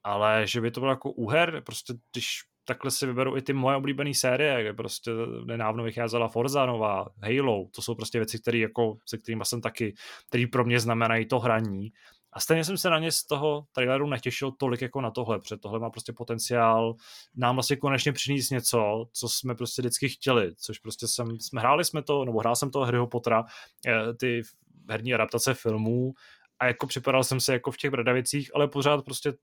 Ale 0.03 0.47
že 0.47 0.61
by 0.61 0.71
to 0.71 0.79
bylo 0.79 0.91
jako 0.91 1.11
úher, 1.11 1.61
prostě 1.65 1.93
když 2.11 2.43
takhle 2.65 2.91
si 2.91 3.05
vyberu 3.05 3.37
i 3.37 3.41
ty 3.41 3.53
moje 3.53 3.77
oblíbené 3.77 4.13
série, 4.13 4.61
kde 4.61 4.73
prostě 4.73 5.11
nedávno 5.45 5.83
vycházela 5.83 6.27
Forza 6.27 6.65
nová, 6.65 7.07
Halo, 7.21 7.67
to 7.75 7.81
jsou 7.81 7.95
prostě 7.95 8.19
věci, 8.19 8.39
které 8.39 8.57
jako, 8.57 8.97
se 9.05 9.17
kterými 9.17 9.45
jsem 9.45 9.61
taky, 9.61 9.93
které 10.27 10.47
pro 10.51 10.65
mě 10.65 10.79
znamenají 10.79 11.25
to 11.25 11.39
hraní 11.39 11.91
a 12.33 12.39
stejně 12.39 12.63
jsem 12.63 12.77
se 12.77 12.89
na 12.89 12.99
ně 12.99 13.11
z 13.11 13.23
toho 13.23 13.65
traileru 13.71 14.07
netěšil 14.07 14.51
tolik 14.51 14.81
jako 14.81 15.01
na 15.01 15.11
tohle, 15.11 15.39
protože 15.39 15.57
tohle 15.57 15.79
má 15.79 15.89
prostě 15.89 16.13
potenciál 16.13 16.95
nám 17.35 17.55
vlastně 17.55 17.75
konečně 17.75 18.13
přinést 18.13 18.49
něco, 18.49 19.05
co 19.13 19.29
jsme 19.29 19.55
prostě 19.55 19.81
vždycky 19.81 20.09
chtěli, 20.09 20.55
což 20.55 20.79
prostě 20.79 21.07
jsem, 21.07 21.39
jsme 21.39 21.61
hráli 21.61 21.85
jsme 21.85 22.03
to, 22.03 22.25
nebo 22.25 22.39
hrál 22.39 22.55
jsem 22.55 22.71
toho 22.71 22.85
Harryho 22.85 23.07
Pottera, 23.07 23.43
eh, 23.87 24.13
ty 24.13 24.41
herní 24.89 25.13
adaptace 25.13 25.53
filmů 25.53 26.13
a 26.59 26.65
jako 26.65 26.87
připadal 26.87 27.23
jsem 27.23 27.39
se 27.39 27.53
jako 27.53 27.71
v 27.71 27.77
těch 27.77 27.91
bradavicích, 27.91 28.55
ale 28.55 28.67
pořád 28.67 29.05
prostě 29.05 29.33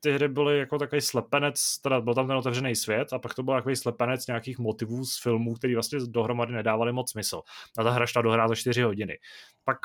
ty 0.00 0.12
hry 0.12 0.28
byly 0.28 0.58
jako 0.58 0.78
takový 0.78 1.00
slepenec, 1.00 1.78
teda 1.82 2.00
byl 2.00 2.14
tam 2.14 2.26
ten 2.26 2.36
otevřený 2.36 2.76
svět 2.76 3.12
a 3.12 3.18
pak 3.18 3.34
to 3.34 3.42
byl 3.42 3.54
takový 3.54 3.76
slepenec 3.76 4.26
nějakých 4.26 4.58
motivů 4.58 5.04
z 5.04 5.22
filmů, 5.22 5.54
který 5.54 5.74
vlastně 5.74 5.98
dohromady 6.06 6.52
nedávali 6.52 6.92
moc 6.92 7.10
smysl. 7.10 7.42
A 7.78 7.84
ta 7.84 7.90
hra 7.90 8.06
šla 8.06 8.22
dohrát 8.22 8.48
za 8.48 8.54
4 8.54 8.82
hodiny. 8.82 9.18
Pak 9.64 9.76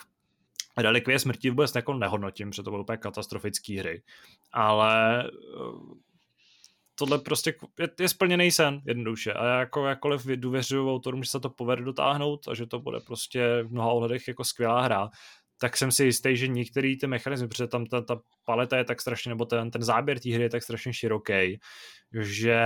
Relikvie 0.78 1.20
smrti 1.20 1.50
vůbec 1.50 1.76
jako 1.76 1.94
nehodnotím, 1.94 2.50
protože 2.50 2.64
to 2.64 2.70
byly 2.70 2.82
úplně 2.82 2.98
katastrofické 2.98 3.80
hry. 3.80 4.04
Ale 4.52 5.24
eh, 5.24 5.96
tohle 6.96 7.20
prostě 7.20 7.54
je, 7.80 7.90
je 8.00 8.10
splněný 8.10 8.52
sen, 8.52 8.82
jednoduše. 8.86 9.34
A 9.34 9.46
já 9.46 9.60
jako 9.60 9.88
jakkoliv 9.88 10.26
důvěřuju 10.26 10.92
autorům, 10.92 11.24
že 11.24 11.30
se 11.30 11.40
to 11.40 11.50
povede 11.50 11.82
dotáhnout 11.82 12.48
a 12.48 12.54
že 12.54 12.66
to 12.66 12.80
bude 12.80 13.00
prostě 13.00 13.64
v 13.64 13.72
mnoha 13.72 13.92
ohledech 13.92 14.28
jako 14.28 14.44
skvělá 14.44 14.82
hra, 14.82 15.10
tak 15.60 15.78
jsem 15.78 15.92
si 15.92 16.06
jistý, 16.06 16.38
že 16.38 16.48
některý 16.48 16.98
ty 16.98 17.08
mechanizmy, 17.08 17.48
protože 17.48 17.68
tam 17.68 17.86
ta, 17.86 18.02
ta 18.02 18.20
paleta 18.46 18.78
je 18.78 18.84
tak 18.84 19.02
strašně, 19.02 19.30
nebo 19.30 19.46
ten, 19.46 19.72
ten 19.72 19.84
záběr 19.84 20.20
té 20.20 20.30
hry 20.30 20.44
je 20.44 20.50
tak 20.50 20.64
strašně 20.64 20.94
široký, 20.94 21.60
že 22.22 22.60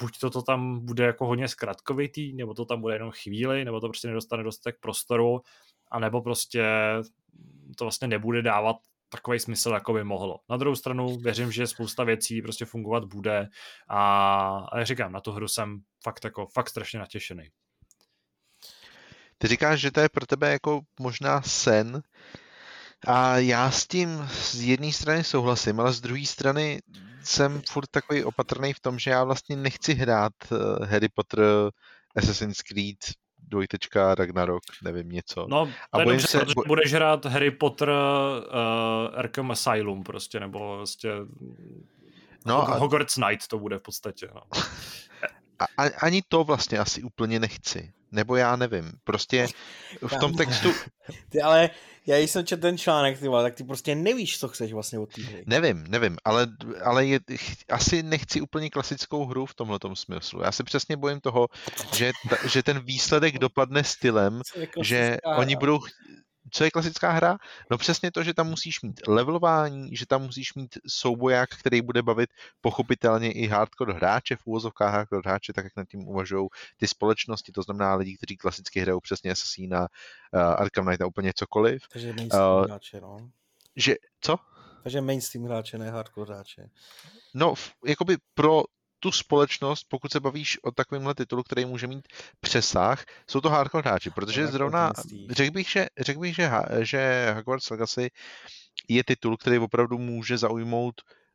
buď 0.00 0.18
to, 0.18 0.30
to 0.30 0.42
tam 0.42 0.86
bude 0.86 1.04
jako 1.04 1.26
hodně 1.26 1.48
zkratkovitý, 1.48 2.32
nebo 2.32 2.54
to 2.54 2.64
tam 2.64 2.80
bude 2.80 2.94
jenom 2.94 3.10
chvíli, 3.10 3.64
nebo 3.64 3.80
to 3.80 3.88
prostě 3.88 4.08
nedostane 4.08 4.42
dostatek 4.42 4.80
prostoru, 4.80 5.40
anebo 5.90 6.22
prostě 6.22 6.64
to 7.76 7.84
vlastně 7.84 8.08
nebude 8.08 8.42
dávat 8.42 8.76
takový 9.08 9.40
smysl, 9.40 9.70
jako 9.70 9.92
by 9.92 10.04
mohlo. 10.04 10.40
Na 10.48 10.56
druhou 10.56 10.76
stranu 10.76 11.18
věřím, 11.18 11.52
že 11.52 11.66
spousta 11.66 12.04
věcí 12.04 12.42
prostě 12.42 12.64
fungovat 12.64 13.04
bude 13.04 13.48
a, 13.88 14.00
a 14.72 14.78
jak 14.78 14.86
říkám, 14.86 15.12
na 15.12 15.20
tu 15.20 15.32
hru 15.32 15.48
jsem 15.48 15.80
fakt 16.02 16.24
jako 16.24 16.46
fakt 16.46 16.68
strašně 16.68 16.98
natěšený. 16.98 17.48
Ty 19.38 19.46
říkáš, 19.46 19.80
že 19.80 19.90
to 19.90 20.00
je 20.00 20.08
pro 20.08 20.26
tebe 20.26 20.52
jako 20.52 20.80
možná 21.00 21.42
sen 21.42 22.02
a 23.06 23.38
já 23.38 23.70
s 23.70 23.86
tím 23.86 24.28
z 24.32 24.60
jedné 24.60 24.92
strany 24.92 25.24
souhlasím, 25.24 25.80
ale 25.80 25.92
z 25.92 26.00
druhé 26.00 26.26
strany 26.26 26.80
jsem 27.22 27.62
furt 27.68 27.86
takový 27.90 28.24
opatrný 28.24 28.72
v 28.72 28.80
tom, 28.80 28.98
že 28.98 29.10
já 29.10 29.24
vlastně 29.24 29.56
nechci 29.56 29.94
hrát 29.94 30.32
eh, 30.52 30.86
Harry 30.86 31.08
Potter, 31.08 31.40
Assassin's 32.16 32.62
Creed, 32.62 32.98
dvojtečka 33.46 34.14
Ragnarok, 34.14 34.62
nevím 34.84 35.08
něco. 35.08 35.46
No, 35.48 35.70
a 35.92 36.00
je 36.00 36.06
dobře, 36.06 36.26
se... 36.26 36.38
protože 36.38 36.54
budeš 36.66 36.94
hrát 36.94 37.24
Harry 37.24 37.50
Potter 37.50 37.88
uh, 37.90 39.18
Arkham 39.18 39.50
Asylum 39.50 40.02
prostě, 40.02 40.40
nebo 40.40 40.76
prostě 40.76 41.10
no 42.46 42.68
a... 42.68 42.78
Hogwarts 42.78 43.14
Knight 43.14 43.46
to 43.46 43.58
bude 43.58 43.78
v 43.78 43.82
podstatě. 43.82 44.28
No. 44.34 44.42
a, 45.78 45.84
ani 46.02 46.22
to 46.28 46.44
vlastně 46.44 46.78
asi 46.78 47.02
úplně 47.02 47.40
nechci. 47.40 47.92
Nebo 48.12 48.36
já 48.36 48.56
nevím. 48.56 48.92
Prostě 49.04 49.46
v 50.06 50.16
tom 50.20 50.34
textu... 50.34 50.72
Ty 51.28 51.40
ale, 51.40 51.70
já 52.06 52.16
jsem 52.16 52.46
četl 52.46 52.62
ten 52.62 52.78
článek, 52.78 53.18
ty 53.18 53.28
vole, 53.28 53.42
tak 53.42 53.54
ty 53.54 53.64
prostě 53.64 53.94
nevíš, 53.94 54.38
co 54.38 54.48
chceš 54.48 54.72
vlastně 54.72 54.98
od 54.98 55.14
té 55.14 55.22
hry. 55.22 55.44
Nevím, 55.46 55.84
nevím, 55.88 56.16
ale, 56.24 56.46
ale 56.84 57.06
je, 57.06 57.20
asi 57.70 58.02
nechci 58.02 58.40
úplně 58.40 58.70
klasickou 58.70 59.26
hru 59.26 59.46
v 59.46 59.54
tomhle 59.54 59.78
smyslu. 59.94 60.42
Já 60.42 60.52
se 60.52 60.64
přesně 60.64 60.96
bojím 60.96 61.20
toho, 61.20 61.48
že, 61.94 62.12
ta, 62.30 62.36
že 62.48 62.62
ten 62.62 62.80
výsledek 62.80 63.38
dopadne 63.38 63.84
stylem, 63.84 64.40
že 64.82 65.16
oni 65.36 65.56
budou 65.56 65.78
co 66.56 66.64
je 66.64 66.70
klasická 66.70 67.10
hra? 67.10 67.38
No 67.70 67.78
přesně 67.78 68.10
to, 68.10 68.22
že 68.22 68.34
tam 68.34 68.48
musíš 68.48 68.82
mít 68.82 69.00
levelování, 69.08 69.96
že 69.96 70.06
tam 70.06 70.22
musíš 70.22 70.54
mít 70.54 70.78
souboják, 70.88 71.50
který 71.50 71.82
bude 71.82 72.02
bavit 72.02 72.30
pochopitelně 72.60 73.32
i 73.32 73.46
hardcore 73.46 73.92
hráče, 73.92 74.36
v 74.36 74.46
úvozovkách 74.46 74.92
hardcore 74.92 75.22
hráče, 75.24 75.52
tak 75.52 75.64
jak 75.64 75.76
nad 75.76 75.88
tím 75.88 76.08
uvažují 76.08 76.48
ty 76.76 76.88
společnosti, 76.88 77.52
to 77.52 77.62
znamená 77.62 77.94
lidi, 77.94 78.16
kteří 78.16 78.36
klasicky 78.36 78.80
hrajou 78.80 79.00
přesně 79.00 79.30
Assassina, 79.30 79.80
uh, 79.80 80.40
Arkham 80.40 80.84
Knight 80.84 81.02
a 81.02 81.06
úplně 81.06 81.32
cokoliv. 81.36 81.82
Takže 81.92 82.12
mainstream 82.12 82.58
uh, 82.58 82.64
hráče, 82.64 83.00
no. 83.00 83.30
Že, 83.76 83.94
co? 84.20 84.36
Takže 84.82 85.00
mainstream 85.00 85.44
hráče, 85.44 85.78
ne 85.78 85.90
hardcore 85.90 86.34
hráče. 86.34 86.68
No, 87.34 87.54
jakoby 87.86 88.16
pro 88.34 88.62
tu 89.06 89.12
společnost, 89.12 89.86
pokud 89.88 90.12
se 90.12 90.20
bavíš 90.20 90.58
o 90.62 90.70
takovémhle 90.70 91.14
titulu, 91.14 91.42
který 91.42 91.64
může 91.64 91.86
mít 91.86 92.08
přesah, 92.40 93.04
jsou 93.30 93.40
to 93.40 93.50
hardcore 93.50 93.82
hráči, 93.90 94.10
protože 94.10 94.42
no, 94.42 94.50
zrovna, 94.50 94.92
řekl 95.30 95.52
bych, 95.52 95.70
že, 95.70 95.86
řek 95.98 96.18
bych, 96.18 96.34
že, 96.34 96.50
že 96.80 97.32
Hogwarts 97.36 97.70
Legacy 97.70 98.10
je 98.88 99.04
titul, 99.04 99.36
který 99.36 99.58
opravdu 99.58 99.98
může 99.98 100.38
zaujmout 100.38 100.94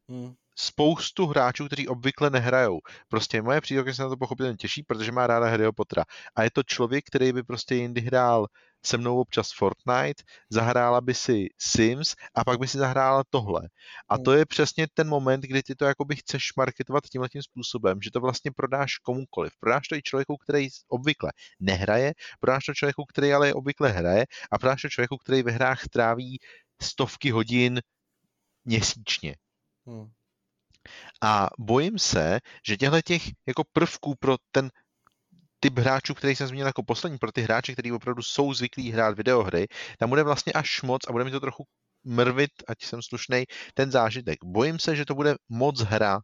hmm 0.09 0.33
spoustu 0.55 1.25
hráčů, 1.25 1.65
kteří 1.65 1.87
obvykle 1.87 2.29
nehrajou. 2.29 2.79
Prostě 3.07 3.41
moje 3.41 3.61
přítelkyně 3.61 3.93
se 3.93 4.03
na 4.03 4.09
to 4.09 4.17
pochopitelně 4.17 4.57
těší, 4.57 4.83
protože 4.83 5.11
má 5.11 5.27
ráda 5.27 5.49
Harryho 5.49 5.73
Pottera. 5.73 6.03
A 6.35 6.43
je 6.43 6.49
to 6.53 6.63
člověk, 6.63 7.05
který 7.07 7.33
by 7.33 7.43
prostě 7.43 7.75
jindy 7.75 8.01
hrál 8.01 8.47
se 8.85 8.97
mnou 8.97 9.19
občas 9.19 9.51
Fortnite, 9.55 10.23
zahrála 10.49 11.01
by 11.01 11.13
si 11.13 11.47
Sims 11.57 12.15
a 12.35 12.43
pak 12.43 12.59
by 12.59 12.67
si 12.67 12.77
zahrála 12.77 13.23
tohle. 13.29 13.61
A 14.09 14.17
to 14.17 14.33
je 14.33 14.45
přesně 14.45 14.87
ten 14.93 15.07
moment, 15.07 15.41
kdy 15.41 15.63
ty 15.63 15.75
to 15.75 15.85
jakoby 15.85 16.15
chceš 16.15 16.55
marketovat 16.57 17.03
tímhle 17.03 17.29
tím 17.29 17.41
způsobem, 17.41 18.01
že 18.01 18.11
to 18.11 18.19
vlastně 18.19 18.51
prodáš 18.51 18.97
komukoliv. 18.97 19.53
Prodáš 19.59 19.87
to 19.87 19.95
i 19.95 20.01
člověku, 20.01 20.37
který 20.37 20.67
obvykle 20.87 21.31
nehraje, 21.59 22.13
prodáš 22.39 22.65
to 22.65 22.73
člověku, 22.73 23.05
který 23.05 23.33
ale 23.33 23.53
obvykle 23.53 23.89
hraje 23.89 24.25
a 24.51 24.59
prodáš 24.59 24.81
to 24.81 24.89
člověku, 24.89 25.17
který 25.17 25.43
ve 25.43 25.51
hrách 25.51 25.87
tráví 25.87 26.39
stovky 26.81 27.31
hodin 27.31 27.81
měsíčně. 28.65 29.35
Hmm. 29.87 30.11
A 31.21 31.49
bojím 31.59 31.99
se, 31.99 32.39
že 32.67 32.77
těchto 32.77 33.01
těch 33.01 33.23
jako 33.47 33.63
prvků 33.73 34.15
pro 34.19 34.37
ten 34.51 34.69
typ 35.59 35.79
hráčů, 35.79 36.13
který 36.13 36.35
jsem 36.35 36.47
zmínil 36.47 36.67
jako 36.67 36.83
poslední, 36.83 37.17
pro 37.17 37.31
ty 37.31 37.41
hráče, 37.41 37.73
kteří 37.73 37.91
opravdu 37.91 38.23
jsou 38.23 38.53
zvyklí 38.53 38.91
hrát 38.91 39.17
videohry, 39.17 39.67
tam 39.99 40.09
bude 40.09 40.23
vlastně 40.23 40.53
až 40.53 40.81
moc 40.81 41.01
a 41.07 41.11
bude 41.11 41.23
mi 41.23 41.31
to 41.31 41.39
trochu 41.39 41.63
mrvit, 42.03 42.51
ať 42.67 42.83
jsem 42.83 43.01
slušný, 43.01 43.43
ten 43.73 43.91
zážitek. 43.91 44.39
Bojím 44.43 44.79
se, 44.79 44.95
že 44.95 45.05
to 45.05 45.15
bude 45.15 45.35
moc 45.49 45.81
hra. 45.81 46.19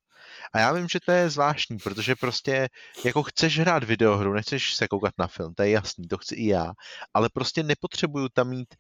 A 0.54 0.60
já 0.60 0.74
vím, 0.74 0.88
že 0.90 1.00
to 1.06 1.12
je 1.12 1.30
zvláštní, 1.30 1.78
protože 1.78 2.16
prostě 2.16 2.70
jako 3.06 3.24
chceš 3.24 3.60
hrát 3.60 3.84
videohru, 3.84 4.34
nechceš 4.34 4.76
se 4.76 4.88
koukat 4.88 5.14
na 5.18 5.28
film, 5.28 5.54
to 5.54 5.64
je 5.64 5.70
jasný, 5.70 6.08
to 6.08 6.18
chci 6.18 6.36
i 6.36 6.48
já, 6.48 6.74
ale 7.14 7.30
prostě 7.34 7.64
nepotřebuju 7.64 8.30
tam 8.30 8.50
mít 8.50 8.76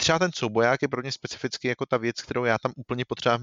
třeba 0.00 0.18
ten 0.18 0.30
souboják 0.34 0.82
je 0.82 0.88
pro 0.88 1.02
mě 1.02 1.12
specificky 1.12 1.68
jako 1.68 1.86
ta 1.86 1.96
věc, 1.96 2.22
kterou 2.22 2.44
já 2.44 2.58
tam 2.58 2.72
úplně 2.76 3.04
potřeba, 3.04 3.38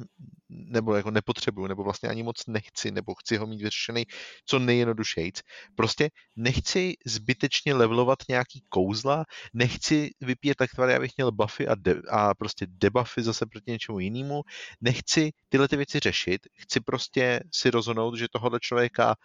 nebo 0.50 0.96
jako 0.96 1.12
nepotřebuju, 1.12 1.68
nebo 1.68 1.84
vlastně 1.84 2.10
ani 2.10 2.24
moc 2.24 2.48
nechci, 2.48 2.92
nebo 2.92 3.16
chci 3.16 3.38
ho 3.38 3.48
mít 3.48 3.62
vyřešený 3.62 4.06
co 4.46 4.60
nejjednodušejc. 4.60 5.42
Prostě 5.76 6.10
nechci 6.36 6.94
zbytečně 7.06 7.74
levelovat 7.74 8.20
nějaký 8.30 8.64
kouzla, 8.70 9.26
nechci 9.54 10.10
vypíjet 10.22 10.58
tak 10.58 10.70
tvary, 10.72 10.96
abych 10.96 11.12
měl 11.18 11.32
buffy 11.32 11.68
a, 11.68 11.76
de, 11.76 12.02
a 12.10 12.34
prostě 12.34 12.66
debuffy 12.70 13.24
zase 13.24 13.46
proti 13.46 13.72
něčemu 13.72 14.00
jinému. 14.00 14.42
Nechci 14.82 15.32
tyhle 15.50 15.68
ty 15.68 15.78
věci 15.78 16.00
řešit, 16.00 16.42
chci 16.54 16.80
prostě 16.80 17.40
si 17.54 17.72
rozhodnout, 17.72 18.16
že 18.16 18.28
tohohle 18.32 18.60
člověka 18.60 19.16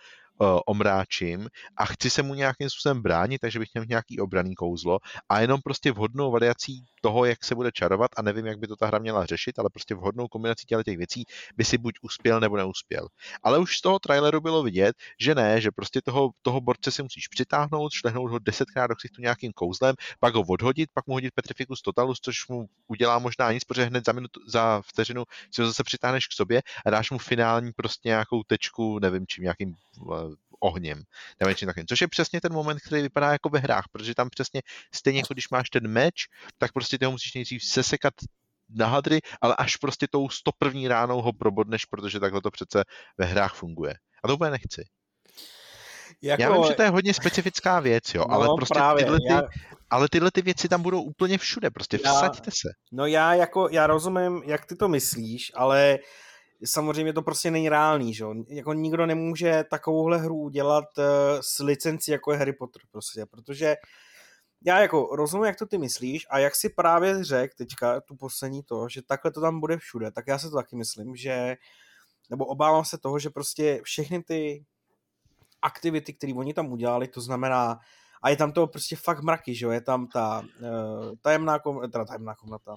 omráčím 0.66 1.48
a 1.76 1.84
chci 1.84 2.10
se 2.10 2.22
mu 2.22 2.34
nějakým 2.34 2.70
způsobem 2.70 3.02
bránit, 3.02 3.38
takže 3.38 3.58
bych 3.58 3.68
měl 3.74 3.84
nějaký 3.88 4.20
obraný 4.20 4.54
kouzlo 4.54 4.98
a 5.28 5.40
jenom 5.40 5.60
prostě 5.64 5.92
vhodnou 5.92 6.30
variací 6.30 6.84
toho, 7.02 7.24
jak 7.24 7.44
se 7.44 7.54
bude 7.54 7.72
čarovat 7.72 8.10
a 8.16 8.22
nevím, 8.22 8.46
jak 8.46 8.58
by 8.58 8.66
to 8.66 8.76
ta 8.76 8.86
hra 8.86 8.98
měla 8.98 9.26
řešit, 9.26 9.58
ale 9.58 9.70
prostě 9.72 9.94
vhodnou 9.94 10.28
kombinací 10.28 10.66
těchto 10.66 10.82
těch 10.82 10.96
věcí 10.96 11.24
by 11.56 11.64
si 11.64 11.78
buď 11.78 11.94
uspěl 12.02 12.40
nebo 12.40 12.56
neuspěl. 12.56 13.08
Ale 13.42 13.58
už 13.58 13.76
z 13.76 13.80
toho 13.80 13.98
traileru 13.98 14.40
bylo 14.40 14.62
vidět, 14.62 14.96
že 15.20 15.34
ne, 15.34 15.60
že 15.60 15.70
prostě 15.70 16.00
toho, 16.04 16.30
toho 16.42 16.60
borce 16.60 16.90
si 16.90 17.02
musíš 17.02 17.28
přitáhnout, 17.28 17.92
šlehnout 17.92 18.30
ho 18.30 18.38
desetkrát 18.38 18.90
do 18.90 18.96
ksichtu 18.96 19.22
nějakým 19.22 19.52
kouzlem, 19.52 19.94
pak 20.20 20.34
ho 20.34 20.42
odhodit, 20.42 20.90
pak 20.94 21.06
mu 21.06 21.14
hodit 21.14 21.34
Petrificus 21.34 21.82
Totalus, 21.82 22.20
což 22.20 22.48
mu 22.48 22.66
udělá 22.86 23.18
možná 23.18 23.52
nic, 23.52 23.64
protože 23.64 23.84
hned 23.84 24.04
za, 24.06 24.12
minutu, 24.12 24.40
za 24.48 24.82
vteřinu 24.82 25.24
si 25.54 25.62
ho 25.62 25.68
zase 25.68 25.84
přitáhneš 25.84 26.26
k 26.26 26.32
sobě 26.32 26.62
a 26.86 26.90
dáš 26.90 27.10
mu 27.10 27.18
finální 27.18 27.72
prostě 27.72 28.08
nějakou 28.08 28.42
tečku, 28.42 28.98
nevím 28.98 29.26
čím, 29.26 29.44
nějakým 29.44 29.74
eh, 30.12 30.29
ohněm, 30.60 31.02
nebo 31.40 31.48
něčím 31.48 31.66
takovým. 31.66 31.86
Což 31.86 32.00
je 32.00 32.08
přesně 32.08 32.40
ten 32.40 32.52
moment, 32.52 32.80
který 32.80 33.02
vypadá 33.02 33.32
jako 33.32 33.48
ve 33.48 33.58
hrách, 33.58 33.84
protože 33.92 34.14
tam 34.14 34.28
přesně 34.30 34.62
stejně 34.94 35.20
jako 35.20 35.34
když 35.34 35.50
máš 35.50 35.70
ten 35.70 35.88
meč, 35.88 36.14
tak 36.58 36.72
prostě 36.72 36.98
ty 36.98 37.04
ho 37.04 37.10
musíš 37.10 37.34
nejdřív 37.34 37.64
sesekat 37.64 38.14
na 38.68 38.86
hadry, 38.86 39.20
ale 39.40 39.56
až 39.58 39.76
prostě 39.76 40.06
tou 40.10 40.28
101. 40.28 40.88
ránou 40.88 41.22
ho 41.22 41.32
probodneš, 41.32 41.84
protože 41.84 42.20
takhle 42.20 42.40
to 42.40 42.50
přece 42.50 42.84
ve 43.18 43.26
hrách 43.26 43.54
funguje. 43.54 43.94
A 44.24 44.28
to 44.28 44.34
úplně 44.34 44.50
nechci. 44.50 44.84
Jako... 46.22 46.42
Já 46.42 46.52
vím, 46.52 46.64
že 46.64 46.74
to 46.74 46.82
je 46.82 46.88
hodně 46.88 47.14
specifická 47.14 47.80
věc, 47.80 48.14
jo, 48.14 48.24
no, 48.28 48.34
ale 48.34 48.48
prostě 48.56 48.74
právě, 48.74 49.04
tyhle, 49.04 49.18
ty, 49.18 49.32
já... 49.32 49.42
ale 49.90 50.08
tyhle 50.08 50.30
ty 50.30 50.42
věci 50.42 50.68
tam 50.68 50.82
budou 50.82 51.02
úplně 51.02 51.38
všude, 51.38 51.70
prostě 51.70 51.98
vsaďte 51.98 52.48
já... 52.48 52.52
se. 52.52 52.68
No 52.92 53.06
já 53.06 53.34
jako, 53.34 53.68
já 53.70 53.86
rozumím, 53.86 54.42
jak 54.46 54.66
ty 54.66 54.76
to 54.76 54.88
myslíš, 54.88 55.52
ale 55.54 55.98
uh, 55.98 56.29
samozřejmě 56.64 57.12
to 57.12 57.22
prostě 57.22 57.50
není 57.50 57.68
reálný, 57.68 58.14
že? 58.14 58.24
Jako 58.48 58.72
nikdo 58.72 59.06
nemůže 59.06 59.64
takovouhle 59.70 60.18
hru 60.18 60.36
udělat 60.36 60.84
uh, 60.98 61.04
s 61.40 61.58
licencí 61.58 62.10
jako 62.10 62.32
je 62.32 62.38
Harry 62.38 62.52
Potter, 62.52 62.82
prostě, 62.90 63.26
protože 63.26 63.76
já 64.64 64.80
jako 64.80 65.16
rozumím, 65.16 65.44
jak 65.46 65.56
to 65.56 65.66
ty 65.66 65.78
myslíš 65.78 66.26
a 66.30 66.38
jak 66.38 66.56
si 66.56 66.68
právě 66.68 67.24
řekl 67.24 67.54
teďka 67.58 68.00
tu 68.00 68.16
poslední 68.16 68.62
to, 68.62 68.88
že 68.88 69.02
takhle 69.02 69.30
to 69.30 69.40
tam 69.40 69.60
bude 69.60 69.78
všude, 69.78 70.10
tak 70.10 70.26
já 70.26 70.38
se 70.38 70.50
to 70.50 70.56
taky 70.56 70.76
myslím, 70.76 71.16
že 71.16 71.56
nebo 72.30 72.46
obávám 72.46 72.84
se 72.84 72.98
toho, 72.98 73.18
že 73.18 73.30
prostě 73.30 73.80
všechny 73.84 74.22
ty 74.22 74.64
aktivity, 75.62 76.14
které 76.14 76.32
oni 76.34 76.54
tam 76.54 76.72
udělali, 76.72 77.08
to 77.08 77.20
znamená, 77.20 77.78
a 78.22 78.30
je 78.30 78.36
tam 78.36 78.52
to 78.52 78.66
prostě 78.66 78.96
fakt 78.96 79.22
mraky, 79.22 79.54
že 79.54 79.64
jo, 79.64 79.70
je 79.70 79.80
tam 79.80 80.06
ta 80.06 80.40
uh, 80.40 81.12
tajemná, 81.22 81.58
kom, 81.58 81.90
teda 81.90 82.04
tajemná 82.04 82.34
komnata, 82.34 82.76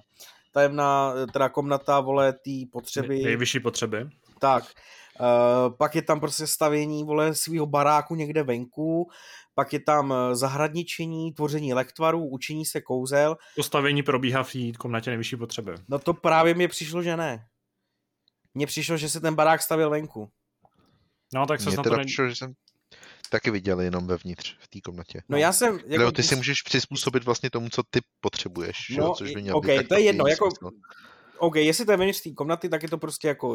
tajemná, 0.54 1.14
teda 1.32 1.48
komnata, 1.48 2.00
vole, 2.00 2.32
té 2.32 2.50
potřeby. 2.72 3.22
Nejvyšší 3.22 3.60
potřeby. 3.60 4.08
Tak. 4.38 4.64
Uh, 5.20 5.76
pak 5.76 5.94
je 5.94 6.02
tam 6.02 6.20
prostě 6.20 6.46
stavění, 6.46 7.04
vole, 7.04 7.34
svého 7.34 7.66
baráku 7.66 8.14
někde 8.14 8.42
venku, 8.42 9.10
pak 9.54 9.72
je 9.72 9.80
tam 9.80 10.12
eh, 10.12 10.36
zahradničení, 10.36 11.32
tvoření 11.32 11.74
lektvarů, 11.74 12.28
učení 12.28 12.64
se 12.64 12.80
kouzel. 12.80 13.36
To 13.56 13.62
stavění 13.62 14.02
probíhá 14.02 14.42
v 14.42 14.52
té 14.52 14.72
komnatě 14.78 15.10
nejvyšší 15.10 15.36
potřeby. 15.36 15.74
No 15.88 15.98
to 15.98 16.14
právě 16.14 16.54
mi 16.54 16.68
přišlo, 16.68 17.02
že 17.02 17.16
ne. 17.16 17.46
Mně 18.54 18.66
přišlo, 18.66 18.96
že 18.96 19.08
se 19.08 19.20
ten 19.20 19.34
barák 19.34 19.62
stavil 19.62 19.90
venku. 19.90 20.30
No 21.34 21.46
tak 21.46 21.60
se 21.60 21.68
Mně 21.70 21.76
na 21.76 21.82
teda 21.82 21.94
to 21.94 21.98
ne... 21.98 22.04
přišlo, 22.04 22.28
že 22.28 22.36
jsem 22.36 22.54
taky 23.34 23.50
viděl 23.50 23.80
jenom 23.80 24.06
vevnitř 24.06 24.56
v 24.58 24.68
té 24.68 24.80
komnatě. 24.80 25.22
No 25.28 25.36
já 25.36 25.52
jsem... 25.52 25.74
Jako, 25.86 26.02
Jako, 26.02 26.12
ty 26.12 26.22
si 26.22 26.36
můžeš 26.36 26.62
přizpůsobit 26.62 27.24
vlastně 27.24 27.50
tomu, 27.50 27.68
co 27.68 27.82
ty 27.90 28.00
potřebuješ, 28.20 28.76
že? 28.90 29.00
No, 29.00 29.06
jo, 29.06 29.14
což 29.14 29.34
by 29.34 29.42
mělo 29.42 29.58
OK, 29.58 29.66
být 29.66 29.88
to 29.88 29.94
je 29.94 30.00
jedno, 30.00 30.26
jako- 30.26 30.50
smysl. 30.50 30.70
OK, 31.38 31.56
jestli 31.56 31.84
to 31.84 31.90
je 31.92 31.96
vevnitř 31.96 32.20
té 32.22 32.30
komnaty, 32.30 32.68
tak 32.68 32.82
je 32.82 32.88
to 32.88 32.98
prostě 32.98 33.28
jako 33.28 33.54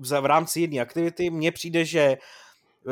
v 0.00 0.20
v 0.20 0.26
rámci 0.26 0.60
jedné 0.60 0.80
aktivity. 0.80 1.30
Mně 1.30 1.52
přijde, 1.52 1.84
že 1.84 2.00
eh, 2.00 2.16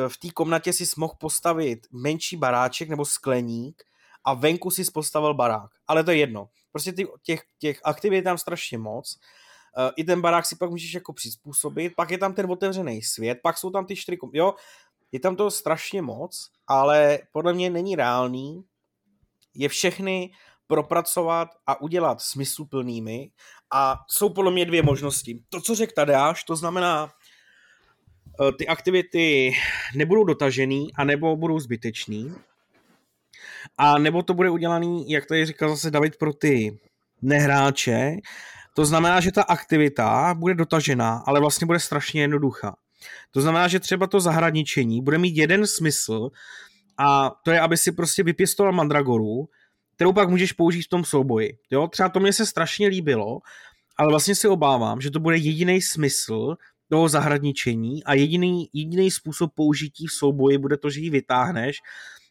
v 0.08 0.16
té 0.16 0.30
komnatě 0.30 0.72
si 0.72 0.84
mohl 0.96 1.14
postavit 1.18 1.86
menší 1.92 2.36
baráček 2.36 2.88
nebo 2.88 3.04
skleník 3.04 3.82
a 4.24 4.34
venku 4.34 4.70
si 4.70 4.84
postavil 4.84 5.34
barák. 5.34 5.70
Ale 5.88 6.04
to 6.04 6.10
je 6.10 6.16
jedno. 6.16 6.48
Prostě 6.72 6.92
ty, 6.92 7.06
těch, 7.22 7.42
těch 7.58 7.80
aktivit 7.84 8.16
je 8.16 8.22
tam 8.22 8.38
strašně 8.38 8.78
moc. 8.78 9.18
Eh, 9.78 9.90
I 9.96 10.04
ten 10.04 10.20
barák 10.20 10.46
si 10.46 10.56
pak 10.56 10.70
můžeš 10.70 10.94
jako 10.94 11.12
přizpůsobit, 11.12 11.94
pak 11.96 12.10
je 12.10 12.18
tam 12.18 12.34
ten 12.34 12.50
otevřený 12.50 13.02
svět, 13.02 13.38
pak 13.42 13.58
jsou 13.58 13.70
tam 13.70 13.86
ty 13.86 13.96
čtyři, 13.96 14.16
kom- 14.16 14.30
jo, 14.32 14.54
je 15.14 15.20
tam 15.20 15.36
toho 15.36 15.50
strašně 15.50 16.02
moc, 16.02 16.50
ale 16.66 17.18
podle 17.32 17.54
mě 17.54 17.70
není 17.70 17.96
reálný 17.96 18.64
je 19.54 19.68
všechny 19.68 20.30
propracovat 20.66 21.48
a 21.66 21.80
udělat 21.80 22.20
smysluplnými 22.20 23.30
a 23.70 23.96
jsou 24.08 24.28
podle 24.28 24.50
mě 24.50 24.64
dvě 24.66 24.82
možnosti. 24.82 25.40
To, 25.48 25.60
co 25.60 25.74
řekl 25.74 25.92
Tadeáš, 25.96 26.44
to 26.44 26.56
znamená, 26.56 27.10
eh, 27.10 28.52
ty 28.52 28.66
aktivity 28.66 29.52
nebudou 29.94 30.24
dotažený, 30.24 30.94
anebo 30.94 31.36
budou 31.36 31.58
zbytečný, 31.58 32.34
a 33.78 33.98
nebo 33.98 34.22
to 34.22 34.34
bude 34.34 34.50
udělaný, 34.50 35.10
jak 35.10 35.26
tady 35.26 35.46
říkal 35.46 35.68
zase 35.68 35.90
David, 35.90 36.18
pro 36.18 36.32
ty 36.32 36.78
nehráče, 37.22 38.16
to 38.76 38.84
znamená, 38.84 39.20
že 39.20 39.32
ta 39.32 39.42
aktivita 39.42 40.34
bude 40.34 40.54
dotažená, 40.54 41.22
ale 41.26 41.40
vlastně 41.40 41.66
bude 41.66 41.80
strašně 41.80 42.20
jednoduchá. 42.20 42.76
To 43.30 43.40
znamená, 43.40 43.68
že 43.68 43.80
třeba 43.80 44.06
to 44.06 44.20
zahradničení 44.20 45.02
bude 45.02 45.18
mít 45.18 45.36
jeden 45.36 45.66
smysl 45.66 46.30
a 46.98 47.30
to 47.44 47.50
je, 47.50 47.60
aby 47.60 47.76
si 47.76 47.92
prostě 47.92 48.22
vypěstoval 48.22 48.72
mandragoru, 48.72 49.48
kterou 49.94 50.12
pak 50.12 50.28
můžeš 50.28 50.52
použít 50.52 50.82
v 50.82 50.88
tom 50.88 51.04
souboji. 51.04 51.58
Jo? 51.70 51.88
Třeba 51.88 52.08
to 52.08 52.20
mě 52.20 52.32
se 52.32 52.46
strašně 52.46 52.88
líbilo, 52.88 53.38
ale 53.96 54.08
vlastně 54.08 54.34
si 54.34 54.48
obávám, 54.48 55.00
že 55.00 55.10
to 55.10 55.20
bude 55.20 55.36
jediný 55.36 55.82
smysl 55.82 56.56
toho 56.88 57.08
zahradničení 57.08 58.04
a 58.04 58.14
jediný, 58.14 58.68
jediný 58.72 59.10
způsob 59.10 59.54
použití 59.54 60.06
v 60.06 60.12
souboji 60.12 60.58
bude 60.58 60.76
to, 60.76 60.90
že 60.90 61.00
ji 61.00 61.10
vytáhneš, 61.10 61.76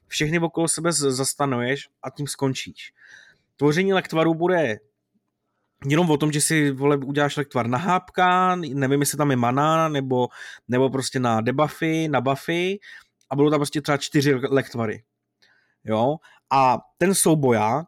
všechny 0.07 0.39
okolo 0.39 0.67
sebe 0.67 0.91
zastanuješ 0.91 1.89
a 2.03 2.09
tím 2.09 2.27
skončíš. 2.27 2.93
Tvoření 3.57 3.93
lektvaru 3.93 4.33
bude 4.33 4.79
jenom 5.85 6.11
o 6.11 6.17
tom, 6.17 6.31
že 6.31 6.41
si 6.41 6.71
vole, 6.71 6.97
uděláš 6.97 7.37
lektvar 7.37 7.67
na 7.67 7.77
hápka, 7.77 8.55
nevím, 8.55 8.99
jestli 8.99 9.17
tam 9.17 9.31
je 9.31 9.37
mana, 9.37 9.89
nebo, 9.89 10.27
nebo 10.67 10.89
prostě 10.89 11.19
na 11.19 11.41
debuffy, 11.41 12.07
na 12.07 12.21
buffy 12.21 12.79
a 13.29 13.35
budou 13.35 13.49
tam 13.49 13.59
prostě 13.59 13.81
třeba 13.81 13.97
čtyři 13.97 14.35
lektvary. 14.35 15.03
Jo? 15.83 16.15
A 16.51 16.79
ten 16.97 17.15
souboják, 17.15 17.85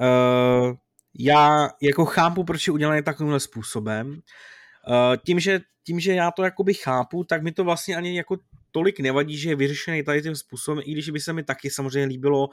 uh, 0.00 0.74
já 1.18 1.70
jako 1.82 2.04
chápu, 2.04 2.44
proč 2.44 2.66
je 2.66 2.72
udělaný 2.72 3.02
takovýmhle 3.02 3.40
způsobem. 3.40 4.08
Uh, 4.08 5.16
tím, 5.26 5.40
že, 5.40 5.60
tím, 5.86 6.00
že 6.00 6.14
já 6.14 6.30
to 6.30 6.44
jakoby 6.44 6.74
chápu, 6.74 7.24
tak 7.24 7.42
mi 7.42 7.52
to 7.52 7.64
vlastně 7.64 7.96
ani 7.96 8.16
jako 8.16 8.36
tolik 8.70 9.00
nevadí, 9.00 9.38
že 9.38 9.48
je 9.48 9.56
vyřešený 9.56 10.02
tady 10.02 10.22
tím 10.22 10.36
způsobem, 10.36 10.82
i 10.86 10.92
když 10.92 11.10
by 11.10 11.20
se 11.20 11.32
mi 11.32 11.42
taky 11.42 11.70
samozřejmě 11.70 12.08
líbilo, 12.08 12.48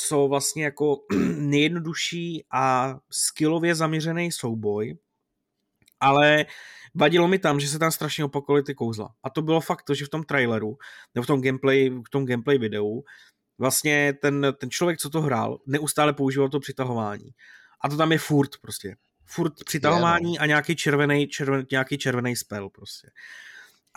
co 0.00 0.28
vlastně 0.28 0.64
jako 0.64 0.96
nejjednodušší 1.36 2.44
a 2.50 2.96
skillově 3.10 3.74
zaměřený 3.74 4.32
souboj, 4.32 4.98
ale 6.00 6.46
vadilo 6.94 7.28
mi 7.28 7.38
tam, 7.38 7.60
že 7.60 7.68
se 7.68 7.78
tam 7.78 7.90
strašně 7.92 8.24
opakovaly 8.24 8.62
ty 8.62 8.74
kouzla. 8.74 9.14
A 9.22 9.30
to 9.30 9.42
bylo 9.42 9.60
fakt 9.60 9.82
to, 9.82 9.94
že 9.94 10.04
v 10.04 10.08
tom 10.08 10.24
traileru, 10.24 10.78
nebo 11.14 11.22
v 11.22 11.26
tom 11.26 11.42
gameplay, 11.42 11.90
v 11.90 12.10
tom 12.10 12.26
gameplay 12.26 12.58
videu, 12.58 13.02
vlastně 13.58 14.12
ten, 14.22 14.46
ten 14.60 14.70
člověk, 14.70 14.98
co 14.98 15.10
to 15.10 15.20
hrál, 15.20 15.58
neustále 15.66 16.12
používal 16.12 16.48
to 16.48 16.60
přitahování. 16.60 17.30
A 17.84 17.88
to 17.88 17.96
tam 17.96 18.12
je 18.12 18.18
furt 18.18 18.50
prostě. 18.62 18.96
Furt 19.26 19.52
přitahování 19.64 20.38
a 20.38 20.46
nějaký 20.46 20.76
červený, 20.76 21.28
červen, 21.28 21.66
nějaký 21.70 21.98
červený 21.98 22.36
spell 22.36 22.70
prostě. 22.70 23.08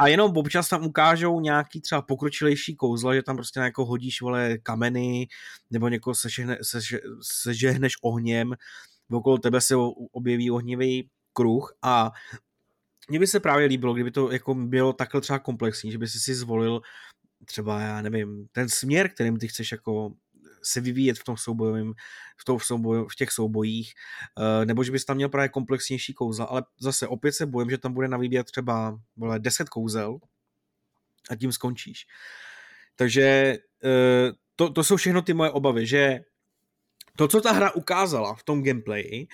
A 0.02 0.08
jenom 0.08 0.38
občas 0.38 0.70
tam 0.70 0.86
ukážou 0.86 1.40
nějaký 1.40 1.82
třeba 1.82 2.02
pokročilejší 2.02 2.76
kouzla, 2.76 3.16
že 3.16 3.24
tam 3.24 3.36
prostě 3.36 3.60
jako 3.60 3.86
hodíš, 3.86 4.22
vole, 4.22 4.58
kameny, 4.58 5.28
nebo 5.72 5.88
někoho 5.88 6.16
sežehne, 6.16 6.58
seže, 6.62 7.00
sežehneš 7.22 7.94
ohněm, 8.04 8.54
okolo 9.12 9.38
tebe 9.38 9.62
se 9.62 9.76
objeví 10.12 10.52
ohnivý 10.52 11.10
kruh 11.34 11.74
a 11.82 12.12
mně 13.10 13.20
by 13.20 13.28
se 13.28 13.40
právě 13.40 13.66
líbilo, 13.66 13.94
kdyby 13.94 14.12
to 14.12 14.32
jako 14.32 14.56
bylo 14.56 14.94
takhle 14.94 15.22
třeba 15.22 15.40
komplexní, 15.40 15.92
že 15.92 15.98
by 15.98 16.08
si 16.08 16.20
si 16.20 16.36
zvolil 16.36 16.82
třeba, 17.46 17.82
já 17.82 18.02
nevím, 18.02 18.48
ten 18.52 18.70
směr, 18.70 19.10
kterým 19.10 19.38
ty 19.38 19.48
chceš 19.48 19.72
jako 19.72 20.14
se 20.64 20.82
vyvíjet 20.82 21.20
v 21.20 21.24
tom 21.24 21.38
soubojovém, 21.38 21.94
v, 22.38 22.46
tom 22.46 22.60
souboj, 22.60 23.06
v 23.12 23.16
těch 23.16 23.32
soubojích, 23.32 23.94
eh, 24.40 24.66
nebo 24.66 24.84
že 24.84 24.92
bys 24.92 25.06
tam 25.06 25.16
měl 25.16 25.30
právě 25.30 25.50
komplexnější 25.50 26.14
kouzla, 26.14 26.46
ale 26.46 26.64
zase 26.80 27.08
opět 27.08 27.32
se 27.32 27.46
bojím, 27.46 27.70
že 27.70 27.78
tam 27.78 27.94
bude 27.94 28.08
na 28.08 28.18
výběr 28.18 28.44
třeba 28.44 29.00
vole, 29.18 29.40
10 29.40 29.70
kouzel 29.70 30.18
a 31.30 31.36
tím 31.36 31.52
skončíš. 31.52 32.08
Takže 32.96 33.58
eh, 33.84 34.32
to, 34.56 34.70
to 34.70 34.84
jsou 34.84 34.96
všechno 34.96 35.22
ty 35.22 35.34
moje 35.34 35.52
obavy, 35.52 35.86
že 35.86 36.20
to, 37.16 37.28
co 37.28 37.42
ta 37.42 37.52
hra 37.52 37.72
ukázala 37.72 38.36
v 38.36 38.44
tom 38.44 38.64
gameplayi, 38.64 39.28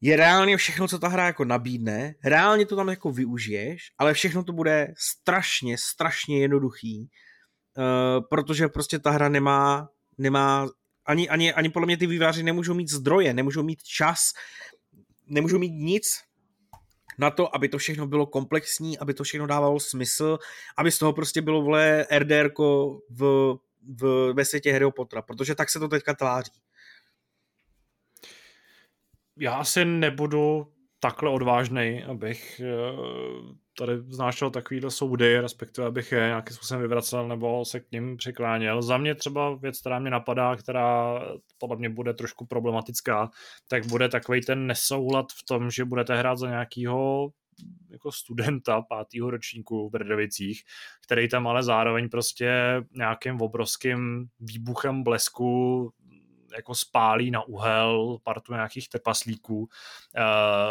je 0.00 0.16
reálně 0.16 0.56
všechno, 0.56 0.88
co 0.88 0.98
ta 0.98 1.08
hra 1.08 1.26
jako 1.26 1.44
nabídne, 1.44 2.14
reálně 2.24 2.66
to 2.66 2.76
tam 2.76 2.88
jako 2.88 3.12
využiješ, 3.12 3.92
ale 3.98 4.14
všechno 4.14 4.44
to 4.44 4.52
bude 4.52 4.94
strašně, 4.98 5.78
strašně 5.78 6.40
jednoduchý, 6.40 7.00
uh, 7.00 8.24
protože 8.30 8.68
prostě 8.68 8.98
ta 8.98 9.10
hra 9.10 9.28
nemá, 9.28 9.88
nemá 10.20 10.68
ani, 11.06 11.28
ani, 11.28 11.52
ani 11.52 11.68
podle 11.68 11.86
mě 11.86 11.96
ty 11.96 12.06
výváři 12.06 12.42
nemůžou 12.42 12.74
mít 12.74 12.90
zdroje, 12.90 13.34
nemůžou 13.34 13.62
mít 13.62 13.82
čas, 13.82 14.32
nemůžou 15.26 15.58
mít 15.58 15.72
nic 15.72 16.04
na 17.18 17.30
to, 17.30 17.56
aby 17.56 17.68
to 17.68 17.78
všechno 17.78 18.06
bylo 18.06 18.26
komplexní, 18.26 18.98
aby 18.98 19.14
to 19.14 19.24
všechno 19.24 19.46
dávalo 19.46 19.80
smysl, 19.80 20.38
aby 20.76 20.90
z 20.90 20.98
toho 20.98 21.12
prostě 21.12 21.42
bylo 21.42 21.62
vole 21.62 22.06
RDR 22.18 22.50
v, 23.10 23.54
v, 23.80 24.32
ve 24.32 24.44
světě 24.44 24.72
Harry 24.72 24.90
Pottera, 24.96 25.22
protože 25.22 25.54
tak 25.54 25.70
se 25.70 25.78
to 25.78 25.88
teďka 25.88 26.14
tváří. 26.14 26.52
Já 29.36 29.54
asi 29.54 29.84
nebudu 29.84 30.72
takhle 31.00 31.30
odvážný, 31.30 32.04
abych 32.04 32.60
eh, 32.60 32.74
tady 33.78 33.92
znášel 34.08 34.50
takovýhle 34.50 34.90
soudy, 34.90 35.40
respektive 35.40 35.86
abych 35.86 36.12
je 36.12 36.18
nějakým 36.18 36.56
způsobem 36.56 36.82
vyvracel 36.82 37.28
nebo 37.28 37.64
se 37.64 37.80
k 37.80 37.92
ním 37.92 38.16
přikláněl. 38.16 38.82
Za 38.82 38.98
mě 38.98 39.14
třeba 39.14 39.54
věc, 39.54 39.80
která 39.80 39.98
mě 39.98 40.10
napadá, 40.10 40.56
která 40.56 41.20
podle 41.58 41.76
mě 41.76 41.88
bude 41.88 42.14
trošku 42.14 42.46
problematická, 42.46 43.30
tak 43.68 43.86
bude 43.86 44.08
takový 44.08 44.40
ten 44.40 44.66
nesoulad 44.66 45.26
v 45.32 45.44
tom, 45.48 45.70
že 45.70 45.84
budete 45.84 46.16
hrát 46.16 46.38
za 46.38 46.48
nějakýho 46.48 47.30
jako 47.90 48.12
studenta 48.12 48.82
pátého 48.82 49.30
ročníku 49.30 49.88
v 49.88 49.92
Brdovicích, 49.92 50.62
který 51.04 51.28
tam 51.28 51.46
ale 51.46 51.62
zároveň 51.62 52.08
prostě 52.08 52.50
nějakým 52.92 53.40
obrovským 53.40 54.26
výbuchem 54.40 55.02
blesku 55.02 55.92
jako 56.56 56.74
spálí 56.74 57.30
na 57.30 57.42
uhel 57.42 58.18
partu 58.22 58.52
nějakých 58.52 58.88
trpaslíků, 58.88 59.58
uh, 59.58 59.68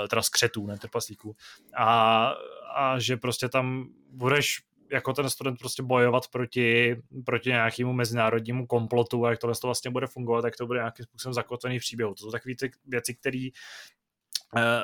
teda 0.07 0.22
skřetů, 0.22 0.68
ne 0.68 0.77
trpaslíků. 0.77 1.35
A, 1.77 2.34
a 2.76 2.99
že 2.99 3.18
prostě 3.18 3.49
tam 3.49 3.88
budeš 4.11 4.61
jako 4.91 5.14
ten 5.14 5.30
student 5.30 5.60
prostě 5.60 5.84
bojovat 5.84 6.27
proti, 6.27 6.95
proti 7.26 7.49
nějakému 7.49 7.93
mezinárodnímu 7.93 8.68
komplotu 8.68 9.26
a 9.26 9.30
jak 9.30 9.39
tohle 9.39 9.56
to 9.61 9.68
vlastně 9.68 9.91
bude 9.91 10.07
fungovat, 10.07 10.41
tak 10.41 10.56
to 10.56 10.68
bude 10.68 10.80
nějakým 10.80 11.06
způsobem 11.06 11.34
zakotvený 11.34 11.80
v 11.80 11.81
příběhu. 11.81 12.14
To 12.14 12.23
jsou 12.23 12.31
takové 12.31 12.56
ty 12.56 12.72
věci, 12.85 13.15
které 13.15 13.47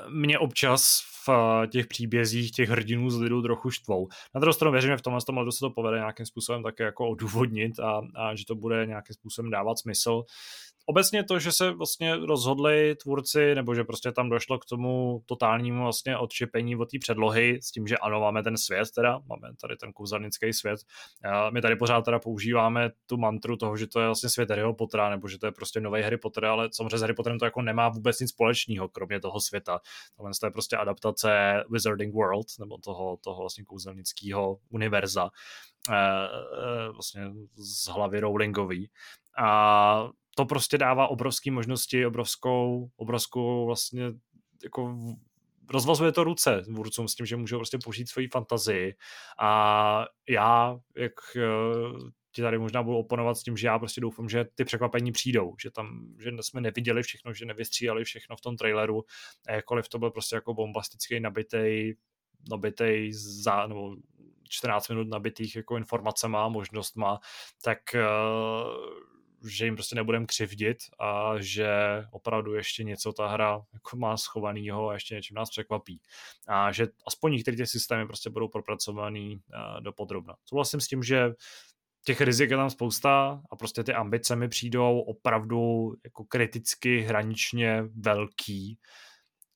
mě 0.10 0.40
občas 0.40 1.00
v 1.28 1.30
těch 1.72 1.88
příbězích 1.88 2.52
těch 2.52 2.70
hrdinů 2.70 3.10
z 3.10 3.20
lidu 3.20 3.42
trochu 3.42 3.72
štvou. 3.72 4.08
Na 4.36 4.42
druhou 4.42 4.54
stranu 4.54 4.72
věřím, 4.72 4.92
že 4.92 4.98
v 4.98 5.02
tomhle 5.02 5.22
tom 5.22 5.52
se 5.52 5.60
to 5.60 5.70
povede 5.70 5.98
nějakým 5.98 6.26
způsobem 6.26 6.64
také 6.64 6.84
jako 6.84 7.10
odůvodnit 7.10 7.80
a, 7.80 8.02
a 8.16 8.36
že 8.36 8.46
to 8.46 8.56
bude 8.56 8.86
nějakým 8.86 9.14
způsobem 9.14 9.52
dávat 9.52 9.80
smysl. 9.80 10.24
Obecně 10.86 11.24
to, 11.24 11.40
že 11.40 11.52
se 11.52 11.72
vlastně 11.72 12.16
rozhodli 12.16 12.96
tvůrci, 12.96 13.56
nebo 13.56 13.76
že 13.76 13.84
prostě 13.84 14.12
tam 14.12 14.30
došlo 14.30 14.60
k 14.60 14.66
tomu 14.66 15.22
totálnímu 15.26 15.84
vlastně 15.84 16.18
odšipení 16.18 16.76
od 16.76 16.92
té 16.92 16.98
předlohy, 17.00 17.60
s 17.62 17.72
tím, 17.72 17.88
že 17.88 17.98
ano, 17.98 18.20
máme 18.20 18.44
ten 18.44 18.58
svět 18.58 18.88
teda, 18.96 19.20
máme 19.26 19.48
tady 19.62 19.78
ten 19.78 19.94
kouzelnický 19.94 20.54
svět. 20.54 20.80
My 21.54 21.62
tady 21.62 21.76
pořád 21.76 22.02
teda 22.02 22.20
používáme 22.20 22.92
tu 23.06 23.18
mantru 23.18 23.58
toho, 23.58 23.78
že 23.78 23.88
to 23.88 24.00
je 24.00 24.06
vlastně 24.06 24.30
svět 24.30 24.50
Harryho 24.50 24.74
Pottera, 24.74 25.10
nebo 25.10 25.28
že 25.28 25.40
to 25.40 25.46
je 25.46 25.52
prostě 25.52 25.80
nový 25.80 26.02
Harry 26.02 26.18
Potter, 26.18 26.46
ale 26.46 26.70
samozřejmě 26.72 26.98
s 26.98 27.02
Harry 27.02 27.14
Potterem 27.14 27.40
to 27.40 27.46
jako 27.46 27.62
nemá 27.62 27.90
vůbec 27.90 28.20
nic 28.20 28.30
společného, 28.30 28.90
kromě 28.90 29.20
toho 29.20 29.40
světa. 29.42 29.80
Tohle 30.18 30.32
je 30.44 30.52
prostě 30.52 30.78
adaptace 30.78 31.64
Wizarding 31.70 32.14
World, 32.14 32.48
nebo 32.60 32.78
toho, 32.78 33.18
toho 33.24 33.40
vlastně 33.40 33.64
kouzelnického 33.64 34.58
univerza 34.70 35.30
eh, 35.90 35.96
eh, 35.96 36.90
vlastně 36.92 37.32
z 37.56 37.88
hlavy 37.88 38.20
Rowlingový. 38.20 38.90
A 39.38 40.10
to 40.36 40.46
prostě 40.46 40.78
dává 40.78 41.08
obrovské 41.08 41.52
možnosti, 41.52 42.06
obrovskou, 42.06 42.90
obrovskou 42.96 43.66
vlastně 43.66 44.04
jako 44.64 44.98
rozvazuje 45.72 46.12
to 46.12 46.24
ruce 46.24 46.62
tvůrcům 46.62 47.08
s 47.08 47.16
tím, 47.16 47.26
že 47.26 47.36
můžou 47.36 47.58
prostě 47.58 47.78
použít 47.84 48.10
svoji 48.10 48.28
fantazii. 48.28 48.96
A 49.40 50.06
já, 50.30 50.78
jak 50.98 51.14
eh, 51.36 52.10
ti 52.32 52.42
tady 52.42 52.60
možná 52.60 52.84
budu 52.84 52.98
oponovat 52.98 53.38
s 53.38 53.44
tím, 53.44 53.58
že 53.58 53.68
já 53.68 53.80
prostě 53.80 54.02
doufám, 54.02 54.30
že 54.30 54.46
ty 54.56 54.66
překvapení 54.66 55.12
přijdou, 55.12 55.56
že 55.62 55.72
tam, 55.72 56.16
že 56.20 56.32
jsme 56.42 56.62
neviděli 56.62 57.04
všechno, 57.04 57.34
že 57.34 57.46
nevystřídali 57.46 58.04
všechno 58.04 58.36
v 58.36 58.42
tom 58.42 58.58
traileru, 58.58 59.04
a 59.48 59.52
jakkoliv 59.52 59.90
to 59.90 60.00
byl 60.00 60.12
prostě 60.12 60.36
jako 60.36 60.54
bombastický, 60.54 61.20
nabitý, 61.20 61.94
nabitý 62.50 63.14
za, 63.14 63.68
nebo 63.68 63.96
14 64.50 64.90
minut 64.90 65.08
nabitých 65.08 65.56
jako 65.56 65.78
informacema, 65.78 66.50
možnostma, 66.50 67.20
tak 67.64 67.80
uh, 67.94 69.15
že 69.50 69.66
jim 69.66 69.76
prostě 69.76 69.96
nebudem 69.96 70.26
křivdit 70.26 70.78
a 71.00 71.34
že 71.40 71.70
opravdu 72.12 72.54
ještě 72.54 72.84
něco 72.84 73.14
ta 73.14 73.28
hra 73.28 73.62
jako 73.74 73.98
má 73.98 74.18
schovanýho 74.18 74.90
a 74.90 74.94
ještě 74.94 75.16
něčím 75.16 75.36
nás 75.36 75.50
překvapí. 75.50 76.02
A 76.48 76.72
že 76.72 76.88
aspoň 77.08 77.32
některé 77.32 77.58
ty 77.58 77.68
systémy 77.68 78.08
prostě 78.08 78.30
budou 78.30 78.48
propracovaný 78.48 79.36
uh, 79.36 79.82
do 79.82 79.94
podrobna. 79.94 80.36
Souhlasím 80.46 80.82
s 80.82 80.88
tím, 80.88 81.04
že 81.04 81.34
těch 82.06 82.22
rizik 82.22 82.52
je 82.52 82.58
tam 82.58 82.70
spousta 82.70 83.42
a 83.52 83.56
prostě 83.56 83.84
ty 83.84 83.94
ambice 83.94 84.36
mi 84.36 84.48
přijdou 84.48 85.00
opravdu 85.00 85.94
jako 86.04 86.24
kriticky 86.24 87.02
hraničně 87.02 87.84
velký, 87.96 88.80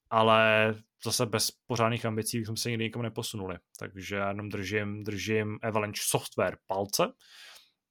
ale 0.09 0.75
zase 1.03 1.25
bez 1.25 1.51
pořádných 1.67 2.05
ambicí 2.05 2.39
bychom 2.39 2.57
se 2.57 2.69
nikdy 2.69 2.83
nikam 2.83 3.01
neposunuli. 3.01 3.57
Takže 3.79 4.15
já 4.15 4.27
jenom 4.27 4.49
držím, 4.49 5.03
držím 5.03 5.59
Avalanche 5.61 6.01
Software 6.05 6.57
palce. 6.67 7.03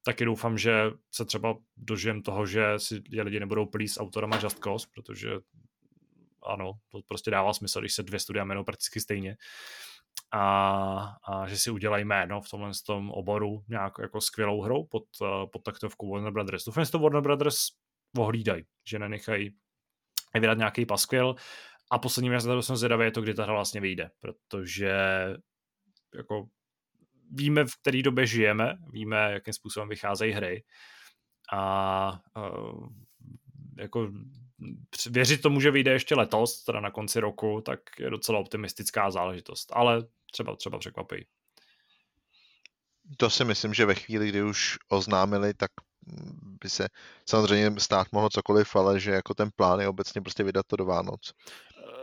Taky 0.08 0.24
doufám, 0.24 0.58
že 0.58 0.90
se 1.14 1.24
třeba 1.24 1.54
dožijem 1.76 2.22
toho, 2.22 2.46
že 2.46 2.78
si 2.78 3.02
lidi 3.22 3.40
nebudou 3.40 3.66
plít 3.66 3.88
s 3.88 4.00
autorama 4.00 4.40
Just 4.42 4.58
Cause, 4.58 4.86
protože 4.94 5.30
ano, 6.42 6.72
to 6.88 7.00
prostě 7.08 7.30
dává 7.30 7.52
smysl, 7.52 7.80
když 7.80 7.94
se 7.94 8.02
dvě 8.02 8.20
studia 8.20 8.44
jmenou 8.44 8.64
prakticky 8.64 9.00
stejně 9.00 9.36
a, 10.32 10.42
a 11.24 11.48
že 11.48 11.58
si 11.58 11.70
udělají 11.70 12.04
jméno 12.04 12.40
v 12.40 12.50
tomhle 12.50 12.70
tom 12.86 13.10
oboru 13.10 13.64
nějak 13.68 13.92
jako 14.00 14.20
skvělou 14.20 14.62
hrou 14.62 14.84
pod, 14.84 15.04
pod 15.52 15.62
taktovkou 15.62 16.10
Warner 16.10 16.32
Brothers. 16.32 16.64
Doufám, 16.64 16.84
že 16.84 16.90
to 16.90 16.98
Warner 16.98 17.22
Brothers 17.22 17.58
ohlídají, 18.18 18.64
že 18.88 18.98
nenechají 18.98 19.50
vydat 20.34 20.58
nějaký 20.58 20.86
paskvěl 20.86 21.34
a 21.90 21.98
poslední 21.98 22.30
věc, 22.30 22.46
jsem 22.60 22.76
zvědavý, 22.76 23.04
je 23.04 23.10
to, 23.10 23.22
kdy 23.22 23.34
ta 23.34 23.42
hra 23.42 23.52
vlastně 23.52 23.80
vyjde, 23.80 24.10
protože 24.20 24.92
jako 26.14 26.48
víme, 27.30 27.64
v 27.64 27.76
které 27.80 28.02
době 28.02 28.26
žijeme, 28.26 28.78
víme, 28.92 29.32
jakým 29.32 29.54
způsobem 29.54 29.88
vycházejí 29.88 30.32
hry 30.32 30.64
a 31.52 32.20
uh, 32.36 32.88
jako 33.78 34.12
věřit 35.10 35.42
tomu, 35.42 35.60
že 35.60 35.70
vyjde 35.70 35.92
ještě 35.92 36.14
letos, 36.14 36.64
teda 36.64 36.80
na 36.80 36.90
konci 36.90 37.20
roku, 37.20 37.60
tak 37.60 37.80
je 37.98 38.10
docela 38.10 38.38
optimistická 38.38 39.10
záležitost, 39.10 39.72
ale 39.72 40.04
třeba, 40.32 40.56
třeba 40.56 40.78
překvapí. 40.78 41.26
To 43.16 43.30
si 43.30 43.44
myslím, 43.44 43.74
že 43.74 43.86
ve 43.86 43.94
chvíli, 43.94 44.28
kdy 44.28 44.42
už 44.42 44.76
oznámili, 44.88 45.54
tak 45.54 45.70
by 46.62 46.68
se 46.68 46.88
samozřejmě 47.28 47.80
stát 47.80 48.06
mohlo 48.12 48.30
cokoliv, 48.30 48.76
ale 48.76 49.00
že 49.00 49.10
jako 49.10 49.34
ten 49.34 49.50
plán 49.56 49.80
je 49.80 49.88
obecně 49.88 50.20
prostě 50.20 50.44
vydat 50.44 50.66
to 50.66 50.76
do 50.76 50.84
Vánoc. 50.84 51.32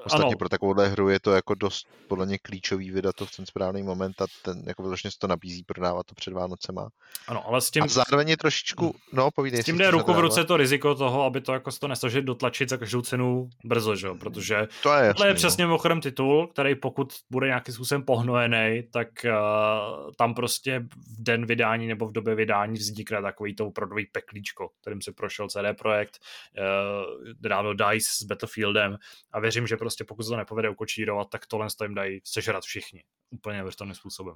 Ostatně 0.05 0.25
ano. 0.25 0.37
pro 0.37 0.49
takovouhle 0.49 0.87
hru 0.87 1.09
je 1.09 1.19
to 1.19 1.31
jako 1.31 1.55
dost 1.55 1.87
podle 2.07 2.25
mě 2.25 2.37
klíčový 2.37 2.91
vydat 2.91 3.15
to 3.15 3.25
v 3.25 3.35
ten 3.35 3.45
správný 3.45 3.83
moment 3.83 4.21
a 4.21 4.25
ten 4.41 4.63
jako 4.67 4.83
vyloženě 4.83 5.11
se 5.11 5.19
to 5.19 5.27
nabízí 5.27 5.63
prodávat 5.63 6.05
to 6.05 6.15
před 6.15 6.33
Vánocema. 6.33 6.89
Ano, 7.27 7.47
ale 7.47 7.61
s 7.61 7.71
tím... 7.71 7.83
A 7.83 7.87
zároveň 7.87 8.29
je 8.29 8.37
trošičku, 8.37 8.95
no 9.13 9.29
povídej 9.35 9.61
S 9.61 9.65
tím 9.65 9.77
jde 9.77 9.91
ruku 9.91 10.13
v 10.13 10.19
ruce 10.19 10.43
to 10.43 10.57
riziko 10.57 10.95
toho, 10.95 11.23
aby 11.23 11.41
to 11.41 11.53
jako 11.53 11.71
to 11.71 11.87
nesložit 11.87 12.25
dotlačit 12.25 12.69
za 12.69 12.77
každou 12.77 13.01
cenu 13.01 13.49
brzo, 13.63 13.95
že? 13.95 14.07
protože 14.19 14.67
to 14.83 14.93
je, 14.93 15.05
jasný, 15.05 15.27
je 15.27 15.33
přesně 15.33 15.63
no. 15.63 15.67
mimochodem 15.67 16.01
titul, 16.01 16.47
který 16.47 16.75
pokud 16.75 17.13
bude 17.29 17.47
nějakým 17.47 17.73
způsobem 17.73 18.03
pohnojený, 18.03 18.83
tak 18.91 19.07
uh, 19.25 20.11
tam 20.17 20.33
prostě 20.33 20.79
v 20.95 21.23
den 21.23 21.45
vydání 21.45 21.87
nebo 21.87 22.07
v 22.07 22.11
době 22.11 22.35
vydání 22.35 22.73
vznikne 22.73 23.21
takový 23.21 23.55
to 23.55 23.67
opravdový 23.67 24.05
peklíčko, 24.05 24.69
kterým 24.81 25.01
se 25.01 25.11
prošel 25.11 25.47
CD 25.49 25.77
Projekt, 25.77 26.19
uh, 26.57 27.33
dávno 27.39 27.73
DICE 27.73 28.09
s 28.09 28.23
Battlefieldem 28.23 28.97
a 29.31 29.39
věřím, 29.39 29.67
že 29.67 29.77
prostě 29.77 29.94
pokud 30.03 30.23
se 30.23 30.29
to 30.29 30.37
nepovede 30.37 30.69
ukočírovat, 30.69 31.29
tak 31.29 31.45
tohle 31.45 31.67
jim 31.83 31.95
dají 31.95 32.21
sežrat 32.23 32.63
všichni. 32.63 33.03
Úplně 33.29 33.57
neuvěřitelným 33.57 33.95
způsobem. 33.95 34.35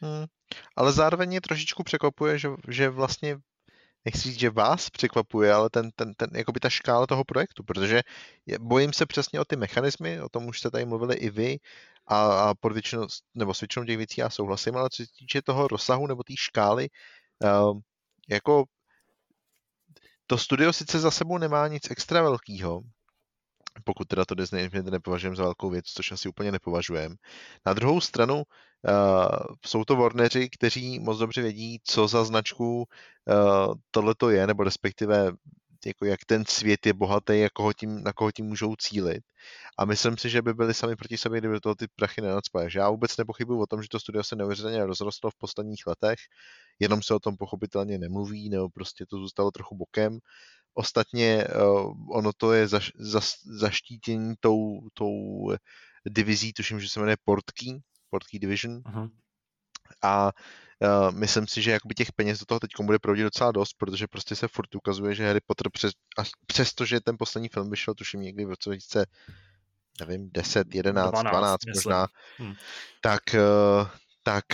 Hmm. 0.00 0.24
Ale 0.76 0.92
zároveň 0.92 1.28
mě 1.28 1.40
trošičku 1.40 1.82
překvapuje, 1.82 2.38
že, 2.38 2.48
že 2.68 2.88
vlastně 2.88 3.36
nechci 4.04 4.20
říct, 4.20 4.38
že 4.38 4.50
vás 4.50 4.90
překvapuje, 4.90 5.52
ale 5.52 5.70
ten, 5.70 5.90
ten, 5.96 6.14
ten, 6.14 6.30
jakoby 6.34 6.60
ta 6.60 6.70
škála 6.70 7.06
toho 7.06 7.24
projektu, 7.24 7.64
protože 7.64 8.02
je, 8.46 8.58
bojím 8.58 8.92
se 8.92 9.06
přesně 9.06 9.40
o 9.40 9.44
ty 9.44 9.56
mechanismy, 9.56 10.20
o 10.20 10.28
tom 10.28 10.46
už 10.46 10.58
jste 10.58 10.70
tady 10.70 10.84
mluvili 10.84 11.14
i 11.14 11.30
vy, 11.30 11.58
a, 12.06 12.50
a 12.50 12.54
pod 12.54 12.72
většinou, 12.72 13.06
nebo 13.34 13.54
s 13.54 13.60
většinou 13.60 13.84
těch 13.84 13.96
věcí 13.96 14.20
já 14.20 14.30
souhlasím, 14.30 14.76
ale 14.76 14.88
co 14.92 15.02
se 15.02 15.12
týče 15.18 15.42
toho 15.42 15.68
rozsahu 15.68 16.06
nebo 16.06 16.22
té 16.22 16.34
škály, 16.36 16.88
uh, 17.44 17.78
jako 18.28 18.64
to 20.26 20.38
studio 20.38 20.72
sice 20.72 21.00
za 21.00 21.10
sebou 21.10 21.38
nemá 21.38 21.68
nic 21.68 21.90
extra 21.90 22.22
velkého, 22.22 22.80
pokud 23.84 24.08
teda 24.08 24.24
to 24.24 24.34
Disney 24.34 24.70
nepovažujeme 24.90 25.36
za 25.36 25.42
velkou 25.42 25.70
věc, 25.70 25.84
což 25.86 26.12
asi 26.12 26.28
úplně 26.28 26.52
nepovažujeme. 26.52 27.14
Na 27.66 27.72
druhou 27.72 28.00
stranu 28.00 28.34
uh, 28.34 28.42
jsou 29.66 29.84
to 29.84 29.96
Warneri, 29.96 30.50
kteří 30.50 31.00
moc 31.00 31.18
dobře 31.18 31.42
vědí, 31.42 31.80
co 31.84 32.08
za 32.08 32.24
značku 32.24 32.76
uh, 32.78 33.74
tohle 33.90 34.14
to 34.14 34.30
je, 34.30 34.46
nebo 34.46 34.64
respektive 34.64 35.32
jako 35.86 36.04
jak 36.04 36.24
ten 36.26 36.44
svět 36.46 36.86
je 36.86 36.92
bohatý, 36.92 37.40
jak 37.40 37.52
koho 37.52 37.72
tím, 37.72 38.02
na 38.02 38.12
koho 38.12 38.32
tím 38.32 38.46
můžou 38.46 38.76
cílit. 38.76 39.24
A 39.78 39.84
myslím 39.84 40.18
si, 40.18 40.30
že 40.30 40.42
by 40.42 40.54
byli 40.54 40.74
sami 40.74 40.96
proti 40.96 41.18
sobě, 41.18 41.40
kdyby 41.40 41.60
toho 41.60 41.74
ty 41.74 41.86
prachy 41.96 42.20
nenacpaly. 42.20 42.68
Já 42.74 42.90
vůbec 42.90 43.16
nepochybuji 43.16 43.60
o 43.60 43.66
tom, 43.66 43.82
že 43.82 43.88
to 43.88 44.00
studio 44.00 44.24
se 44.24 44.36
neuvěřitelně 44.36 44.86
rozrostlo 44.86 45.30
v 45.30 45.34
posledních 45.38 45.86
letech, 45.86 46.18
jenom 46.78 47.02
se 47.02 47.14
o 47.14 47.18
tom 47.20 47.36
pochopitelně 47.36 47.98
nemluví, 47.98 48.48
nebo 48.48 48.68
prostě 48.68 49.06
to 49.06 49.16
zůstalo 49.16 49.50
trochu 49.50 49.76
bokem. 49.76 50.18
Ostatně 50.74 51.46
uh, 51.46 52.16
ono 52.16 52.32
to 52.36 52.52
je 52.52 52.68
zaš, 52.68 52.92
zaš, 52.94 53.32
zaštítění 53.44 54.34
tou, 54.40 54.80
tou 54.94 55.12
divizí, 56.08 56.52
tuším, 56.52 56.80
že 56.80 56.88
se 56.88 57.00
jmenuje 57.00 57.16
Portkey, 57.24 57.78
Portkey 58.10 58.40
Division. 58.40 58.78
Uh-huh. 58.78 59.10
A 60.02 60.30
uh, 60.80 61.14
myslím 61.14 61.46
si, 61.46 61.62
že 61.62 61.70
jakoby 61.70 61.94
těch 61.94 62.12
peněz 62.12 62.38
do 62.38 62.46
toho 62.46 62.60
teď 62.60 62.70
bude 62.82 62.98
proudit 62.98 63.22
docela 63.22 63.52
dost, 63.52 63.74
protože 63.78 64.06
prostě 64.06 64.36
se 64.36 64.48
furt 64.48 64.74
ukazuje, 64.74 65.14
že 65.14 65.26
Harry 65.26 65.40
Potter 65.46 65.70
přes, 65.72 65.92
až, 66.18 66.30
přestože 66.46 67.00
ten 67.00 67.16
poslední 67.18 67.48
film 67.48 67.70
vyšel, 67.70 67.94
tuším 67.94 68.20
někdy 68.20 68.44
v 68.44 68.50
roce 68.50 68.70
2000, 68.70 69.06
nevím, 70.00 70.30
10, 70.32 70.74
11, 70.74 71.10
12, 71.10 71.32
12 71.32 71.60
možná, 71.74 72.06
hmm. 72.38 72.54
tak 73.00 73.22
uh, 73.34 73.88
tak 74.22 74.44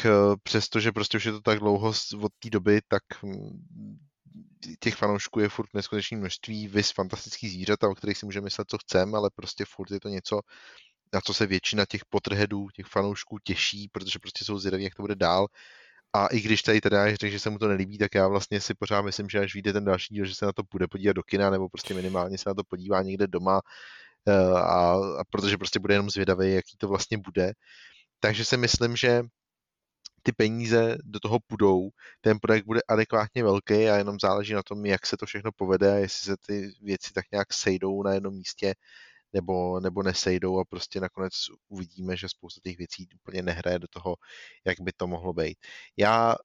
přestože 0.42 0.92
prostě 0.92 1.16
už 1.16 1.24
je 1.24 1.32
to 1.32 1.40
tak 1.40 1.58
dlouho 1.58 1.92
od 2.20 2.32
té 2.38 2.50
doby, 2.50 2.80
tak 2.88 3.02
hm, 3.22 3.98
těch 4.80 4.94
fanoušků 4.94 5.40
je 5.40 5.48
furt 5.48 5.74
neskutečné 5.74 6.18
množství, 6.18 6.68
vys 6.68 6.90
fantastických 6.90 7.52
zvířata, 7.52 7.88
o 7.88 7.94
kterých 7.94 8.18
si 8.18 8.26
můžeme 8.26 8.44
myslet, 8.44 8.70
co 8.70 8.78
chceme, 8.78 9.18
ale 9.18 9.30
prostě 9.34 9.64
furt 9.64 9.90
je 9.90 10.00
to 10.00 10.08
něco, 10.08 10.40
na 11.12 11.20
co 11.20 11.34
se 11.34 11.46
většina 11.46 11.84
těch 11.86 12.04
potrhedů, 12.04 12.68
těch 12.74 12.86
fanoušků 12.86 13.38
těší, 13.44 13.88
protože 13.88 14.18
prostě 14.18 14.44
jsou 14.44 14.58
zvědaví, 14.58 14.84
jak 14.84 14.94
to 14.94 15.02
bude 15.02 15.14
dál. 15.14 15.46
A 16.12 16.26
i 16.26 16.40
když 16.40 16.62
tady 16.62 16.80
teda 16.80 17.16
řekl, 17.16 17.32
že 17.32 17.40
se 17.40 17.50
mu 17.50 17.58
to 17.58 17.68
nelíbí, 17.68 17.98
tak 17.98 18.14
já 18.14 18.28
vlastně 18.28 18.60
si 18.60 18.74
pořád 18.74 19.02
myslím, 19.02 19.28
že 19.28 19.38
až 19.38 19.54
vyjde 19.54 19.72
ten 19.72 19.84
další 19.84 20.14
díl, 20.14 20.24
že 20.24 20.34
se 20.34 20.46
na 20.46 20.52
to 20.52 20.62
bude 20.72 20.88
podívat 20.88 21.12
do 21.12 21.22
kina, 21.22 21.50
nebo 21.50 21.68
prostě 21.68 21.94
minimálně 21.94 22.38
se 22.38 22.50
na 22.50 22.54
to 22.54 22.64
podívá 22.64 23.02
někde 23.02 23.26
doma, 23.26 23.60
eh, 24.28 24.32
a, 24.60 24.92
a 25.20 25.24
protože 25.30 25.58
prostě 25.58 25.78
bude 25.78 25.94
jenom 25.94 26.10
zvědavý, 26.10 26.54
jaký 26.54 26.76
to 26.78 26.88
vlastně 26.88 27.18
bude. 27.18 27.52
Takže 28.20 28.44
si 28.44 28.56
myslím, 28.56 28.96
že 28.96 29.22
ty 30.28 30.32
peníze 30.32 30.96
do 31.04 31.20
toho 31.20 31.38
půjdou, 31.46 31.90
ten 32.20 32.38
projekt 32.38 32.64
bude 32.64 32.80
adekvátně 32.88 33.44
velký 33.44 33.74
a 33.74 33.96
jenom 33.96 34.16
záleží 34.20 34.54
na 34.54 34.62
tom, 34.62 34.86
jak 34.86 35.06
se 35.06 35.16
to 35.16 35.26
všechno 35.26 35.50
povede 35.56 35.92
a 35.92 35.96
jestli 35.96 36.24
se 36.24 36.36
ty 36.46 36.72
věci 36.82 37.12
tak 37.12 37.24
nějak 37.32 37.52
sejdou 37.52 38.02
na 38.02 38.14
jednom 38.14 38.34
místě 38.34 38.74
nebo, 39.32 39.80
nebo 39.80 40.02
nesejdou 40.02 40.58
a 40.58 40.64
prostě 40.64 41.00
nakonec 41.00 41.32
uvidíme, 41.68 42.16
že 42.16 42.28
spousta 42.28 42.60
těch 42.64 42.78
věcí 42.78 43.08
úplně 43.14 43.42
nehraje 43.42 43.78
do 43.78 43.88
toho, 43.90 44.16
jak 44.66 44.80
by 44.80 44.92
to 44.92 45.06
mohlo 45.06 45.32
být. 45.32 45.58
Já 45.96 46.36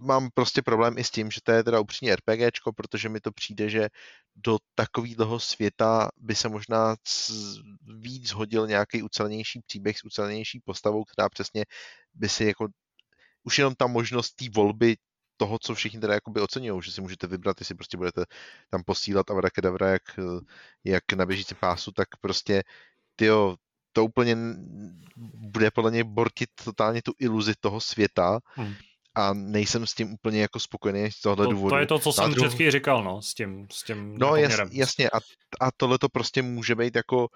mám 0.00 0.28
prostě 0.34 0.62
problém 0.62 0.98
i 0.98 1.04
s 1.04 1.10
tím, 1.10 1.30
že 1.30 1.40
to 1.42 1.52
je 1.52 1.64
teda 1.64 1.80
upřímně 1.80 2.16
RPGčko, 2.16 2.72
protože 2.72 3.08
mi 3.08 3.20
to 3.20 3.32
přijde, 3.32 3.70
že 3.70 3.88
do 4.36 4.58
takového 4.74 5.40
světa 5.40 6.08
by 6.16 6.34
se 6.34 6.48
možná 6.48 6.96
víc 8.00 8.32
hodil 8.32 8.66
nějaký 8.66 9.02
ucelenější 9.02 9.60
příběh 9.66 9.98
s 9.98 10.04
ucelenější 10.04 10.60
postavou, 10.64 11.04
která 11.04 11.28
přesně 11.28 11.64
by 12.14 12.28
si 12.28 12.44
jako 12.44 12.68
už 13.44 13.58
jenom 13.58 13.74
ta 13.74 13.86
možnost 13.86 14.32
té 14.32 14.44
volby 14.54 14.96
toho, 15.36 15.58
co 15.58 15.74
všichni 15.74 16.00
teda 16.00 16.14
jakoby 16.14 16.40
oceňují, 16.40 16.82
že 16.82 16.92
si 16.92 17.00
můžete 17.00 17.26
vybrat, 17.26 17.56
jestli 17.60 17.74
prostě 17.74 17.96
budete 17.96 18.24
tam 18.70 18.82
posílat 18.84 19.30
a 19.30 19.50
Kedavra 19.50 19.88
jak, 19.88 20.02
jak 20.84 21.12
na 21.12 21.26
běžící 21.26 21.54
pásu, 21.54 21.92
tak 21.92 22.08
prostě 22.20 22.62
tyjo, 23.16 23.56
to 23.92 24.04
úplně 24.04 24.36
bude 25.34 25.70
podle 25.70 25.90
něj 25.90 26.04
bortit 26.04 26.50
totálně 26.64 27.02
tu 27.02 27.12
iluzi 27.18 27.54
toho 27.60 27.80
světa 27.80 28.38
hmm. 28.54 28.74
A 29.18 29.34
nejsem 29.34 29.86
s 29.86 29.94
tím 29.94 30.12
úplně 30.12 30.40
jako 30.40 30.60
spokojený 30.60 31.12
z 31.12 31.20
tohohle 31.20 31.46
to, 31.46 31.52
důvodu. 31.52 31.74
To 31.74 31.78
je 31.78 31.86
to, 31.86 31.98
co 31.98 32.12
jsem 32.12 32.30
druhou... 32.30 32.56
před 32.56 32.70
říkal, 32.70 33.04
no, 33.04 33.22
s 33.22 33.34
tím, 33.34 33.66
s 33.72 33.82
tím 33.82 34.18
No 34.18 34.36
jas, 34.36 34.60
jasně 34.70 35.10
a, 35.10 35.16
a 35.60 35.70
tohle 35.76 35.98
to 35.98 36.08
prostě 36.08 36.42
může 36.42 36.74
být 36.74 36.96
jako 36.96 37.28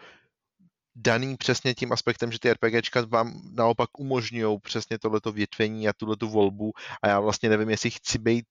daný 0.96 1.36
přesně 1.36 1.74
tím 1.74 1.92
aspektem, 1.92 2.32
že 2.32 2.38
ty 2.38 2.52
RPGčka 2.52 3.04
vám 3.08 3.40
naopak 3.54 3.98
umožňují 3.98 4.58
přesně 4.60 4.98
tohleto 4.98 5.32
větvení 5.32 5.88
a 5.88 5.92
tuhletu 5.92 6.28
volbu 6.28 6.72
a 7.02 7.08
já 7.08 7.20
vlastně 7.20 7.48
nevím, 7.48 7.70
jestli 7.70 7.90
chci 7.90 8.18
být 8.18 8.46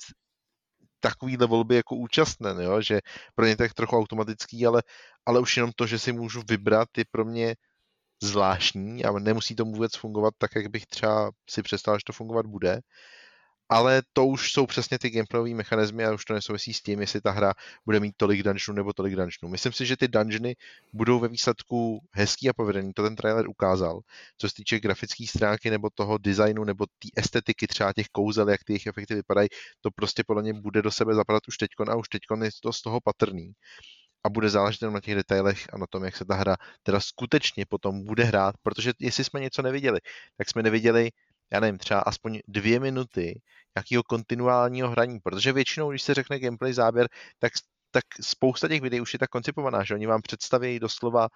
takovýhle 0.99 1.47
volby 1.47 1.75
jako 1.75 1.95
účastnen, 1.95 2.61
jo? 2.61 2.81
že 2.81 2.99
pro 3.35 3.45
ně 3.45 3.57
tak 3.57 3.73
trochu 3.73 3.97
automatický, 3.97 4.65
ale, 4.65 4.83
ale 5.25 5.39
už 5.39 5.57
jenom 5.57 5.71
to, 5.75 5.87
že 5.87 5.99
si 5.99 6.11
můžu 6.11 6.41
vybrat, 6.49 6.89
je 6.97 7.05
pro 7.11 7.25
mě 7.25 7.55
zvláštní 8.23 9.05
a 9.05 9.11
nemusí 9.11 9.55
to 9.55 9.65
vůbec 9.65 9.95
fungovat 9.95 10.33
tak, 10.37 10.55
jak 10.55 10.67
bych 10.67 10.85
třeba 10.85 11.31
si 11.49 11.61
představil, 11.61 11.99
že 11.99 12.03
to 12.05 12.13
fungovat 12.13 12.45
bude 12.45 12.81
ale 13.71 14.01
to 14.13 14.25
už 14.25 14.51
jsou 14.51 14.65
přesně 14.65 14.99
ty 14.99 15.09
gameplayové 15.09 15.53
mechanismy 15.53 16.05
a 16.05 16.13
už 16.13 16.25
to 16.25 16.33
nesouvisí 16.33 16.73
s 16.73 16.81
tím, 16.81 17.01
jestli 17.01 17.21
ta 17.21 17.31
hra 17.31 17.53
bude 17.85 17.99
mít 17.99 18.13
tolik 18.17 18.43
dungeonů 18.43 18.75
nebo 18.75 18.93
tolik 18.93 19.15
dungeonů. 19.15 19.51
Myslím 19.51 19.73
si, 19.73 19.85
že 19.85 19.97
ty 19.97 20.07
dungeony 20.07 20.55
budou 20.93 21.19
ve 21.19 21.27
výsledku 21.27 21.99
hezký 22.11 22.49
a 22.49 22.53
povedený, 22.53 22.93
to 22.93 23.03
ten 23.03 23.15
trailer 23.15 23.49
ukázal. 23.49 23.99
Co 24.37 24.49
se 24.49 24.55
týče 24.55 24.79
grafické 24.79 25.27
stránky 25.27 25.69
nebo 25.69 25.89
toho 25.93 26.17
designu 26.17 26.63
nebo 26.63 26.85
té 26.85 27.07
estetiky 27.15 27.67
třeba 27.67 27.93
těch 27.93 28.07
kouzel, 28.07 28.49
jak 28.49 28.63
ty 28.63 28.73
jejich 28.73 28.87
efekty 28.87 29.15
vypadají, 29.15 29.47
to 29.81 29.91
prostě 29.91 30.23
podle 30.27 30.43
mě 30.43 30.53
bude 30.53 30.81
do 30.81 30.91
sebe 30.91 31.15
zapadat 31.15 31.47
už 31.47 31.57
teďkon 31.57 31.89
a 31.89 31.95
už 31.95 32.09
teďkon 32.09 32.43
je 32.43 32.49
to 32.61 32.73
z 32.73 32.81
toho 32.81 32.99
patrný 33.01 33.53
a 34.23 34.29
bude 34.29 34.49
záležet 34.49 34.81
na 34.81 34.99
těch 34.99 35.15
detailech 35.15 35.67
a 35.73 35.77
na 35.77 35.87
tom, 35.87 36.03
jak 36.03 36.17
se 36.17 36.25
ta 36.25 36.35
hra 36.35 36.55
teda 36.83 36.99
skutečně 36.99 37.65
potom 37.65 38.05
bude 38.05 38.23
hrát, 38.23 38.55
protože 38.63 38.93
jestli 38.99 39.23
jsme 39.23 39.39
něco 39.39 39.61
neviděli, 39.61 39.99
tak 40.37 40.49
jsme 40.49 40.63
neviděli 40.63 41.09
já 41.53 41.59
nevím, 41.59 41.77
třeba 41.77 41.99
aspoň 41.99 42.39
dvě 42.47 42.79
minuty 42.79 43.41
nějakého 43.75 44.03
kontinuálního 44.03 44.89
hraní, 44.89 45.19
protože 45.19 45.53
většinou, 45.53 45.89
když 45.89 46.01
se 46.01 46.13
řekne 46.13 46.39
gameplay 46.39 46.73
záběr, 46.73 47.07
tak, 47.39 47.51
tak 47.91 48.03
spousta 48.21 48.67
těch 48.67 48.81
videí 48.81 49.01
už 49.01 49.13
je 49.13 49.19
tak 49.19 49.29
koncipovaná, 49.29 49.83
že 49.83 49.93
oni 49.93 50.07
vám 50.07 50.21
představí 50.21 50.79
doslova 50.79 51.27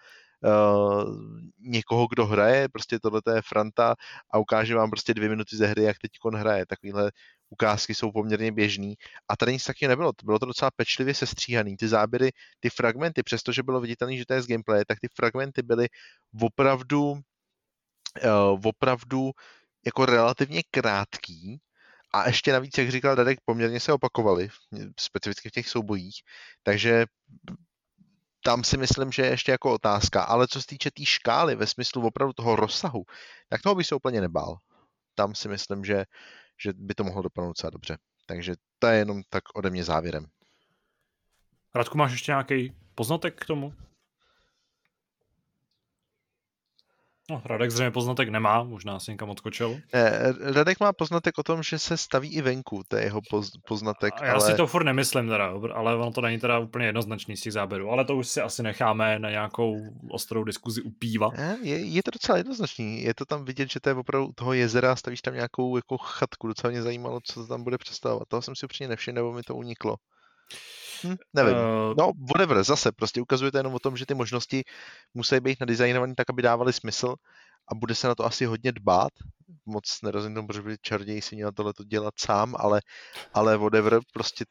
uh, 0.44 1.16
někoho, 1.60 2.08
kdo 2.08 2.26
hraje, 2.26 2.70
prostě 2.70 3.00
tohle 3.00 3.22
je 3.36 3.42
Franta 3.42 3.96
a 4.32 4.38
ukáže 4.38 4.76
vám 4.76 4.90
prostě 4.90 5.14
dvě 5.14 5.30
minuty 5.30 5.58
ze 5.58 5.68
hry, 5.68 5.84
jak 5.84 5.98
teď 6.00 6.12
on 6.26 6.36
hraje. 6.36 6.66
Takovýhle 6.66 7.12
ukázky 7.50 7.96
jsou 7.96 8.12
poměrně 8.12 8.52
běžný 8.52 8.96
a 9.30 9.38
tady 9.38 9.54
nic 9.54 9.64
taky 9.64 9.88
nebylo. 9.88 10.12
Bylo 10.24 10.40
to 10.40 10.46
docela 10.46 10.72
pečlivě 10.76 11.14
sestříhaný. 11.14 11.78
Ty 11.78 11.88
záběry, 11.88 12.32
ty 12.60 12.70
fragmenty, 12.70 13.24
přestože 13.24 13.64
bylo 13.64 13.82
viditelné, 13.82 14.18
že 14.18 14.26
to 14.26 14.34
je 14.34 14.42
z 14.42 14.48
gameplay, 14.48 14.86
tak 14.88 15.00
ty 15.00 15.08
fragmenty 15.16 15.62
byly 15.62 15.88
opravdu 16.42 17.12
uh, 17.12 18.60
opravdu 18.64 19.32
jako 19.86 20.06
relativně 20.06 20.64
krátký 20.72 21.62
a 22.14 22.28
ještě 22.28 22.54
navíc, 22.54 22.78
jak 22.78 22.92
říkal 22.92 23.16
Dadek, 23.16 23.40
poměrně 23.46 23.80
se 23.80 23.94
opakovaly, 23.94 24.50
specificky 25.00 25.50
v 25.50 25.52
těch 25.52 25.70
soubojích, 25.70 26.16
takže 26.64 27.06
tam 28.46 28.64
si 28.64 28.78
myslím, 28.78 29.12
že 29.12 29.22
je 29.22 29.30
ještě 29.30 29.52
jako 29.52 29.74
otázka. 29.74 30.24
Ale 30.24 30.48
co 30.48 30.62
se 30.62 30.68
týče 30.68 30.92
té 30.92 30.94
tý 30.96 31.06
škály 31.06 31.56
ve 31.56 31.68
smyslu 31.68 32.08
opravdu 32.08 32.34
toho 32.34 32.56
rozsahu, 32.56 33.04
tak 33.50 33.62
toho 33.62 33.76
by 33.76 33.84
se 33.84 33.96
úplně 33.96 34.22
nebál. 34.22 34.58
Tam 35.16 35.36
si 35.36 35.48
myslím, 35.48 35.86
že, 35.86 36.06
že 36.64 36.74
by 36.74 36.94
to 36.94 37.04
mohlo 37.04 37.22
dopadnout 37.22 37.50
docela 37.50 37.70
dobře. 37.70 37.98
Takže 38.26 38.54
to 38.80 38.88
je 38.88 38.98
jenom 38.98 39.22
tak 39.30 39.44
ode 39.56 39.70
mě 39.70 39.84
závěrem. 39.84 40.26
Radku, 41.76 41.98
máš 41.98 42.12
ještě 42.12 42.32
nějaký 42.32 42.74
poznatek 42.96 43.42
k 43.42 43.46
tomu? 43.46 43.74
No, 47.30 47.42
Radek 47.46 47.72
zřejmě 47.72 47.92
poznatek 47.92 48.30
nemá, 48.30 48.64
možná 48.64 49.00
si 49.00 49.12
někam 49.12 49.30
odskočil. 49.30 49.78
Ne, 49.94 50.34
Radek 50.40 50.80
má 50.80 50.94
poznatek 50.94 51.38
o 51.38 51.44
tom, 51.44 51.64
že 51.64 51.80
se 51.80 51.98
staví 51.98 52.34
i 52.34 52.42
venku, 52.42 52.82
to 52.88 52.96
je 52.96 53.04
jeho 53.04 53.22
poz, 53.30 53.52
poznatek. 53.68 54.14
A 54.22 54.26
já 54.26 54.34
ale... 54.34 54.42
si 54.42 54.54
to 54.54 54.68
furt 54.68 54.84
nemyslím 54.84 55.30
teda, 55.30 55.54
ale 55.74 55.96
ono 55.96 56.12
to 56.12 56.22
není 56.22 56.40
teda 56.40 56.60
úplně 56.60 56.86
jednoznačný 56.86 57.38
z 57.38 57.42
těch 57.42 57.54
záběrů, 57.54 57.90
ale 57.90 58.06
to 58.06 58.16
už 58.16 58.28
si 58.28 58.42
asi 58.42 58.64
necháme 58.64 59.20
na 59.20 59.30
nějakou 59.30 59.76
ostrou 60.12 60.44
diskuzi 60.44 60.82
u 60.82 60.90
píva. 60.92 61.30
Je, 61.62 61.86
je 61.86 62.04
to 62.04 62.12
docela 62.12 62.38
jednoznačný, 62.38 63.04
je 63.04 63.14
to 63.14 63.26
tam 63.26 63.46
vidět, 63.46 63.72
že 63.72 63.80
to 63.80 63.90
je 63.90 63.96
opravdu 63.96 64.32
toho 64.36 64.54
jezera, 64.54 64.96
stavíš 64.96 65.22
tam 65.22 65.34
nějakou 65.34 65.76
jako 65.76 65.98
chatku, 65.98 66.48
docela 66.48 66.72
mě 66.72 66.82
zajímalo, 66.82 67.20
co 67.24 67.42
to 67.42 67.48
tam 67.48 67.64
bude 67.64 67.78
představovat. 67.78 68.28
Toho 68.28 68.42
jsem 68.42 68.56
si 68.56 68.66
upřímně 68.66 68.90
nevšiml, 68.90 69.16
nebo 69.16 69.34
mi 69.34 69.44
to 69.44 69.56
uniklo. 69.56 69.96
Hm, 71.06 71.16
nevím. 71.34 71.54
Uh... 71.54 71.94
No, 71.98 72.12
whatever, 72.34 72.64
zase 72.64 72.92
prostě 72.92 73.22
ukazuje 73.22 73.52
to 73.52 73.58
jenom 73.58 73.74
o 73.74 73.80
tom, 73.80 73.98
že 73.98 74.06
ty 74.06 74.14
možnosti 74.14 74.64
musí 75.14 75.40
být 75.40 75.60
nadizajnované 75.60 76.16
tak, 76.16 76.30
aby 76.30 76.42
dávaly 76.42 76.74
smysl 76.74 77.16
a 77.72 77.76
bude 77.76 77.96
se 77.96 78.08
na 78.08 78.16
to 78.16 78.26
asi 78.26 78.46
hodně 78.46 78.72
dbát. 78.72 79.12
Moc 79.66 80.02
nerozumím 80.04 80.36
tomu, 80.36 80.48
protože 80.48 80.62
by 80.62 80.78
čaroděj 80.82 81.22
si 81.22 81.36
měl 81.36 81.52
tohle 81.52 81.74
dělat 81.86 82.14
sám, 82.20 82.56
ale, 82.58 82.82
ale 83.34 83.58
whatever, 83.58 84.00
prostě 84.14 84.46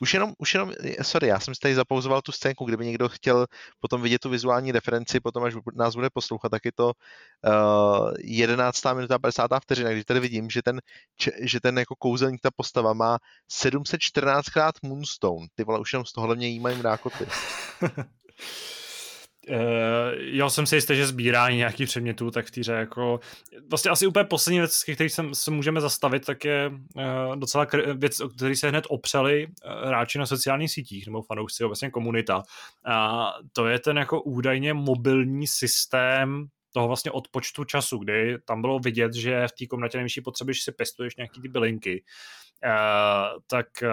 už 0.00 0.14
jenom, 0.14 0.32
už 0.38 0.54
jenom, 0.54 0.72
sorry, 1.02 1.26
já 1.26 1.40
jsem 1.40 1.54
si 1.54 1.60
tady 1.60 1.74
zapauzoval 1.74 2.22
tu 2.22 2.32
scénku, 2.32 2.64
kdyby 2.64 2.86
někdo 2.86 3.08
chtěl 3.08 3.46
potom 3.80 4.02
vidět 4.02 4.18
tu 4.18 4.30
vizuální 4.30 4.72
referenci, 4.72 5.20
potom 5.20 5.44
až 5.44 5.54
nás 5.74 5.94
bude 5.94 6.10
poslouchat, 6.10 6.48
tak 6.48 6.64
je 6.64 6.72
to 6.74 6.86
uh, 6.86 8.12
11. 8.20 8.84
minuta 8.94 9.18
50. 9.18 9.50
vteřina, 9.62 9.90
kdy 9.90 10.04
tady 10.04 10.20
vidím, 10.20 10.50
že 10.50 10.62
ten, 10.62 10.80
že 11.40 11.60
ten 11.60 11.78
jako 11.78 11.94
kouzelník, 11.94 12.40
ta 12.40 12.50
postava 12.56 12.92
má 12.92 13.18
714 13.50 14.48
krát 14.48 14.74
Moonstone. 14.82 15.46
Ty 15.54 15.64
vole, 15.64 15.80
už 15.80 15.92
jenom 15.92 16.06
z 16.06 16.12
tohohle 16.12 16.36
mě 16.36 16.48
jímají 16.48 16.76
mrákoty. 16.76 17.26
Uh, 19.48 19.56
já 20.18 20.50
jsem 20.50 20.66
si 20.66 20.74
jistý, 20.74 20.96
že 20.96 21.06
sbírání 21.06 21.56
nějakých 21.56 21.88
předmětů, 21.88 22.30
tak 22.30 22.46
v 22.46 22.50
týře 22.50 22.72
jako 22.72 23.20
vlastně 23.70 23.90
asi 23.90 24.06
úplně 24.06 24.24
poslední 24.24 24.58
věc, 24.58 24.72
z 24.72 24.82
kterých 24.82 25.12
se 25.32 25.50
můžeme 25.50 25.80
zastavit, 25.80 26.26
tak 26.26 26.44
je 26.44 26.70
uh, 26.94 27.36
docela 27.36 27.66
věc, 27.94 28.20
o 28.20 28.28
který 28.28 28.56
se 28.56 28.68
hned 28.68 28.84
opřeli 28.88 29.46
uh, 29.46 29.88
hráči 29.88 30.18
na 30.18 30.26
sociálních 30.26 30.70
sítích 30.70 31.06
nebo 31.06 31.22
fanoušci, 31.22 31.64
vlastně 31.64 31.90
komunita. 31.90 32.42
A 32.86 33.32
to 33.52 33.66
je 33.66 33.78
ten 33.78 33.96
jako 33.96 34.22
údajně 34.22 34.74
mobilní 34.74 35.46
systém 35.46 36.46
toho 36.72 36.86
vlastně 36.86 37.10
odpočtu 37.10 37.64
času, 37.64 37.98
kdy 37.98 38.38
tam 38.44 38.60
bylo 38.60 38.78
vidět, 38.78 39.14
že 39.14 39.48
v 39.48 39.52
té 39.52 39.66
komnatě 39.66 39.98
nejvyšší 39.98 40.20
potřeby, 40.20 40.54
že 40.54 40.62
si 40.62 40.72
pestuješ 40.72 41.16
nějaký 41.16 41.42
ty 41.42 41.48
bylinky, 41.48 42.04
Uh, 42.64 43.40
tak 43.46 43.66
uh, 43.82 43.88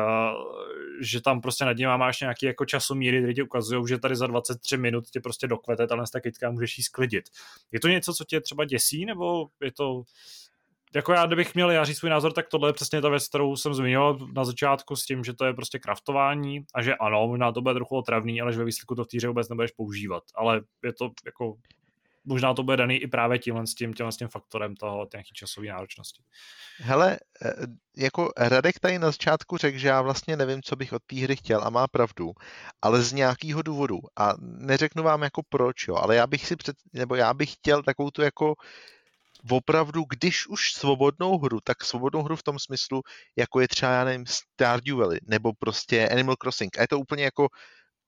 že 1.02 1.22
tam 1.22 1.42
prostě 1.42 1.66
nad 1.66 1.78
ním 1.78 1.90
máš 1.90 2.22
nějaký 2.22 2.46
jako 2.46 2.66
časomíry, 2.66 3.18
které 3.18 3.34
ti 3.34 3.42
ukazují, 3.42 3.88
že 3.88 4.00
tady 4.00 4.16
za 4.16 4.28
23 4.28 4.78
minut 4.78 5.10
tě 5.10 5.20
prostě 5.20 5.48
dokvete 5.48 5.88
tahle 5.88 6.06
ta 6.14 6.20
kytka 6.20 6.52
můžeš 6.52 6.78
jí 6.78 6.84
sklidit. 6.84 7.26
Je 7.72 7.80
to 7.80 7.88
něco, 7.88 8.14
co 8.14 8.24
tě 8.24 8.42
třeba 8.42 8.66
děsí, 8.66 9.06
nebo 9.06 9.48
je 9.62 9.72
to 9.72 10.04
jako 10.96 11.14
já, 11.14 11.26
kdybych 11.26 11.56
měl 11.56 11.72
já 11.72 11.86
říct 11.86 11.98
svůj 11.98 12.10
názor, 12.10 12.34
tak 12.34 12.48
tohle 12.48 12.70
je 12.70 12.74
přesně 12.74 13.02
ta 13.02 13.10
věc, 13.10 13.28
kterou 13.28 13.56
jsem 13.56 13.74
zmiňoval 13.74 14.18
na 14.34 14.46
začátku 14.46 14.96
s 14.96 15.06
tím, 15.06 15.24
že 15.24 15.34
to 15.34 15.46
je 15.46 15.54
prostě 15.54 15.80
kraftování 15.80 16.66
a 16.76 16.82
že 16.82 16.96
ano, 16.96 17.28
možná 17.28 17.52
to 17.52 17.62
bude 17.62 17.74
trochu 17.74 17.96
otravný, 17.96 18.42
ale 18.42 18.54
že 18.54 18.60
ve 18.60 18.66
výsledku 18.66 18.96
to 18.96 19.04
v 19.04 19.08
týře 19.08 19.28
vůbec 19.28 19.50
nebudeš 19.50 19.72
používat. 19.72 20.24
Ale 20.36 20.62
je 20.84 20.94
to 20.94 21.10
jako 21.26 21.56
možná 22.26 22.54
to 22.54 22.64
bude 22.64 22.78
daný 22.78 22.96
i 22.96 23.08
právě 23.08 23.40
tímhle 23.40 23.68
s 23.68 23.76
tím, 23.76 23.94
tímhle 23.94 24.12
s 24.12 24.18
tím 24.18 24.28
faktorem 24.28 24.76
toho 24.76 25.08
nějaký 25.14 25.34
časové 25.34 25.68
náročnosti. 25.68 26.24
Hele, 26.78 27.12
e, 27.46 27.54
jako 27.98 28.32
Radek 28.38 28.80
tady 28.80 29.00
na 29.00 29.08
začátku 29.08 29.58
řekl, 29.58 29.78
že 29.78 29.88
já 29.88 30.02
vlastně 30.02 30.38
nevím, 30.38 30.62
co 30.62 30.76
bych 30.76 30.94
od 30.94 31.02
té 31.06 31.16
hry 31.16 31.36
chtěl 31.36 31.64
a 31.64 31.70
má 31.70 31.88
pravdu, 31.88 32.32
ale 32.82 33.02
z 33.02 33.14
nějakého 33.14 33.62
důvodu. 33.62 34.00
A 34.20 34.34
neřeknu 34.40 35.04
vám 35.04 35.24
jako 35.24 35.42
proč, 35.50 35.88
jo, 35.88 35.96
ale 35.96 36.16
já 36.16 36.28
bych 36.28 36.48
si 36.48 36.56
před, 36.56 36.76
nebo 36.94 37.16
já 37.16 37.34
bych 37.34 37.54
chtěl 37.54 37.84
takovou 37.84 38.12
tu 38.12 38.22
jako 38.22 38.56
opravdu, 39.52 40.04
když 40.10 40.48
už 40.48 40.74
svobodnou 40.74 41.38
hru, 41.38 41.60
tak 41.64 41.84
svobodnou 41.84 42.24
hru 42.24 42.36
v 42.36 42.44
tom 42.44 42.60
smyslu, 42.60 43.02
jako 43.36 43.60
je 43.60 43.68
třeba, 43.68 43.92
já 43.92 44.04
nevím, 44.04 44.26
Stardew 44.28 44.98
Valley, 44.98 45.20
nebo 45.28 45.54
prostě 45.54 46.10
Animal 46.10 46.36
Crossing. 46.36 46.78
A 46.78 46.82
je 46.82 46.88
to 46.88 47.00
úplně 47.00 47.24
jako 47.24 47.48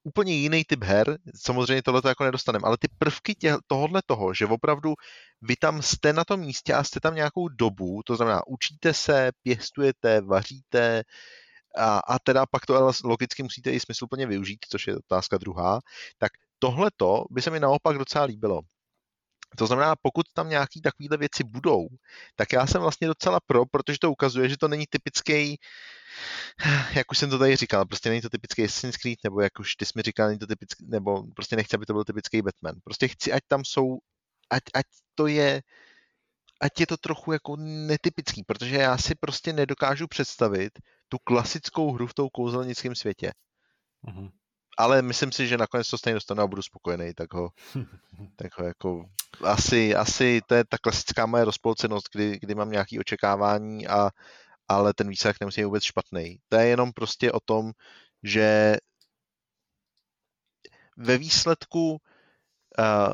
úplně 0.07 0.33
jiný 0.33 0.63
typ 0.63 0.83
her, 0.83 1.17
samozřejmě 1.35 1.83
tohle 1.83 2.01
jako 2.07 2.23
nedostaneme, 2.23 2.63
ale 2.65 2.77
ty 2.79 2.87
prvky 2.97 3.35
tě, 3.35 3.55
tohohle 3.67 4.01
toho, 4.05 4.33
že 4.33 4.45
opravdu 4.45 4.93
vy 5.41 5.55
tam 5.55 5.81
jste 5.81 6.13
na 6.13 6.23
tom 6.23 6.39
místě 6.39 6.73
a 6.73 6.83
jste 6.83 6.99
tam 6.99 7.15
nějakou 7.15 7.47
dobu, 7.47 8.01
to 8.05 8.15
znamená 8.15 8.47
učíte 8.47 8.93
se, 8.93 9.31
pěstujete, 9.43 10.21
vaříte, 10.21 11.03
a, 11.77 11.99
a 11.99 12.19
teda 12.19 12.45
pak 12.45 12.65
to 12.65 12.91
logicky 13.03 13.43
musíte 13.43 13.71
i 13.71 13.79
smysluplně 13.79 14.27
využít, 14.27 14.59
což 14.69 14.87
je 14.87 14.97
otázka 14.97 15.37
druhá, 15.37 15.79
tak 16.17 16.31
tohle 16.59 16.89
to 16.97 17.23
by 17.31 17.41
se 17.41 17.49
mi 17.49 17.59
naopak 17.59 17.97
docela 17.97 18.25
líbilo. 18.25 18.61
To 19.57 19.67
znamená, 19.67 19.95
pokud 20.01 20.25
tam 20.33 20.49
nějaký 20.49 20.81
takovéhle 20.81 21.17
věci 21.17 21.43
budou, 21.43 21.87
tak 22.35 22.53
já 22.53 22.67
jsem 22.67 22.81
vlastně 22.81 23.07
docela 23.07 23.39
pro, 23.45 23.65
protože 23.65 23.97
to 24.01 24.11
ukazuje, 24.11 24.49
že 24.49 24.57
to 24.57 24.67
není 24.67 24.85
typický, 24.89 25.57
jak 26.95 27.11
už 27.11 27.17
jsem 27.17 27.29
to 27.29 27.39
tady 27.39 27.55
říkal, 27.55 27.85
prostě 27.85 28.09
není 28.09 28.21
to 28.21 28.29
typický 28.29 28.63
Assassin's 28.63 28.97
Creed, 28.97 29.19
nebo 29.23 29.41
jak 29.41 29.59
už 29.59 29.75
ty 29.75 29.85
jsi 29.85 29.91
mi 29.95 30.01
říkal, 30.01 30.27
není 30.27 30.39
to 30.39 30.47
typický, 30.47 30.85
nebo 30.87 31.23
prostě 31.35 31.55
nechci, 31.55 31.75
aby 31.75 31.85
to 31.85 31.93
byl 31.93 32.03
typický 32.03 32.41
Batman. 32.41 32.75
Prostě 32.83 33.07
chci, 33.07 33.33
ať 33.33 33.43
tam 33.47 33.65
jsou, 33.65 33.97
ať, 34.49 34.63
ať 34.73 34.85
to 35.15 35.27
je, 35.27 35.61
ať 36.61 36.79
je 36.79 36.87
to 36.87 36.97
trochu 36.97 37.31
jako 37.31 37.55
netypický, 37.59 38.43
protože 38.43 38.75
já 38.75 38.97
si 38.97 39.15
prostě 39.15 39.53
nedokážu 39.53 40.07
představit 40.07 40.71
tu 41.09 41.17
klasickou 41.23 41.93
hru 41.93 42.07
v 42.07 42.13
tom 42.13 42.29
kouzelnickém 42.29 42.95
světě. 42.95 43.31
Mm-hmm 44.07 44.31
ale 44.77 45.01
myslím 45.01 45.31
si, 45.31 45.47
že 45.47 45.57
nakonec 45.57 45.89
to 45.89 45.97
stejně 45.97 46.13
dostanu 46.13 46.41
a 46.41 46.47
budu 46.47 46.61
spokojený, 46.61 47.13
tak 47.13 47.33
ho, 47.33 47.49
tak 48.35 48.59
ho 48.59 48.65
jako 48.65 49.05
asi, 49.43 49.95
asi 49.95 50.41
to 50.47 50.55
je 50.55 50.63
ta 50.65 50.77
klasická 50.77 51.25
moje 51.25 51.45
rozpolcenost, 51.45 52.09
kdy, 52.13 52.39
kdy 52.41 52.55
mám 52.55 52.71
nějaké 52.71 52.99
očekávání, 52.99 53.87
a, 53.87 54.09
ale 54.67 54.93
ten 54.93 55.09
výsledek 55.09 55.39
nemusí 55.39 55.61
být 55.61 55.65
vůbec 55.65 55.83
špatný. 55.83 56.39
To 56.49 56.55
je 56.55 56.67
jenom 56.67 56.93
prostě 56.93 57.31
o 57.31 57.39
tom, 57.39 57.71
že 58.23 58.77
ve 60.97 61.17
výsledku 61.17 61.91
uh, 62.79 63.13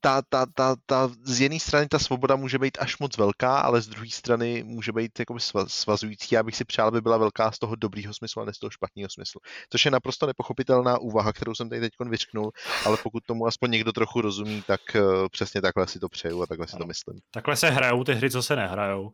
ta, 0.00 0.22
ta, 0.28 0.46
ta, 0.54 0.76
ta, 0.86 1.10
z 1.22 1.40
jedné 1.40 1.60
strany 1.60 1.88
ta 1.88 1.98
svoboda 1.98 2.36
může 2.36 2.58
být 2.58 2.78
až 2.80 2.98
moc 2.98 3.16
velká, 3.16 3.58
ale 3.58 3.80
z 3.80 3.88
druhé 3.88 4.10
strany 4.10 4.62
může 4.62 4.92
být 4.92 5.18
jakoby 5.18 5.40
svazující. 5.66 6.34
Já 6.34 6.42
bych 6.42 6.56
si 6.56 6.64
přál, 6.64 6.88
aby 6.88 7.00
byla 7.00 7.18
velká 7.18 7.52
z 7.52 7.58
toho 7.58 7.76
dobrýho 7.76 8.14
smyslu 8.14 8.42
a 8.42 8.44
ne 8.44 8.54
z 8.54 8.58
toho 8.58 8.70
špatného 8.70 9.10
smyslu. 9.10 9.40
Což 9.70 9.84
je 9.84 9.90
naprosto 9.90 10.26
nepochopitelná 10.26 10.98
úvaha, 10.98 11.32
kterou 11.32 11.54
jsem 11.54 11.68
tady 11.68 11.80
teď 11.80 11.92
vyřknul, 12.08 12.50
ale 12.86 12.96
pokud 13.02 13.24
tomu 13.24 13.46
aspoň 13.46 13.70
někdo 13.70 13.92
trochu 13.92 14.20
rozumí, 14.20 14.62
tak 14.66 14.80
uh, 14.94 15.28
přesně 15.28 15.62
takhle 15.62 15.88
si 15.88 15.98
to 15.98 16.08
přeju 16.08 16.42
a 16.42 16.46
takhle 16.46 16.68
si 16.68 16.76
to 16.76 16.86
myslím. 16.86 17.18
Takhle 17.30 17.56
se 17.56 17.70
hrajou 17.70 18.04
ty 18.04 18.14
hry, 18.14 18.30
co 18.30 18.42
se 18.42 18.56
nehrajou. 18.56 19.12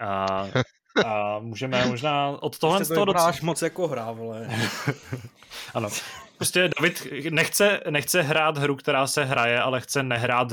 A, 0.00 0.48
a 1.06 1.38
můžeme 1.38 1.86
možná 1.88 2.28
od 2.28 2.58
tohle 2.58 2.84
z 2.84 2.88
toho 2.88 3.04
docela... 3.04 3.32
moc 3.42 3.62
jako 3.62 3.88
hra, 3.88 4.12
vole. 4.12 4.48
ano. 5.74 5.88
Prostě 6.40 6.70
David 6.78 7.06
nechce, 7.30 7.80
nechce 7.90 8.22
hrát 8.22 8.58
hru, 8.58 8.76
která 8.76 9.06
se 9.06 9.24
hraje, 9.24 9.60
ale 9.60 9.80
chce 9.80 10.02
nehrát 10.02 10.52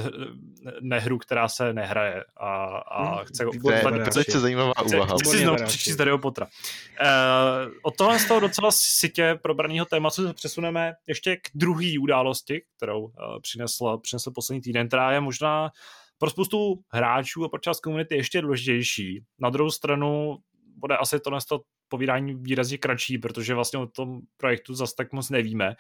nehru, 0.82 1.18
která 1.18 1.50
se 1.50 1.74
nehraje. 1.74 2.24
A, 2.38 2.66
a 2.78 3.16
hmm, 3.16 3.26
chce... 3.26 3.46
To 3.64 3.72
je 3.72 3.84
velice 3.84 4.40
zajímavá 4.40 4.74
úvaha. 4.86 5.16
Chci, 5.16 5.24
chci 5.24 5.38
si 5.38 5.44
znovu 5.44 5.66
přečíst 5.66 5.96
Dario 5.96 6.18
Potra. 6.18 6.46
Uh, 6.46 7.72
od 7.82 7.96
tohle 7.96 8.20
z 8.20 8.26
toho 8.26 8.40
docela 8.40 8.72
sitě 8.72 9.40
probraného 9.42 9.86
tématu 9.86 10.28
se 10.28 10.34
přesuneme 10.34 10.94
ještě 11.08 11.36
k 11.36 11.50
druhé 11.56 12.00
události, 12.02 12.62
kterou 12.78 13.02
uh, 13.02 13.12
přinesl, 13.42 13.98
přinesl 13.98 14.32
poslední 14.32 14.62
týden, 14.62 14.88
která 14.88 15.12
je 15.12 15.20
možná 15.20 15.70
pro 16.18 16.30
spoustu 16.30 16.80
hráčů 16.90 17.46
a 17.46 17.50
pro 17.50 17.60
část 17.60 17.80
komunity 17.80 18.16
ještě 18.16 18.42
důležitější. 18.42 19.24
Na 19.40 19.50
druhou 19.50 19.72
stranu 19.72 20.38
bude 20.78 20.98
asi 20.98 21.20
to 21.20 21.62
povídání 21.90 22.36
výrazně 22.36 22.78
kratší, 22.78 23.18
protože 23.18 23.54
vlastně 23.54 23.80
o 23.80 23.88
tom 23.88 24.20
projektu 24.38 24.74
zase 24.74 24.94
tak 24.98 25.14
moc 25.14 25.30
nevíme, 25.30 25.76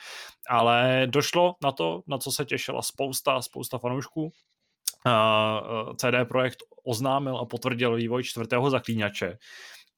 ale 0.50 1.08
došlo 1.10 1.56
na 1.64 1.72
to, 1.72 2.04
na 2.08 2.18
co 2.18 2.32
se 2.32 2.46
těšila 2.46 2.82
spousta, 2.82 3.42
spousta 3.42 3.78
fanoušků. 3.78 4.32
CD 5.96 6.28
Projekt 6.28 6.58
oznámil 6.86 7.38
a 7.38 7.46
potvrdil 7.46 7.96
vývoj 7.96 8.24
čtvrtého 8.24 8.70
zaklínače. 8.70 9.38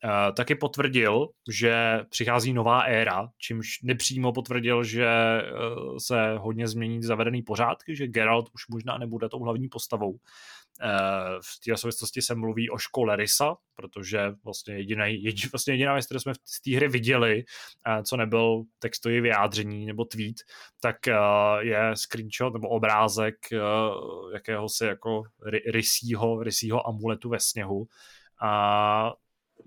Uh, 0.04 0.36
taky 0.36 0.56
potvrdil, 0.56 1.28
že 1.52 2.00
přichází 2.10 2.54
nová 2.54 2.82
éra, 2.82 3.30
čímž 3.38 3.82
nepřímo 3.84 4.34
potvrdil, 4.34 4.84
že 4.84 5.08
uh, 5.42 5.98
se 5.98 6.36
hodně 6.38 6.68
změní 6.68 7.04
zavedený 7.04 7.42
pořádky, 7.42 7.96
že 7.96 8.08
Geralt 8.08 8.50
už 8.54 8.68
možná 8.68 8.98
nebude 8.98 9.30
tou 9.30 9.44
hlavní 9.44 9.68
postavou. 9.70 10.12
Uh, 10.12 10.20
v 11.42 11.66
té 11.66 11.78
souvislosti 11.78 12.22
se 12.22 12.36
mluví 12.36 12.70
o 12.70 12.78
škole 12.78 13.16
Rysa, 13.16 13.56
protože 13.76 14.32
vlastně, 14.44 14.74
jediný, 14.74 15.24
jediný, 15.24 15.50
vlastně 15.52 15.74
jediná 15.74 15.94
věc, 15.94 16.06
kterou 16.06 16.20
jsme 16.20 16.34
z 16.46 16.62
té 16.62 16.76
hry 16.76 16.88
viděli, 16.88 17.44
co 18.04 18.18
nebyl 18.18 18.64
textový 18.80 19.22
vyjádření 19.22 19.86
nebo 19.86 20.06
tweet, 20.06 20.36
tak 20.80 20.96
je 21.60 21.92
screenshot 21.94 22.54
nebo 22.54 22.70
obrázek 22.70 23.36
jakéhosi 24.34 24.86
jako 24.86 25.24
rysího, 25.72 26.44
rysího 26.44 26.88
amuletu 26.88 27.30
ve 27.30 27.40
sněhu. 27.40 27.88
A 28.42 29.14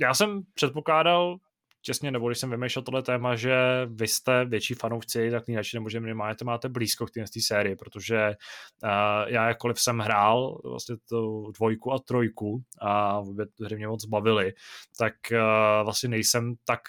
já 0.01 0.14
jsem 0.14 0.43
předpokládal, 0.55 1.39
těsně, 1.82 2.10
nebo 2.10 2.28
když 2.28 2.39
jsem 2.39 2.51
vymýšlel 2.51 2.82
tohle 2.82 3.02
téma, 3.02 3.36
že 3.36 3.56
vy 3.86 4.09
jste 4.09 4.44
větší 4.44 4.74
fanoušci 4.74 5.31
tak 5.31 5.48
jinak, 5.48 5.66
nebo 5.74 5.89
že 5.89 6.01
minimálně 6.01 6.35
to 6.35 6.44
máte 6.44 6.69
blízko 6.69 7.06
k 7.06 7.10
té 7.10 7.40
sérii, 7.40 7.77
protože 7.77 8.36
uh, 8.85 8.90
já 9.27 9.48
jakkoliv 9.48 9.81
jsem 9.81 9.98
hrál 9.98 10.60
vlastně 10.64 10.97
tu 11.09 11.52
dvojku 11.59 11.93
a 11.93 11.98
trojku 11.98 12.62
a 12.81 13.19
obě 13.19 13.47
hry 13.64 13.77
mě 13.77 13.89
moc 13.89 14.05
bavily, 14.05 14.52
tak 14.98 15.14
uh, 15.32 15.85
vlastně 15.85 16.09
nejsem 16.09 16.55
tak 16.64 16.81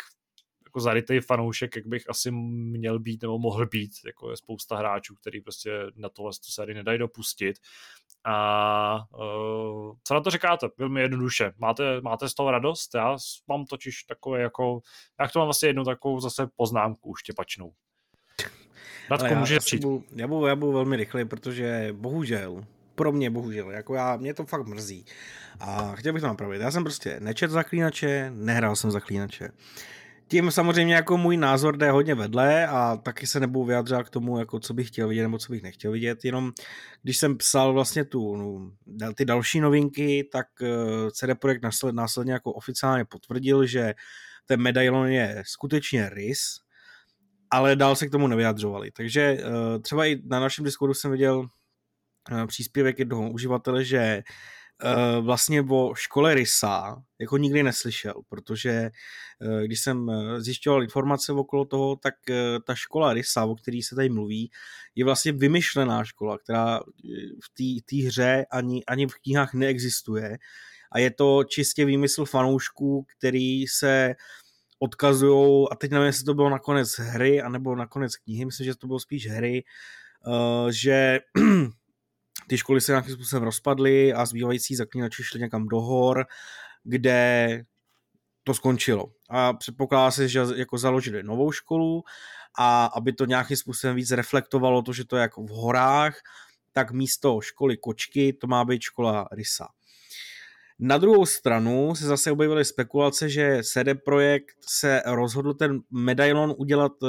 jako 0.74 0.80
zarytej 0.80 1.22
fanoušek, 1.22 1.76
jak 1.76 1.88
bych 1.88 2.10
asi 2.10 2.32
měl 2.32 3.00
být 3.00 3.22
nebo 3.22 3.40
mohl 3.40 3.66
být. 3.66 3.92
Jako 4.06 4.32
je 4.32 4.38
spousta 4.38 4.78
hráčů, 4.78 5.16
který 5.16 5.42
prostě 5.42 5.72
na 5.96 6.10
tohle 6.10 6.32
tu 6.32 6.52
sérii 6.52 6.76
nedají 6.76 7.00
dopustit. 7.00 7.58
A 8.24 9.06
uh, 9.14 9.96
co 10.04 10.14
na 10.14 10.22
to 10.22 10.30
říkáte? 10.30 10.68
Velmi 10.78 11.02
jednoduše. 11.02 11.52
Máte, 11.58 12.02
máte 12.02 12.30
z 12.30 12.34
toho 12.34 12.52
radost? 12.52 12.96
Já 12.96 13.18
mám 13.48 13.66
totiž 13.66 14.04
takové 14.04 14.42
jako, 14.42 14.82
jak 15.20 15.32
to 15.32 15.40
mám 15.40 15.46
vlastně 15.46 15.70
jednu 15.70 15.84
takovou 15.84 16.20
zase 16.20 16.48
poznámku 16.56 17.16
štěpačnou. 17.16 17.74
Radko, 19.10 19.36
může 19.36 19.60
přijít. 19.60 19.86
Já 20.16 20.28
budu, 20.28 20.46
já 20.46 20.56
budu 20.56 20.72
velmi 20.72 20.96
rychlý, 20.96 21.26
protože 21.26 21.90
bohužel, 21.92 22.66
pro 22.96 23.12
mě 23.12 23.30
bohužel, 23.30 23.72
jako 23.72 23.96
já, 23.96 24.18
mě 24.18 24.34
to 24.34 24.46
fakt 24.46 24.68
mrzí. 24.68 25.06
A 25.60 25.96
chtěl 25.96 26.14
bych 26.14 26.22
to 26.22 26.28
napravit. 26.28 26.62
Já 26.62 26.72
jsem 26.72 26.84
prostě 26.84 27.20
nečet 27.20 27.52
zaklínače, 27.52 28.32
nehrál 28.36 28.76
jsem 28.76 28.92
zaklínače 28.92 29.50
tím 30.34 30.52
samozřejmě 30.52 30.96
jako 30.96 31.18
můj 31.18 31.38
názor 31.38 31.78
jde 31.78 31.92
hodně 31.92 32.16
vedle 32.16 32.68
a 32.68 32.98
taky 32.98 33.28
se 33.28 33.40
nebudu 33.40 33.66
vyjadřovat 33.66 34.04
k 34.04 34.10
tomu, 34.10 34.40
jako 34.40 34.60
co 34.60 34.74
bych 34.74 34.88
chtěl 34.88 35.08
vidět 35.08 35.22
nebo 35.22 35.38
co 35.38 35.52
bych 35.52 35.64
nechtěl 35.64 35.92
vidět, 35.92 36.26
jenom 36.26 36.52
když 37.04 37.18
jsem 37.18 37.38
psal 37.38 37.74
vlastně 37.74 38.06
tu, 38.06 38.36
no, 38.36 38.72
ty 39.16 39.26
další 39.26 39.60
novinky, 39.60 40.30
tak 40.32 40.48
uh, 40.62 41.10
CD 41.10 41.40
Projekt 41.40 41.64
následně, 41.64 41.96
následně 41.96 42.34
jako 42.34 42.54
oficiálně 42.54 43.06
potvrdil, 43.06 43.66
že 43.66 43.94
ten 44.46 44.62
medailon 44.62 45.08
je 45.08 45.44
skutečně 45.46 46.10
rys, 46.10 46.40
ale 47.50 47.76
dál 47.76 47.96
se 47.96 48.08
k 48.08 48.12
tomu 48.12 48.28
nevyjadřovali. 48.28 48.92
Takže 48.92 49.38
uh, 49.38 49.82
třeba 49.82 50.06
i 50.06 50.22
na 50.26 50.40
našem 50.40 50.66
Discordu 50.66 50.94
jsem 50.94 51.12
viděl 51.12 51.40
uh, 51.40 52.48
příspěvek 52.48 53.00
jednoho 53.00 53.30
uživatele, 53.32 53.84
že 53.84 54.00
Eh, 54.18 54.24
vlastně 55.22 55.62
o 55.70 55.96
škole 55.96 56.34
Rysa 56.34 57.04
jako 57.20 57.38
nikdy 57.38 57.64
neslyšel, 57.64 58.14
protože 58.30 58.70
eh, 58.72 59.66
když 59.66 59.80
jsem 59.80 60.10
eh, 60.10 60.42
zjišťoval 60.42 60.84
informace 60.84 61.34
okolo 61.34 61.66
toho, 61.66 61.96
tak 61.96 62.14
ta 62.68 62.76
škola 62.76 63.14
Rysa, 63.14 63.46
o 63.46 63.56
který 63.56 63.84
se 63.84 63.96
tady 63.96 64.10
mluví, 64.10 64.52
je 64.96 65.06
vlastně 65.06 65.32
vymyšlená 65.32 66.04
škola, 66.04 66.38
která 66.38 66.80
v 67.44 67.82
té 67.86 68.08
hře 68.08 68.46
ani, 68.52 68.86
ani 68.86 69.08
v 69.08 69.16
knihách 69.16 69.54
neexistuje. 69.54 70.38
A 70.92 71.00
je 71.00 71.12
to 71.12 71.44
čistě 71.44 71.86
výmysl 71.86 72.26
fanoušků, 72.26 73.06
který 73.18 73.68
se 73.68 74.16
odkazují, 74.80 75.68
a 75.72 75.76
teď 75.76 75.92
nevím, 75.92 76.06
jestli 76.06 76.26
to 76.26 76.34
bylo 76.34 76.50
nakonec 76.50 77.00
hry, 77.00 77.42
anebo 77.42 77.76
nakonec 77.76 78.16
knihy, 78.16 78.46
myslím, 78.46 78.66
že 78.66 78.76
to 78.76 78.88
bylo 78.88 79.00
spíš 79.00 79.28
hry, 79.28 79.64
že 80.70 81.20
ty 82.48 82.58
školy 82.58 82.82
se 82.82 82.92
nějakým 82.92 83.14
způsobem 83.14 83.44
rozpadly 83.44 84.14
a 84.14 84.26
zbývající 84.26 84.76
zaklínači 84.76 85.24
šli 85.24 85.40
někam 85.40 85.68
do 85.68 85.82
hor, 85.82 86.26
kde 86.84 87.62
to 88.44 88.54
skončilo. 88.54 89.06
A 89.30 89.54
předpokládá 89.54 90.12
se, 90.12 90.28
že 90.28 90.42
jako 90.56 90.78
založili 90.78 91.24
novou 91.24 91.52
školu 91.52 92.04
a 92.58 92.86
aby 92.86 93.14
to 93.14 93.26
nějakým 93.26 93.58
způsobem 93.58 93.96
víc 93.96 94.12
reflektovalo 94.12 94.82
to, 94.82 94.94
že 94.94 95.06
to 95.06 95.16
je 95.16 95.22
jako 95.22 95.44
v 95.44 95.50
horách, 95.50 96.16
tak 96.72 96.92
místo 96.92 97.42
školy 97.42 97.78
kočky 97.78 98.34
to 98.34 98.48
má 98.48 98.66
být 98.66 98.82
škola 98.82 99.28
rysa. 99.32 99.68
Na 100.80 100.98
druhou 100.98 101.26
stranu 101.26 101.96
se 101.96 102.06
zase 102.06 102.32
objevily 102.32 102.66
spekulace, 102.66 103.30
že 103.30 103.64
CD 103.64 104.04
Projekt 104.06 104.56
se 104.68 105.02
rozhodl 105.06 105.54
ten 105.54 105.80
medailon 105.92 106.56
udělat 106.58 106.92
eh, 107.04 107.08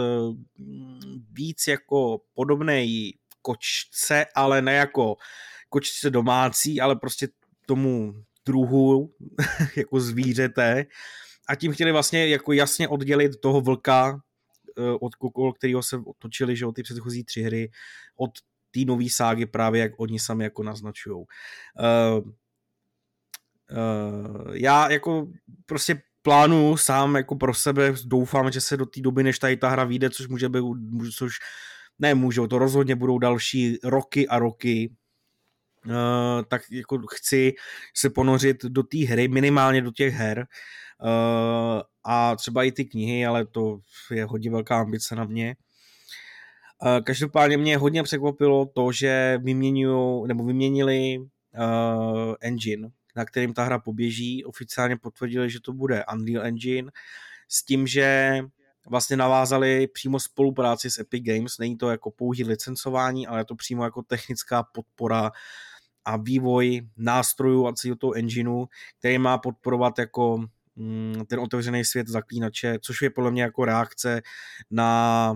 víc 1.33 1.67
jako 1.69 2.21
podobný 2.35 3.15
kočce, 3.45 4.27
ale 4.35 4.63
ne 4.63 4.75
jako 4.75 5.17
kočce 5.69 6.11
domácí, 6.11 6.81
ale 6.81 6.97
prostě 6.97 7.29
tomu 7.67 8.15
druhu 8.47 9.15
jako 9.77 10.01
zvířete 10.01 10.87
a 11.49 11.55
tím 11.55 11.73
chtěli 11.73 11.93
vlastně 11.93 12.29
jako 12.29 12.53
jasně 12.53 12.89
oddělit 12.89 13.41
toho 13.41 13.61
vlka 13.61 14.21
eh, 14.79 14.83
od 15.01 15.15
kokol, 15.15 15.53
kterého 15.53 15.83
se 15.83 15.97
otočili, 15.97 16.57
že 16.57 16.67
od 16.67 16.73
ty 16.73 16.83
předchozí 16.83 17.25
tři 17.25 17.43
hry, 17.43 17.71
od 18.17 18.31
té 18.71 18.81
nové 18.87 19.05
ságy 19.11 19.47
právě, 19.47 19.81
jak 19.81 19.93
oni 20.01 20.19
sami 20.19 20.45
jako 20.45 20.63
naznačují. 20.63 21.17
Uh, 21.17 21.25
uh, 23.71 24.57
já 24.57 24.91
jako 24.91 25.29
prostě 25.67 26.03
plánuju 26.23 26.77
sám 26.77 27.17
jako 27.17 27.37
pro 27.37 27.55
sebe, 27.55 27.95
doufám, 28.05 28.53
že 28.53 28.61
se 28.61 28.77
do 28.77 28.87
té 28.87 29.01
doby, 29.01 29.23
než 29.23 29.39
tady 29.39 29.57
ta 29.57 29.69
hra 29.69 29.85
vyjde, 29.85 30.11
což 30.11 30.29
může 30.29 30.49
být, 30.49 30.65
což 31.17 31.33
ne 31.99 32.15
můžou, 32.15 32.47
to 32.47 32.59
rozhodně 32.59 32.97
budou 32.97 33.19
další 33.19 33.79
roky 33.85 34.29
a 34.29 34.39
roky, 34.39 34.91
tak 36.49 36.63
jako 36.71 36.99
chci 36.99 37.55
se 37.95 38.11
ponořit 38.11 38.65
do 38.65 38.83
té 38.83 38.99
hry, 38.99 39.29
minimálně 39.29 39.83
do 39.83 39.91
těch 39.91 40.15
her 40.15 40.47
uh, 41.03 41.83
a 42.05 42.37
třeba 42.37 42.65
i 42.65 42.73
ty 42.73 42.85
knihy, 42.85 43.27
ale 43.27 43.47
to 43.47 43.79
je 44.11 44.25
hodně 44.25 44.51
velká 44.51 44.81
ambice 44.81 45.17
na 45.17 45.25
mě. 45.25 45.57
Uh, 46.83 47.05
každopádně 47.05 47.57
mě 47.57 47.77
hodně 47.77 48.03
překvapilo 48.03 48.67
to, 48.67 48.93
že 48.93 49.39
vyměňují, 49.43 50.29
nebo 50.29 50.45
vyměnili 50.45 51.19
uh, 51.19 52.35
engine, 52.41 52.89
na 53.17 53.25
kterým 53.25 53.55
ta 53.55 53.65
hra 53.65 53.79
poběží. 53.79 54.45
Oficiálně 54.45 54.97
potvrdili, 54.97 55.51
že 55.51 55.61
to 55.61 55.73
bude 55.73 56.05
Unreal 56.15 56.47
Engine 56.47 56.91
s 57.49 57.65
tím, 57.65 57.87
že 57.87 58.41
vlastně 58.91 59.17
navázali 59.17 59.87
přímo 59.87 60.21
spolupráci 60.21 60.91
s 60.91 60.99
Epic 60.99 61.25
Games. 61.25 61.59
Není 61.59 61.77
to 61.77 61.91
jako 61.91 62.11
pouhý 62.11 62.45
licencování, 62.45 63.27
ale 63.27 63.41
je 63.41 63.45
to 63.45 63.55
přímo 63.55 63.85
jako 63.85 64.03
technická 64.03 64.63
podpora 64.63 65.31
a 66.05 66.17
vývoj 66.17 66.89
nástrojů 66.97 67.67
a 67.67 67.73
celého 67.73 67.97
toho 67.97 68.17
engineu, 68.17 68.67
který 68.99 69.19
má 69.19 69.39
podporovat 69.39 69.99
jako 69.99 70.45
mm, 70.77 71.23
ten 71.29 71.41
otevřený 71.41 71.85
svět 71.85 72.09
zaklínače, 72.09 72.79
což 72.83 73.03
je 73.03 73.11
podle 73.11 73.31
mě 73.31 73.43
jako 73.43 73.65
reakce 73.65 74.23
na, 74.71 75.33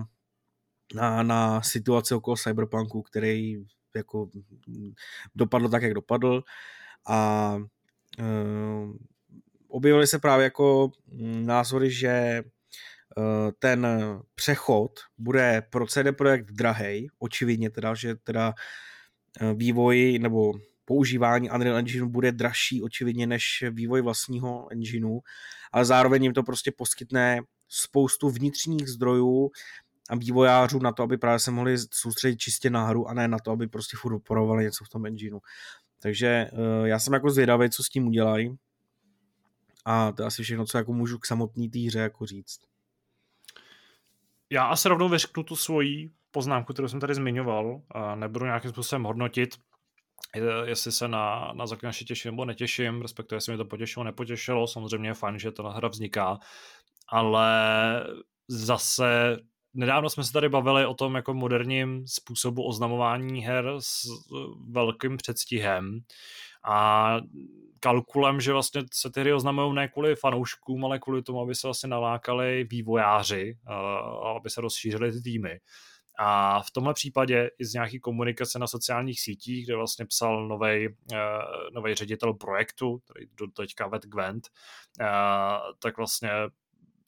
na, 0.95 1.23
na 1.23 1.61
situaci 1.61 2.13
okolo 2.13 2.37
Cyberpunku, 2.37 3.01
který 3.01 3.55
jako 3.95 4.29
dopadl 5.35 5.69
tak, 5.69 5.83
jak 5.83 5.93
dopadl 5.93 6.43
a 7.07 7.55
uh, 8.19 8.95
objevily 9.67 10.07
se 10.07 10.19
právě 10.19 10.43
jako 10.43 10.91
mm, 11.07 11.45
názory, 11.45 11.91
že 11.91 12.43
ten 13.59 13.87
přechod 14.35 14.91
bude 15.17 15.63
pro 15.69 15.87
CD 15.87 16.17
Projekt 16.17 16.51
drahej, 16.51 17.09
očividně 17.19 17.69
teda, 17.69 17.95
že 17.95 18.15
teda 18.15 18.53
uh, 19.41 19.53
vývoj 19.53 20.19
nebo 20.19 20.53
používání 20.85 21.49
Unreal 21.49 21.77
Engine 21.77 22.07
bude 22.07 22.31
dražší 22.31 22.83
očividně 22.83 23.27
než 23.27 23.63
vývoj 23.71 24.01
vlastního 24.01 24.67
engineu, 24.71 25.19
ale 25.71 25.85
zároveň 25.85 26.23
jim 26.23 26.33
to 26.33 26.43
prostě 26.43 26.71
poskytne 26.71 27.41
spoustu 27.67 28.29
vnitřních 28.29 28.87
zdrojů 28.87 29.51
a 30.09 30.15
vývojářů 30.15 30.79
na 30.79 30.91
to, 30.91 31.03
aby 31.03 31.17
právě 31.17 31.39
se 31.39 31.51
mohli 31.51 31.77
soustředit 31.91 32.37
čistě 32.37 32.69
na 32.69 32.87
hru 32.87 33.07
a 33.07 33.13
ne 33.13 33.27
na 33.27 33.39
to, 33.39 33.51
aby 33.51 33.67
prostě 33.67 33.97
furt 33.97 34.15
operovali 34.15 34.63
něco 34.63 34.85
v 34.85 34.89
tom 34.89 35.05
engineu. 35.05 35.39
Takže 35.99 36.49
uh, 36.53 36.85
já 36.85 36.99
jsem 36.99 37.13
jako 37.13 37.29
zvědavý, 37.29 37.69
co 37.69 37.83
s 37.83 37.89
tím 37.89 38.07
udělají. 38.07 38.55
A 39.85 40.11
to 40.11 40.21
je 40.21 40.27
asi 40.27 40.43
všechno, 40.43 40.65
co 40.65 40.77
jako 40.77 40.93
můžu 40.93 41.17
k 41.17 41.25
samotný 41.25 41.69
té 41.69 41.79
hře 41.79 41.99
jako 41.99 42.25
říct. 42.25 42.68
Já 44.51 44.65
asi 44.65 44.89
rovnou 44.89 45.09
vyřknu 45.09 45.43
tu 45.43 45.55
svoji 45.55 46.11
poznámku, 46.31 46.73
kterou 46.73 46.87
jsem 46.87 46.99
tady 46.99 47.15
zmiňoval. 47.15 47.81
A 47.91 48.15
nebudu 48.15 48.45
nějakým 48.45 48.71
způsobem 48.71 49.03
hodnotit, 49.03 49.49
jestli 50.65 50.91
se 50.91 51.07
na, 51.07 51.53
na 51.53 51.67
zaklinači 51.67 52.05
těším 52.05 52.31
nebo 52.31 52.45
netěším, 52.45 53.01
respektive 53.01 53.37
jestli 53.37 53.51
mě 53.51 53.57
to 53.57 53.65
potěšilo, 53.65 54.03
nepotěšilo. 54.03 54.67
Samozřejmě 54.67 55.09
je 55.09 55.13
fajn, 55.13 55.39
že 55.39 55.51
ta 55.51 55.69
hra 55.69 55.87
vzniká, 55.87 56.39
ale 57.07 57.49
zase 58.47 59.37
nedávno 59.73 60.09
jsme 60.09 60.23
se 60.23 60.31
tady 60.31 60.49
bavili 60.49 60.85
o 60.85 60.93
tom 60.93 61.15
jako 61.15 61.33
moderním 61.33 62.07
způsobu 62.07 62.67
oznamování 62.67 63.41
her 63.41 63.73
s 63.79 64.03
velkým 64.69 65.17
předstihem 65.17 65.99
a 66.65 67.15
kalkulem, 67.79 68.41
že 68.41 68.53
vlastně 68.53 68.81
se 68.93 69.11
ty 69.11 69.19
hry 69.19 69.33
oznamují 69.33 69.75
ne 69.75 69.87
kvůli 69.87 70.15
fanouškům, 70.15 70.85
ale 70.85 70.99
kvůli 70.99 71.23
tomu, 71.23 71.41
aby 71.41 71.55
se 71.55 71.67
vlastně 71.67 71.89
nalákali 71.89 72.63
vývojáři 72.63 73.57
a 73.67 73.73
aby 74.37 74.49
se 74.49 74.61
rozšířily 74.61 75.11
ty 75.11 75.21
týmy. 75.21 75.59
A 76.21 76.61
v 76.61 76.71
tomhle 76.71 76.93
případě 76.93 77.49
i 77.59 77.65
z 77.65 77.73
nějaký 77.73 77.99
komunikace 77.99 78.59
na 78.59 78.67
sociálních 78.67 79.21
sítích, 79.21 79.65
kde 79.65 79.75
vlastně 79.75 80.05
psal 80.05 80.47
nový 80.47 80.87
uh, 80.87 81.87
ředitel 81.93 82.33
projektu, 82.33 82.97
který 82.97 83.25
do 83.39 83.47
teďka 83.47 83.87
ved 83.87 84.05
Gwent, 84.05 84.47
uh, 85.01 85.05
tak 85.79 85.97
vlastně 85.97 86.29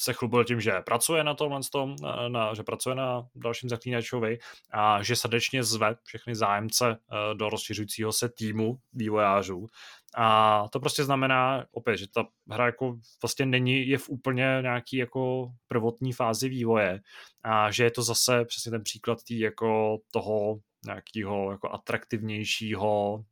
se 0.01 0.13
chlubil 0.13 0.43
tím, 0.43 0.61
že 0.61 0.71
pracuje 0.85 1.23
na 1.23 1.33
tomhle 1.33 1.59
tom, 1.71 1.95
na, 2.27 2.53
že 2.53 2.63
pracuje 2.63 2.95
na 2.95 3.27
dalším 3.35 3.69
zaklínačovi 3.69 4.37
a 4.71 5.03
že 5.03 5.15
srdečně 5.15 5.63
zve 5.63 5.95
všechny 6.03 6.35
zájemce 6.35 6.97
do 7.33 7.49
rozšiřujícího 7.49 8.11
se 8.11 8.29
týmu 8.29 8.77
vývojářů. 8.93 9.67
A 10.17 10.67
to 10.71 10.79
prostě 10.79 11.03
znamená, 11.03 11.65
opět, 11.71 11.97
že 11.97 12.07
ta 12.07 12.27
hra 12.49 12.65
jako 12.65 12.97
vlastně 13.21 13.45
není, 13.45 13.87
je 13.87 13.97
v 13.97 14.09
úplně 14.09 14.59
nějaký 14.61 14.97
jako 14.97 15.51
prvotní 15.67 16.13
fázi 16.13 16.49
vývoje 16.49 16.99
a 17.43 17.71
že 17.71 17.83
je 17.83 17.91
to 17.91 18.03
zase 18.03 18.45
přesně 18.45 18.71
ten 18.71 18.83
příklad 18.83 19.23
tý 19.23 19.39
jako 19.39 19.97
toho 20.11 20.59
nějakého 20.85 21.51
jako 21.51 21.73
atraktivnějšího 21.73 23.13
uh, 23.13 23.23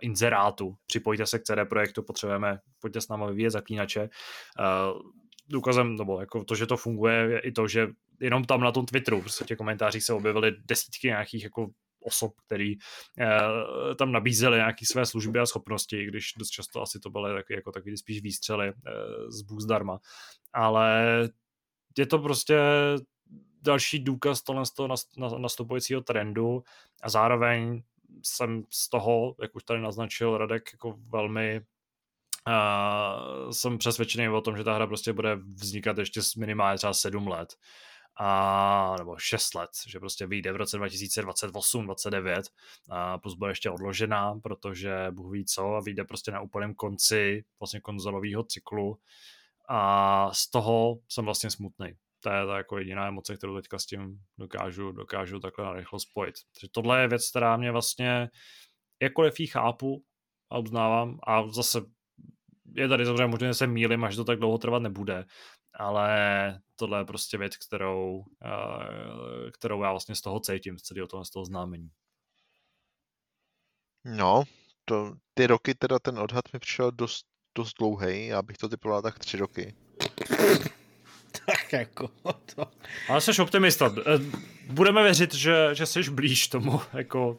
inzerátu. 0.00 0.74
Připojte 0.86 1.26
se 1.26 1.38
k 1.38 1.42
CD 1.42 1.68
projektu, 1.68 2.02
potřebujeme, 2.02 2.58
pojďte 2.80 3.00
s 3.00 3.08
námi 3.08 3.24
vyvíjet 3.26 3.50
zaklínače. 3.50 4.00
Uh, 4.02 5.00
důkazem, 5.48 5.96
nebo 5.96 6.20
jako 6.20 6.44
to, 6.44 6.54
že 6.54 6.66
to 6.66 6.76
funguje, 6.76 7.14
je 7.14 7.40
i 7.40 7.52
to, 7.52 7.68
že 7.68 7.88
jenom 8.20 8.44
tam 8.44 8.60
na 8.60 8.72
tom 8.72 8.86
Twitteru, 8.86 9.20
prostě 9.20 9.44
těch 9.44 9.58
komentářích 9.58 10.04
se 10.04 10.12
objevily 10.12 10.52
desítky 10.64 11.06
nějakých 11.06 11.44
jako 11.44 11.66
osob, 12.02 12.32
který 12.46 12.74
eh, 13.20 13.94
tam 13.98 14.12
nabízeli 14.12 14.56
nějaké 14.56 14.86
své 14.86 15.06
služby 15.06 15.38
a 15.38 15.46
schopnosti, 15.46 16.06
když 16.06 16.32
dost 16.38 16.50
často 16.50 16.82
asi 16.82 17.00
to 17.00 17.10
byly 17.10 17.34
taky, 17.34 17.54
jako 17.54 17.72
takový 17.72 17.96
spíš 17.96 18.22
výstřely 18.22 18.68
eh, 18.68 18.72
z 19.28 19.42
bůh 19.42 19.60
zdarma. 19.60 19.98
Ale 20.52 21.28
je 21.98 22.06
to 22.06 22.18
prostě 22.18 22.58
další 23.62 23.98
důkaz 23.98 24.42
tohle 24.42 24.66
z 24.66 24.70
toho 24.70 24.88
nastupujícího 25.38 26.00
trendu 26.00 26.62
a 27.02 27.08
zároveň 27.08 27.82
jsem 28.22 28.64
z 28.70 28.88
toho, 28.88 29.34
jak 29.42 29.56
už 29.56 29.64
tady 29.64 29.80
naznačil 29.80 30.38
Radek, 30.38 30.70
jako 30.72 30.98
velmi 31.08 31.60
uh, 32.46 33.50
jsem 33.50 33.78
přesvědčený 33.78 34.28
o 34.28 34.40
tom, 34.40 34.56
že 34.56 34.64
ta 34.64 34.74
hra 34.74 34.86
prostě 34.86 35.12
bude 35.12 35.36
vznikat 35.36 35.98
ještě 35.98 36.20
minimálně 36.38 36.78
třeba 36.78 36.94
sedm 36.94 37.28
let 37.28 37.54
a, 38.16 38.94
nebo 38.98 39.16
6 39.18 39.54
let, 39.54 39.70
že 39.86 40.00
prostě 40.00 40.26
vyjde 40.26 40.52
v 40.52 40.56
roce 40.56 40.76
2028, 40.76 41.84
29 41.84 42.46
a 42.90 43.18
plus 43.18 43.34
bude 43.34 43.50
ještě 43.50 43.70
odložená, 43.70 44.34
protože 44.42 45.06
Bůh 45.10 45.32
ví 45.32 45.44
co 45.44 45.74
a 45.74 45.80
vyjde 45.80 46.04
prostě 46.04 46.30
na 46.30 46.40
úplném 46.40 46.74
konci 46.74 47.44
vlastně 47.60 47.80
konzolového 47.80 48.44
cyklu 48.44 48.98
a 49.68 50.30
z 50.32 50.50
toho 50.50 50.98
jsem 51.08 51.24
vlastně 51.24 51.50
smutný. 51.50 51.92
To 52.22 52.30
je 52.30 52.46
ta 52.46 52.56
jako 52.56 52.78
jediná 52.78 53.08
emoce, 53.08 53.36
kterou 53.36 53.56
teďka 53.56 53.78
s 53.78 53.86
tím 53.86 54.20
dokážu, 54.38 54.92
dokážu 54.92 55.40
takhle 55.40 55.64
narychlo 55.64 56.00
spojit. 56.00 56.34
Takže 56.54 56.68
tohle 56.72 57.00
je 57.00 57.08
věc, 57.08 57.30
která 57.30 57.56
mě 57.56 57.72
vlastně 57.72 58.30
jakkoliv 59.02 59.40
jí 59.40 59.46
chápu 59.46 60.04
a 60.50 60.58
uznávám 60.58 61.18
a 61.26 61.48
zase 61.48 61.80
je 62.74 62.88
tady 62.88 63.06
samozřejmě 63.06 63.26
možná, 63.26 63.48
že 63.48 63.54
se 63.54 63.66
mýlim 63.66 64.04
a 64.04 64.10
že 64.10 64.16
to 64.16 64.24
tak 64.24 64.38
dlouho 64.38 64.58
trvat 64.58 64.82
nebude, 64.82 65.24
ale 65.74 66.60
tohle 66.80 67.00
je 67.00 67.04
prostě 67.04 67.38
věc, 67.38 67.56
kterou, 67.56 68.24
eh, 68.44 69.50
kterou 69.50 69.82
já 69.82 69.90
vlastně 69.90 70.14
z 70.14 70.20
toho 70.20 70.40
cítím, 70.40 70.78
z 70.78 70.82
celého 70.82 71.06
toho, 71.06 71.24
z 71.24 71.30
toho 71.30 71.44
známení. 71.44 71.90
No, 74.04 74.44
to, 74.84 75.14
ty 75.34 75.46
roky, 75.46 75.74
teda 75.74 75.98
ten 75.98 76.18
odhad 76.18 76.44
mi 76.52 76.58
přišel 76.58 76.90
dost, 76.90 77.26
dost 77.54 77.74
dlouhý, 77.78 78.26
já 78.26 78.42
bych 78.42 78.56
to 78.56 78.68
typoval 78.68 79.02
tak 79.02 79.18
tři 79.18 79.36
roky. 79.36 79.74
tak 81.46 81.72
jako 81.72 82.08
to... 82.54 82.66
Ale 83.08 83.20
jsi 83.20 83.42
optimista. 83.42 83.94
Eh, 83.98 84.18
budeme 84.66 85.02
věřit, 85.02 85.34
že, 85.34 85.68
že 85.72 85.86
jsi 85.86 86.10
blíž 86.10 86.48
tomu, 86.48 86.80
jako 86.92 87.38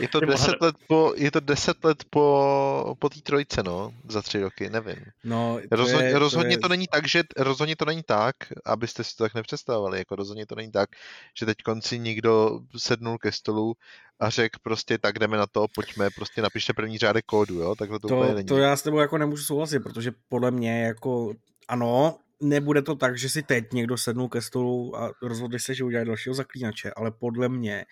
je 0.00 0.08
to, 0.08 0.20
deset 0.20 0.60
let 0.60 0.76
po, 0.88 1.12
je 1.16 1.30
to 1.30 1.40
deset 1.40 1.84
let 1.84 2.04
po, 2.10 2.96
po 2.98 3.08
té 3.08 3.20
trojce, 3.20 3.62
no, 3.62 3.94
za 4.08 4.22
tři 4.22 4.40
roky, 4.40 4.70
nevím. 4.70 4.96
No, 5.24 5.58
to 5.70 5.76
rozhodně, 5.76 6.06
je, 6.06 6.18
rozhodně 6.18 6.56
to, 6.56 6.58
je... 6.58 6.60
to 6.60 6.68
není 6.68 6.86
tak, 6.86 7.08
že, 7.08 7.22
rozhodně 7.36 7.76
to 7.76 7.84
není 7.84 8.02
tak, 8.02 8.36
abyste 8.64 9.04
si 9.04 9.16
to 9.16 9.24
tak 9.24 9.34
nepředstavovali, 9.34 9.98
jako 9.98 10.16
rozhodně 10.16 10.46
to 10.46 10.54
není 10.54 10.72
tak, 10.72 10.90
že 11.38 11.46
teď 11.46 11.58
konci 11.64 11.98
někdo 11.98 12.60
sednul 12.76 13.18
ke 13.18 13.32
stolu 13.32 13.74
a 14.20 14.30
řekl 14.30 14.58
prostě 14.62 14.98
tak 14.98 15.18
jdeme 15.18 15.36
na 15.36 15.46
to, 15.46 15.66
pojďme, 15.74 16.10
prostě 16.10 16.42
napište 16.42 16.72
první 16.72 16.98
řádek 16.98 17.24
kódu, 17.24 17.54
jo, 17.54 17.74
takhle 17.74 18.00
to, 18.00 18.08
to 18.08 18.16
úplně 18.16 18.34
není. 18.34 18.46
To 18.46 18.58
já 18.58 18.76
s 18.76 18.82
tebou 18.82 18.98
jako 18.98 19.18
nemůžu 19.18 19.42
souhlasit, 19.42 19.80
protože 19.80 20.12
podle 20.28 20.50
mě 20.50 20.84
jako, 20.84 21.34
ano, 21.68 22.18
nebude 22.40 22.82
to 22.82 22.94
tak, 22.94 23.18
že 23.18 23.28
si 23.28 23.42
teď 23.42 23.72
někdo 23.72 23.96
sednul 23.96 24.28
ke 24.28 24.42
stolu 24.42 24.96
a 24.96 25.12
rozhodli 25.22 25.60
se, 25.60 25.74
že 25.74 25.84
udělají 25.84 26.06
dalšího 26.06 26.34
zaklínače, 26.34 26.92
ale 26.96 27.10
podle 27.10 27.48
mě 27.48 27.84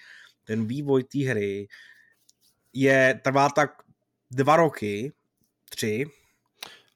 ten 0.44 0.66
vývoj 0.66 1.04
té 1.04 1.18
hry 1.18 1.68
je, 2.72 3.20
trvá 3.24 3.48
tak 3.48 3.82
dva 4.30 4.56
roky, 4.56 5.12
tři, 5.70 6.06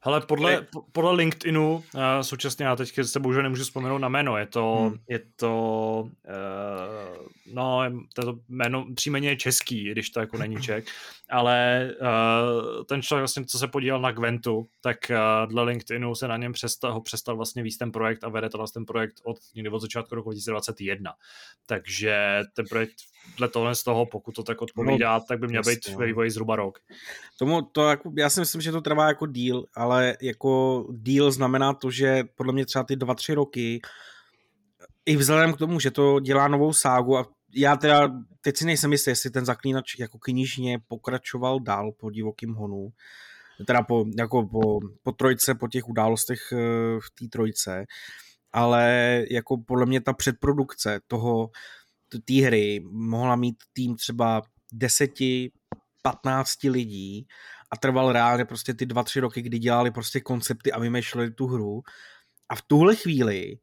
Hele, 0.07 0.21
podle, 0.21 0.67
podle 0.93 1.13
LinkedInu, 1.13 1.75
uh, 1.75 1.83
současně 2.23 2.67
já 2.67 2.77
teď 2.77 2.99
se 3.03 3.21
bohužel 3.21 3.43
nemůžu 3.43 3.63
vzpomenout 3.63 3.99
na 3.99 4.09
jméno, 4.09 4.37
je 4.37 4.47
to, 4.47 4.77
hmm. 4.77 4.99
je 5.09 5.21
to, 5.37 6.01
uh, 6.01 7.27
no, 7.55 7.83
to 8.15 8.39
jméno 8.49 8.87
příjmení 8.95 9.27
je 9.27 9.37
český, 9.37 9.91
když 9.91 10.11
to 10.11 10.21
jako 10.21 10.37
není 10.37 10.63
Ček, 10.63 10.85
ale 11.31 11.91
uh, 12.01 12.85
ten 12.85 13.03
člověk 13.03 13.21
vlastně, 13.23 13.45
co 13.45 13.59
se 13.59 13.69
podílel 13.69 14.01
na 14.01 14.13
Gwentu, 14.13 14.67
tak 14.81 14.97
uh, 15.11 15.51
dle 15.51 15.63
LinkedInu 15.63 16.15
se 16.15 16.29
na 16.29 16.37
něm 16.37 16.53
přestal, 16.53 16.93
ho 16.93 17.01
přestal 17.01 17.37
vlastně 17.37 17.63
víc 17.63 17.79
ten 17.79 17.93
projekt 17.93 18.25
a 18.25 18.29
vede 18.29 18.49
to 18.49 18.59
vlastně 18.59 18.81
ten 18.81 18.87
projekt 18.87 19.21
od 19.25 19.37
někdy 19.55 19.71
od 19.71 19.81
začátku 19.81 20.15
roku 20.15 20.31
2021. 20.31 21.13
Takže 21.67 22.41
ten 22.55 22.67
projekt 22.71 22.97
dle 23.37 23.49
tohle 23.49 23.75
z 23.75 23.83
toho, 23.83 24.07
pokud 24.07 24.33
to 24.33 24.43
tak 24.43 24.63
odpovídá, 24.63 25.15
no, 25.15 25.25
tak 25.29 25.39
by 25.39 25.47
měl 25.47 25.63
být 25.63 25.79
no. 25.93 25.99
ve 25.99 26.07
vývoji 26.07 26.31
zhruba 26.31 26.57
rok. 26.57 26.79
Tomu 27.39 27.63
to 27.63 27.89
jako, 27.89 28.13
já 28.17 28.31
si 28.31 28.41
myslím, 28.41 28.61
že 28.61 28.73
to 28.73 28.81
trvá 28.81 29.09
jako 29.09 29.27
díl, 29.27 29.65
ale 29.75 30.17
jako 30.23 30.85
díl 30.93 31.31
znamená 31.31 31.75
to, 31.75 31.91
že 31.91 32.25
podle 32.35 32.53
mě 32.53 32.67
třeba 32.67 32.85
ty 32.85 32.97
dva, 32.97 33.15
tři 33.15 33.35
roky 33.35 33.81
i 35.07 35.17
vzhledem 35.17 35.53
k 35.53 35.57
tomu, 35.57 35.81
že 35.81 35.91
to 35.91 36.21
dělá 36.21 36.49
novou 36.49 36.73
ságu 36.73 37.19
a 37.19 37.27
já 37.55 37.77
teda 37.77 38.13
teď 38.41 38.57
si 38.57 38.65
nejsem 38.65 38.93
jistý, 38.93 39.11
jestli 39.11 39.31
ten 39.31 39.45
zaklínač 39.45 39.99
jako 39.99 40.19
knižně 40.19 40.79
pokračoval 40.89 41.61
dál 41.61 41.93
po 41.93 42.11
divokým 42.11 42.55
honu, 42.55 42.93
teda 43.67 43.83
po, 43.83 44.05
jako 44.19 44.47
po, 44.47 44.81
po 45.03 45.13
trojce, 45.13 45.55
po 45.55 45.69
těch 45.69 45.89
událostech 45.89 46.53
eh, 46.53 46.57
v 47.01 47.11
té 47.19 47.29
trojce, 47.29 47.87
ale 48.53 49.25
jako 49.31 49.57
podle 49.57 49.87
mě 49.87 50.01
ta 50.01 50.13
předprodukce 50.13 51.01
toho, 51.07 51.51
té 52.25 52.35
hry 52.35 52.81
mohla 52.91 53.37
mít 53.37 53.57
tým 53.73 53.97
třeba 53.97 54.43
deseti, 54.73 55.53
15 56.03 56.63
lidí 56.63 57.27
a 57.71 57.77
trval 57.77 58.13
reálně 58.13 58.45
prostě 58.45 58.75
ty 58.75 58.87
dva, 58.87 59.03
tři 59.03 59.21
roky, 59.21 59.43
kdy 59.43 59.59
dělali 59.59 59.91
prostě 59.91 60.21
koncepty 60.21 60.73
a 60.73 60.79
vymýšleli 60.79 61.31
tu 61.31 61.47
hru. 61.47 61.83
A 62.49 62.55
v 62.55 62.63
tuhle 62.63 62.97
chvíli 62.97 63.59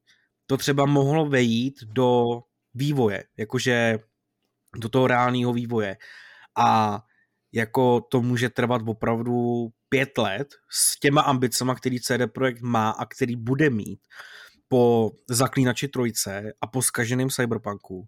to 0.45 0.57
třeba 0.57 0.85
mohlo 0.85 1.25
vejít 1.25 1.83
do 1.83 2.39
vývoje, 2.73 3.23
jakože 3.37 3.99
do 4.77 4.89
toho 4.89 5.07
reálného 5.07 5.53
vývoje. 5.53 5.97
A 6.57 6.99
jako 7.53 8.01
to 8.01 8.21
může 8.21 8.49
trvat 8.49 8.81
opravdu 8.87 9.67
pět 9.89 10.17
let 10.17 10.47
s 10.69 10.99
těma 10.99 11.21
ambicema, 11.21 11.75
který 11.75 11.99
CD 11.99 12.31
Projekt 12.33 12.61
má 12.61 12.89
a 12.89 13.05
který 13.05 13.35
bude 13.35 13.69
mít 13.69 13.99
po 14.67 15.11
Zaklínači 15.29 15.87
trojce 15.87 16.53
a 16.61 16.67
po 16.67 16.81
skaženém 16.81 17.29
Cyberpunku. 17.29 18.07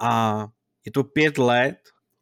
A 0.00 0.46
je 0.84 0.92
to 0.92 1.04
pět 1.04 1.38
let 1.38 1.76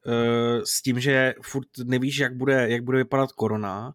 uh, 0.07 0.63
s 0.65 0.83
tím, 0.83 1.01
že 1.01 1.35
furt 1.43 1.69
nevíš, 1.85 2.19
jak 2.19 2.37
bude, 2.37 2.69
jak 2.71 2.85
bude 2.85 2.99
vypadat 2.99 3.33
korona, 3.33 3.93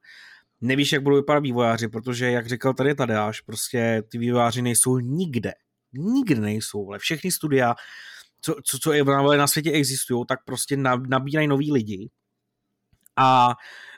nevíš, 0.61 0.91
jak 0.91 1.03
budou 1.03 1.15
vypadat 1.15 1.39
vývojáři, 1.39 1.87
protože, 1.87 2.31
jak 2.31 2.47
říkal 2.47 2.73
tady 2.73 2.95
Tadeáš, 2.95 3.41
prostě 3.41 4.03
ty 4.11 4.17
vývojáři 4.17 4.61
nejsou 4.61 4.99
nikde. 4.99 5.53
Nikde 5.93 6.41
nejsou, 6.41 6.89
ale 6.89 6.99
všechny 6.99 7.31
studia, 7.31 7.75
co, 8.41 8.55
co, 8.63 8.79
co 8.79 8.93
na 9.37 9.47
světě 9.47 9.71
existují, 9.71 10.25
tak 10.27 10.39
prostě 10.45 10.77
nabírají 11.07 11.47
nový 11.47 11.71
lidi. 11.71 12.09
A 13.19 13.47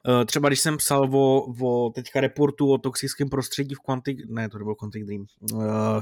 uh, 0.07 0.26
třeba 0.26 0.49
když 0.49 0.60
jsem 0.60 0.77
psal 0.77 1.15
o, 1.15 1.45
o 1.61 1.89
teďka 1.89 2.22
reportu 2.22 2.72
o 2.72 2.77
toxickém 2.77 3.30
prostředí 3.30 3.76
v 3.76 3.80
Quantic, 3.80 4.19
ne, 4.30 4.49
to 4.49 4.57
nebyl 4.57 4.76
Quantic 4.76 5.06
Dream, 5.06 5.26
uh, 5.53 6.02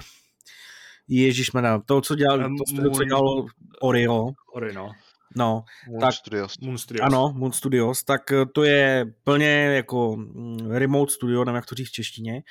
Ježíš 1.10 1.52
to, 1.86 2.02
co 2.02 2.16
dělal, 2.16 2.38
to, 2.38 2.50
Moon, 2.50 2.94
co 2.94 3.04
dělalo 3.04 3.46
Oreo. 3.82 4.30
Oreo, 4.54 4.90
No, 5.36 5.64
Moon 5.88 6.00
tak, 6.00 6.14
Studios. 6.14 6.58
Moon 6.62 6.78
Studios. 6.78 7.06
Ano, 7.06 7.34
Moon 7.36 7.52
Studios, 7.52 8.04
tak 8.04 8.32
eh, 8.32 8.46
to 8.46 8.64
je 8.64 9.06
plně 9.24 9.50
jako 9.50 10.16
mm, 10.16 10.72
remote 10.72 11.14
studio, 11.14 11.46
nevím 11.46 11.56
jak 11.56 11.66
to 11.66 11.76
říct 11.76 11.88
v 11.88 11.92
češtině, 11.92 12.44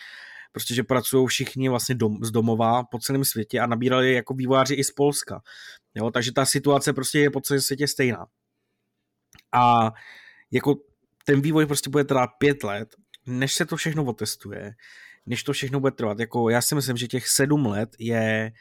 prostě, 0.53 0.75
že 0.75 0.83
pracují 0.83 1.27
všichni 1.27 1.69
vlastně 1.69 1.95
dom, 1.95 2.17
z 2.23 2.31
domova 2.31 2.85
po 2.85 2.99
celém 2.99 3.25
světě 3.25 3.61
a 3.61 3.67
nabírali 3.67 4.13
jako 4.13 4.35
vývojáři 4.35 4.75
i 4.75 4.85
z 4.85 4.91
Polska. 4.91 5.43
Jo, 5.95 6.11
takže 6.11 6.33
ta 6.33 6.47
situace 6.47 6.93
prostě 6.93 7.19
je 7.19 7.31
po 7.31 7.41
celém 7.41 7.61
světě 7.61 7.89
stejná. 7.89 8.27
A 9.53 9.93
jako 10.51 10.75
ten 11.25 11.41
vývoj 11.41 11.67
prostě 11.67 11.91
bude 11.91 12.05
trvat 12.05 12.31
pět 12.39 12.63
let, 12.63 12.95
než 13.27 13.55
se 13.55 13.67
to 13.67 13.77
všechno 13.77 14.05
otestuje, 14.05 14.75
než 15.27 15.43
to 15.43 15.53
všechno 15.53 15.81
bude 15.81 15.93
trvat. 15.93 16.19
Jako 16.19 16.51
já 16.51 16.63
si 16.63 16.75
myslím, 16.75 16.97
že 16.97 17.07
těch 17.07 17.29
sedm 17.29 17.67
let 17.67 17.97
je 17.99 18.53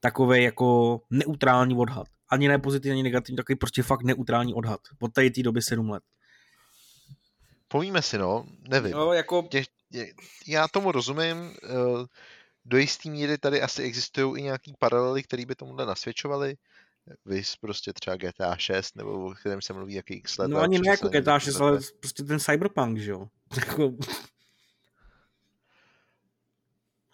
takový 0.00 0.44
jako 0.44 1.00
neutrální 1.10 1.76
odhad. 1.76 2.06
Ani 2.28 2.48
ne 2.48 2.58
pozitivní, 2.58 2.92
ani 2.92 3.02
negativní, 3.02 3.36
takový 3.36 3.56
prostě 3.56 3.82
fakt 3.82 4.02
neutrální 4.02 4.54
odhad. 4.54 4.80
Od 5.00 5.12
té 5.12 5.30
doby 5.42 5.62
sedm 5.62 5.90
let. 5.90 6.02
Povíme 7.68 8.02
si, 8.02 8.18
no, 8.18 8.46
nevím. 8.68 8.92
No, 8.92 9.12
jako... 9.12 9.42
Tě, 9.50 9.62
tě, 9.92 10.06
já 10.46 10.68
tomu 10.68 10.92
rozumím, 10.92 11.36
eh, 11.64 12.06
do 12.64 12.78
jistý 12.78 13.10
míry 13.10 13.38
tady 13.38 13.62
asi 13.62 13.82
existují 13.82 14.40
i 14.40 14.42
nějaký 14.42 14.74
paralely, 14.78 15.22
které 15.22 15.46
by 15.46 15.54
tomuhle 15.54 15.86
nasvědčovaly. 15.86 16.56
Vys 17.24 17.56
prostě 17.56 17.92
třeba 17.92 18.16
GTA 18.16 18.56
6, 18.56 18.96
nebo 18.96 19.26
o 19.26 19.34
kterém 19.34 19.62
se 19.62 19.72
mluví 19.72 19.94
jaký 19.94 20.14
x 20.14 20.38
let. 20.38 20.48
No 20.48 20.60
ani 20.60 20.78
ne 20.78 20.90
jako 20.90 21.08
GTA 21.08 21.38
6, 21.38 21.60
ale 21.60 21.78
prostě 22.00 22.22
ten 22.22 22.40
Cyberpunk, 22.40 22.98
že 22.98 23.10
jo? 23.10 23.28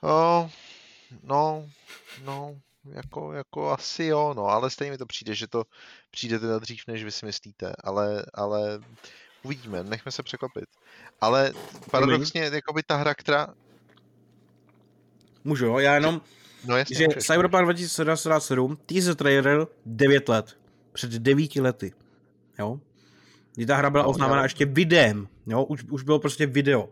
No, 0.02 0.50
no, 1.22 1.68
no, 2.24 2.60
jako, 2.84 3.32
jako 3.32 3.70
asi 3.70 4.04
jo, 4.04 4.34
no, 4.36 4.46
ale 4.46 4.70
stejně 4.70 4.90
mi 4.90 4.98
to 4.98 5.06
přijde, 5.06 5.34
že 5.34 5.46
to 5.46 5.64
přijde 6.10 6.38
teda 6.38 6.58
dřív, 6.58 6.82
než 6.86 7.04
vy 7.04 7.12
si 7.12 7.26
myslíte, 7.26 7.72
ale, 7.84 8.24
ale 8.34 8.80
uvidíme, 9.42 9.84
nechme 9.84 10.12
se 10.12 10.22
překvapit. 10.22 10.64
Ale 11.20 11.52
paradoxně, 11.90 12.40
jako 12.40 12.72
by 12.72 12.82
ta 12.82 12.96
hra, 12.96 13.14
která... 13.14 13.54
Můžu, 15.44 15.66
jo, 15.66 15.78
já 15.78 15.94
jenom, 15.94 16.20
no, 16.64 16.76
jasně, 16.76 16.96
že 16.96 17.06
Cyberpunk 17.20 17.64
2077, 17.64 18.76
teaser 18.86 19.14
trailer 19.14 19.66
9 19.86 20.28
let, 20.28 20.56
před 20.92 21.10
9 21.10 21.56
lety, 21.56 21.92
jo, 22.58 22.80
kdy 23.54 23.66
ta 23.66 23.76
hra 23.76 23.90
byla 23.90 24.02
no, 24.02 24.10
oznámena 24.10 24.42
ještě 24.42 24.66
videem, 24.66 25.28
jo, 25.46 25.64
už, 25.64 25.84
už 25.84 26.02
bylo 26.02 26.18
prostě 26.18 26.46
video. 26.46 26.88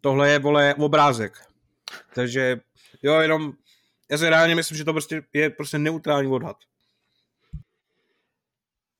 Tohle 0.00 0.30
je, 0.30 0.38
vole, 0.38 0.74
obrázek. 0.74 1.32
Takže, 2.14 2.60
jo, 3.02 3.20
jenom, 3.20 3.52
já 4.10 4.18
si 4.18 4.28
reálně 4.28 4.54
myslím, 4.54 4.78
že 4.78 4.84
to 4.84 4.92
prostě 4.92 5.22
je 5.32 5.50
prostě 5.50 5.78
neutrální 5.78 6.28
odhad. 6.28 6.56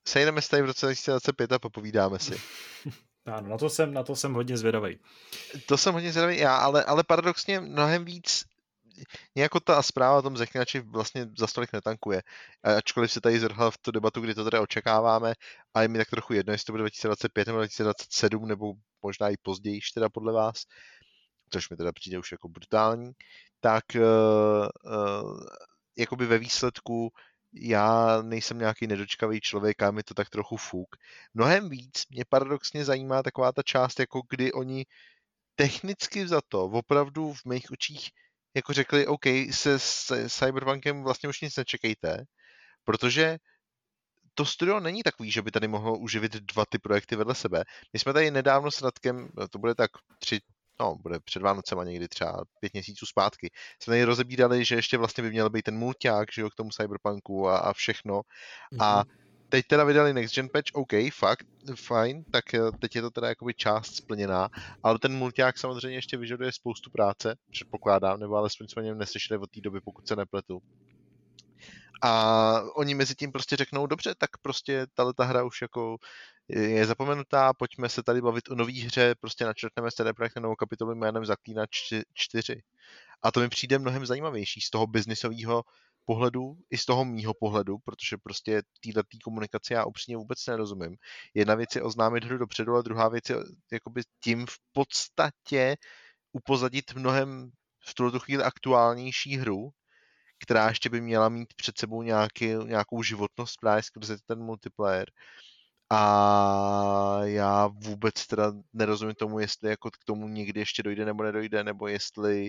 Sejdeme 0.09 0.43
se 0.43 0.49
tady 0.49 0.63
v 0.63 0.67
roce 0.67 0.87
2025 0.87 1.53
a 1.53 1.59
popovídáme 1.59 2.19
si. 2.19 2.41
Ano, 3.27 3.49
na 3.49 3.59
to 3.59 3.71
jsem, 3.71 3.95
na 3.95 4.03
to 4.03 4.17
jsem 4.17 4.35
hodně 4.35 4.57
zvědavý. 4.57 4.99
To 5.67 5.77
jsem 5.77 5.95
hodně 5.95 6.13
zvědavý 6.13 6.39
já, 6.39 6.57
ale, 6.57 6.85
ale 6.85 7.05
paradoxně 7.05 7.61
mnohem 7.61 8.05
víc 8.05 8.45
nějako 9.37 9.61
ta 9.61 9.83
zpráva 9.83 10.19
o 10.19 10.23
tom 10.23 10.37
zaklinači 10.37 10.81
vlastně 10.81 11.27
za 11.39 11.47
stolik 11.47 11.73
netankuje. 11.73 12.23
Ačkoliv 12.62 13.12
se 13.12 13.20
tady 13.20 13.41
zrhla 13.41 13.70
v 13.70 13.79
tu 13.79 13.91
debatu, 13.91 14.20
kdy 14.20 14.35
to 14.35 14.45
teda 14.45 14.61
očekáváme, 14.61 15.35
a 15.74 15.83
je 15.83 15.89
mi 15.89 15.99
tak 15.99 16.11
trochu 16.11 16.33
jedno, 16.33 16.53
jestli 16.53 16.65
to 16.65 16.73
bude 16.73 16.83
2025 16.83 17.47
nebo 17.47 17.59
2027, 17.59 18.49
nebo 18.49 18.73
možná 19.03 19.29
i 19.29 19.37
později, 19.43 19.81
teda 19.95 20.09
podle 20.09 20.33
vás, 20.33 20.62
což 21.51 21.70
mi 21.70 21.77
teda 21.77 21.93
přijde 21.93 22.19
už 22.19 22.33
jako 22.33 22.49
brutální, 22.49 23.12
tak 23.61 23.85
uh, 23.95 24.03
uh, 24.93 25.41
jakoby 25.97 26.27
ve 26.27 26.39
výsledku 26.39 27.12
já 27.55 28.23
nejsem 28.23 28.59
nějaký 28.59 28.87
nedočkavý 28.87 29.41
člověk 29.41 29.83
a 29.83 29.91
mi 29.91 30.03
to 30.03 30.15
tak 30.15 30.31
trochu 30.31 30.57
fuk. 30.57 30.97
Mnohem 31.35 31.69
víc 31.69 32.05
mě 32.11 32.24
paradoxně 32.29 32.85
zajímá 32.85 33.23
taková 33.23 33.53
ta 33.53 33.62
část, 33.62 34.01
jako 34.01 34.23
kdy 34.31 34.53
oni 34.53 34.85
technicky 35.55 36.29
za 36.29 36.41
to 36.49 36.65
opravdu 36.65 37.33
v 37.33 37.45
mých 37.45 37.70
očích 37.70 38.11
jako 38.55 38.73
řekli, 38.73 39.07
OK, 39.07 39.24
se, 39.51 39.79
se 39.79 40.31
Cyberpunkem 40.31 41.03
vlastně 41.03 41.29
už 41.29 41.41
nic 41.41 41.57
nečekejte, 41.57 42.24
protože 42.85 43.39
to 44.35 44.45
studio 44.45 44.81
není 44.81 45.03
takový, 45.03 45.31
že 45.31 45.43
by 45.43 45.51
tady 45.51 45.69
mohlo 45.69 45.99
uživit 45.99 46.33
dva 46.33 46.65
ty 46.69 46.79
projekty 46.79 47.16
vedle 47.16 47.35
sebe. 47.35 47.65
My 47.93 47.99
jsme 47.99 48.12
tady 48.12 48.31
nedávno 48.31 48.70
s 48.70 48.83
Radkem, 48.83 49.29
to 49.51 49.59
bude 49.59 49.74
tak 49.74 49.91
tři, 50.19 50.41
no, 50.81 50.97
bude 50.97 51.20
před 51.20 51.43
Vánocema 51.43 51.85
někdy 51.85 52.09
třeba 52.09 52.45
pět 52.61 52.73
měsíců 52.73 53.07
zpátky, 53.07 53.51
jsme 53.83 53.93
tady 53.93 54.05
rozebírali, 54.05 54.65
že 54.65 54.74
ještě 54.74 54.99
vlastně 54.99 55.23
by 55.23 55.31
měl 55.31 55.51
být 55.51 55.62
ten 55.62 55.79
mulťák, 55.79 56.29
že 56.33 56.43
jo, 56.43 56.51
k 56.51 56.55
tomu 56.55 56.70
Cyberpunku 56.70 57.49
a, 57.49 57.59
a 57.59 57.73
všechno. 57.73 58.20
Mm-hmm. 58.20 58.85
A 58.85 59.05
mhm. 59.05 59.22
Teď 59.53 59.66
teda 59.66 59.85
vydali 59.85 60.12
Next 60.12 60.35
Gen 60.35 60.49
patch, 60.49 60.74
OK, 60.74 60.93
fakt, 61.12 61.47
fajn, 61.74 62.24
tak 62.24 62.55
eh, 62.55 62.61
teď 62.79 62.97
je 62.97 63.03
to 63.03 63.11
teda 63.11 63.29
jakoby 63.29 63.55
část 63.55 63.97
splněná, 63.97 64.49
ale 64.83 64.99
ten 64.99 65.16
mulťák 65.16 65.59
samozřejmě 65.59 65.99
ještě 65.99 66.16
vyžaduje 66.16 66.53
spoustu 66.53 66.91
práce, 66.91 67.37
předpokládám, 67.51 68.20
nebo 68.20 68.37
alespoň 68.37 68.69
jsme 68.69 68.83
o 68.83 68.85
něm 68.85 68.99
neslyšeli 68.99 69.39
od 69.39 69.51
té 69.51 69.61
doby, 69.61 69.81
pokud 69.81 70.09
se 70.09 70.16
nepletu. 70.16 70.62
A 72.03 72.61
oni 72.77 72.95
mezi 72.95 73.15
tím 73.15 73.33
prostě 73.33 73.57
řeknou, 73.57 73.87
dobře, 73.87 74.15
tak 74.19 74.31
prostě 74.43 74.87
tahle 74.95 75.15
ta 75.15 75.24
hra 75.24 75.45
už 75.45 75.62
jako 75.62 75.97
je 76.49 76.87
zapomenutá, 76.87 77.53
pojďme 77.53 77.89
se 77.89 78.03
tady 78.03 78.20
bavit 78.20 78.49
o 78.51 78.55
nový 78.55 78.81
hře, 78.81 79.15
prostě 79.20 79.45
načrtneme 79.45 79.91
CD 79.91 80.16
Projekt 80.16 80.37
novou 80.37 80.55
kapitolu 80.55 80.95
jménem 80.95 81.24
Zaklínač 81.24 81.70
4. 82.15 82.62
A 83.23 83.33
to 83.33 83.41
mi 83.41 83.49
přijde 83.49 83.79
mnohem 83.79 84.07
zajímavější 84.07 84.61
z 84.61 84.70
toho 84.70 84.87
biznisového 84.87 85.65
pohledu, 86.05 86.57
i 86.70 86.79
z 86.79 86.85
toho 86.85 87.05
mýho 87.05 87.35
pohledu, 87.35 87.79
protože 87.85 88.16
prostě 88.23 88.62
této 88.85 89.03
komunikaci 89.24 89.73
já 89.73 89.85
upřímně 89.85 90.16
vůbec 90.16 90.47
nerozumím. 90.47 90.97
Jedna 91.35 91.55
věc 91.55 91.77
je 91.77 91.83
oznámit 91.83 92.24
hru 92.24 92.39
dopředu, 92.39 92.77
a 92.77 92.83
druhá 92.83 93.09
věc 93.09 93.31
je 93.31 93.37
jakoby 93.73 94.03
tím 94.24 94.47
v 94.47 94.57
podstatě 94.73 95.77
upozadit 96.33 96.95
mnohem 96.95 97.51
v 97.89 97.95
tuto 97.95 98.20
chvíli 98.20 98.43
aktuálnější 98.43 99.37
hru, 99.37 99.70
která 100.43 100.69
ještě 100.69 100.91
by 100.91 101.01
měla 101.01 101.29
mít 101.29 101.55
před 101.55 101.79
sebou 101.79 102.03
nějaký, 102.03 102.47
nějakou 102.66 103.03
životnost 103.03 103.61
právě 103.61 103.83
skrze 103.83 104.16
ten 104.27 104.39
multiplayer. 104.39 105.07
A 105.91 107.20
já 107.23 107.66
vůbec 107.66 108.27
teda 108.27 108.53
nerozumím 108.73 109.15
tomu, 109.15 109.39
jestli 109.39 109.70
jako 109.70 109.91
k 109.91 110.05
tomu 110.05 110.29
někdy 110.29 110.61
ještě 110.61 110.83
dojde 110.83 111.05
nebo 111.05 111.23
nedojde, 111.23 111.65
nebo 111.65 111.89
jestli 111.89 112.43
uh, 112.43 112.49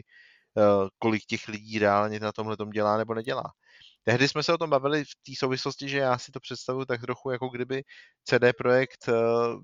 kolik 0.99 1.25
těch 1.25 1.47
lidí 1.47 1.79
reálně 1.79 2.19
na 2.19 2.31
tomhle 2.31 2.57
tom 2.57 2.69
dělá 2.69 2.97
nebo 2.97 3.13
nedělá. 3.13 3.43
tehdy 4.03 4.27
jsme 4.27 4.43
se 4.43 4.53
o 4.53 4.57
tom 4.57 4.69
bavili 4.69 5.03
v 5.03 5.15
té 5.25 5.31
souvislosti, 5.37 5.89
že 5.89 5.97
já 5.97 6.17
si 6.17 6.31
to 6.31 6.39
představuji 6.39 6.85
tak 6.85 7.01
trochu, 7.01 7.31
jako 7.31 7.49
kdyby 7.49 7.83
CD 8.23 8.43
Projekt 8.57 9.07
uh, 9.07 9.15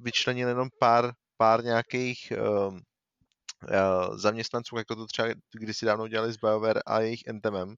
vyčlenil 0.03 0.47
jenom 0.47 0.69
pár, 0.79 1.11
pár 1.37 1.63
nějakých 1.63 2.33
uh, 2.37 2.77
zaměstnanců, 4.15 4.77
jako 4.77 4.95
to 4.95 5.07
třeba 5.07 5.27
kdysi 5.53 5.85
dávno 5.85 6.07
dělali 6.07 6.33
s 6.33 6.37
BioWare 6.37 6.81
a 6.85 6.99
jejich 6.99 7.29
Anthemem, 7.29 7.75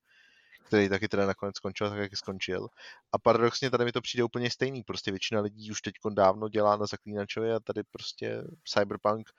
který 0.66 0.90
taky 0.90 1.08
teda 1.08 1.26
nakonec 1.26 1.56
skončil 1.56 1.90
tak, 1.90 2.00
jak 2.00 2.18
skončil. 2.18 2.68
A 3.12 3.20
paradoxně 3.20 3.70
tady 3.70 3.86
mi 3.86 3.92
to 3.92 4.02
přijde 4.02 4.24
úplně 4.24 4.50
stejný. 4.50 4.84
Prostě 4.84 5.12
většina 5.12 5.42
lidí 5.42 5.72
už 5.72 5.82
teď 5.82 5.94
dávno 6.14 6.50
dělá 6.50 6.78
na 6.78 6.86
zaklínačovi 6.86 7.54
a 7.54 7.60
tady 7.60 7.84
prostě 7.84 8.44
Cyberpunk 8.68 9.30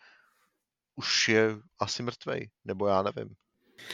už 0.95 1.29
je 1.29 1.57
asi 1.79 2.03
mrtvej, 2.03 2.51
nebo 2.65 2.87
já 2.87 3.03
nevím. 3.03 3.35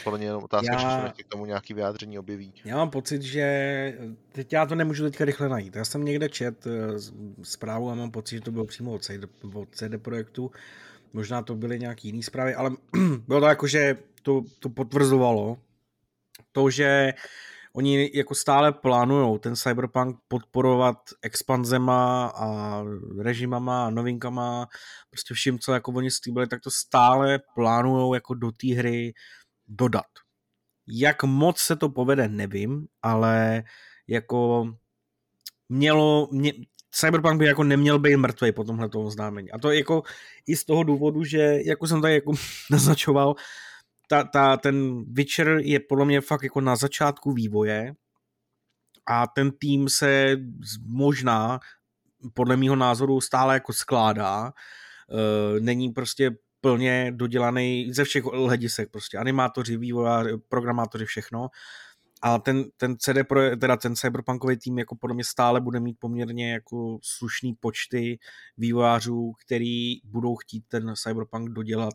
Podle 0.04 0.18
mě 0.18 0.26
jenom 0.26 0.44
otázka, 0.44 0.72
já... 0.72 0.80
času, 0.80 1.22
k 1.22 1.28
tomu 1.28 1.46
nějaký 1.46 1.74
vyjádření 1.74 2.18
objeví. 2.18 2.52
Já 2.64 2.76
mám 2.76 2.90
pocit, 2.90 3.22
že 3.22 3.98
teď 4.32 4.52
já 4.52 4.66
to 4.66 4.74
nemůžu 4.74 5.04
teďka 5.04 5.24
rychle 5.24 5.48
najít. 5.48 5.76
Já 5.76 5.84
jsem 5.84 6.04
někde 6.04 6.28
čet 6.28 6.66
eh, 6.66 6.70
zprávu 7.42 7.90
a 7.90 7.94
mám 7.94 8.10
pocit, 8.10 8.36
že 8.36 8.40
to 8.40 8.50
bylo 8.50 8.64
přímo 8.64 8.92
od 8.92 9.04
CD, 9.04 9.24
od 9.54 9.68
CD 9.74 10.02
Projektu. 10.02 10.50
Možná 11.12 11.42
to 11.42 11.54
byly 11.54 11.78
nějaký 11.78 12.08
jiný 12.08 12.22
zprávy, 12.22 12.54
ale 12.54 12.70
bylo 13.28 13.40
to 13.40 13.46
jako, 13.46 13.66
že 13.66 13.96
to, 14.22 14.42
to 14.58 14.68
potvrzovalo 14.68 15.58
to, 16.52 16.70
že 16.70 17.12
oni 17.72 18.10
jako 18.14 18.34
stále 18.34 18.72
plánují 18.72 19.38
ten 19.38 19.56
Cyberpunk 19.56 20.16
podporovat 20.28 20.98
expanzema 21.22 22.26
a 22.26 22.82
režimama 23.18 23.86
a 23.86 23.90
novinkama, 23.90 24.66
prostě 25.10 25.34
vším, 25.34 25.58
co 25.58 25.72
jako 25.72 25.92
oni 25.92 26.10
slíbili, 26.10 26.46
tak 26.46 26.60
to 26.60 26.70
stále 26.70 27.38
plánují 27.54 28.14
jako 28.14 28.34
do 28.34 28.52
té 28.52 28.74
hry 28.74 29.14
dodat. 29.68 30.06
Jak 30.86 31.24
moc 31.24 31.58
se 31.58 31.76
to 31.76 31.88
povede, 31.88 32.28
nevím, 32.28 32.86
ale 33.02 33.62
jako 34.08 34.66
mělo, 35.68 36.28
mě, 36.32 36.52
Cyberpunk 36.90 37.38
by 37.38 37.46
jako 37.46 37.64
neměl 37.64 37.98
být 37.98 38.16
mrtvý 38.16 38.52
po 38.52 38.64
tomhle 38.64 38.88
oznámení. 38.94 39.50
A 39.50 39.58
to 39.58 39.70
jako 39.70 40.02
i 40.46 40.56
z 40.56 40.64
toho 40.64 40.82
důvodu, 40.82 41.24
že 41.24 41.58
jako 41.64 41.86
jsem 41.86 42.02
tady 42.02 42.14
jako 42.14 42.32
naznačoval, 42.70 43.34
ta, 44.08 44.24
ta, 44.24 44.56
ten 44.56 45.04
Witcher 45.12 45.48
je 45.48 45.80
podle 45.80 46.04
mě 46.04 46.20
fakt 46.20 46.42
jako 46.42 46.60
na 46.60 46.76
začátku 46.76 47.32
vývoje 47.32 47.94
a 49.06 49.26
ten 49.26 49.50
tým 49.50 49.88
se 49.88 50.36
možná 50.86 51.60
podle 52.34 52.56
mého 52.56 52.76
názoru 52.76 53.20
stále 53.20 53.54
jako 53.54 53.72
skládá. 53.72 54.46
E, 54.46 55.60
není 55.60 55.90
prostě 55.90 56.30
plně 56.60 57.12
dodělaný 57.14 57.92
ze 57.92 58.04
všech 58.04 58.24
hledisek, 58.24 58.90
prostě 58.90 59.18
animátoři, 59.18 59.76
vývojáři, 59.76 60.30
programátoři, 60.48 61.04
všechno. 61.04 61.48
A 62.22 62.38
ten, 62.38 62.64
ten 62.76 62.96
CD 62.98 63.28
Pro, 63.28 63.56
teda 63.56 63.76
ten 63.76 63.96
cyberpunkový 63.96 64.56
tým 64.56 64.78
jako 64.78 64.96
podle 64.96 65.14
mě 65.14 65.24
stále 65.24 65.60
bude 65.60 65.80
mít 65.80 65.96
poměrně 65.98 66.52
jako 66.52 66.98
slušný 67.02 67.54
počty 67.54 68.18
vývojářů, 68.56 69.32
který 69.46 70.00
budou 70.04 70.36
chtít 70.36 70.64
ten 70.68 70.92
cyberpunk 70.96 71.50
dodělat 71.50 71.94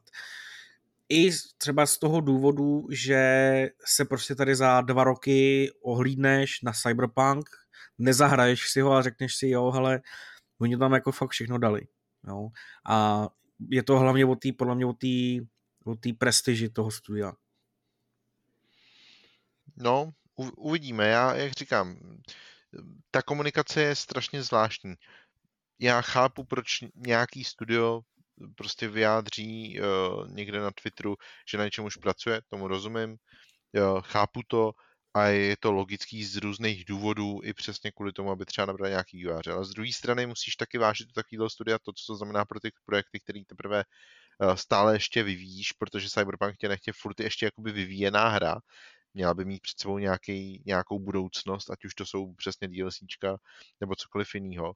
i 1.09 1.31
třeba 1.57 1.85
z 1.85 1.97
toho 1.97 2.21
důvodu, 2.21 2.87
že 2.91 3.69
se 3.85 4.05
prostě 4.05 4.35
tady 4.35 4.55
za 4.55 4.81
dva 4.81 5.03
roky 5.03 5.69
ohlídneš 5.83 6.61
na 6.61 6.71
Cyberpunk, 6.73 7.49
nezahraješ 7.97 8.69
si 8.69 8.81
ho 8.81 8.93
a 8.93 9.01
řekneš 9.01 9.35
si, 9.35 9.49
jo, 9.49 9.71
hele, 9.71 10.01
oni 10.61 10.77
tam 10.77 10.93
jako 10.93 11.11
fakt 11.11 11.29
všechno 11.29 11.57
dali. 11.57 11.81
Jo? 12.27 12.49
A 12.89 13.29
je 13.69 13.83
to 13.83 13.99
hlavně 13.99 14.25
o 14.25 14.35
té, 14.35 14.49
podle 14.57 14.75
mě 14.75 14.85
o 14.85 14.93
té 14.93 15.07
o 15.85 15.95
té 15.95 16.09
prestiži 16.13 16.69
toho 16.69 16.91
studia. 16.91 17.33
No, 19.75 20.11
uvidíme. 20.57 21.07
Já, 21.07 21.35
jak 21.35 21.53
říkám, 21.53 21.97
ta 23.11 23.21
komunikace 23.21 23.81
je 23.81 23.95
strašně 23.95 24.43
zvláštní. 24.43 24.95
Já 25.79 26.01
chápu, 26.01 26.43
proč 26.43 26.67
nějaký 26.95 27.43
studio 27.43 28.01
prostě 28.55 28.87
vyjádří 28.87 29.79
uh, 29.79 30.27
někde 30.27 30.59
na 30.59 30.71
Twitteru, 30.71 31.15
že 31.51 31.57
na 31.57 31.65
něčem 31.65 31.85
už 31.85 31.95
pracuje, 31.95 32.41
tomu 32.49 32.67
rozumím, 32.67 33.11
uh, 33.11 34.01
chápu 34.01 34.41
to 34.47 34.71
a 35.13 35.25
je 35.25 35.57
to 35.57 35.71
logický 35.71 36.23
z 36.25 36.35
různých 36.37 36.85
důvodů 36.85 37.39
i 37.43 37.53
přesně 37.53 37.91
kvůli 37.91 38.13
tomu, 38.13 38.31
aby 38.31 38.45
třeba 38.45 38.65
nabral 38.65 38.89
nějaký 38.89 39.17
výváře. 39.17 39.51
Ale 39.51 39.65
z 39.65 39.69
druhé 39.69 39.93
strany 39.93 40.27
musíš 40.27 40.55
taky 40.55 40.77
vážit 40.77 41.07
do 41.07 41.13
takového 41.13 41.49
studia 41.49 41.79
to, 41.79 41.93
co 41.93 42.05
to 42.07 42.15
znamená 42.15 42.45
pro 42.45 42.59
ty 42.59 42.71
projekty, 42.85 43.19
které 43.19 43.41
teprve 43.47 43.83
uh, 44.39 44.53
stále 44.55 44.95
ještě 44.95 45.23
vyvíjíš, 45.23 45.71
protože 45.71 46.09
Cyberpunk 46.09 46.57
tě 46.57 46.69
nechtě 46.69 46.91
furt 46.93 47.19
ještě 47.19 47.45
jakoby 47.45 47.71
vyvíjená 47.71 48.29
hra, 48.29 48.55
měla 49.13 49.33
by 49.33 49.45
mít 49.45 49.61
před 49.61 49.79
sebou 49.79 49.97
nějaký, 49.97 50.63
nějakou 50.65 50.99
budoucnost, 50.99 51.69
ať 51.69 51.85
už 51.85 51.95
to 51.95 52.05
jsou 52.05 52.33
přesně 52.33 52.67
DLCčka 52.67 53.37
nebo 53.81 53.95
cokoliv 53.95 54.35
jiného. 54.35 54.73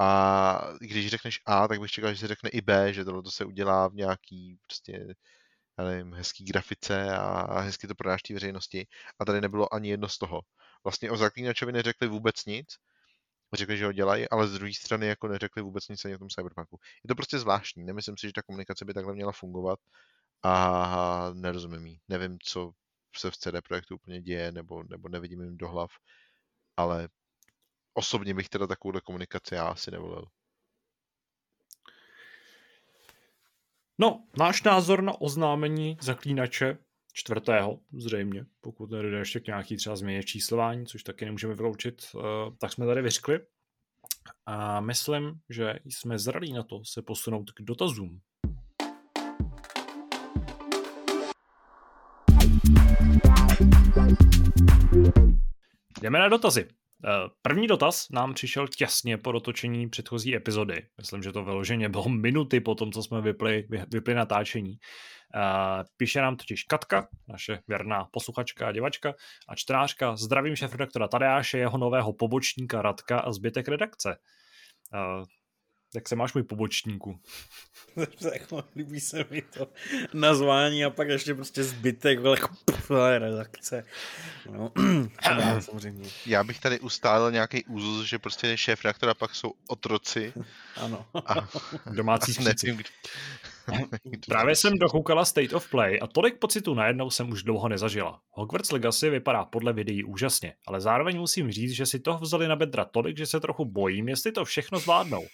A 0.00 0.72
když 0.80 1.08
řekneš 1.10 1.40
A, 1.46 1.68
tak 1.68 1.80
bych 1.80 1.90
čekal, 1.90 2.14
že 2.14 2.20
se 2.20 2.28
řekne 2.28 2.50
i 2.50 2.60
B, 2.60 2.92
že 2.92 3.04
tohle 3.04 3.22
se 3.28 3.44
udělá 3.44 3.88
v 3.88 3.94
nějaký 3.94 4.58
prostě 4.66 5.06
nevím, 5.84 6.14
hezký 6.14 6.44
grafice 6.44 7.16
a 7.16 7.60
hezky 7.60 7.86
to 7.86 7.94
prodáš 7.94 8.22
té 8.22 8.34
veřejnosti. 8.34 8.86
A 9.20 9.24
tady 9.24 9.40
nebylo 9.40 9.74
ani 9.74 9.88
jedno 9.90 10.08
z 10.08 10.18
toho. 10.18 10.40
Vlastně 10.84 11.10
o 11.10 11.16
zaklínačovi 11.16 11.72
neřekli 11.72 12.08
vůbec 12.08 12.44
nic, 12.44 12.66
řekli, 13.54 13.78
že 13.78 13.86
ho 13.86 13.92
dělají, 13.92 14.28
ale 14.28 14.48
z 14.48 14.52
druhé 14.52 14.72
strany 14.74 15.06
jako 15.06 15.28
neřekli 15.28 15.62
vůbec 15.62 15.88
nic 15.88 16.04
ani 16.04 16.14
o 16.14 16.18
tom 16.18 16.28
Cyberpunku. 16.28 16.78
Je 17.04 17.08
to 17.08 17.14
prostě 17.14 17.38
zvláštní, 17.38 17.84
nemyslím 17.84 18.16
si, 18.18 18.26
že 18.26 18.32
ta 18.32 18.42
komunikace 18.42 18.84
by 18.84 18.94
takhle 18.94 19.14
měla 19.14 19.32
fungovat 19.32 19.78
a 20.42 21.30
nerozumím 21.34 21.86
jí. 21.86 22.00
Nevím, 22.08 22.38
co 22.44 22.72
se 23.16 23.30
v 23.30 23.36
CD 23.36 23.62
Projektu 23.68 23.94
úplně 23.94 24.22
děje, 24.22 24.52
nebo, 24.52 24.82
nebo 24.82 25.08
nevidím 25.08 25.42
jim 25.42 25.56
do 25.56 25.68
hlav, 25.68 25.90
ale 26.76 27.08
osobně 27.94 28.34
bych 28.34 28.48
teda 28.48 28.66
takovou 28.66 29.00
komunikaci 29.04 29.54
já 29.54 29.68
asi 29.68 29.90
nevolil. 29.90 30.24
No, 33.98 34.24
náš 34.38 34.62
názor 34.62 35.02
na 35.02 35.20
oznámení 35.20 35.96
zaklínače 36.00 36.78
čtvrtého, 37.12 37.78
zřejmě, 37.92 38.46
pokud 38.60 38.90
nedojde 38.90 39.18
ještě 39.18 39.40
k 39.40 39.46
nějaký 39.46 39.76
třeba 39.76 39.96
změně 39.96 40.22
číslování, 40.22 40.86
což 40.86 41.02
taky 41.02 41.24
nemůžeme 41.24 41.54
vyloučit, 41.54 42.02
eh, 42.14 42.20
tak 42.58 42.72
jsme 42.72 42.86
tady 42.86 43.02
vyřkli. 43.02 43.40
A 44.46 44.80
myslím, 44.80 45.40
že 45.50 45.74
jsme 45.84 46.18
zralí 46.18 46.52
na 46.52 46.62
to 46.62 46.84
se 46.84 47.02
posunout 47.02 47.50
k 47.50 47.62
dotazům. 47.62 48.20
Jdeme 56.02 56.18
na 56.18 56.28
dotazy. 56.28 56.68
Eh, 57.04 57.28
první 57.42 57.66
dotaz 57.66 58.06
nám 58.10 58.34
přišel 58.34 58.68
těsně 58.68 59.18
po 59.18 59.32
dotočení 59.32 59.88
předchozí 59.88 60.36
epizody. 60.36 60.86
Myslím, 60.98 61.22
že 61.22 61.32
to 61.32 61.44
vyloženě 61.44 61.88
bylo 61.88 62.08
minuty 62.08 62.60
po 62.60 62.74
tom, 62.74 62.92
co 62.92 63.02
jsme 63.02 63.20
vypli, 63.20 63.66
vypli 63.92 64.14
natáčení. 64.14 64.74
Eh, 65.34 65.84
píše 65.96 66.20
nám 66.20 66.36
totiž 66.36 66.64
Katka, 66.64 67.08
naše 67.28 67.58
věrná 67.68 68.04
posluchačka 68.12 68.68
a 68.68 68.72
děvačka 68.72 69.14
a 69.48 69.54
čtenářka. 69.54 70.16
Zdravím 70.16 70.56
šéf 70.56 70.72
redaktora 70.72 71.08
Tadeáše, 71.08 71.58
jeho 71.58 71.78
nového 71.78 72.12
pobočníka 72.12 72.82
Radka 72.82 73.20
a 73.20 73.32
zbytek 73.32 73.68
redakce. 73.68 74.16
Jak 75.94 76.08
se 76.08 76.16
máš, 76.16 76.34
můj 76.34 76.42
pobočníku? 76.42 77.20
líbí 78.76 79.00
se 79.00 79.24
mi 79.30 79.42
to 79.42 79.68
nazvání 80.14 80.84
a 80.84 80.90
pak 80.90 81.08
ještě 81.08 81.34
prostě 81.34 81.64
zbytek, 81.64 82.18
ale 82.24 83.18
redakce. 83.18 83.84
No, 84.50 84.72
samozřejmě. 85.60 86.08
Já 86.26 86.44
bych 86.44 86.60
tady 86.60 86.80
ustálil 86.80 87.32
nějaký 87.32 87.64
úzus, 87.64 88.06
že 88.06 88.18
prostě 88.18 88.56
šéf 88.56 88.84
reaktora 88.84 89.14
pak 89.14 89.34
jsou 89.34 89.52
otroci. 89.68 90.32
ano. 90.76 91.06
A, 91.14 91.48
Domácí 91.92 92.44
nevím, 92.44 92.82
Právě 94.26 94.56
jsem 94.56 94.78
dokoukala 94.78 95.24
State 95.24 95.52
of 95.52 95.70
Play 95.70 95.98
a 96.02 96.06
tolik 96.06 96.38
pocitů 96.38 96.74
najednou 96.74 97.10
jsem 97.10 97.30
už 97.30 97.42
dlouho 97.42 97.68
nezažila. 97.68 98.20
Hogwarts 98.30 98.72
Legacy 98.72 99.10
vypadá 99.10 99.44
podle 99.44 99.72
videí 99.72 100.04
úžasně, 100.04 100.54
ale 100.66 100.80
zároveň 100.80 101.18
musím 101.18 101.52
říct, 101.52 101.72
že 101.72 101.86
si 101.86 102.00
toho 102.00 102.18
vzali 102.18 102.48
na 102.48 102.56
bedra 102.56 102.84
tolik, 102.84 103.16
že 103.16 103.26
se 103.26 103.40
trochu 103.40 103.64
bojím, 103.64 104.08
jestli 104.08 104.32
to 104.32 104.44
všechno 104.44 104.78
zvládnou. 104.78 105.26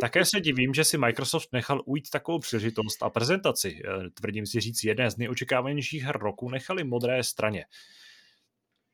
Také 0.00 0.24
se 0.24 0.40
divím, 0.40 0.74
že 0.74 0.84
si 0.84 0.98
Microsoft 0.98 1.48
nechal 1.52 1.82
ujít 1.84 2.10
takovou 2.10 2.38
příležitost 2.38 3.02
a 3.02 3.10
prezentaci, 3.10 3.82
eh, 3.84 4.10
tvrdím 4.10 4.46
si 4.46 4.60
říct, 4.60 4.84
jedné 4.84 5.10
z 5.10 5.16
nejočekávanějších 5.16 6.02
her 6.02 6.18
roku 6.18 6.50
nechali 6.50 6.84
modré 6.84 7.24
straně. 7.24 7.64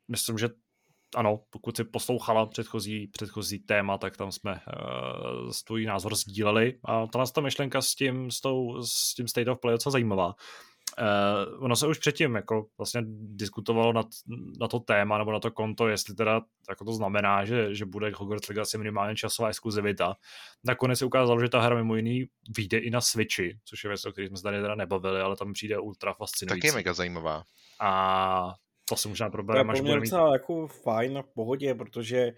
Myslím, 0.09 0.39
že 0.39 0.49
ano, 1.17 1.41
pokud 1.51 1.77
si 1.77 1.85
poslouchala 1.85 2.47
předchozí, 2.47 3.07
předchozí 3.07 3.59
téma, 3.59 3.99
tak 3.99 4.17
tam 4.17 4.33
jsme 4.33 4.53
uh, 4.53 5.51
svůj 5.51 5.87
názor 5.87 6.15
sdíleli. 6.15 6.79
A 6.85 7.07
ta 7.07 7.27
ta 7.27 7.41
myšlenka 7.41 7.83
s 7.83 7.95
tím, 7.95 8.31
s, 8.31 8.41
tou, 8.41 8.83
s 8.83 9.15
tím 9.15 9.29
State 9.29 9.49
of 9.49 9.61
Play 9.61 9.73
je 9.73 9.75
docela 9.75 9.91
zajímavá. 9.91 10.35
Uh, 11.01 11.65
ono 11.65 11.77
se 11.77 11.87
už 11.87 11.99
předtím 11.99 12.35
jako 12.35 12.67
vlastně 12.79 13.03
diskutovalo 13.07 13.93
na, 13.93 14.03
na 14.61 14.69
to 14.69 14.81
téma 14.81 15.19
nebo 15.19 15.33
na 15.33 15.41
to 15.41 15.51
konto, 15.51 15.89
jestli 15.89 16.15
teda 16.15 16.41
jako 16.69 16.85
to 16.85 16.93
znamená, 16.93 17.45
že, 17.45 17.75
že 17.75 17.85
bude 17.85 18.13
Hogwarts 18.15 18.49
Legacy 18.49 18.79
minimálně 18.79 19.17
časová 19.17 19.49
exkluzivita. 19.49 20.15
Nakonec 20.65 20.99
se 20.99 21.05
ukázalo, 21.05 21.41
že 21.41 21.49
ta 21.49 21.61
hra 21.61 21.77
mimo 21.77 21.97
jiný 21.97 22.25
vyjde 22.57 22.79
i 22.79 22.91
na 22.91 23.01
Switchi, 23.01 23.59
což 23.65 23.85
je 23.85 23.89
věc, 23.89 24.05
o 24.05 24.13
které 24.13 24.29
jsme 24.29 24.37
se 24.37 24.43
tady 24.43 24.61
teda 24.61 24.75
nebavili, 24.75 25.21
ale 25.21 25.37
tam 25.37 25.53
přijde 25.53 25.79
ultra 25.79 26.13
fascinující. 26.13 26.61
Tak 26.61 26.65
je 26.65 26.73
mega 26.73 26.95
zajímavá. 26.95 27.43
A 27.81 28.55
to 28.89 28.97
se 28.97 29.09
možná 29.09 29.31
probereme, 29.31 29.73
až 29.73 29.81
budeme 29.81 30.01
mít... 30.01 30.11
docela 30.11 30.33
jako 30.33 30.67
fajn 30.67 31.19
a 31.19 31.23
v 31.23 31.29
pohodě, 31.35 31.75
protože 31.75 32.33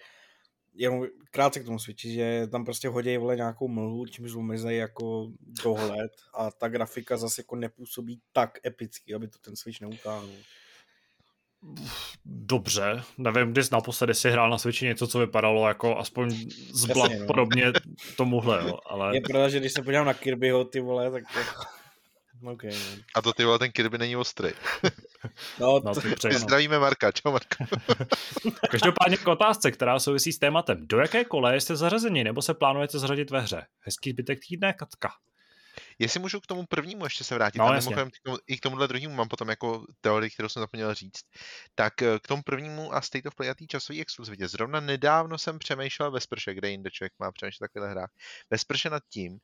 jenom 0.79 1.07
krátce 1.31 1.61
k 1.61 1.65
tomu 1.65 1.79
svědčí, 1.79 2.15
že 2.15 2.47
tam 2.47 2.65
prostě 2.65 2.89
hodí 2.89 3.17
vole 3.17 3.37
nějakou 3.37 3.69
mlhu, 3.69 4.07
čímž 4.07 4.35
omezejí 4.35 4.79
jako 4.79 5.29
dohled 5.63 6.13
a 6.35 6.51
ta 6.51 6.69
grafika 6.69 7.17
zase 7.17 7.41
jako 7.41 7.57
nepůsobí 7.57 8.21
tak 8.33 8.67
epicky, 8.67 9.15
aby 9.15 9.29
to 9.29 9.39
ten 9.39 9.57
Switch 9.57 9.81
neutáhnul. 9.81 10.37
Dobře, 12.25 13.03
nevím, 13.19 13.53
kdy 13.53 13.65
jsi 13.65 13.69
naposledy 13.73 14.15
si 14.15 14.31
hrál 14.31 14.51
na 14.51 14.59
Switchi 14.59 14.85
něco, 14.85 15.07
co 15.07 15.19
vypadalo 15.19 15.69
jako 15.69 15.99
aspoň 15.99 16.31
zblad 16.73 17.11
Jasně, 17.11 17.21
no. 17.21 17.27
podobně 17.27 17.73
tomuhle, 18.17 18.65
jo, 18.65 18.79
ale 18.87 19.17
Je 19.17 19.21
pravda, 19.21 19.49
že 19.49 19.61
když 19.61 19.73
se 19.73 19.83
podívám 19.83 20.07
na 20.07 20.15
Kirbyho, 20.15 20.65
ty 20.65 20.81
vole, 20.81 21.11
tak 21.11 21.25
to... 21.33 21.39
OK, 22.53 22.65
no. 22.65 23.03
A 23.15 23.23
to 23.23 23.33
ty 23.33 23.45
vole, 23.45 23.59
ten 23.59 23.73
Kirby 23.73 23.99
není 23.99 24.17
ostrý. 24.17 24.51
No, 25.61 25.81
no, 25.85 25.95
to, 25.95 26.01
to 26.01 26.09
My 26.09 26.15
přejno. 26.15 26.39
zdravíme 26.39 26.79
Marka, 26.79 27.13
čau 27.13 27.33
Marka. 27.33 27.67
Každopádně 28.71 29.17
k 29.17 29.29
otázce, 29.29 29.71
která 29.71 29.99
souvisí 29.99 30.33
s 30.33 30.39
tématem. 30.39 30.87
Do 30.87 30.99
jaké 30.99 31.25
koleje 31.25 31.61
jste 31.61 31.77
zařazeni, 31.77 32.25
nebo 32.25 32.43
se 32.43 32.55
plánujete 32.55 32.99
zařadit 32.99 33.31
ve 33.31 33.41
hře? 33.41 33.67
Hezký 33.81 34.11
zbytek 34.11 34.39
týdne, 34.49 34.73
Katka. 34.73 35.11
Jestli 35.99 36.21
můžu 36.21 36.41
k 36.41 36.47
tomu 36.47 36.67
prvnímu 36.67 37.05
ještě 37.05 37.25
se 37.25 37.35
vrátit, 37.35 37.59
No, 37.59 37.65
a 37.67 37.73
mimochodem 37.73 38.11
i 38.47 38.57
k 38.57 38.61
tomuhle 38.61 38.89
druhému 38.89 39.15
mám 39.15 39.29
potom 39.29 39.49
jako 39.49 39.87
teorii, 40.01 40.31
kterou 40.31 40.49
jsem 40.49 40.61
zapomněl 40.61 40.95
říct, 40.95 41.21
tak 41.75 42.03
eh, 42.03 42.19
k 42.23 42.29
tomu 42.29 42.43
prvnímu 42.43 42.95
a 42.95 43.01
State 43.01 43.27
of 43.27 43.35
Play 43.35 43.51
a 43.51 43.55
té 43.55 43.67
časové 43.67 44.01
exkluzivitě. 44.01 44.49
Zrovna 44.49 44.81
nedávno 44.81 45.39
jsem 45.39 45.59
přemýšlel 45.59 46.11
ve 46.11 46.21
sprše, 46.21 46.55
kde 46.55 46.71
jinde 46.71 46.91
člověk 46.91 47.13
má 47.19 47.33
přemýšlet 47.33 47.65
o 47.65 47.69
takových 47.69 47.91
hrách, 47.91 48.11
ve 48.51 48.59
sprše 48.59 48.91
nad 48.91 49.03
tím, 49.09 49.39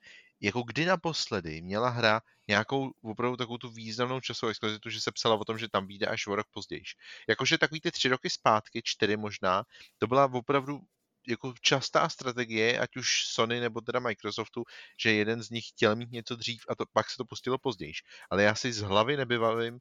jako 0.45 0.63
kdy 0.63 0.85
naposledy 0.85 1.63
měla 1.63 1.89
hra 1.89 2.21
nějakou 2.49 2.93
opravdu 3.03 3.37
takovou 3.37 3.59
tu 3.59 3.69
významnou 3.71 4.21
časovou 4.21 4.51
exkluzivitu, 4.51 4.91
že 4.91 5.01
se 5.01 5.13
psala 5.13 5.35
o 5.35 5.45
tom, 5.45 5.59
že 5.59 5.69
tam 5.69 5.87
vyjde 5.87 6.07
až 6.07 6.27
o 6.27 6.35
rok 6.37 6.47
později. 6.51 6.83
Jakože 7.29 7.59
takový 7.59 7.81
ty 7.81 7.91
tři 7.91 8.09
roky 8.09 8.31
zpátky, 8.31 8.81
čtyři 8.85 9.17
možná, 9.17 9.65
to 9.99 10.07
byla 10.07 10.25
opravdu 10.33 10.81
jako 11.29 11.55
častá 11.61 12.09
strategie, 12.09 12.79
ať 12.79 12.97
už 12.97 13.27
Sony 13.27 13.61
nebo 13.61 13.81
teda 13.81 14.01
Microsoftu, 14.01 14.65
že 15.01 15.13
jeden 15.13 15.43
z 15.43 15.51
nich 15.51 15.69
chtěl 15.69 15.97
mít 15.97 16.11
něco 16.11 16.37
dřív 16.37 16.65
a 16.69 16.75
to, 16.75 16.85
pak 16.93 17.11
se 17.11 17.17
to 17.17 17.25
pustilo 17.25 17.59
později. 17.59 17.93
Ale 18.31 18.43
já 18.43 18.55
si 18.55 18.73
z 18.73 18.81
hlavy 18.81 19.17
nebavím 19.17 19.81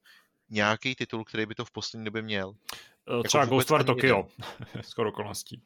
nějaký 0.49 0.95
titul, 0.95 1.25
který 1.25 1.45
by 1.45 1.55
to 1.55 1.65
v 1.65 1.71
poslední 1.71 2.05
době 2.05 2.21
měl. 2.21 2.53
Eh, 3.19 3.23
Třeba 3.27 3.43
vůbec 3.45 3.49
Ghostwire 3.49 3.83
Tokyo. 3.83 4.27
Skoro 4.81 5.09
okolností. 5.13 5.61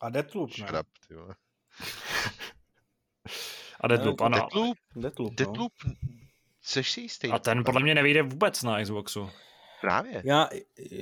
a 0.00 0.10
Deathloop, 0.10 0.58
ne? 0.58 0.82
Vole. 1.10 1.34
A 3.80 3.88
Deadloop, 3.88 4.20
Ne, 4.20 4.26
ano. 4.26 4.36
Deathloop, 4.38 4.76
Deathloop, 4.96 5.30
no. 5.30 5.36
Deathloop, 5.36 5.72
seš 6.62 6.90
si 6.90 7.00
jistý? 7.00 7.28
A 7.28 7.38
ten 7.38 7.64
podle 7.64 7.82
mě 7.82 7.94
nevyjde 7.94 8.22
vůbec 8.22 8.62
na 8.62 8.82
Xboxu. 8.82 9.30
Právě. 9.80 10.22
Já, 10.24 10.48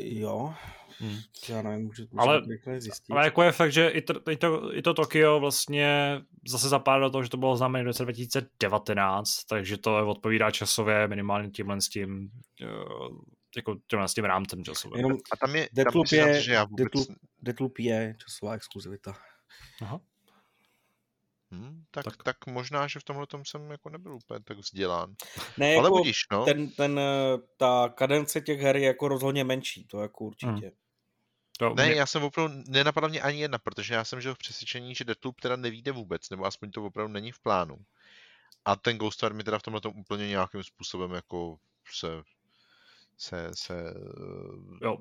jo, 0.05 0.55
Hmm. 1.01 1.17
já 1.49 1.63
nevím, 1.63 1.87
můžu, 1.87 2.03
můžu 2.03 2.21
Ale- 2.21 2.41
rychle 2.49 2.81
zjistit. 2.81 3.13
Ale 3.13 3.25
jako 3.25 3.43
je 3.43 3.53
fakt, 3.53 3.73
že 3.73 3.89
i 3.89 4.03
to, 4.03 4.31
i 4.31 4.37
to, 4.37 4.75
i 4.77 4.83
to 4.83 4.95
Tokio 4.95 5.41
vlastně 5.41 6.21
zase 6.49 6.69
zapadá 6.69 6.99
do 7.05 7.11
toho, 7.11 7.23
že 7.23 7.31
to 7.31 7.37
bylo 7.37 7.57
známé 7.57 7.83
v 7.83 7.87
roce 7.87 8.03
2019, 8.03 9.45
takže 9.45 9.77
to 9.79 10.09
odpovídá 10.09 10.51
časově 10.51 11.09
minimálně 11.09 11.51
tímhle 11.51 11.81
s 11.81 11.89
tím, 11.89 12.31
eh, 12.63 12.67
jako 13.57 13.77
tímhle 13.91 14.09
s 14.09 14.15
tím 14.15 14.25
rámcem 14.25 14.65
časovým. 14.65 14.97
Jenom 14.97 15.19
A 15.33 15.37
tam 15.37 15.57
je, 15.57 15.63
tam 15.63 15.69
Deathloop 15.75 16.05
přiznám 16.05 16.29
je- 16.29 16.35
se, 16.35 16.43
že 16.43 16.53
já 16.53 16.65
vůbec... 16.65 16.85
Deathloop- 16.87 17.17
Deathloop 17.43 17.79
je 17.79 18.15
časová 18.19 18.55
exkluzivita. 18.55 19.15
Aha. 19.83 20.01
Hm, 21.53 21.85
tak, 21.91 22.05
Tak. 22.05 22.23
tak, 22.23 22.47
možná, 22.47 22.87
že 22.87 23.01
v 23.01 23.05
tomhle 23.05 23.27
tom 23.27 23.45
jsem 23.45 23.71
jako 23.71 23.89
nebyl 23.91 24.15
úplně 24.15 24.41
tak 24.45 24.59
vzdělán. 24.59 25.15
Ne, 25.59 25.67
Ale 25.67 25.75
jako 25.87 25.91
budíš, 25.99 26.23
no. 26.33 26.45
ten, 26.45 26.71
ten, 26.71 26.99
eh, 26.99 27.39
ta 27.57 27.89
kadence 27.95 28.41
těch 28.41 28.61
her 28.61 28.77
je 28.77 28.87
jako 28.87 29.09
rozhodně 29.09 29.45
menší, 29.45 29.85
to 29.85 30.01
jako 30.01 30.25
určitě. 30.25 30.73
To 31.59 31.75
Ne, 31.75 31.87
mě- 31.87 31.95
já 31.95 32.07
jsem 32.07 32.23
opravdu, 32.23 32.55
nenapadla 32.67 33.09
mě 33.09 33.21
ani 33.23 33.41
jedna, 33.41 33.59
protože 33.59 33.95
já 33.95 34.05
jsem 34.05 34.21
žil 34.21 34.35
v 34.35 34.39
přesvědčení, 34.39 34.95
že 34.95 35.05
Deathloop 35.05 35.41
teda 35.41 35.57
nevíde 35.57 35.93
vůbec, 35.93 36.31
nebo 36.31 36.45
aspoň 36.45 36.71
to 36.71 36.85
opravdu 36.85 37.13
není 37.13 37.33
v 37.33 37.41
plánu. 37.41 37.77
A 38.65 38.77
ten 38.77 38.99
Ghostwire 38.99 39.35
mi 39.35 39.45
teda 39.45 39.59
v 39.59 39.63
tomhle 39.63 39.81
tom 39.81 39.93
úplně 39.97 40.29
nějakým 40.29 40.63
způsobem 40.63 41.11
jako 41.13 41.59
se, 41.93 42.23
se, 43.19 43.51
se 43.55 43.95
jo, 44.83 44.99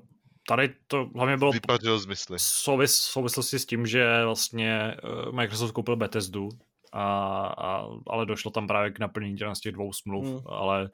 tady 0.48 0.74
to 0.86 1.10
hlavně 1.14 1.36
bylo 1.36 1.52
vypadl 1.52 1.98
z 1.98 2.06
mysli. 2.06 2.38
souvis, 2.38 2.98
v 2.98 3.02
souvislosti 3.02 3.58
s 3.58 3.66
tím, 3.66 3.86
že 3.86 4.24
vlastně 4.24 4.72
eh, 4.72 5.32
Microsoft 5.32 5.72
koupil 5.72 5.96
Bethesdu, 5.96 6.48
a, 6.92 7.04
a, 7.46 7.88
ale 8.06 8.26
došlo 8.26 8.50
tam 8.50 8.66
právě 8.66 8.90
k 8.90 8.98
naplnění 8.98 9.38
z 9.52 9.60
těch 9.60 9.72
dvou 9.72 9.92
smluv, 9.92 10.26
hmm. 10.26 10.40
ale 10.46 10.90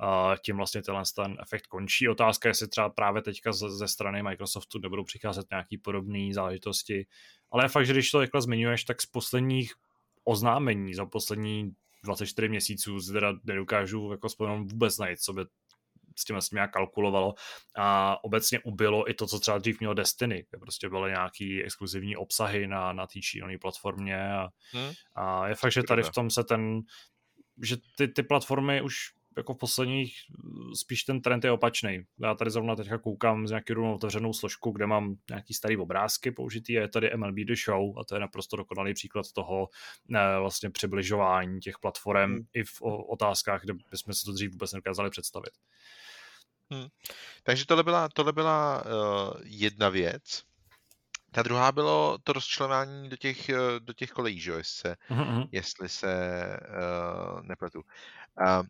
a, 0.00 0.36
tím 0.44 0.56
vlastně 0.56 0.82
tenhle 0.82 1.02
ten 1.16 1.36
efekt 1.42 1.66
končí. 1.66 2.08
Otázka 2.08 2.48
je, 2.48 2.50
jestli 2.50 2.68
třeba 2.68 2.90
právě 2.90 3.22
teďka 3.22 3.52
ze, 3.52 3.70
ze 3.70 3.88
strany 3.88 4.22
Microsoftu 4.22 4.78
nebudou 4.78 5.04
přicházet 5.04 5.46
nějaký 5.50 5.78
podobné 5.78 6.34
záležitosti. 6.34 7.06
Ale 7.50 7.68
fakt, 7.68 7.86
že 7.86 7.92
když 7.92 8.10
to 8.10 8.18
takhle 8.18 8.42
zmiňuješ, 8.42 8.84
tak 8.84 9.02
z 9.02 9.06
posledních 9.06 9.72
oznámení 10.24 10.94
za 10.94 11.06
poslední 11.06 11.72
24 12.04 12.48
měsíců 12.48 12.98
teda 13.12 13.32
nedokážu 13.44 14.10
jako 14.10 14.28
vůbec 14.58 14.98
najít, 14.98 15.20
co 15.20 15.32
by 15.32 15.44
s 16.16 16.24
tím, 16.24 16.36
tím 16.40 16.56
nějak 16.56 16.72
kalkulovalo 16.72 17.34
a 17.76 18.18
obecně 18.24 18.60
ubylo 18.60 19.10
i 19.10 19.14
to, 19.14 19.26
co 19.26 19.40
třeba 19.40 19.58
dřív 19.58 19.80
mělo 19.80 19.94
Destiny, 19.94 20.44
kde 20.50 20.58
prostě 20.58 20.88
byly 20.88 21.10
nějaký 21.10 21.64
exkluzivní 21.64 22.16
obsahy 22.16 22.66
na, 22.66 22.92
na 22.92 23.06
té 23.06 23.20
čínové 23.20 23.58
platformě 23.58 24.32
a, 24.32 24.48
Hmm. 24.72 24.92
a 25.14 25.48
je 25.48 25.54
fakt, 25.54 25.72
že 25.72 25.82
tady 25.82 26.02
v 26.02 26.10
tom 26.10 26.30
se 26.30 26.44
ten, 26.44 26.80
že 27.62 27.76
ty, 27.96 28.08
ty 28.08 28.22
platformy 28.22 28.82
už 28.82 28.94
jako 29.36 29.54
v 29.54 29.58
posledních 29.58 30.14
spíš 30.74 31.02
ten 31.04 31.20
trend 31.20 31.44
je 31.44 31.52
opačný. 31.52 32.02
Já 32.20 32.34
tady 32.34 32.50
zrovna 32.50 32.76
teďka 32.76 32.98
koukám 32.98 33.46
z 33.46 33.50
nějakou 33.50 33.74
rovnou 33.74 33.94
otevřenou 33.94 34.32
složku, 34.32 34.70
kde 34.70 34.86
mám 34.86 35.14
nějaký 35.30 35.54
starý 35.54 35.76
obrázky 35.76 36.30
použitý 36.30 36.78
a 36.78 36.80
je 36.80 36.88
tady 36.88 37.10
MLB 37.16 37.36
The 37.36 37.54
Show 37.64 37.98
a 37.98 38.04
to 38.04 38.14
je 38.14 38.20
naprosto 38.20 38.56
dokonalý 38.56 38.94
příklad 38.94 39.32
toho 39.32 39.68
ne, 40.08 40.38
vlastně 40.38 40.70
přibližování 40.70 41.60
těch 41.60 41.78
platform 41.78 42.32
Hmm. 42.32 42.40
i 42.54 42.64
v 42.64 42.82
o, 42.82 43.04
otázkách, 43.04 43.60
kde 43.62 43.74
bychom 43.90 44.14
si 44.14 44.24
to 44.24 44.32
dřív 44.32 44.52
vůbec 44.52 44.72
nedokázali 44.72 45.10
představit. 45.10 45.52
Takže 47.42 47.66
tohle 47.66 47.84
byla, 47.84 48.08
tohle 48.08 48.32
byla 48.32 48.84
uh, 48.84 49.40
jedna 49.44 49.88
věc. 49.88 50.42
Ta 51.30 51.42
druhá 51.42 51.72
bylo 51.72 52.18
to 52.24 52.32
rozčlenování 52.32 53.08
do 53.08 53.16
těch, 53.16 53.48
eh, 53.48 53.56
do 53.78 53.92
těch 53.92 54.10
kolejí, 54.10 54.40
že 54.40 54.50
jo, 54.50 54.56
jestli 54.56 54.80
se, 54.80 54.96
Mhm, 55.10 55.44
jestli 55.52 55.88
se 55.88 56.06
uh, 56.60 57.42
nepletu. 57.42 57.82
Uh, 58.40 58.66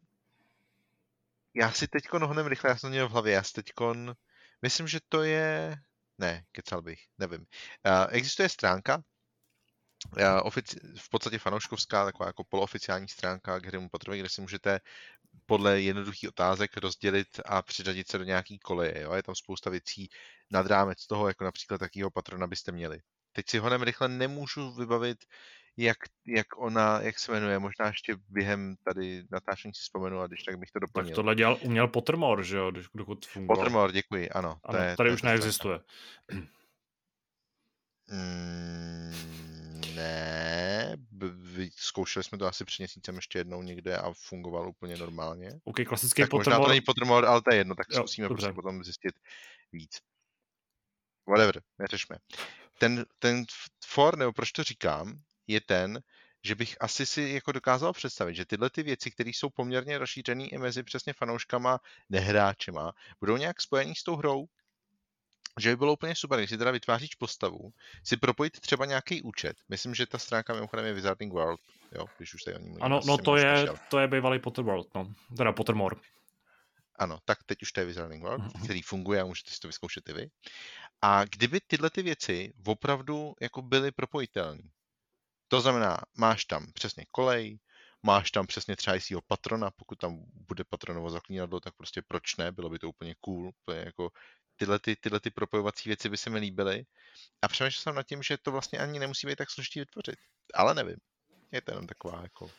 já 1.54 1.72
si 1.72 1.88
teďko 1.88 2.18
nohnem 2.18 2.46
rychle, 2.46 2.70
já 2.70 2.76
jsem 2.76 2.90
měl 2.90 3.08
v 3.08 3.12
hlavě, 3.12 3.32
já 3.32 3.42
si 3.42 3.52
teďkon, 3.52 4.14
myslím, 4.62 4.88
že 4.88 4.98
to 5.08 5.22
je, 5.22 5.76
ne, 6.18 6.44
kecal 6.52 6.82
bych, 6.82 7.00
nevím. 7.18 7.40
Uh, 7.40 8.06
existuje 8.10 8.48
stránka, 8.48 8.96
uh, 8.96 10.40
ofici, 10.42 10.76
v 10.98 11.10
podstatě 11.10 11.38
fanouškovská, 11.38 12.04
taková 12.04 12.26
jako 12.26 12.44
polooficiální 12.44 13.08
stránka 13.08 13.60
k 13.60 13.64
Harrymu 13.64 13.88
Potterovi, 13.88 14.20
kde 14.20 14.28
si 14.28 14.40
můžete 14.40 14.80
podle 15.46 15.80
jednoduchých 15.80 16.28
otázek 16.28 16.76
rozdělit 16.76 17.40
a 17.44 17.62
přiřadit 17.62 18.10
se 18.10 18.18
do 18.18 18.24
nějaký 18.24 18.58
koleje. 18.58 19.00
Jo? 19.00 19.12
Je 19.12 19.22
tam 19.22 19.34
spousta 19.34 19.70
věcí 19.70 20.08
nad 20.50 20.66
rámec 20.66 21.06
toho, 21.06 21.28
jako 21.28 21.44
například 21.44 21.78
takýho 21.78 22.10
patrona 22.10 22.46
byste 22.46 22.72
měli. 22.72 23.00
Teď 23.32 23.50
si 23.50 23.58
honem 23.58 23.82
rychle 23.82 24.08
nemůžu 24.08 24.74
vybavit, 24.74 25.24
jak, 25.76 25.96
jak 26.26 26.46
ona, 26.58 27.00
jak 27.00 27.18
se 27.18 27.32
jmenuje, 27.32 27.58
možná 27.58 27.86
ještě 27.86 28.16
během 28.28 28.76
tady 28.84 29.24
natáčení 29.30 29.74
si 29.74 29.80
vzpomenu 29.82 30.20
a 30.20 30.26
když 30.26 30.42
tak 30.42 30.58
bych 30.58 30.70
to 30.70 30.80
Tak 30.80 30.88
doplnil. 30.88 31.14
tohle 31.14 31.34
dělal, 31.34 31.58
uměl 31.60 31.88
Pottermore, 31.88 32.44
že 32.44 32.56
jo, 32.56 32.70
když- 32.70 32.86
dokud 32.94 33.26
fungoval. 33.26 33.56
Pottermore, 33.56 33.92
děkuji, 33.92 34.30
ano. 34.30 34.58
Ano, 34.64 34.78
to 34.78 34.84
je, 34.84 34.96
tady 34.96 35.10
to 35.10 35.14
už 35.14 35.18
stránka. 35.20 35.38
neexistuje. 35.38 35.80
Mm, 38.10 39.80
ne, 39.94 40.96
zkoušeli 41.76 42.24
jsme 42.24 42.38
to 42.38 42.46
asi 42.46 42.64
před 42.64 42.78
měsícem 42.78 43.16
ještě 43.16 43.38
jednou 43.38 43.62
někde 43.62 43.96
a 43.98 44.12
fungoval 44.12 44.68
úplně 44.68 44.96
normálně. 44.96 45.60
OK, 45.64 45.76
klasický 45.88 46.22
Tak 46.22 46.32
možná 46.32 46.44
to 46.44 46.50
Pottermore. 46.50 46.68
není 46.72 46.80
Pottermore, 46.80 47.26
ale 47.26 47.42
to 47.42 47.50
je 47.50 47.56
jedno, 47.56 47.74
tak 47.74 47.86
Jo, 47.90 47.98
zkusíme 47.98 48.28
dobře. 48.28 48.46
prostě 48.46 48.54
potom 48.54 48.84
zjistit 48.84 49.14
víc. 49.72 49.98
Whatever, 51.28 51.62
neřešme. 51.78 52.16
Ten, 52.78 53.04
ten 53.18 53.44
for, 53.86 54.18
nebo 54.18 54.32
proč 54.32 54.52
to 54.52 54.62
říkám, 54.62 55.18
je 55.46 55.60
ten, 55.60 56.00
že 56.44 56.54
bych 56.54 56.76
asi 56.80 57.06
si 57.06 57.22
jako 57.22 57.52
dokázal 57.52 57.92
představit, 57.92 58.34
že 58.34 58.44
tyhle 58.44 58.70
ty 58.70 58.82
věci, 58.82 59.10
které 59.10 59.30
jsou 59.30 59.50
poměrně 59.50 59.98
rozšířené 59.98 60.44
i 60.44 60.58
mezi 60.58 60.82
přesně 60.82 61.12
fanouškama, 61.12 61.78
nehráčema, 62.10 62.92
budou 63.20 63.36
nějak 63.36 63.60
spojený 63.60 63.94
s 63.94 64.02
tou 64.02 64.16
hrou, 64.16 64.46
že 65.60 65.70
by 65.70 65.76
bylo 65.76 65.92
úplně 65.92 66.14
super, 66.14 66.38
když 66.38 66.50
si 66.50 66.58
teda 66.58 66.70
vytváříš 66.70 67.14
postavu, 67.14 67.72
si 68.04 68.16
propojit 68.16 68.60
třeba 68.60 68.86
nějaký 68.86 69.22
účet. 69.22 69.56
Myslím, 69.68 69.94
že 69.94 70.06
ta 70.06 70.18
stránka 70.18 70.54
mimochodem 70.54 70.86
je 70.86 70.92
Wizarding 70.92 71.32
World, 71.32 71.60
jo, 71.92 72.06
když 72.16 72.34
už 72.34 72.42
tady 72.42 72.56
o 72.56 72.60
ní 72.60 72.66
mluvím, 72.68 72.82
Ano, 72.84 73.00
no 73.06 73.18
to 73.18 73.36
je, 73.36 73.56
slyšel. 73.56 73.76
to 73.90 73.98
je 73.98 74.08
bývalý 74.08 74.38
Potterworld, 74.38 74.94
no. 74.94 75.14
Teda 75.36 75.52
Pottermore. 75.52 75.96
Ano, 76.96 77.18
tak 77.24 77.38
teď 77.46 77.62
už 77.62 77.72
to 77.72 77.80
je 77.80 77.86
Wizarding 77.86 78.22
World, 78.22 78.54
Mhm. 78.54 78.64
který 78.64 78.82
funguje 78.82 79.20
a 79.20 79.24
můžete 79.24 79.50
si 79.50 79.60
to 79.60 79.68
vyzkoušet 79.68 80.08
i 80.08 80.12
vy. 80.12 80.26
A 81.02 81.24
kdyby 81.24 81.60
tyhle 81.66 81.90
ty 81.90 82.02
věci 82.02 82.52
opravdu 82.66 83.34
jako 83.40 83.62
byly 83.62 83.92
propojitelné, 83.92 84.62
to 85.52 85.60
znamená, 85.60 85.98
máš 86.16 86.44
tam 86.44 86.72
přesně 86.72 87.04
kolej, 87.10 87.58
máš 88.02 88.30
tam 88.30 88.46
přesně 88.46 88.76
třeba 88.76 88.94
jistýho 88.94 89.20
patrona, 89.22 89.70
pokud 89.70 89.98
tam 89.98 90.22
bude 90.48 90.64
patronovo 90.64 91.10
zaklínadlo, 91.10 91.60
tak 91.60 91.74
prostě 91.76 92.02
proč 92.08 92.36
ne, 92.36 92.52
bylo 92.52 92.70
by 92.70 92.78
to 92.78 92.88
úplně 92.88 93.14
cool, 93.20 93.48
úplně 93.48 93.78
jako 93.78 94.10
tyhle, 94.56 94.78
ty, 94.78 94.96
tyhle 94.96 95.20
ty 95.20 95.30
propojovací 95.30 95.88
věci 95.88 96.08
by 96.08 96.16
se 96.16 96.30
mi 96.30 96.38
líbily. 96.38 96.84
A 97.42 97.48
přemýšlel 97.48 97.82
jsem 97.82 97.94
nad 97.94 98.02
tím, 98.02 98.22
že 98.22 98.38
to 98.38 98.52
vlastně 98.52 98.78
ani 98.78 98.98
nemusí 98.98 99.26
být 99.26 99.36
tak 99.36 99.50
složitý 99.50 99.80
vytvořit. 99.80 100.18
Ale 100.54 100.74
nevím. 100.74 100.96
Je 101.52 101.60
to 101.60 101.70
jenom 101.70 101.86
taková 101.86 102.22
jako 102.22 102.50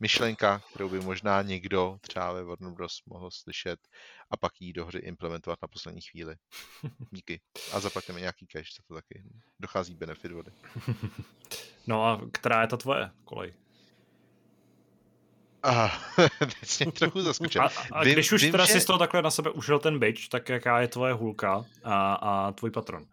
myšlenka, 0.00 0.62
kterou 0.70 0.88
by 0.88 1.00
možná 1.00 1.42
někdo 1.42 1.98
třeba 2.00 2.32
ve 2.32 2.44
Warner 2.44 2.72
Bros. 2.72 3.02
mohl 3.06 3.30
slyšet 3.30 3.80
a 4.30 4.36
pak 4.36 4.60
ji 4.60 4.72
do 4.72 4.86
hry 4.86 4.98
implementovat 4.98 5.58
na 5.62 5.68
poslední 5.68 6.00
chvíli. 6.00 6.36
Díky. 7.10 7.40
A 7.72 7.80
zaplatíme 7.80 8.20
nějaký 8.20 8.46
cash, 8.46 8.76
za 8.76 8.82
to 8.88 8.94
taky 8.94 9.22
dochází 9.60 9.94
benefit 9.94 10.32
vody. 10.32 10.52
No 11.86 12.04
a 12.04 12.20
která 12.32 12.60
je 12.60 12.68
ta 12.68 12.76
tvoje 12.76 13.10
kolej? 13.24 13.54
A 15.62 15.92
teď 16.38 16.80
mě 16.80 16.92
trochu 16.92 17.20
zaskočil. 17.20 17.62
A, 17.62 17.70
a 17.92 18.04
vím, 18.04 18.12
když 18.12 18.32
už 18.32 18.42
vím, 18.42 18.52
teda 18.52 18.66
že... 18.66 18.72
si 18.72 18.80
z 18.80 18.84
toho 18.84 18.98
takhle 18.98 19.22
na 19.22 19.30
sebe 19.30 19.50
užil 19.50 19.78
ten 19.78 19.98
bitch, 19.98 20.28
tak 20.28 20.48
jaká 20.48 20.80
je 20.80 20.88
tvoje 20.88 21.12
hulka 21.12 21.64
a, 21.84 22.14
a 22.14 22.52
tvůj 22.52 22.70
patron? 22.70 23.06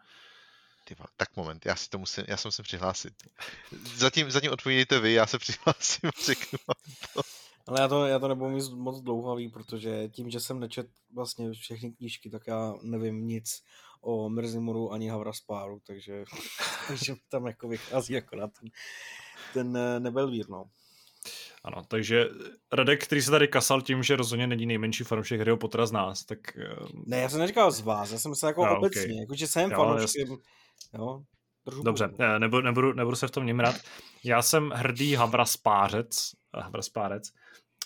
Ty 0.88 0.96
tak 1.18 1.36
moment, 1.36 1.66
já 1.66 1.76
si 1.76 1.90
to 1.90 1.98
musím, 1.98 2.24
já 2.28 2.38
jsem 2.38 2.52
se 2.52 2.64
přihlásit. 2.64 3.14
Zatím, 3.96 4.32
zatím 4.32 4.52
odpovídejte 4.52 5.00
vy, 5.00 5.14
já 5.14 5.28
se 5.28 5.40
přihlásím 5.40 6.10
a 6.10 6.26
řeknu 6.26 6.60
vám 6.68 6.96
to. 7.14 7.22
Ale 7.68 7.82
já 7.82 7.88
to, 7.88 8.06
já 8.06 8.20
to 8.20 8.28
nebudu 8.28 8.50
mít 8.50 8.72
moc 8.72 9.02
dlouhavý, 9.02 9.50
protože 9.50 10.10
tím, 10.10 10.30
že 10.30 10.40
jsem 10.40 10.60
nečet 10.60 10.88
vlastně 11.14 11.54
všechny 11.54 11.92
knížky, 11.92 12.30
tak 12.30 12.48
já 12.48 12.74
nevím 12.82 13.28
nic 13.28 13.64
o 14.02 14.30
Mrzimoru 14.30 14.92
ani 14.92 15.10
Havraspáru, 15.10 15.80
takže, 15.88 16.24
takže 16.88 17.14
tam 17.30 17.48
jako 17.48 17.68
vychází 17.68 18.18
akorát 18.18 18.52
ten, 18.60 18.70
ten 19.54 19.78
eh, 19.78 20.00
Nebelvír, 20.00 20.50
no. 20.50 20.66
Ano, 21.64 21.84
takže 21.88 22.26
Radek, 22.74 23.04
který 23.04 23.22
se 23.22 23.32
tady 23.32 23.48
kasal 23.48 23.82
tím, 23.82 24.04
že 24.04 24.16
rozhodně 24.16 24.48
není 24.48 24.66
nejmenší 24.66 25.04
fanoušek 25.04 25.40
Harryho 25.40 25.58
Pottera 25.58 25.86
z 25.86 25.92
nás, 25.92 26.26
tak... 26.26 26.58
Eh, 26.58 26.76
ne, 27.06 27.18
já 27.18 27.30
jsem 27.30 27.40
neříkal 27.40 27.72
z 27.72 27.82
vás, 27.82 28.12
já 28.12 28.18
jsem 28.18 28.36
se 28.36 28.48
jako 28.48 28.66
no, 28.66 28.78
obecně, 28.78 29.02
okay. 29.02 29.16
jako 29.16 29.36
že 29.36 29.48
jsem 29.48 29.70
fanoušek, 29.70 30.28
jo, 30.94 31.22
Dobře, 31.84 32.10
nebudu, 32.38 32.62
nebudu, 32.62 32.94
nebudu 32.94 33.16
se 33.16 33.28
v 33.28 33.32
tom 33.32 33.46
nimrat. 33.46 33.76
Já 34.24 34.42
jsem 34.42 34.70
hrdý 34.70 35.16
havraspárec, 35.16 36.32
havraspárec 36.54 37.32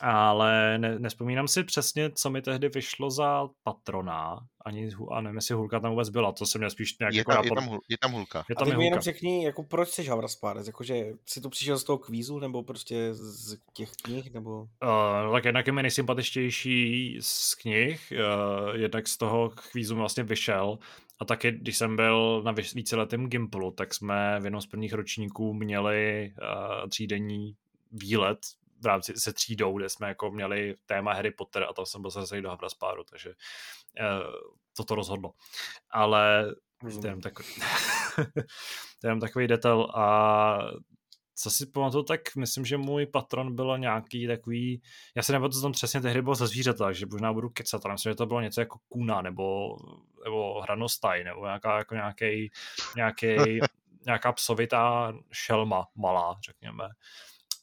ale 0.02 0.78
ne, 0.78 1.00
nespomínám 1.00 1.48
si 1.48 1.64
přesně, 1.64 2.12
co 2.12 2.30
mi 2.30 2.42
tehdy 2.42 2.70
vyšlo 2.70 3.12
za 3.12 3.48
patrona, 3.64 4.40
ani, 4.66 4.90
a 5.12 5.22
nevím, 5.22 5.36
jestli 5.36 5.56
hulka 5.56 5.80
tam 5.80 5.92
vůbec 5.92 6.10
byla, 6.10 6.32
to 6.32 6.46
jsem 6.46 6.60
měl 6.60 6.70
spíš 6.70 7.00
nějak 7.00 7.14
je, 7.14 7.18
jako 7.18 7.32
tam, 7.32 7.44
je, 7.44 7.52
tam, 7.52 7.80
je 7.90 7.98
tam 7.98 8.12
hulka. 8.12 8.46
Je 8.50 8.56
tam 8.56 8.68
a 8.68 8.72
ty 8.72 8.78
mi 8.78 8.86
jenom 8.86 9.00
řekni, 9.00 9.46
jako 9.46 9.64
proč 9.64 9.90
jsi 9.90 10.04
Havraspárec, 10.04 10.68
jakože 10.68 11.06
jsi 11.26 11.42
to 11.42 11.50
přišel 11.50 11.78
z 11.78 11.84
toho 11.84 11.98
kvízu, 11.98 12.40
nebo 12.40 12.64
prostě 12.64 13.14
z 13.14 13.58
těch 13.74 13.92
knih, 14.04 14.34
nebo? 14.34 14.62
Uh, 14.62 15.34
tak 15.34 15.46
jednak 15.46 15.68
je 15.68 15.74
mi 15.74 15.82
nejsympatičtější 15.82 17.18
z 17.22 17.56
knih, 17.56 18.14
uh, 18.14 18.76
jednak 18.76 19.08
z 19.08 19.18
toho 19.18 19.50
kvízu 19.72 19.96
vlastně 19.96 20.24
vyšel, 20.24 20.80
a 21.20 21.26
taky, 21.26 21.52
když 21.52 21.78
jsem 21.78 21.96
byl 21.96 22.42
na 22.46 22.52
víceletém 22.52 23.28
Gimplu, 23.28 23.72
tak 23.72 23.94
jsme 23.94 24.40
v 24.40 24.44
jednom 24.44 24.62
z 24.62 24.68
prvních 24.68 24.94
ročníků 24.94 25.54
měli 25.54 26.32
uh, 26.42 26.90
třídenní 26.90 27.56
výlet 27.92 28.40
v 28.82 28.86
rámci 28.86 29.14
se 29.18 29.34
třídou, 29.34 29.78
kde 29.78 29.90
jsme 29.90 30.08
jako 30.08 30.32
měli 30.32 30.76
téma 30.86 31.14
Harry 31.14 31.32
Potter 31.32 31.64
a 31.64 31.74
tam 31.74 31.86
jsem 31.86 32.02
byl 32.02 32.12
zase 32.12 32.42
do 32.42 32.50
Havraspáru, 32.50 33.04
takže 33.04 33.30
uh, 33.30 33.36
toto 34.78 34.96
rozhodlo. 34.96 35.34
Ale 35.90 36.46
to 36.80 36.88
je 36.88 36.98
jenom 37.04 37.22
takový, 37.22 37.48
to 39.02 39.08
je 39.08 39.20
takový 39.20 39.48
detail 39.48 39.82
a 39.82 40.58
co 41.42 41.52
si 41.52 41.66
pamatuju, 41.66 42.04
tak 42.04 42.36
myslím, 42.36 42.66
že 42.66 42.78
můj 42.78 43.06
patron 43.06 43.56
bylo 43.56 43.78
nějaký 43.78 44.28
takový, 44.28 44.82
já 45.16 45.24
se 45.24 45.34
nebo 45.34 45.50
co 45.50 45.62
tam 45.62 45.72
přesně 45.72 46.02
tehdy 46.02 46.22
bylo 46.22 46.36
ze 46.36 46.48
zvířata, 46.48 46.92
že 46.92 47.06
možná 47.06 47.34
budu 47.34 47.50
kecat, 47.50 47.86
ale 47.86 47.94
myslím, 47.94 48.12
že 48.12 48.16
to 48.16 48.26
bylo 48.26 48.42
něco 48.42 48.62
jako 48.62 48.80
kuna 48.90 49.22
nebo, 49.22 49.76
nebo 50.24 50.62
hranostaj, 50.62 51.24
nebo 51.24 51.46
nějaká, 51.46 51.78
jako 51.78 51.96
nějaký, 51.96 52.52
nějaký, 52.96 53.60
nějaká 54.06 54.32
psovitá 54.32 55.14
šelma 55.32 55.88
malá, 55.96 56.40
řekněme. 56.46 56.90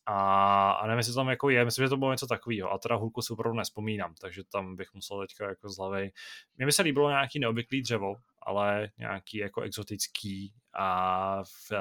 A, 0.07 0.71
a 0.71 0.87
nevím, 0.87 0.99
jestli 0.99 1.13
to 1.13 1.17
tam 1.21 1.29
jako 1.29 1.51
je, 1.51 1.65
myslím, 1.65 1.85
že 1.85 1.89
to 1.89 1.97
bylo 1.97 2.13
něco 2.13 2.27
takového. 2.27 2.73
A 2.73 2.79
teda 2.79 2.95
hulku 2.95 3.23
si 3.23 3.33
opravdu 3.33 3.59
nespomínám, 3.59 4.15
takže 4.21 4.43
tam 4.45 4.77
bych 4.77 4.95
musel 4.95 5.21
teďka 5.21 5.49
jako 5.49 5.69
z 5.69 5.79
hlavy. 5.79 6.11
Mně 6.57 6.67
by 6.67 6.73
se 6.73 6.83
líbilo 6.83 7.09
nějaký 7.09 7.39
neobvyklý 7.39 7.83
dřevo, 7.83 8.15
ale 8.43 8.91
nějaký 8.99 9.39
jako 9.39 9.61
exotický 9.61 10.53
a 10.79 11.43
v, 11.45 11.73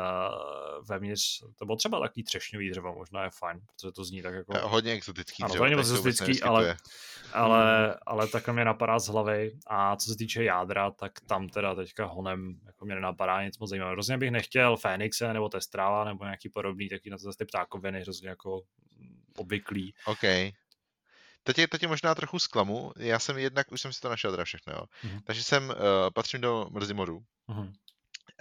vevnitř, 0.90 1.44
to 1.60 1.66
bylo 1.66 1.78
třeba 1.78 2.00
takový 2.00 2.24
třešňový 2.24 2.70
dřevo, 2.70 2.96
možná 2.96 3.24
je 3.24 3.30
fajn, 3.40 3.60
protože 3.60 3.92
to 3.92 4.04
zní 4.04 4.22
tak 4.22 4.34
jako... 4.34 4.68
Hodně 4.68 4.94
exotický 4.94 5.44
ano, 5.44 5.50
dřevo. 5.50 5.64
Hodně 5.64 5.78
exotický, 5.78 6.42
ale, 6.42 6.78
ale, 7.34 7.86
hmm. 7.86 7.94
ale 8.06 8.28
tak 8.28 8.50
mě 8.50 8.66
napadá 8.66 9.00
z 9.00 9.08
hlavy 9.08 9.52
a 9.68 9.96
co 9.96 10.10
se 10.12 10.18
týče 10.18 10.44
jádra, 10.44 10.92
tak 10.92 11.12
tam 11.28 11.50
teda 11.50 11.76
teďka 11.76 12.06
honem 12.06 12.60
jako 12.66 12.86
mě 12.86 12.96
nenapadá 12.96 13.44
nic 13.44 13.58
moc 13.58 13.70
zajímavého. 13.70 13.94
Hrozně 13.94 14.18
bych 14.18 14.32
nechtěl 14.32 14.78
Fénixe 14.78 15.34
nebo 15.34 15.50
Testrála 15.50 16.04
nebo 16.04 16.24
nějaký 16.24 16.50
podobný, 16.50 16.90
taky 16.90 17.10
na 17.10 17.18
to 17.18 17.34
ty 17.38 17.46
ptákoviny 17.46 18.02
hrozně 18.02 18.30
jako 18.30 18.62
obvyklý. 19.38 19.94
OK. 20.06 20.22
Teď 21.44 21.58
je, 21.58 21.68
teď 21.68 21.82
je 21.82 21.88
možná 21.88 22.16
trochu 22.16 22.40
zklamu. 22.40 22.92
Já 22.98 23.20
jsem 23.20 23.38
jednak, 23.38 23.72
už 23.72 23.82
jsem 23.82 23.94
si 23.94 24.02
to 24.02 24.10
našel 24.10 24.32
teda 24.32 24.44
všechno, 24.44 24.74
jo. 24.74 24.82
Mm-hmm. 25.04 25.22
Takže 25.24 25.44
jsem, 25.44 25.70
uh, 25.70 25.76
patřím 26.14 26.42
do 26.42 26.68
Mrzimoru. 26.72 27.20
Mm-hmm. 27.50 27.72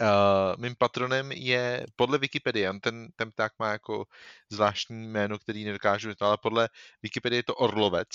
Uh, 0.00 0.62
mým 0.62 0.74
patronem 0.78 1.32
je 1.32 1.86
podle 1.96 2.18
Wikipedie, 2.18 2.72
ten, 2.80 3.08
ten 3.16 3.30
pták 3.30 3.52
má 3.58 3.72
jako 3.72 4.04
zvláštní 4.50 5.08
jméno, 5.08 5.38
který 5.38 5.64
nedokážu, 5.64 6.10
ale 6.20 6.38
podle 6.42 6.68
Wikipedie 7.02 7.38
je 7.38 7.42
to 7.42 7.54
orlovec, 7.54 8.08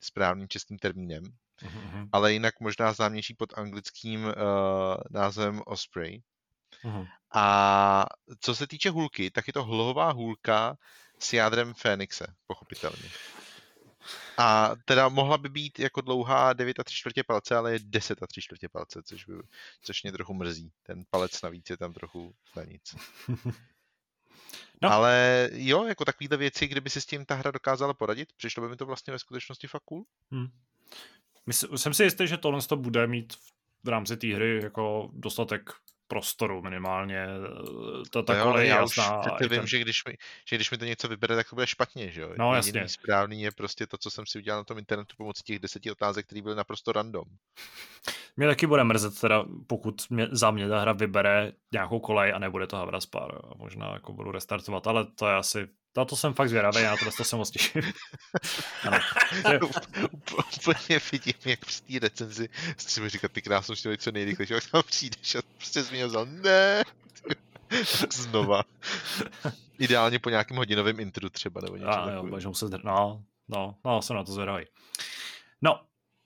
správným 0.00 0.48
českým 0.48 0.78
termínem, 0.78 1.22
uh-huh. 1.62 2.08
ale 2.12 2.32
jinak 2.32 2.60
možná 2.60 2.92
známější 2.92 3.34
pod 3.34 3.58
anglickým 3.58 4.24
uh, 4.24 4.32
názvem 5.10 5.62
Osprey. 5.66 6.22
Uh-huh. 6.84 7.08
A 7.34 8.06
co 8.40 8.54
se 8.54 8.66
týče 8.66 8.90
hůlky, 8.90 9.30
tak 9.30 9.46
je 9.46 9.52
to 9.52 9.64
hlohová 9.64 10.12
hůlka 10.12 10.76
s 11.18 11.32
jádrem 11.32 11.74
Fénixe, 11.74 12.26
pochopitelně. 12.46 13.08
A 14.38 14.70
teda 14.84 15.08
mohla 15.08 15.38
by 15.38 15.48
být 15.48 15.78
jako 15.78 16.00
dlouhá 16.00 16.52
9 16.52 16.80
a 16.80 16.84
3 16.84 16.96
čtvrtě 16.96 17.22
palce, 17.22 17.56
ale 17.56 17.72
je 17.72 17.78
10 17.82 18.22
a 18.22 18.26
3 18.26 18.42
čtvrtě 18.42 18.68
palce, 18.68 19.02
což, 19.02 19.24
by, 19.24 19.34
což 19.82 20.02
mě 20.02 20.12
trochu 20.12 20.34
mrzí. 20.34 20.72
Ten 20.82 21.04
palec 21.10 21.42
navíc 21.42 21.70
je 21.70 21.76
tam 21.76 21.92
trochu 21.92 22.34
na 22.56 22.64
nic. 22.64 22.94
No. 24.82 24.92
Ale 24.92 25.48
jo, 25.52 25.84
jako 25.84 26.04
takovýhle 26.04 26.36
věci, 26.36 26.66
kdyby 26.66 26.90
si 26.90 27.00
s 27.00 27.06
tím 27.06 27.24
ta 27.24 27.34
hra 27.34 27.50
dokázala 27.50 27.94
poradit, 27.94 28.32
přišlo 28.36 28.62
by 28.62 28.68
mi 28.68 28.76
to 28.76 28.86
vlastně 28.86 29.12
ve 29.12 29.18
skutečnosti 29.18 29.66
fakt 29.66 29.82
cool. 29.82 30.04
Hmm. 30.30 30.46
Myslím, 31.46 31.78
jsem 31.78 31.94
si 31.94 32.04
jistý, 32.04 32.26
že 32.26 32.36
tohle 32.36 32.62
to 32.62 32.76
bude 32.76 33.06
mít 33.06 33.32
v 33.84 33.88
rámci 33.88 34.16
té 34.16 34.34
hry 34.34 34.60
jako 34.62 35.10
dostatek 35.12 35.70
prostoru 36.14 36.62
minimálně. 36.62 37.26
Eh, 37.26 38.08
to 38.10 38.22
takhle 38.22 38.64
je 38.64 38.68
jasná. 38.68 39.04
Já 39.04 39.32
už 39.34 39.40
vím, 39.40 39.48
ten... 39.48 39.66
že, 39.66 39.78
když 39.78 40.04
mi, 40.08 40.14
že 40.48 40.56
když 40.56 40.70
mi 40.70 40.78
to 40.78 40.84
něco 40.84 41.08
vybere, 41.08 41.36
tak 41.36 41.50
to 41.50 41.56
bude 41.56 41.66
špatně, 41.66 42.10
že 42.10 42.20
jo? 42.20 42.34
No 42.38 42.54
Jediný 42.54 42.78
jasně. 42.78 42.88
správný 42.88 43.42
je 43.42 43.50
prostě 43.50 43.86
to, 43.86 43.98
co 43.98 44.10
jsem 44.10 44.26
si 44.26 44.38
udělal 44.38 44.60
na 44.60 44.64
tom 44.64 44.78
internetu 44.78 45.14
pomocí 45.16 45.42
těch 45.42 45.58
deseti 45.58 45.90
otázek, 45.90 46.26
které 46.26 46.42
byly 46.42 46.54
naprosto 46.54 46.92
random. 46.92 47.24
Mě 48.36 48.46
taky 48.46 48.66
bude 48.66 48.84
mrzet, 48.84 49.20
teda, 49.20 49.44
pokud 49.66 50.02
mě, 50.10 50.28
za 50.30 50.50
mě 50.50 50.68
ta 50.68 50.80
hra 50.80 50.92
vybere 50.92 51.52
nějakou 51.72 52.00
kolej 52.00 52.32
a 52.32 52.38
nebude 52.38 52.66
to 52.66 52.76
Havraspar. 52.76 53.38
Možná 53.56 53.92
jako 53.92 54.12
budu 54.12 54.32
restartovat, 54.32 54.86
ale 54.86 55.06
to 55.14 55.28
je 55.28 55.34
asi 55.34 55.68
na 55.96 56.04
to 56.04 56.16
jsem 56.16 56.34
fakt 56.34 56.48
zvědavý, 56.48 56.80
já 56.80 56.96
to, 56.96 57.10
to 57.16 57.24
se 57.24 57.36
moc 57.36 57.50
těším. 57.50 57.82
Úplně 60.56 61.00
vidím, 61.12 61.34
jak 61.44 61.64
v 61.64 61.80
té 61.80 61.98
recenzi 61.98 62.48
si 62.76 63.00
mi 63.00 63.08
říkat 63.08 63.32
ty 63.32 63.42
krásnou 63.42 63.74
člověk 63.74 64.00
co 64.00 64.12
nejrychlejší, 64.12 64.52
jak 64.52 64.70
tam 64.70 64.82
přijdeš 64.86 65.34
a 65.34 65.42
prostě 65.56 65.84
jsi 65.84 65.94
mě 65.94 66.06
vzal, 66.06 66.26
ne, 66.26 66.84
znova. 68.12 68.62
Ideálně 69.78 70.18
po 70.18 70.30
nějakém 70.30 70.56
hodinovém 70.56 71.00
intru 71.00 71.28
třeba, 71.28 71.60
nebo 71.60 71.76
něco 71.76 71.90
a, 71.90 72.10
jo, 72.10 72.38
jo, 72.38 72.54
se 72.54 72.66
zdr... 72.66 72.84
no, 72.84 73.22
no, 73.48 73.74
no, 73.84 74.02
jsem 74.02 74.16
na 74.16 74.24
to 74.24 74.32
zvědavý. 74.32 74.64
No, 75.62 75.80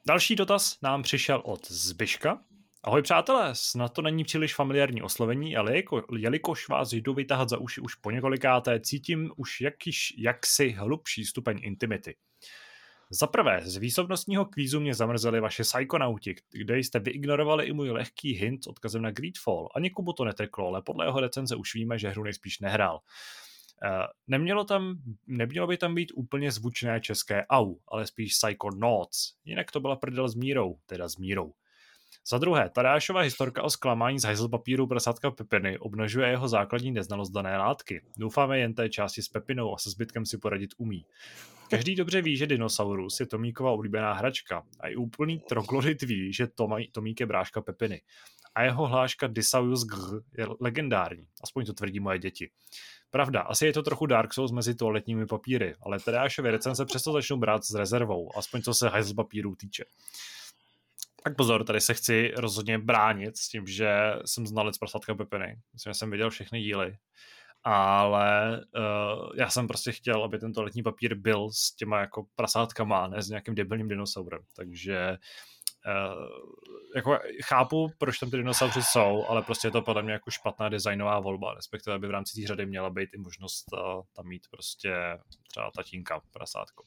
další 0.06 0.36
dotaz 0.36 0.76
nám 0.82 1.02
přišel 1.02 1.42
od 1.44 1.70
Zbyška, 1.70 2.38
Ahoj 2.84 3.02
přátelé, 3.02 3.50
snad 3.52 3.88
to 3.88 4.02
není 4.02 4.24
příliš 4.24 4.54
familiární 4.54 5.02
oslovení, 5.02 5.56
ale 5.56 5.76
jako, 5.76 6.04
jelikož 6.16 6.68
vás 6.68 6.92
jdu 6.92 7.14
vytahat 7.14 7.48
za 7.48 7.58
uši 7.58 7.80
už 7.80 7.94
po 7.94 8.10
několikáté, 8.10 8.80
cítím 8.80 9.32
už 9.36 9.60
jakýž, 9.60 10.14
jaksi 10.18 10.70
hlubší 10.70 11.24
stupeň 11.24 11.58
intimity. 11.62 12.16
Za 13.10 13.26
prvé, 13.26 13.60
z 13.64 13.76
výsobnostního 13.76 14.44
kvízu 14.44 14.80
mě 14.80 14.94
zamrzeli 14.94 15.40
vaše 15.40 15.62
psychonauti, 15.62 16.34
kde 16.52 16.78
jste 16.78 16.98
vyignorovali 16.98 17.66
i 17.66 17.72
můj 17.72 17.90
lehký 17.90 18.32
hint 18.32 18.64
s 18.64 18.66
odkazem 18.66 19.02
na 19.02 19.10
Greedfall. 19.10 19.68
Ani 19.74 19.90
Kubu 19.90 20.12
to 20.12 20.24
neteklo, 20.24 20.66
ale 20.66 20.82
podle 20.82 21.06
jeho 21.06 21.20
recenze 21.20 21.56
už 21.56 21.74
víme, 21.74 21.98
že 21.98 22.08
hru 22.08 22.24
nejspíš 22.24 22.58
nehrál. 22.60 23.00
Uh, 23.84 24.06
nemělo, 24.26 24.64
tam, 24.64 24.98
nemělo 25.26 25.66
by 25.66 25.76
tam 25.76 25.94
být 25.94 26.12
úplně 26.14 26.52
zvučné 26.52 27.00
české 27.00 27.46
au, 27.46 27.74
ale 27.88 28.06
spíš 28.06 28.32
Psychonauts. 28.32 29.34
Jinak 29.44 29.70
to 29.70 29.80
byla 29.80 29.96
prdel 29.96 30.28
s 30.28 30.34
mírou, 30.34 30.78
teda 30.86 31.08
s 31.08 31.16
mírou. 31.16 31.52
Za 32.30 32.38
druhé, 32.38 32.70
Tadášova 32.70 33.20
historka 33.20 33.62
o 33.62 33.70
zklamání 33.70 34.18
z 34.18 34.24
hajzl 34.24 34.48
papíru 34.48 34.86
prasátka 34.86 35.30
Pepiny 35.30 35.78
obnažuje 35.78 36.28
jeho 36.28 36.48
základní 36.48 36.92
neznalost 36.92 37.30
dané 37.30 37.58
látky. 37.58 38.02
Doufáme 38.16 38.58
jen 38.58 38.74
té 38.74 38.88
části 38.88 39.22
s 39.22 39.28
Pepinou 39.28 39.74
a 39.74 39.78
se 39.78 39.90
zbytkem 39.90 40.26
si 40.26 40.38
poradit 40.38 40.70
umí. 40.76 41.06
Každý 41.70 41.94
dobře 41.94 42.22
ví, 42.22 42.36
že 42.36 42.46
dinosaurus 42.46 43.20
je 43.20 43.26
Tomíkova 43.26 43.70
oblíbená 43.70 44.12
hračka 44.12 44.62
a 44.80 44.88
i 44.88 44.96
úplný 44.96 45.38
troglodyt 45.38 46.02
ví, 46.02 46.32
že 46.32 46.46
Tomík 46.92 47.20
je 47.20 47.26
bráška 47.26 47.60
Pepiny. 47.60 48.00
A 48.54 48.62
jeho 48.62 48.86
hláška 48.86 49.26
Disaurus 49.26 49.84
G 49.84 49.96
je 50.38 50.46
legendární, 50.60 51.26
aspoň 51.42 51.66
to 51.66 51.72
tvrdí 51.72 52.00
moje 52.00 52.18
děti. 52.18 52.50
Pravda, 53.10 53.40
asi 53.40 53.66
je 53.66 53.72
to 53.72 53.82
trochu 53.82 54.06
Dark 54.06 54.34
Souls 54.34 54.52
mezi 54.52 54.74
toaletními 54.74 55.26
papíry, 55.26 55.74
ale 55.82 56.00
Tadášovy 56.00 56.50
recenze 56.50 56.84
přesto 56.84 57.12
začnou 57.12 57.36
brát 57.36 57.64
s 57.64 57.74
rezervou, 57.74 58.38
aspoň 58.38 58.62
co 58.62 58.74
se 58.74 58.88
hajzl 58.88 59.14
papírů 59.14 59.54
týče. 59.54 59.84
Tak 61.28 61.36
pozor, 61.36 61.64
tady 61.64 61.80
se 61.80 61.94
chci 61.94 62.32
rozhodně 62.36 62.78
bránit 62.78 63.36
s 63.36 63.48
tím, 63.48 63.66
že 63.66 64.12
jsem 64.24 64.46
znalec 64.46 64.78
prasátka 64.78 65.14
Pepiny. 65.14 65.58
Myslím, 65.72 65.90
že 65.90 65.94
jsem 65.94 66.10
viděl 66.10 66.30
všechny 66.30 66.60
díly. 66.60 66.96
Ale 67.64 68.60
uh, 68.60 69.30
já 69.36 69.50
jsem 69.50 69.68
prostě 69.68 69.92
chtěl, 69.92 70.24
aby 70.24 70.38
tento 70.38 70.62
letní 70.62 70.82
papír 70.82 71.14
byl 71.14 71.50
s 71.50 71.74
těma 71.76 72.00
jako 72.00 72.26
prasátkama, 72.34 73.08
ne 73.08 73.22
s 73.22 73.28
nějakým 73.28 73.54
debilním 73.54 73.88
dinosaurem. 73.88 74.42
Takže 74.56 75.18
uh, 75.86 76.28
jako 76.96 77.18
chápu, 77.44 77.88
proč 77.98 78.18
tam 78.18 78.30
ty 78.30 78.36
dinosauři 78.36 78.82
jsou, 78.82 79.24
ale 79.28 79.42
prostě 79.42 79.68
je 79.68 79.72
to 79.72 79.82
podle 79.82 80.02
mě 80.02 80.12
jako 80.12 80.30
špatná 80.30 80.68
designová 80.68 81.20
volba, 81.20 81.54
respektive 81.54 81.96
aby 81.96 82.06
v 82.06 82.10
rámci 82.10 82.40
té 82.40 82.46
řady 82.46 82.66
měla 82.66 82.90
být 82.90 83.14
i 83.14 83.18
možnost 83.18 83.64
uh, 83.72 84.02
tam 84.16 84.26
mít 84.26 84.46
prostě 84.50 84.94
třeba 85.48 85.70
tatínka 85.70 86.20
prasátko. 86.32 86.84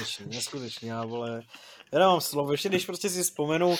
Neskutečně, 0.00 0.36
neskutečně, 0.36 0.90
já 0.90 1.04
vole, 1.04 1.42
já 1.92 2.08
mám 2.08 2.20
slovo, 2.20 2.52
ještě 2.52 2.68
když 2.68 2.86
prostě 2.86 3.08
si 3.08 3.22
vzpomenu, 3.22 3.76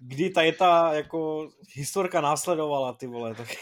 kdy 0.00 0.30
tady 0.30 0.52
ta 0.52 0.94
jako 0.94 1.48
historka 1.74 2.20
následovala, 2.20 2.92
ty 2.92 3.06
vole, 3.06 3.34
tak 3.34 3.48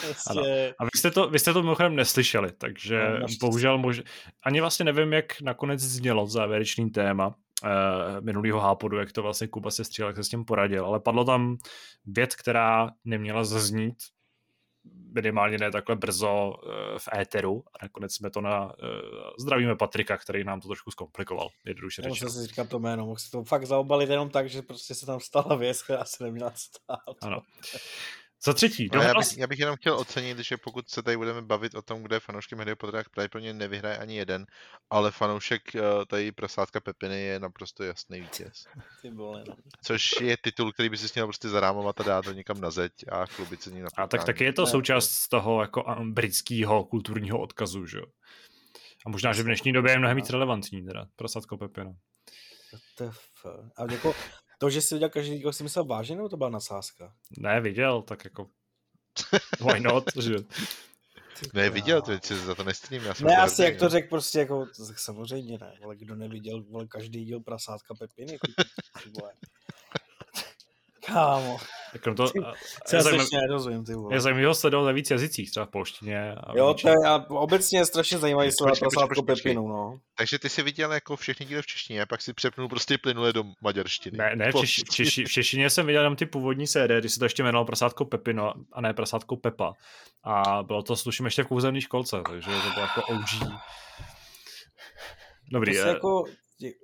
Prostě... 0.00 0.74
A 0.78 0.84
vy 0.84 0.90
jste, 0.96 1.10
to, 1.10 1.28
vy 1.28 1.38
jste 1.38 1.52
to 1.52 1.62
mimochodem 1.62 1.96
neslyšeli, 1.96 2.52
takže 2.52 3.00
no, 3.20 3.26
bohužel 3.40 3.78
mož... 3.78 4.02
ani 4.42 4.60
vlastně 4.60 4.84
nevím, 4.84 5.12
jak 5.12 5.40
nakonec 5.40 5.80
znělo 5.80 6.26
závěrečný 6.26 6.90
téma 6.90 7.26
uh, 7.26 7.32
minulýho 8.20 8.60
hápodu, 8.60 8.98
jak 8.98 9.12
to 9.12 9.22
vlastně 9.22 9.48
Kuba 9.48 9.70
se 9.70 9.84
střílel, 9.84 10.08
jak 10.08 10.16
se 10.16 10.24
s 10.24 10.28
tím 10.28 10.44
poradil, 10.44 10.86
ale 10.86 11.00
padlo 11.00 11.24
tam 11.24 11.56
věc, 12.06 12.34
která 12.34 12.90
neměla 13.04 13.44
zaznít 13.44 13.94
minimálně 15.14 15.58
ne 15.58 15.70
takhle 15.70 15.96
brzo 15.96 16.54
uh, 16.66 16.72
v 16.98 17.08
éteru 17.18 17.64
a 17.80 17.84
nakonec 17.84 18.14
jsme 18.14 18.30
to 18.30 18.40
na... 18.40 18.64
Uh, 18.64 18.70
zdravíme 19.40 19.76
Patrika, 19.76 20.16
který 20.16 20.44
nám 20.44 20.60
to 20.60 20.68
trošku 20.68 20.90
zkomplikoval, 20.90 21.48
jednoduše 21.64 22.02
řečeno. 22.02 22.14
Musel 22.14 22.30
si 22.30 22.46
říkat 22.46 22.68
to 22.68 22.78
jméno, 22.78 23.06
mohl 23.06 23.18
si 23.18 23.30
to 23.30 23.44
fakt 23.44 23.66
zaobalit 23.66 24.10
jenom 24.10 24.30
tak, 24.30 24.48
že 24.48 24.62
prostě 24.62 24.94
se 24.94 25.06
tam 25.06 25.20
stala 25.20 25.56
věc, 25.56 25.82
která 25.82 26.04
se 26.04 26.24
neměla 26.24 26.52
stát. 26.54 27.16
Ano. 27.22 27.42
Za 28.44 28.52
třetí. 28.52 28.88
No, 28.94 29.02
já, 29.02 29.14
bych, 29.14 29.38
já 29.38 29.46
bych 29.46 29.58
jenom 29.58 29.76
chtěl 29.76 29.98
ocenit, 29.98 30.38
že 30.38 30.56
pokud 30.56 30.88
se 30.88 31.02
tady 31.02 31.16
budeme 31.16 31.42
bavit 31.42 31.74
o 31.74 31.82
tom, 31.82 32.02
kde 32.02 32.20
fanoušky 32.20 32.56
Harry 32.56 32.74
Pottera, 32.74 32.98
tak 32.98 33.08
pravděpodobně 33.08 33.52
nevyhraje 33.52 33.98
ani 33.98 34.16
jeden, 34.16 34.46
ale 34.90 35.10
fanoušek 35.10 35.62
uh, 35.74 35.80
tady 36.06 36.32
prasátka 36.32 36.80
Pepiny 36.80 37.22
je 37.22 37.40
naprosto 37.40 37.84
jasný 37.84 38.20
vítěz. 38.20 38.64
Ty 39.02 39.10
vole, 39.10 39.44
no. 39.48 39.54
Což 39.82 40.10
je 40.20 40.36
titul, 40.36 40.72
který 40.72 40.88
by 40.88 40.96
si 40.96 41.08
měl 41.14 41.26
prostě 41.26 41.48
zarámovat 41.48 42.00
a 42.00 42.04
dát 42.04 42.24
to 42.24 42.32
někam 42.32 42.60
na 42.60 42.70
zeď 42.70 42.92
a 43.08 43.26
chlubit 43.26 43.62
se 43.62 43.70
ní 43.70 43.80
na 43.80 43.88
A 43.96 44.06
tak 44.06 44.24
taky 44.24 44.44
je 44.44 44.52
to 44.52 44.66
součást 44.66 45.10
z 45.10 45.28
toho 45.28 45.60
jako 45.60 45.84
britského 46.04 46.84
kulturního 46.84 47.40
odkazu, 47.40 47.86
že 47.86 47.98
jo? 47.98 48.04
A 49.06 49.10
možná, 49.10 49.32
že 49.32 49.42
v 49.42 49.46
dnešní 49.46 49.72
době 49.72 49.92
je 49.92 49.98
mnohem 49.98 50.16
víc 50.16 50.30
relevantní 50.30 50.86
teda, 50.86 51.06
prasátko 51.16 51.56
Pepina. 51.56 51.92
A 53.76 53.92
jako, 53.92 54.14
to, 54.58 54.70
že 54.70 54.82
si 54.82 54.94
viděl 54.94 55.08
každý 55.08 55.38
díl, 55.38 55.52
si 55.52 55.62
myslel 55.62 55.84
vážně, 55.84 56.16
nebo 56.16 56.28
to 56.28 56.36
byla 56.36 56.50
nasázka? 56.50 57.14
Ne, 57.38 57.60
viděl, 57.60 58.02
tak 58.02 58.24
jako 58.24 58.50
why 59.60 59.80
not, 59.80 60.04
že? 60.20 60.34
Ne, 61.54 61.70
viděl, 61.70 62.02
to 62.02 62.12
si 62.22 62.36
za 62.36 62.54
to 62.54 62.64
nestřím. 62.64 63.02
Já 63.02 63.14
ne, 63.20 63.36
asi 63.36 63.62
jak 63.62 63.78
to 63.78 63.88
řekl 63.88 64.08
prostě 64.08 64.38
jako, 64.38 64.66
tak 64.88 64.98
samozřejmě 64.98 65.58
ne, 65.58 65.72
ale 65.84 65.96
kdo 65.96 66.14
neviděl, 66.14 66.62
vole, 66.62 66.86
každý 66.86 67.24
díl 67.24 67.40
prasátka 67.40 67.94
Pepiny, 67.94 68.32
jako, 68.32 68.46
Kámo. 71.06 71.58
Tak 71.92 72.16
to, 72.16 72.28
Co 72.86 72.96
já 72.96 73.02
zajímav... 73.02 73.26
nerozumím, 73.32 73.84
ty 73.84 73.94
vole. 73.94 74.14
Je 74.14 74.20
zajímavé 74.20 74.46
ho 74.46 74.54
sledovat 74.54 74.84
ve 74.84 74.92
víc 74.92 75.10
jazycích, 75.10 75.50
třeba 75.50 75.66
v 75.66 75.70
polštině. 75.70 76.34
A 76.34 76.52
jo, 76.56 76.74
to 76.74 76.88
je, 76.88 76.94
a 77.06 77.30
obecně 77.30 77.78
je 77.78 77.86
strašně 77.86 78.18
zajímavý 78.18 78.52
sledovat 78.52 78.78
prasátko 78.78 79.22
Pepinu, 79.22 79.68
no. 79.68 79.98
Takže 80.18 80.38
ty 80.38 80.48
jsi 80.48 80.62
viděl 80.62 80.92
jako 80.92 81.16
všechny 81.16 81.46
díly 81.46 81.62
v 81.62 81.66
češtině, 81.66 82.02
a 82.02 82.06
pak 82.06 82.22
si 82.22 82.32
přepnul 82.32 82.68
prostě 82.68 82.98
plynule 82.98 83.32
do 83.32 83.44
maďarštiny. 83.62 84.18
Ne, 84.18 84.36
ne, 84.36 84.52
v, 84.52 84.60
češi, 84.60 84.82
v, 84.82 84.88
češi, 84.88 85.24
v 85.24 85.28
češtině 85.28 85.70
jsem 85.70 85.86
viděl 85.86 86.02
jenom 86.02 86.16
ty 86.16 86.26
původní 86.26 86.66
série, 86.66 87.00
kdy 87.00 87.08
se 87.08 87.18
to 87.18 87.24
ještě 87.24 87.42
jmenovalo 87.42 87.66
prasátko 87.66 88.04
Pepino 88.04 88.52
a 88.72 88.80
ne 88.80 88.94
prasátko 88.94 89.36
Pepa. 89.36 89.72
A 90.24 90.62
bylo 90.62 90.82
to, 90.82 90.96
sluším, 90.96 91.24
ještě 91.24 91.42
v 91.42 91.46
kouzelné 91.46 91.80
školce, 91.80 92.16
takže 92.28 92.50
to 92.50 92.70
bylo 92.70 92.80
jako 92.80 93.02
OG. 93.02 93.52
Dobrý, 95.52 95.72
to 95.72 95.78
je... 95.78 95.88
jako, 95.88 96.24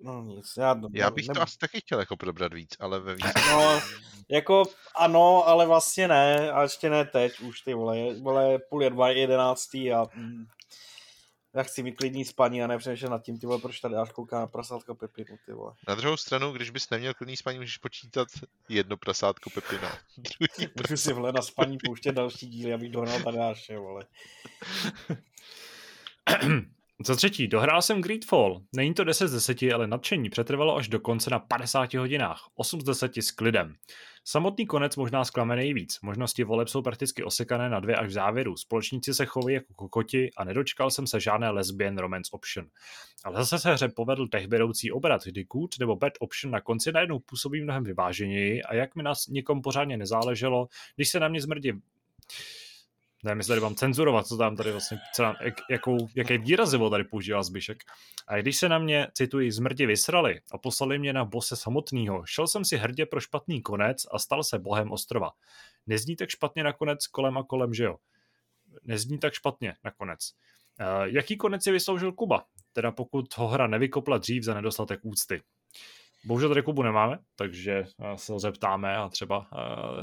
No 0.03 0.23
nic, 0.23 0.53
já... 0.59 0.81
Já 0.93 1.11
bych 1.11 1.29
ne... 1.29 1.35
to 1.35 1.43
asi 1.43 1.59
taky 1.59 1.81
chtěl 1.81 2.01
jako 2.01 2.17
probrat 2.17 2.55
víc, 2.55 2.77
ale 2.81 3.01
ve 3.01 3.15
víc. 3.15 3.27
No, 3.51 3.81
jako 4.29 4.63
ano, 4.97 5.49
ale 5.49 5.67
vlastně 5.67 6.09
ne, 6.09 6.53
a 6.53 6.63
ještě 6.63 6.91
ne 6.91 7.05
teď 7.05 7.41
už 7.41 7.61
ty 7.61 7.75
vole, 7.75 8.15
vole 8.21 8.59
půl 8.59 8.83
je 8.83 8.91
dva, 8.91 9.11
jedenáctý 9.11 9.93
a 9.93 10.07
mm, 10.15 10.47
já 11.55 11.63
chci 11.63 11.83
mít 11.83 11.93
klidný 11.93 12.25
spaní 12.25 12.63
a 12.63 12.67
nepřemýšlet 12.67 13.11
nad 13.11 13.23
tím, 13.23 13.39
ty 13.39 13.47
vole, 13.47 13.59
proč 13.59 13.81
tady 13.81 13.95
až 13.95 14.13
kouká 14.13 14.41
na 14.41 14.47
prasátka 14.47 14.95
Pepinu, 14.95 15.39
ty 15.47 15.53
vole. 15.53 15.75
Na 15.89 15.95
druhou 15.95 16.17
stranu, 16.17 16.53
když 16.53 16.71
bys 16.71 16.91
neměl 16.91 17.15
klidný 17.15 17.37
spaní, 17.37 17.59
můžeš 17.59 17.79
počítat 17.79 18.29
jedno 18.69 18.97
prasátko 18.97 19.51
Pepina. 19.51 19.99
Můžu 20.77 20.97
si 20.97 21.13
vole 21.13 21.33
na 21.33 21.43
spaní 21.43 21.79
pouštět 21.85 22.13
další 22.13 22.47
díly, 22.47 22.73
abych 22.73 22.91
dohnal 22.91 23.23
Tadáše, 23.23 23.79
vole. 23.79 24.07
Za 27.07 27.17
třetí, 27.17 27.49
dohrál 27.49 27.83
jsem 27.83 28.03
Greedfall. 28.03 28.63
Není 28.77 28.95
to 28.95 29.05
10 29.05 29.29
z 29.29 29.33
10, 29.33 29.63
ale 29.75 29.87
nadšení 29.87 30.31
přetrvalo 30.31 30.77
až 30.77 30.89
do 30.89 31.01
konce 31.01 31.31
na 31.31 31.39
50 31.39 31.95
hodinách. 31.95 32.41
8 32.55 32.81
z 32.81 32.85
10 32.85 33.17
s 33.17 33.31
klidem. 33.31 33.75
Samotný 34.25 34.67
konec 34.67 34.97
možná 34.97 35.25
zklame 35.25 35.57
nejvíc. 35.57 35.99
Možnosti 36.03 36.45
voleb 36.45 36.69
jsou 36.69 36.83
prakticky 36.83 37.25
osekané 37.25 37.69
na 37.69 37.81
dvě 37.81 37.97
až 37.97 38.09
v 38.09 38.13
závěru. 38.13 38.57
Společníci 38.57 39.15
se 39.15 39.27
chovají 39.27 39.55
jako 39.55 39.75
kokoti 39.75 40.31
a 40.37 40.45
nedočkal 40.45 40.91
jsem 40.91 41.07
se 41.07 41.21
žádné 41.21 41.51
lesbian 41.51 41.99
romance 41.99 42.31
option. 42.33 42.67
Ale 43.25 43.37
zase 43.37 43.59
se 43.59 43.73
hře 43.73 43.89
povedl 43.89 44.29
techběroucí 44.29 44.93
obrat, 44.93 45.25
kdy 45.25 45.45
good 45.45 45.79
nebo 45.81 45.97
bad 45.97 46.13
option 46.19 46.53
na 46.53 46.61
konci 46.61 46.93
najednou 46.93 47.19
působí 47.19 47.63
mnohem 47.63 47.85
vyváženěji 47.85 48.63
a 48.63 48.75
jak 48.75 48.97
mi 48.97 49.03
nás 49.03 49.27
někom 49.27 49.63
pořádně 49.63 49.97
nezáleželo, 49.97 50.69
když 50.97 51.09
se 51.09 51.21
na 51.21 51.29
mě 51.29 51.41
zmrdí 51.41 51.73
nevím, 53.25 53.39
jestli 53.39 53.51
tady 53.51 53.61
mám 53.61 53.75
cenzurovat, 53.75 54.27
co 54.27 54.37
tam 54.37 54.57
tady 54.57 54.73
vlastně, 54.73 54.99
co 55.15 55.23
tam, 55.23 55.37
jak, 55.41 55.55
jakou, 55.71 56.09
jaké 56.15 56.39
výrazivo 56.39 56.91
tady 56.91 57.05
používá 57.05 57.43
Zbyšek. 57.43 57.83
A 58.29 58.37
když 58.37 58.57
se 58.57 58.69
na 58.69 58.79
mě, 58.79 59.07
cituji, 59.15 59.53
zmrdě 59.53 59.87
vysrali 59.87 60.41
a 60.53 60.59
poslali 60.59 60.99
mě 60.99 61.13
na 61.13 61.25
bose 61.25 61.57
samotného, 61.57 62.23
šel 62.27 62.47
jsem 62.47 62.65
si 62.65 62.77
hrdě 62.77 63.07
pro 63.07 63.21
špatný 63.21 63.63
konec 63.63 64.07
a 64.11 64.19
stal 64.19 64.45
se 64.45 64.59
bohem 64.59 64.93
ostrova. 64.93 65.31
Nezní 65.87 66.17
tak 66.17 66.29
špatně 66.29 66.65
nakonec 66.65 67.07
kolem 67.07 67.39
a 67.39 67.45
kolem, 67.45 67.75
že 67.75 67.85
jo? 67.85 67.97
Nezní 68.85 69.19
tak 69.19 69.35
špatně 69.35 69.75
nakonec. 69.85 70.33
Uh, 70.81 71.05
jaký 71.05 71.37
konec 71.37 71.65
si 71.65 71.73
vysloužil 71.73 72.13
Kuba? 72.13 72.45
Teda 72.73 72.93
pokud 72.93 73.37
ho 73.37 73.49
hra 73.49 73.67
nevykopla 73.67 74.19
dřív 74.19 74.43
za 74.43 74.55
nedostatek 74.55 75.01
úcty. 75.03 75.43
Bohužel 76.25 76.49
tady 76.49 76.63
Kubu 76.63 76.83
nemáme, 76.83 77.19
takže 77.37 77.85
se 78.17 78.33
ho 78.33 78.39
zeptáme 78.39 78.97
a 78.97 79.09
třeba, 79.09 79.47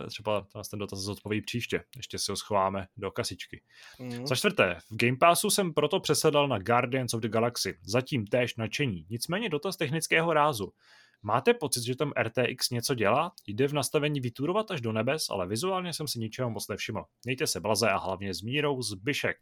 třeba 0.07 0.47
nás 0.55 0.69
ten 0.69 0.79
dotaz 0.79 0.99
zodpoví 0.99 1.41
příště. 1.41 1.83
Ještě 1.97 2.19
si 2.19 2.31
ho 2.31 2.35
schováme 2.35 2.87
do 2.97 3.11
kasičky. 3.11 3.61
Mm. 3.99 4.27
Za 4.27 4.35
čtvrté, 4.35 4.77
v 4.91 4.95
Game 4.95 5.17
Passu 5.17 5.49
jsem 5.49 5.73
proto 5.73 5.99
přesedal 5.99 6.47
na 6.47 6.59
Guardians 6.59 7.13
of 7.13 7.21
the 7.21 7.27
Galaxy. 7.27 7.77
Zatím 7.83 8.27
též 8.27 8.55
nadšení. 8.55 9.05
Nicméně 9.09 9.49
dotaz 9.49 9.77
technického 9.77 10.33
rázu. 10.33 10.73
Máte 11.21 11.53
pocit, 11.53 11.83
že 11.83 11.95
tam 11.95 12.13
RTX 12.23 12.69
něco 12.69 12.95
dělá? 12.95 13.31
Jde 13.47 13.67
v 13.67 13.73
nastavení 13.73 14.19
vyturovat 14.19 14.71
až 14.71 14.81
do 14.81 14.91
nebes, 14.91 15.29
ale 15.29 15.47
vizuálně 15.47 15.93
jsem 15.93 16.07
si 16.07 16.19
ničeho 16.19 16.49
moc 16.49 16.67
nevšiml. 16.67 17.05
Mějte 17.25 17.47
se 17.47 17.59
blaze 17.59 17.89
a 17.89 17.97
hlavně 17.97 18.33
s 18.33 18.41
mírou 18.41 18.81
zbyšek. 18.81 19.37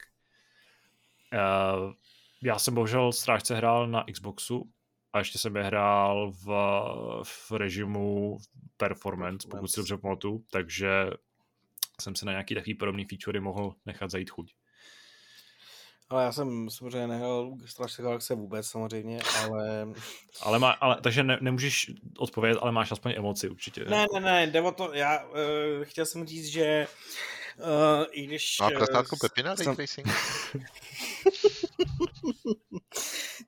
Uh, 1.34 1.93
já 2.43 2.60
jsem 2.60 2.73
bohužel 2.73 3.11
strážce 3.11 3.56
hrál 3.56 3.88
na 3.88 4.06
Xboxu, 4.14 4.69
a 5.15 5.19
ještě 5.19 5.37
jsem 5.37 5.55
je 5.55 5.63
hrál 5.63 6.31
v, 6.31 6.45
v 7.23 7.51
režimu 7.51 8.37
performance, 8.77 9.47
pokud 9.51 9.67
si 9.67 9.79
dobře 9.79 9.97
pamatuju, 9.97 10.43
takže 10.51 10.89
jsem 12.01 12.15
se 12.15 12.25
na 12.25 12.31
nějaký 12.31 12.55
takový 12.55 12.73
podobný 12.73 13.05
featurey 13.05 13.41
mohl 13.41 13.75
nechat 13.85 14.11
zajít 14.11 14.29
chuť. 14.29 14.53
Ale 16.09 16.23
já 16.23 16.31
jsem 16.31 16.69
samozřejmě 16.69 17.07
nehrál 17.07 17.57
Strašně 17.65 18.03
Galaxie 18.03 18.37
vůbec 18.37 18.67
samozřejmě, 18.67 19.19
ale... 19.43 19.87
ale, 20.41 20.59
má, 20.59 20.71
ale 20.71 20.97
takže 21.01 21.23
ne, 21.23 21.37
nemůžeš 21.41 21.91
odpovědět, 22.17 22.59
ale 22.61 22.71
máš 22.71 22.91
aspoň 22.91 23.13
emoci 23.17 23.49
určitě. 23.49 23.85
Ne, 23.85 24.05
ne, 24.13 24.19
ne, 24.19 24.47
jde 24.47 24.61
o 24.61 24.71
to, 24.71 24.93
já 24.93 25.25
uh, 25.25 25.35
chtěl 25.83 26.05
jsem 26.05 26.27
říct, 26.27 26.45
že 26.45 26.87
uh, 27.57 28.05
i 28.11 28.25
když... 28.25 28.59
Má 28.59 28.69
prasátko 28.69 29.15
Pepina, 29.21 29.55
jsem... 29.55 29.75
Racing? 29.75 30.07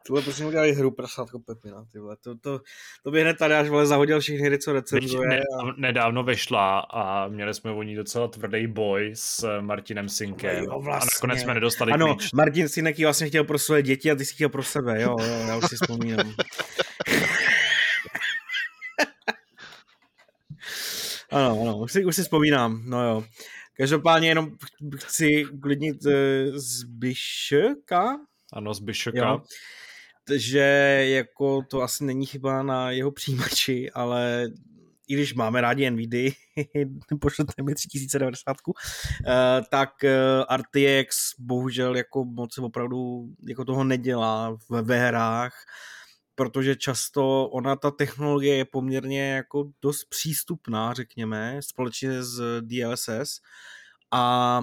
Tohle 0.07 0.21
prostě 0.21 0.45
udělali 0.45 0.73
hru 0.73 0.91
prasátko 0.91 1.39
Pepina, 1.39 1.85
ty 1.91 1.99
vole. 1.99 2.17
To, 2.23 2.37
to, 2.37 2.59
to 3.03 3.11
by 3.11 3.21
hned 3.21 3.37
tady 3.37 3.53
až 3.53 3.69
vole 3.69 3.85
zahodil 3.85 4.19
všechny 4.19 4.45
hry, 4.45 4.59
co 4.59 4.73
recenzuje. 4.73 5.27
Ne, 5.29 5.39
a... 5.39 5.41
Nedávno 5.77 6.23
vyšla 6.23 6.79
a 6.79 7.27
měli 7.27 7.53
jsme 7.53 7.71
o 7.71 7.83
ní 7.83 7.95
docela 7.95 8.27
tvrdý 8.27 8.67
boj 8.67 9.11
s 9.15 9.59
Martinem 9.61 10.09
Sinkem. 10.09 10.63
Jo, 10.63 10.79
vlastně. 10.79 11.09
A 11.11 11.15
nakonec 11.15 11.41
jsme 11.41 11.53
nedostali 11.53 11.91
Ano, 11.91 12.15
klíč. 12.15 12.31
Martin 12.31 12.69
Sinek 12.69 12.99
ji 12.99 13.05
vlastně 13.05 13.27
chtěl 13.27 13.43
pro 13.43 13.59
své 13.59 13.81
děti 13.83 14.11
a 14.11 14.15
ty 14.15 14.25
si 14.25 14.33
chtěl 14.33 14.49
pro 14.49 14.63
sebe, 14.63 15.01
jo, 15.01 15.15
jo 15.19 15.47
já 15.47 15.57
už 15.57 15.65
si 15.69 15.75
vzpomínám. 15.75 16.33
ano, 21.31 21.59
ano, 21.61 21.77
už 21.77 21.91
si, 21.91 22.05
už 22.05 22.15
si 22.15 22.21
vzpomínám, 22.21 22.81
no 22.85 23.03
jo. 23.03 23.23
Každopádně 23.77 24.27
jenom 24.27 24.51
chci 24.95 25.45
klidnit 25.61 26.05
uh, 26.05 26.11
Zbyška. 26.55 28.19
Ano, 28.53 28.73
Zbyška. 28.73 29.11
Jo. 29.13 29.41
Že 30.35 30.59
jako 31.09 31.61
to 31.61 31.81
asi 31.81 32.03
není 32.03 32.25
chyba 32.25 32.63
na 32.63 32.91
jeho 32.91 33.11
přijímači, 33.11 33.91
ale 33.91 34.47
i 35.07 35.13
když 35.13 35.33
máme 35.33 35.61
rádi 35.61 35.91
NVD, 35.91 36.35
pošlete 37.21 37.63
mi 37.63 37.75
3090, 37.75 38.57
uh, 38.67 38.73
tak 39.71 39.89
uh, 40.03 40.57
RTX 40.57 41.15
bohužel 41.39 41.95
jako 41.95 42.25
moc 42.25 42.57
opravdu 42.57 43.27
jako 43.47 43.65
toho 43.65 43.83
nedělá 43.83 44.57
ve, 44.69 44.81
ve 44.81 45.07
hrách, 45.07 45.53
protože 46.35 46.75
často 46.75 47.49
ona 47.49 47.75
ta 47.75 47.91
technologie 47.91 48.55
je 48.55 48.65
poměrně 48.65 49.31
jako 49.31 49.63
dost 49.81 50.05
přístupná, 50.09 50.93
řekněme, 50.93 51.59
společně 51.61 52.23
s 52.23 52.61
DLSS 52.61 53.39
a 54.11 54.61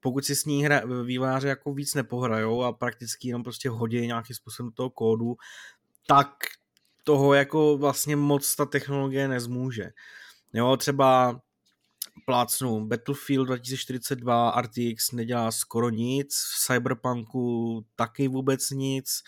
pokud 0.00 0.24
si 0.24 0.36
s 0.36 0.44
ní 0.44 0.64
hra, 0.64 0.82
výváři 1.04 1.48
jako 1.48 1.74
víc 1.74 1.94
nepohrajou 1.94 2.62
a 2.62 2.72
prakticky 2.72 3.28
jenom 3.28 3.42
prostě 3.42 3.68
hodí 3.68 4.06
nějakým 4.06 4.36
způsobem 4.36 4.70
do 4.70 4.74
toho 4.74 4.90
kódu, 4.90 5.36
tak 6.06 6.28
toho 7.04 7.34
jako 7.34 7.78
vlastně 7.78 8.16
moc 8.16 8.56
ta 8.56 8.66
technologie 8.66 9.28
nezmůže. 9.28 9.90
Jo, 10.52 10.76
třeba 10.76 11.40
plácnu 12.24 12.86
Battlefield 12.86 13.46
2042 13.46 14.60
RTX 14.60 15.12
nedělá 15.12 15.50
skoro 15.52 15.90
nic, 15.90 16.34
v 16.34 16.66
Cyberpunku 16.66 17.84
taky 17.96 18.28
vůbec 18.28 18.70
nic, 18.70 19.22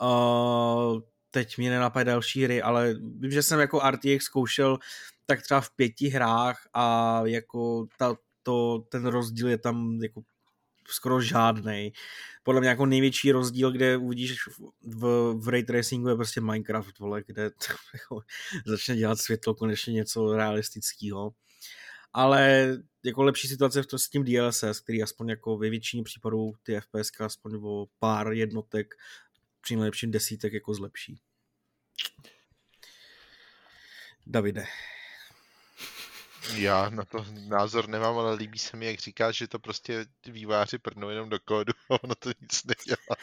uh, 0.00 1.00
teď 1.30 1.58
mě 1.58 1.70
nenapadá 1.70 2.12
další 2.12 2.44
hry, 2.44 2.62
ale 2.62 2.94
vím, 2.94 3.30
že 3.30 3.42
jsem 3.42 3.60
jako 3.60 3.90
RTX 3.90 4.24
zkoušel 4.24 4.78
tak 5.26 5.42
třeba 5.42 5.60
v 5.60 5.70
pěti 5.70 6.08
hrách 6.08 6.68
a 6.74 7.20
jako 7.24 7.86
ta, 7.98 8.16
to, 8.42 8.84
ten 8.88 9.06
rozdíl 9.06 9.48
je 9.48 9.58
tam 9.58 10.02
jako 10.02 10.22
skoro 10.88 11.20
žádný. 11.20 11.92
Podle 12.42 12.60
mě 12.60 12.68
jako 12.68 12.86
největší 12.86 13.32
rozdíl, 13.32 13.72
kde 13.72 13.96
uvidíš 13.96 14.36
v, 14.82 15.34
v 15.34 15.48
ray 15.48 15.62
tracingu 15.62 16.08
je 16.08 16.14
prostě 16.14 16.40
Minecraft, 16.40 16.98
vole, 16.98 17.22
kde 17.26 17.50
to, 17.50 17.66
jako, 17.94 18.20
začne 18.66 18.96
dělat 18.96 19.18
světlo 19.18 19.54
konečně 19.54 19.92
něco 19.92 20.36
realistického. 20.36 21.34
Ale 22.12 22.68
jako 23.04 23.22
lepší 23.22 23.48
situace 23.48 23.82
v 23.82 23.86
to 23.86 23.98
s 23.98 24.08
tím 24.08 24.24
DLSS, 24.24 24.80
který 24.80 25.02
aspoň 25.02 25.28
jako 25.28 25.58
ve 25.58 25.70
většině 25.70 26.02
případů 26.02 26.52
ty 26.62 26.80
FPS 26.80 27.10
aspoň 27.20 27.60
o 27.62 27.86
pár 27.98 28.32
jednotek 28.32 28.94
při 29.60 29.76
nejlepším 29.76 30.10
desítek 30.10 30.52
jako 30.52 30.74
zlepší. 30.74 31.20
Davide. 34.26 34.64
Já 36.54 36.90
na 36.90 37.04
to 37.04 37.24
názor 37.48 37.88
nemám, 37.88 38.18
ale 38.18 38.34
líbí 38.34 38.58
se 38.58 38.76
mi, 38.76 38.86
jak 38.86 38.98
říkáš, 38.98 39.36
že 39.36 39.48
to 39.48 39.58
prostě 39.58 40.06
výváři 40.26 40.78
prdnou 40.78 41.08
jenom 41.08 41.28
do 41.28 41.38
kódu 41.44 41.72
a 41.90 42.02
ono 42.02 42.14
to 42.14 42.30
nic 42.40 42.64
nedělá. 42.64 43.16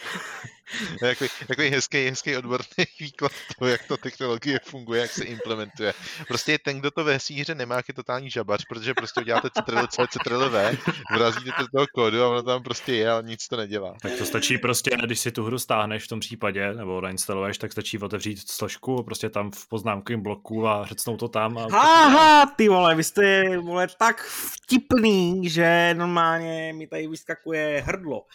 Takový, 0.99 1.29
takový 1.47 1.69
hezký, 1.69 2.09
hezký 2.09 2.37
odborný 2.37 2.85
výklad 2.99 3.31
toho, 3.57 3.69
jak 3.69 3.83
ta 3.83 3.97
technologie 3.97 4.59
funguje, 4.63 5.01
jak 5.01 5.11
se 5.11 5.23
implementuje. 5.23 5.93
Prostě 6.27 6.57
ten, 6.57 6.79
kdo 6.79 6.91
to 6.91 7.03
ve 7.03 7.15
hře 7.15 7.55
nemá, 7.55 7.75
je 7.87 7.93
totální 7.93 8.29
žabař, 8.29 8.65
protože 8.69 8.93
prostě 8.93 9.21
uděláte 9.21 9.49
Ctrl 9.49 9.87
C, 9.87 10.01
Ctrl 10.09 10.49
V, 10.49 10.77
vrazíte 11.13 11.51
to 11.51 11.61
do 11.61 11.67
toho 11.67 11.85
kódu 11.95 12.23
a 12.23 12.29
ono 12.29 12.43
tam 12.43 12.63
prostě 12.63 12.95
je, 12.95 13.09
ale 13.09 13.23
nic 13.23 13.47
to 13.47 13.57
nedělá. 13.57 13.95
Tak 14.01 14.11
to 14.17 14.25
stačí 14.25 14.57
prostě, 14.57 14.91
když 15.05 15.19
si 15.19 15.31
tu 15.31 15.43
hru 15.43 15.59
stáhneš 15.59 16.03
v 16.03 16.07
tom 16.07 16.19
případě, 16.19 16.73
nebo 16.73 17.01
nainstaluješ, 17.01 17.57
tak 17.57 17.71
stačí 17.71 17.97
otevřít 17.97 18.51
složku, 18.51 19.03
prostě 19.03 19.29
tam 19.29 19.51
v 19.51 19.67
poznámkovém 19.67 20.21
bloku 20.21 20.67
a 20.67 20.85
řecnout 20.85 21.19
to 21.19 21.27
tam. 21.27 21.57
A... 21.57 21.67
Aha, 21.73 22.45
ty 22.55 22.69
vole, 22.69 22.95
vy 22.95 23.03
jste 23.09 23.57
vole, 23.57 23.87
tak 23.99 24.23
vtipný, 24.25 25.49
že 25.49 25.95
normálně 25.97 26.73
mi 26.73 26.87
tady 26.87 27.07
vyskakuje 27.07 27.83
hrdlo. 27.85 28.25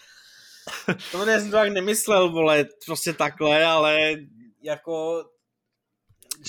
To 1.12 1.24
jsem 1.24 1.50
to 1.50 1.56
tak 1.56 1.72
nemyslel, 1.72 2.30
vole, 2.30 2.66
prostě 2.86 3.12
takhle, 3.12 3.64
ale 3.64 4.14
jako 4.62 5.24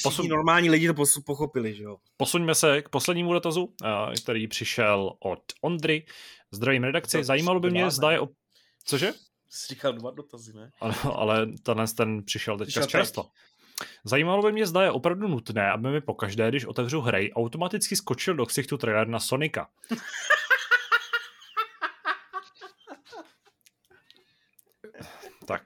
Posun... 0.04 0.28
normální 0.28 0.70
lidi 0.70 0.88
to 0.88 1.04
pochopili, 1.26 1.76
že 1.76 1.84
jo. 1.84 1.98
Posuňme 2.18 2.56
se 2.56 2.82
k 2.82 2.90
poslednímu 2.90 3.34
dotazu, 3.34 3.74
který 4.24 4.48
přišel 4.48 5.12
od 5.20 5.40
Ondry. 5.62 6.06
Zdravím 6.52 6.84
redakci, 6.84 7.24
zajímalo 7.24 7.60
by 7.60 7.72
mě, 7.72 7.92
zda 7.92 8.12
je... 8.12 8.20
O... 8.20 8.28
Cože? 8.86 9.14
Jsi 9.50 9.68
říkal 9.74 9.94
dva 9.94 10.12
dotazy, 10.12 10.54
ne? 10.54 10.72
Ano, 10.82 11.20
ale 11.20 11.48
tenhle 11.64 11.88
ten 11.88 12.24
přišel 12.24 12.58
teďka 12.58 12.82
z 12.82 12.88
čerstva. 12.88 13.24
Zajímalo 14.04 14.44
by 14.44 14.52
mě, 14.52 14.66
zda 14.66 14.84
je 14.84 14.92
opravdu 14.92 15.28
nutné, 15.28 15.72
aby 15.72 15.90
mi 15.90 16.02
pokaždé, 16.02 16.50
když 16.50 16.66
otevřu 16.66 17.02
hry, 17.02 17.34
automaticky 17.34 17.96
skočil 17.96 18.34
do 18.34 18.46
ksichtu 18.46 18.78
trailer 18.78 19.08
na 19.08 19.20
Sonika. 19.20 19.68
Tak, 25.48 25.62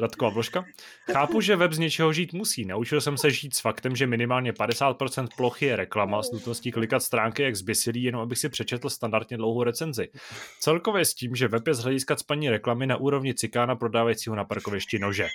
Radko 0.00 0.30
Vložka. 0.30 0.64
Chápu, 1.12 1.40
že 1.40 1.56
web 1.56 1.72
z 1.72 1.78
něčeho 1.78 2.12
žít 2.12 2.32
musí. 2.32 2.64
Naučil 2.64 3.00
jsem 3.00 3.18
se 3.18 3.30
žít 3.30 3.56
s 3.56 3.60
faktem, 3.60 3.96
že 3.96 4.06
minimálně 4.06 4.52
50% 4.52 5.28
plochy 5.36 5.66
je 5.66 5.76
reklama 5.76 6.22
s 6.22 6.32
nutností 6.32 6.72
klikat 6.72 7.02
stránky 7.02 7.42
jak 7.42 7.56
zbysilý, 7.56 8.02
jenom 8.02 8.20
abych 8.20 8.38
si 8.38 8.48
přečetl 8.48 8.90
standardně 8.90 9.36
dlouhou 9.36 9.62
recenzi. 9.62 10.08
Celkově 10.60 11.04
s 11.04 11.14
tím, 11.14 11.34
že 11.34 11.48
web 11.48 11.66
je 11.66 11.74
z 11.74 11.82
hlediska 11.82 12.16
spaní 12.16 12.50
reklamy 12.50 12.86
na 12.86 12.96
úrovni 12.96 13.34
cikána 13.34 13.76
prodávajícího 13.76 14.36
na 14.36 14.44
parkovišti 14.44 14.98
nože. 14.98 15.28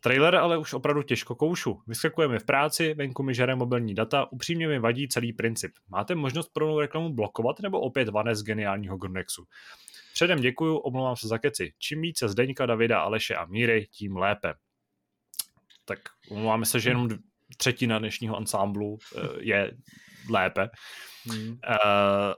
Trailer 0.00 0.34
ale 0.34 0.58
už 0.58 0.72
opravdu 0.72 1.02
těžko 1.02 1.34
koušu. 1.34 1.80
Vyskakujeme 1.86 2.38
v 2.38 2.44
práci, 2.44 2.94
venku 2.94 3.22
mi 3.22 3.34
žere 3.34 3.56
mobilní 3.56 3.94
data, 3.94 4.32
upřímně 4.32 4.68
mi 4.68 4.78
vadí 4.78 5.08
celý 5.08 5.32
princip. 5.32 5.72
Máte 5.88 6.14
možnost 6.14 6.48
pro 6.52 6.80
reklamu 6.80 7.12
blokovat 7.12 7.60
nebo 7.60 7.80
opět 7.80 8.08
vané 8.08 8.34
z 8.34 8.42
geniálního 8.42 8.96
Grunexu? 8.96 9.44
Předem 10.14 10.40
děkuju, 10.40 10.76
omlouvám 10.76 11.16
se 11.16 11.28
za 11.28 11.38
keci. 11.38 11.72
Čím 11.78 12.00
více 12.00 12.28
Zdeňka, 12.28 12.66
Davida, 12.66 13.00
Aleše 13.00 13.34
a 13.34 13.44
Míry, 13.44 13.86
tím 13.90 14.16
lépe. 14.16 14.54
Tak 15.84 15.98
omlouváme 16.30 16.66
se, 16.66 16.80
že 16.80 16.90
jenom 16.90 17.08
třetina 17.56 17.98
dnešního 17.98 18.36
ansámblu 18.36 18.98
eh, 19.16 19.20
je 19.38 19.76
lépe. 20.30 20.68
Hmm. 21.30 21.48
Uh, 21.48 21.56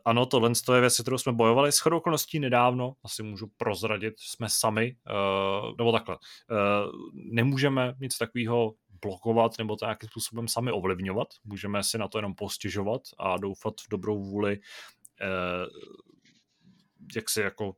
ano, 0.04 0.26
tohle 0.26 0.52
je 0.74 0.80
věc, 0.80 1.00
kterou 1.00 1.18
jsme 1.18 1.32
bojovali 1.32 1.72
s 1.72 1.78
chodou 1.78 1.96
okolností 1.96 2.40
nedávno, 2.40 2.92
asi 3.04 3.22
můžu 3.22 3.46
prozradit, 3.56 4.14
jsme 4.18 4.48
sami, 4.50 4.96
uh, 5.10 5.74
nebo 5.78 5.92
takhle, 5.92 6.16
uh, 6.16 6.92
nemůžeme 7.32 7.94
nic 8.00 8.18
takového 8.18 8.72
blokovat 9.02 9.52
nebo 9.58 9.76
to 9.76 9.84
nějakým 9.84 10.08
způsobem 10.08 10.48
sami 10.48 10.72
ovlivňovat, 10.72 11.28
můžeme 11.44 11.84
si 11.84 11.98
na 11.98 12.08
to 12.08 12.18
jenom 12.18 12.34
postěžovat 12.34 13.02
a 13.18 13.36
doufat 13.36 13.74
v 13.80 13.90
dobrou 13.90 14.24
vůli 14.24 14.58
uh, 14.58 15.66
jak 17.16 17.30
si 17.30 17.40
jako 17.40 17.72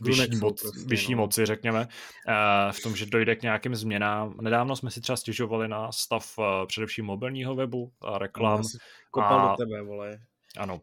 vyšší, 0.00 0.36
moc, 0.36 0.62
prostě, 0.62 0.80
vyšší 0.86 1.12
no. 1.12 1.18
moci, 1.18 1.46
řekněme, 1.46 1.80
uh, 1.80 2.72
v 2.72 2.82
tom, 2.82 2.96
že 2.96 3.06
dojde 3.06 3.36
k 3.36 3.42
nějakým 3.42 3.74
změnám. 3.74 4.36
Nedávno 4.40 4.76
jsme 4.76 4.90
si 4.90 5.00
třeba 5.00 5.16
stěžovali 5.16 5.68
na 5.68 5.92
stav 5.92 6.38
uh, 6.38 6.44
především 6.66 7.04
mobilního 7.04 7.54
webu 7.54 7.92
a 8.00 8.18
reklam. 8.18 8.62
Kopal 9.10 9.40
a... 9.40 9.50
do 9.50 9.56
tebe, 9.56 9.82
vole. 9.82 10.18
Ano. 10.56 10.80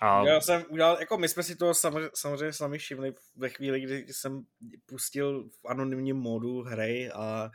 A... 0.00 0.26
Já 0.26 0.40
jsem 0.40 0.64
udělal, 0.68 0.96
jako 1.00 1.18
my 1.18 1.28
jsme 1.28 1.42
si 1.42 1.56
to 1.56 1.74
samozřejmě, 1.74 2.10
samozřejmě 2.14 2.52
sami 2.52 2.78
všimli 2.78 3.14
ve 3.36 3.48
chvíli, 3.48 3.80
kdy 3.80 4.06
jsem 4.10 4.42
pustil 4.86 5.48
v 5.48 5.68
anonymním 5.68 6.16
módu 6.16 6.62
hry 6.62 7.10
a 7.10 7.50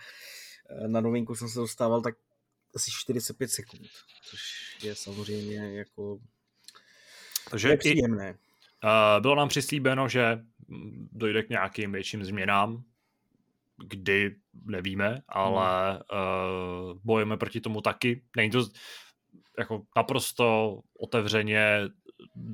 e, 0.70 0.88
na 0.88 1.02
novinku 1.02 1.36
jsem 1.36 1.50
se 1.50 1.60
dostával 1.60 2.02
tak 2.02 2.16
asi 2.76 2.92
45 2.92 3.52
sekund, 3.52 3.88
což 4.30 4.42
je 4.84 4.96
samozřejmě 4.96 5.78
jako 5.78 6.20
Takže 7.50 7.68
nepříjemné. 7.68 8.38
Uh, 8.84 9.22
bylo 9.22 9.36
nám 9.36 9.50
přislíbeno, 9.50 10.10
že 10.10 10.40
dojde 11.12 11.44
k 11.44 11.50
nějakým 11.50 11.92
větším 11.92 12.24
změnám, 12.24 12.84
kdy 13.88 14.36
nevíme, 14.66 15.22
ale 15.28 16.00
uh, 16.00 17.00
bojujeme 17.04 17.38
proti 17.38 17.62
tomu 17.62 17.82
taky. 17.82 18.24
Není 18.36 18.52
to 18.52 18.66
jako 19.60 19.84
naprosto 19.96 20.80
otevřeně, 21.00 21.82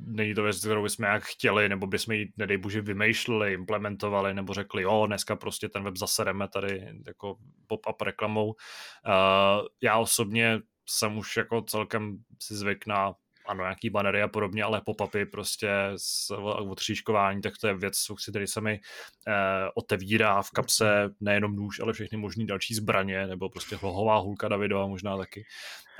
není 0.06 0.34
to 0.34 0.42
věc, 0.42 0.58
kterou 0.58 0.82
bychom 0.82 1.04
jak 1.04 1.24
chtěli, 1.24 1.68
nebo 1.68 1.86
bychom 1.86 2.14
ji, 2.14 2.32
nedej 2.36 2.56
bože, 2.56 2.80
vymýšleli, 2.80 3.52
implementovali, 3.52 4.34
nebo 4.34 4.54
řekli, 4.54 4.82
jo, 4.82 5.06
dneska 5.06 5.36
prostě 5.36 5.68
ten 5.68 5.84
web 5.84 5.96
zasereme 5.96 6.48
tady 6.48 6.88
jako 7.06 7.36
pop-up 7.66 8.02
reklamou. 8.02 8.46
Uh, 8.48 9.66
já 9.82 9.98
osobně 9.98 10.60
jsem 10.88 11.18
už 11.18 11.36
jako 11.36 11.62
celkem 11.62 12.18
si 12.42 12.54
zvyk 12.54 12.86
na 12.86 13.14
ano, 13.46 13.64
nějaký 13.64 13.90
banery 13.90 14.22
a 14.22 14.28
podobně, 14.28 14.64
ale 14.64 14.80
pop-upy 14.80 15.26
prostě 15.26 15.70
s 15.96 16.30
odříškování, 16.58 17.42
tak 17.42 17.52
to 17.60 17.66
je 17.66 17.74
věc, 17.74 18.06
který 18.30 18.46
se 18.46 18.60
mi 18.60 18.80
eh, 19.28 19.32
otevírá 19.74 20.42
v 20.42 20.50
kapse 20.50 21.10
nejenom 21.20 21.56
nůž, 21.56 21.80
ale 21.80 21.92
všechny 21.92 22.18
možné 22.18 22.44
další 22.44 22.74
zbraně, 22.74 23.26
nebo 23.26 23.48
prostě 23.48 23.76
hlohová 23.76 24.16
hulka 24.18 24.48
Davidova 24.48 24.86
možná 24.86 25.18
taky. 25.18 25.44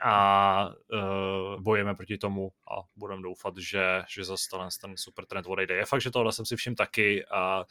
A 0.03 0.69
eh, 0.95 1.61
bojujeme 1.61 1.95
proti 1.95 2.19
tomu 2.19 2.53
a 2.71 2.83
budeme 2.97 3.23
doufat, 3.23 3.59
že, 3.59 4.03
že 4.09 4.25
zase 4.25 4.49
ten 4.81 4.97
super 4.97 5.27
trend 5.27 5.47
odejde. 5.47 5.75
Je 5.75 5.87
fakt, 5.87 6.01
že 6.01 6.11
tohle 6.11 6.33
jsem 6.33 6.47
si 6.47 6.57
všim 6.57 6.75
taky 6.75 7.27
a 7.27 7.65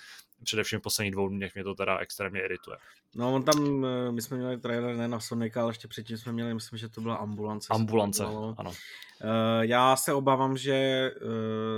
především 0.43 0.79
v 0.79 0.81
posledních 0.81 1.11
dvou 1.11 1.29
dnech 1.29 1.55
mě 1.55 1.63
to 1.63 1.75
teda 1.75 1.97
extrémně 1.97 2.41
irituje. 2.41 2.77
No 3.15 3.35
on 3.35 3.43
tam, 3.43 3.85
eh, 3.85 4.11
my 4.11 4.21
jsme 4.21 4.37
měli 4.37 4.57
trailer 4.57 4.95
ne 4.95 5.07
na 5.07 5.19
Sonika, 5.19 5.61
ale 5.61 5.69
ještě 5.69 5.87
předtím 5.87 6.17
jsme 6.17 6.31
měli, 6.31 6.53
myslím, 6.53 6.79
že 6.79 6.89
to 6.89 7.01
byla 7.01 7.15
ambulance. 7.15 7.67
Ambulance, 7.71 8.23
ano. 8.57 8.71
Uh, 9.23 9.61
já 9.61 9.95
se 9.95 10.13
obávám, 10.13 10.57
že 10.57 11.11
uh, 11.21 11.29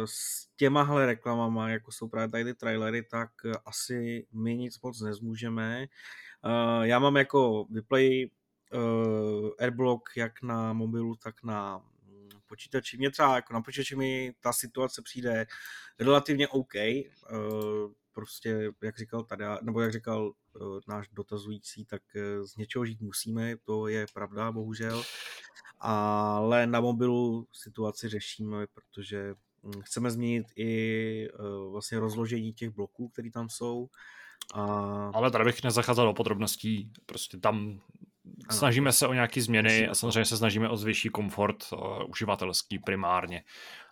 s 0.05 0.47
těmahle 0.55 1.05
reklamama, 1.05 1.69
jako 1.69 1.91
jsou 1.91 2.07
právě 2.07 2.29
tady 2.29 2.43
ty 2.43 2.53
trailery, 2.53 3.03
tak 3.03 3.29
uh, 3.45 3.51
asi 3.65 4.27
my 4.33 4.57
nic 4.57 4.81
moc 4.81 5.01
nezmůžeme. 5.01 5.87
Uh, 6.45 6.83
já 6.83 6.99
mám 6.99 7.15
jako 7.17 7.65
vyplay 7.69 8.29
uh, 8.73 9.49
Airblock 9.59 10.09
jak 10.17 10.41
na 10.41 10.73
mobilu, 10.73 11.15
tak 11.15 11.43
na 11.43 11.77
mm, 11.77 12.29
počítači. 12.47 12.97
Mě 12.97 13.11
třeba 13.11 13.35
jako 13.35 13.53
na 13.53 13.61
počítači 13.61 13.95
mi 13.95 14.33
ta 14.39 14.53
situace 14.53 15.01
přijde 15.01 15.45
relativně 15.99 16.47
OK. 16.47 16.73
Uh, 17.31 17.91
prostě, 18.11 18.71
jak 18.83 18.97
říkal 18.97 19.23
tady, 19.23 19.45
nebo 19.61 19.81
jak 19.81 19.91
říkal 19.91 20.25
uh, 20.25 20.79
náš 20.87 21.07
dotazující, 21.07 21.85
tak 21.85 22.01
uh, 22.15 22.45
z 22.45 22.57
něčeho 22.57 22.85
žít 22.85 23.01
musíme, 23.01 23.55
to 23.63 23.87
je 23.87 24.05
pravda, 24.13 24.51
bohužel. 24.51 25.03
Ale 25.79 26.67
na 26.67 26.81
mobilu 26.81 27.47
situaci 27.53 28.09
řešíme, 28.09 28.67
protože 28.67 29.35
hm, 29.63 29.81
chceme 29.81 30.11
změnit 30.11 30.47
i 30.55 31.29
uh, 31.29 31.71
vlastně 31.71 31.99
rozložení 31.99 32.53
těch 32.53 32.69
bloků, 32.69 33.09
které 33.09 33.31
tam 33.31 33.49
jsou. 33.49 33.89
A... 34.53 34.63
Ale 35.13 35.31
tady 35.31 35.45
bych 35.45 35.63
nezacházel 35.63 36.05
do 36.05 36.13
podrobností, 36.13 36.91
prostě 37.05 37.37
tam 37.37 37.81
snažíme 38.51 38.91
se 38.91 39.07
o 39.07 39.13
nějaké 39.13 39.41
změny 39.41 39.87
a 39.87 39.95
samozřejmě 39.95 40.25
se 40.25 40.37
snažíme 40.37 40.69
o 40.69 40.77
zvyšší 40.77 41.09
komfort 41.09 41.65
uh, 41.71 42.09
uživatelský 42.09 42.79
primárně 42.79 43.43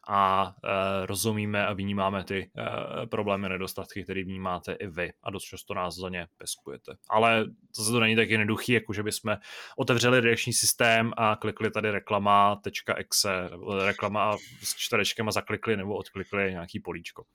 a 0.07 0.44
uh, 0.64 0.70
rozumíme 1.06 1.68
a 1.68 1.74
vnímáme 1.74 2.24
ty 2.24 2.52
uh, 2.57 3.06
problémy, 3.06 3.49
nedostatky, 3.49 4.03
které 4.03 4.24
vnímáte 4.24 4.74
i 4.74 4.88
vy 4.88 5.14
a 5.24 5.32
dost 5.32 5.44
často 5.44 5.74
nás 5.74 5.95
za 5.95 6.10
ně 6.10 6.28
peskujete. 6.38 6.95
Ale 7.10 7.45
zase 7.76 7.91
to 7.91 7.99
není 7.99 8.15
tak 8.15 8.30
jednoduchý, 8.30 8.72
jako 8.72 8.94
že 8.94 9.03
bychom 9.03 9.38
otevřeli 9.78 10.20
reakční 10.20 10.53
systém 10.53 11.14
a 11.18 11.36
klikli 11.36 11.72
tady 11.72 11.91
reklama.exe, 11.91 13.49
reklama 13.86 14.38
s 14.64 14.76
čtverečkem 14.76 15.28
a 15.28 15.32
zaklikli 15.32 15.78
nebo 15.78 15.95
odklikli 15.95 16.52
nějaký 16.52 16.80
políčko. 16.80 17.26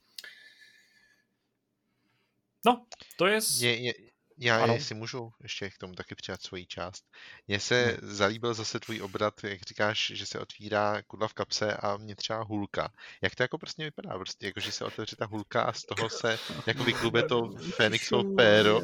No, 2.67 2.87
to 3.17 3.27
je... 3.27 3.39
je, 3.61 3.83
je 3.83 4.08
já, 4.39 4.63
ano. 4.63 4.75
jestli 4.75 4.95
můžu 4.95 5.33
ještě 5.43 5.71
k 5.71 5.79
tomu 5.79 5.95
taky 5.95 6.15
přidat 6.15 6.43
svoji 6.43 6.67
část. 6.67 7.05
Mně 7.49 7.61
se 7.61 7.85
hmm. 7.85 8.15
zalíbil 8.15 8.55
zase 8.55 8.81
tvůj 8.81 9.03
obrat, 9.03 9.45
jak 9.45 9.63
říkáš, 9.63 10.13
že 10.15 10.27
se 10.27 10.39
otvírá 10.39 11.03
kudla 11.03 11.29
v 11.29 11.35
kapse 11.35 11.77
a 11.77 11.97
mě 11.97 12.17
třeba 12.17 12.43
hulka. 12.43 12.93
Jak 13.23 13.35
to 13.35 13.43
jako 13.43 13.59
prostě 13.59 13.85
vypadá? 13.85 14.15
Prostě 14.15 14.47
jako, 14.47 14.61
že 14.61 14.73
se 14.73 14.85
otevře 14.85 15.17
ta 15.17 15.27
hulka 15.27 15.63
a 15.63 15.73
z 15.73 15.83
toho 15.83 16.09
se 16.09 16.39
jako 16.67 16.85
vyklube 16.85 17.23
to 17.23 17.51
Fenixovo 17.77 18.35
péro. 18.35 18.81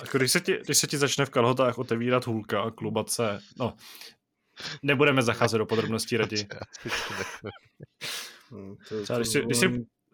Jako 0.00 0.18
když, 0.18 0.32
se 0.32 0.40
ti, 0.40 0.58
když 0.64 0.78
se 0.78 0.86
ti 0.86 0.98
začne 0.98 1.26
v 1.26 1.30
kalhotách 1.30 1.78
otevírat 1.78 2.26
hulka 2.26 2.62
a 2.62 2.70
klubat 2.70 3.10
se, 3.10 3.38
no, 3.58 3.76
nebudeme 4.82 5.22
zacházet 5.22 5.58
do 5.58 5.66
podrobností 5.66 6.16
raději. 6.16 6.46
Hmm, 8.50 8.76
třeba 9.02 9.18
když 9.18 9.28
si, 9.28 9.40
když 9.40 9.58
si, 9.58 9.66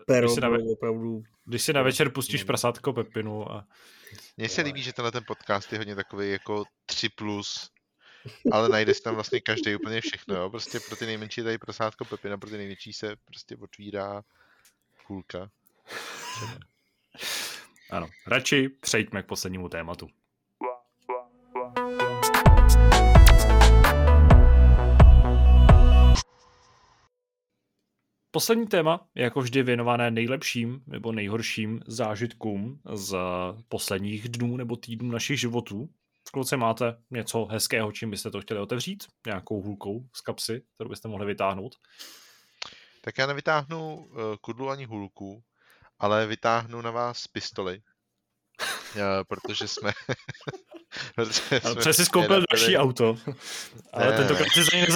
když 0.07 0.33
si 0.33 0.41
na, 0.41 0.49
opravdu... 0.73 1.23
Když 1.45 1.63
si 1.63 1.73
na 1.73 1.83
večer 1.83 2.11
pustíš 2.11 2.45
prasátko 2.45 2.93
Pepinu 2.93 3.53
a 3.53 3.67
mně 4.37 4.49
se 4.49 4.63
líbí, 4.63 4.83
že 4.83 4.93
tenhle 4.93 5.13
ten 5.13 5.25
podcast 5.27 5.73
je 5.73 5.79
hodně 5.79 5.95
takový 5.95 6.31
jako 6.31 6.65
3 6.87 7.09
plus, 7.09 7.71
ale 8.53 8.69
najde 8.69 8.95
se 8.95 9.03
tam 9.03 9.15
vlastně 9.15 9.41
každý 9.41 9.77
úplně 9.77 10.01
všechno. 10.01 10.35
Jo? 10.35 10.51
Prostě 10.51 10.81
pro 10.81 10.97
ty 10.97 11.07
nejmenší 11.07 11.43
tady 11.43 11.59
prosádko 11.59 12.05
pepina, 12.05 12.39
pro 12.39 12.51
ty 12.51 12.57
největší 12.57 12.93
se 12.93 13.17
prostě 13.25 13.57
otvírá 13.57 14.23
kulka. 15.07 15.51
Ano, 17.91 18.09
radši 18.27 18.69
přejďme 18.69 19.23
k 19.23 19.27
poslednímu 19.27 19.69
tématu. 19.69 20.09
Poslední 28.35 28.67
téma 28.67 29.07
je 29.15 29.25
jako 29.25 29.41
vždy 29.41 29.63
věnované 29.63 30.11
nejlepším 30.11 30.83
nebo 30.87 31.13
nejhorším 31.13 31.81
zážitkům 31.87 32.81
z 32.95 33.17
posledních 33.69 34.29
dnů 34.29 34.57
nebo 34.57 34.77
týdnů 34.77 35.11
našich 35.11 35.41
životů. 35.41 35.89
Kluci, 36.33 36.57
máte 36.57 36.97
něco 37.11 37.45
hezkého, 37.45 37.93
čím 37.93 38.11
byste 38.11 38.31
to 38.31 38.41
chtěli 38.41 38.61
otevřít? 38.61 39.05
Nějakou 39.27 39.63
hůlkou 39.63 40.07
z 40.13 40.21
kapsy, 40.21 40.63
kterou 40.75 40.91
byste 40.91 41.09
mohli 41.09 41.27
vytáhnout? 41.27 41.75
Tak 43.01 43.19
já 43.19 43.27
nevytáhnu 43.27 43.97
uh, 43.97 44.19
kudlu 44.41 44.69
ani 44.69 44.85
hůlku, 44.85 45.43
ale 45.99 46.27
vytáhnu 46.27 46.81
na 46.81 46.91
vás 46.91 47.27
pistoli. 47.27 47.83
uh, 48.97 49.03
protože 49.29 49.69
jsme... 49.69 49.93
protože 51.15 51.61
jsme 51.61 51.75
Přesně 51.75 52.05
skoupil 52.05 52.43
další 52.51 52.77
auto, 52.77 53.17
ale 53.93 54.11
ne, 54.11 54.17
tentokrát 54.17 54.49
si 54.55 54.65
za 54.65 54.77
něj 54.77 54.87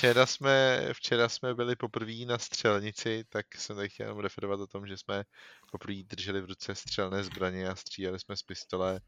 Včera 0.00 0.26
jsme, 0.26 0.88
včera 0.92 1.28
jsme 1.28 1.54
byli 1.54 1.76
poprvé 1.76 2.12
na 2.26 2.38
střelnici, 2.38 3.24
tak 3.28 3.54
jsem 3.54 3.76
tady 3.76 3.88
chtěl 3.88 4.06
jenom 4.06 4.18
referovat 4.18 4.60
o 4.60 4.66
tom, 4.66 4.86
že 4.86 4.96
jsme 4.96 5.24
poprvé 5.70 6.02
drželi 6.02 6.40
v 6.40 6.44
ruce 6.44 6.74
střelné 6.74 7.24
zbraně 7.24 7.68
a 7.68 7.76
stříleli 7.76 8.20
jsme 8.20 8.36
z 8.36 8.42
pistole 8.42 9.00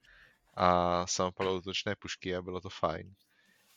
a 0.54 1.06
samopalové 1.06 1.58
útočné 1.58 1.96
pušky 1.96 2.36
a 2.36 2.42
bylo 2.42 2.60
to 2.60 2.68
fajn. 2.68 3.14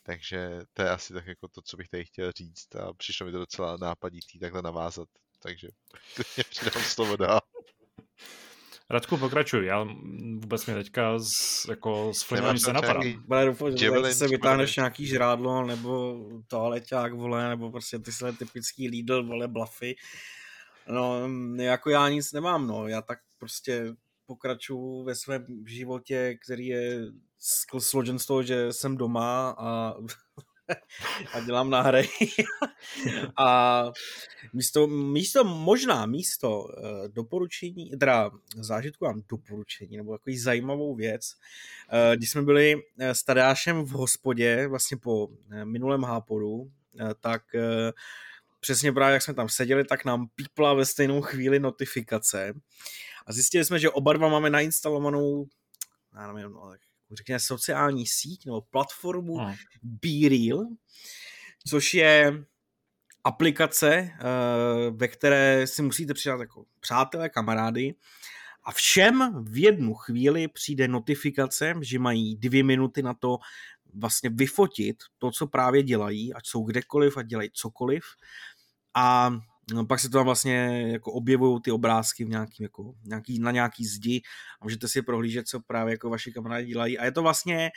Takže 0.04 0.62
to 0.74 0.82
je 0.82 0.90
asi 0.90 1.14
tak 1.14 1.28
jako 1.28 1.48
to, 1.48 1.62
co 1.62 1.78
bych 1.78 1.90
tady 1.90 2.06
chtěl 2.06 2.32
říct 2.32 2.76
a 2.76 2.94
přišlo 2.94 3.26
mi 3.26 3.32
to 3.32 3.38
docela 3.40 3.78
nápaditý 3.78 4.40
takhle 4.40 4.62
navázat, 4.62 5.10
takže 5.40 5.68
přidám 6.50 6.84
slovo 6.84 7.16
dál. 7.16 7.42
Radku, 8.90 9.18
pokračuj, 9.18 9.66
já 9.66 9.84
vůbec 10.34 10.66
mě 10.66 10.76
teďka 10.76 11.20
z, 11.20 11.66
jako 11.70 12.14
z 12.14 12.24
filmu 12.24 12.58
se 12.58 12.74
napadá. 12.74 13.00
Ale 13.30 13.46
doufám, 13.46 13.78
že 13.78 13.92
se 14.14 14.28
vytáhneš 14.28 14.76
nějaký 14.76 15.06
žrádlo, 15.06 15.66
nebo 15.66 16.20
toaleťák, 16.48 17.14
vole, 17.14 17.50
nebo 17.50 17.72
prostě 17.72 18.00
ty 18.00 18.12
své 18.12 18.34
typický 18.34 18.90
Lidl, 18.90 19.26
vole, 19.26 19.48
blafy. 19.48 19.96
No, 20.88 21.30
jako 21.64 21.90
já 21.90 22.10
nic 22.10 22.32
nemám, 22.34 22.68
no, 22.68 22.88
já 22.88 23.02
tak 23.02 23.20
prostě 23.40 23.96
pokračuju 24.26 25.04
ve 25.04 25.16
svém 25.16 25.46
životě, 25.68 26.38
který 26.46 26.68
je 26.68 27.00
složen 27.80 28.20
z 28.20 28.26
toho, 28.26 28.44
že 28.44 28.74
jsem 28.74 28.98
doma 28.98 29.56
a 29.58 29.94
a 31.34 31.40
dělám 31.40 31.70
na 31.70 31.82
hry. 31.82 32.10
a 33.38 33.92
místo, 34.54 34.88
místo, 34.88 35.44
možná 35.44 36.06
místo 36.06 36.60
uh, 36.60 36.72
doporučení, 37.08 37.90
teda 38.00 38.32
zážitku 38.56 39.06
mám 39.06 39.22
doporučení, 39.30 39.98
nebo 39.98 40.18
takový 40.18 40.40
zajímavou 40.40 40.96
věc. 40.96 41.36
Uh, 41.94 42.16
když 42.16 42.30
jsme 42.30 42.42
byli 42.42 42.76
s 43.00 43.24
Tadeášem 43.24 43.84
v 43.86 43.90
hospodě, 43.90 44.68
vlastně 44.68 44.98
po 44.98 45.28
minulém 45.64 46.04
háporu, 46.04 46.72
tak 47.20 47.42
přesně 48.60 48.92
právě 48.92 49.14
jak 49.14 49.22
jsme 49.22 49.34
tam 49.34 49.50
seděli, 49.50 49.84
tak 49.84 50.06
nám 50.06 50.28
pípla 50.36 50.74
ve 50.74 50.86
stejnou 50.86 51.22
chvíli 51.22 51.60
notifikace 51.60 52.54
a 53.26 53.34
zjistili 53.34 53.66
jsme, 53.66 53.80
že 53.80 53.90
oba 53.90 54.14
dva 54.14 54.30
máme 54.30 54.50
nainstalovanou 54.50 55.48
já 56.16 56.34
nevím, 56.34 56.52
no, 56.52 56.74
řekněme, 57.12 57.40
sociální 57.40 58.08
síť 58.08 58.46
nebo 58.46 58.62
platformu 58.62 59.38
no. 59.38 59.56
BeReal, 59.84 60.66
což 61.68 61.94
je 61.94 62.46
aplikace, 63.24 63.96
eh, 63.96 64.12
ve 64.92 65.08
které 65.08 65.68
si 65.68 65.82
musíte 65.82 66.14
přidat 66.14 66.40
jako 66.40 66.66
přátelé, 66.80 67.30
kamarády 67.30 67.96
a 68.64 68.72
všem 68.72 69.46
v 69.46 69.58
jednu 69.58 69.94
chvíli 69.94 70.48
přijde 70.48 70.88
notifikace, 70.88 71.74
že 71.82 72.00
mají 72.00 72.36
dvě 72.36 72.64
minuty 72.64 73.04
na 73.04 73.14
to 73.14 73.38
vlastně 73.94 74.30
vyfotit 74.30 74.98
to, 75.18 75.32
co 75.32 75.48
právě 75.48 75.84
dělají, 75.84 76.34
ať 76.34 76.48
jsou 76.48 76.64
kdekoliv 76.64 77.18
a 77.18 77.24
dělají 77.24 77.50
cokoliv. 77.54 78.04
A 78.94 79.32
pak 79.88 80.00
se 80.00 80.10
to 80.10 80.18
tam 80.18 80.26
vlastně 80.26 80.88
jako 80.92 81.12
objevují 81.12 81.62
ty 81.62 81.72
obrázky 81.72 82.26
v 82.26 82.30
nějaký, 82.30 82.64
jako, 82.64 82.94
nějaký, 83.04 83.40
na 83.40 83.52
nějaký 83.52 83.86
zdi 83.86 84.22
a 84.62 84.66
můžete 84.66 84.88
si 84.88 85.02
prohlížet, 85.02 85.48
co 85.48 85.60
právě 85.60 85.92
jako 85.92 86.10
vaši 86.10 86.32
kamarádi 86.32 86.68
dělají. 86.68 86.98
A 86.98 87.06
je 87.06 87.12
to 87.12 87.22
vlastně 87.22 87.72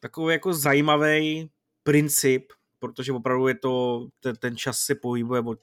takový 0.00 0.32
jako 0.32 0.54
zajímavý 0.54 1.50
princip, 1.82 2.52
protože 2.78 3.12
opravdu 3.12 3.48
je 3.48 3.54
to, 3.54 4.06
ten, 4.20 4.36
ten 4.36 4.56
čas 4.56 4.78
se 4.78 4.94
pohybuje 4.94 5.40
od, 5.40 5.58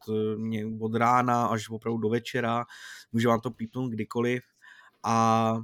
od 0.80 0.96
rána 0.96 1.46
až 1.46 1.70
opravdu 1.70 1.98
do 1.98 2.10
večera, 2.10 2.66
může 3.12 3.28
vám 3.28 3.40
to 3.40 3.52
pípnout 3.52 3.92
kdykoliv 3.92 4.44
a 5.04 5.58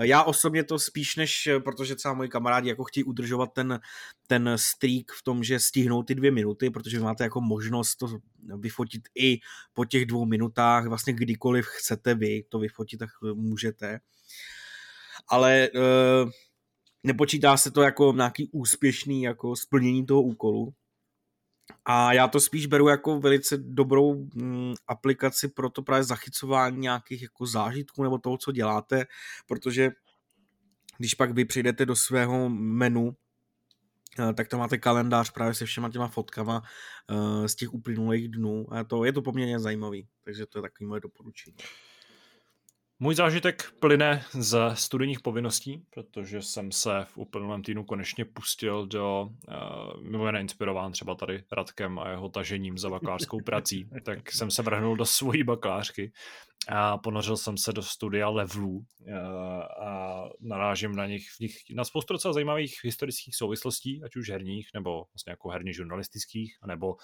Já 0.00 0.22
osobně 0.22 0.64
to 0.64 0.78
spíš 0.78 1.16
než, 1.16 1.48
protože 1.64 1.96
třeba 1.96 2.14
moji 2.14 2.28
kamarádi 2.28 2.68
jako 2.68 2.84
chtějí 2.84 3.04
udržovat 3.04 3.52
ten, 3.52 3.80
ten 4.26 4.50
streak 4.56 5.12
v 5.18 5.22
tom, 5.22 5.44
že 5.44 5.60
stihnou 5.60 6.02
ty 6.02 6.14
dvě 6.14 6.30
minuty, 6.30 6.70
protože 6.70 6.98
vy 6.98 7.04
máte 7.04 7.24
jako 7.24 7.40
možnost 7.40 7.96
to 7.96 8.18
vyfotit 8.58 9.02
i 9.14 9.38
po 9.72 9.84
těch 9.84 10.06
dvou 10.06 10.26
minutách, 10.26 10.86
vlastně 10.86 11.12
kdykoliv 11.12 11.66
chcete 11.66 12.14
vy 12.14 12.44
to 12.48 12.58
vyfotit, 12.58 12.98
tak 12.98 13.10
můžete. 13.34 14.00
Ale 15.28 15.68
uh, 15.74 16.30
nepočítá 17.02 17.56
se 17.56 17.70
to 17.70 17.82
jako 17.82 18.12
nějaký 18.12 18.48
úspěšný 18.52 19.22
jako 19.22 19.56
splnění 19.56 20.06
toho 20.06 20.22
úkolu. 20.22 20.74
A 21.84 22.12
já 22.12 22.28
to 22.28 22.40
spíš 22.40 22.66
beru 22.66 22.88
jako 22.88 23.20
velice 23.20 23.56
dobrou 23.56 24.14
mm, 24.34 24.74
aplikaci 24.88 25.48
pro 25.48 25.70
to 25.70 25.82
právě 25.82 26.04
zachycování 26.04 26.78
nějakých 26.78 27.22
jako 27.22 27.46
zážitků 27.46 28.02
nebo 28.02 28.18
toho, 28.18 28.38
co 28.38 28.52
děláte, 28.52 29.06
protože 29.46 29.90
když 30.98 31.14
pak 31.14 31.32
vy 31.32 31.44
přijdete 31.44 31.86
do 31.86 31.96
svého 31.96 32.48
menu, 32.48 33.16
eh, 34.18 34.34
tak 34.34 34.48
tam 34.48 34.60
máte 34.60 34.78
kalendář 34.78 35.30
právě 35.30 35.54
se 35.54 35.66
všema 35.66 35.90
těma 35.90 36.08
fotkama 36.08 36.62
uh, 37.10 37.46
z 37.46 37.54
těch 37.54 37.74
uplynulých 37.74 38.28
dnů 38.28 38.66
a 38.74 38.84
to, 38.84 39.04
je 39.04 39.12
to 39.12 39.22
poměrně 39.22 39.60
zajímavý, 39.60 40.08
takže 40.24 40.46
to 40.46 40.58
je 40.58 40.62
takový 40.62 40.86
moje 40.86 41.00
doporučení. 41.00 41.56
Můj 42.98 43.14
zážitek 43.14 43.72
plyne 43.80 44.24
ze 44.32 44.58
studijních 44.74 45.20
povinností, 45.20 45.82
protože 45.94 46.42
jsem 46.42 46.72
se 46.72 46.90
v 47.04 47.18
uplynulém 47.18 47.62
týdnu 47.62 47.84
konečně 47.84 48.24
pustil 48.24 48.86
do, 48.86 49.28
uh, 49.48 50.02
mimo 50.02 50.26
jiné 50.26 50.40
inspirován 50.40 50.92
třeba 50.92 51.14
tady 51.14 51.44
Radkem 51.52 51.98
a 51.98 52.08
jeho 52.08 52.28
tažením 52.28 52.78
za 52.78 52.90
bakalářskou 52.90 53.40
prací, 53.40 53.88
tak 54.04 54.32
jsem 54.32 54.50
se 54.50 54.62
vrhnul 54.62 54.96
do 54.96 55.04
svojí 55.04 55.42
bakalářky 55.42 56.12
a 56.68 56.98
ponořil 56.98 57.36
jsem 57.36 57.56
se 57.56 57.72
do 57.72 57.82
studia 57.82 58.28
levelů 58.28 58.84
a, 59.14 59.62
a 59.62 60.28
narážím 60.40 60.96
na 60.96 61.06
nich, 61.06 61.30
v 61.36 61.40
nich 61.40 61.56
na 61.74 61.84
spoustu 61.84 62.12
docela 62.12 62.34
zajímavých 62.34 62.74
historických 62.84 63.36
souvislostí, 63.36 64.04
ať 64.04 64.16
už 64.16 64.30
herních, 64.30 64.68
nebo 64.74 65.04
vlastně 65.14 65.30
jako 65.30 65.48
herně 65.48 65.72
žurnalistických, 65.72 66.58
nebo 66.66 66.96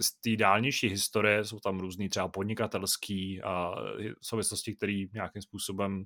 z 0.00 0.20
té 0.20 0.36
dálnější 0.36 0.88
historie 0.88 1.44
jsou 1.44 1.60
tam 1.60 1.80
různý 1.80 2.08
třeba 2.08 2.28
podnikatelský 2.28 3.42
a 3.42 3.74
souvislosti, 4.22 4.74
které 4.76 5.04
nějakým 5.12 5.42
způsobem 5.42 6.04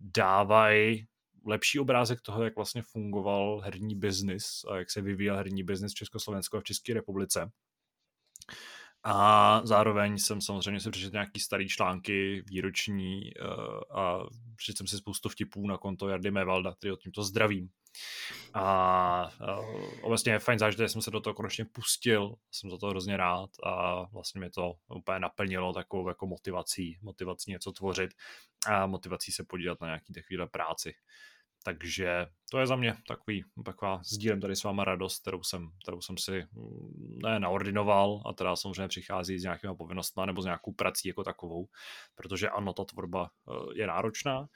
dávají 0.00 1.06
lepší 1.46 1.78
obrázek 1.78 2.20
toho, 2.20 2.44
jak 2.44 2.56
vlastně 2.56 2.82
fungoval 2.82 3.60
herní 3.60 3.94
biznis 3.94 4.64
a 4.70 4.76
jak 4.76 4.90
se 4.90 5.02
vyvíjel 5.02 5.36
herní 5.36 5.62
biznis 5.62 5.92
v 5.92 5.96
Československu 5.96 6.56
a 6.56 6.60
v 6.60 6.64
České 6.64 6.94
republice. 6.94 7.50
A 9.04 9.60
zároveň 9.64 10.18
jsem 10.18 10.40
samozřejmě 10.40 10.80
si 10.80 10.90
přečetl 10.90 11.12
nějaký 11.12 11.40
starý 11.40 11.68
články 11.68 12.42
výroční 12.46 13.20
uh, 13.34 14.00
a 14.00 14.18
přečetl 14.56 14.76
jsem 14.76 14.86
si 14.86 14.96
spoustu 14.96 15.28
vtipů 15.28 15.66
na 15.66 15.78
konto 15.78 16.08
Jardy 16.08 16.30
Mevalda, 16.30 16.74
který 16.74 16.92
o 16.92 16.96
tímto 16.96 17.22
zdravím. 17.22 17.68
A 18.54 19.30
uh, 19.58 19.90
obecně 20.02 20.32
je 20.32 20.38
fajn 20.38 20.58
zážitek, 20.58 20.84
že 20.84 20.88
jsem 20.88 21.02
se 21.02 21.10
do 21.10 21.20
toho 21.20 21.34
konečně 21.34 21.64
pustil, 21.64 22.34
jsem 22.50 22.70
za 22.70 22.78
to 22.78 22.86
hrozně 22.86 23.16
rád 23.16 23.50
a 23.64 24.02
vlastně 24.12 24.38
mě 24.38 24.50
to 24.50 24.72
úplně 24.88 25.18
naplnilo 25.18 25.72
takovou 25.72 26.08
jako 26.08 26.26
motivací, 26.26 26.98
motivací 27.02 27.50
něco 27.50 27.72
tvořit 27.72 28.10
a 28.66 28.86
motivací 28.86 29.32
se 29.32 29.44
podívat 29.44 29.80
na 29.80 29.86
nějaký 29.86 30.12
takovýhle 30.12 30.46
práci. 30.46 30.94
Takže 31.64 32.26
to 32.50 32.58
je 32.58 32.66
za 32.66 32.76
mě 32.76 32.96
takový, 33.08 33.44
taková 33.64 34.00
sdílem 34.04 34.40
tady 34.40 34.56
s 34.56 34.64
váma 34.64 34.84
radost, 34.84 35.20
kterou 35.20 35.42
jsem, 35.42 35.68
kterou 35.82 36.00
jsem 36.00 36.18
si 36.18 36.46
mm, 36.52 37.18
ne 37.22 37.40
naordinoval 37.40 38.22
a 38.26 38.32
teda 38.32 38.56
samozřejmě 38.56 38.88
přichází 38.88 39.38
s 39.38 39.42
nějakýma 39.42 39.74
povinnostmi 39.74 40.22
nebo 40.26 40.42
s 40.42 40.44
nějakou 40.44 40.72
prací 40.72 41.08
jako 41.08 41.24
takovou, 41.24 41.68
protože 42.14 42.48
ano, 42.48 42.72
ta 42.72 42.84
tvorba 42.84 43.30
eh, 43.30 43.52
je 43.74 43.86
náročná, 43.86 44.46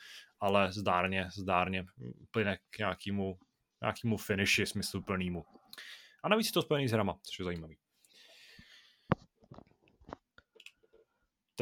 ale 0.41 0.73
zdárně, 0.73 1.29
zdárně 1.37 1.85
plyne 2.31 2.57
k 2.71 2.79
nějakému, 2.79 3.39
nějakému 3.83 4.17
finishi 4.17 4.67
smysluplnému. 4.67 5.45
A 6.25 6.29
navíc 6.29 6.47
je 6.47 6.53
to 6.53 6.63
spojený 6.63 6.89
s 6.89 6.93
hrama, 6.93 7.19
což 7.23 7.39
je 7.39 7.45
zajímavý. 7.45 7.82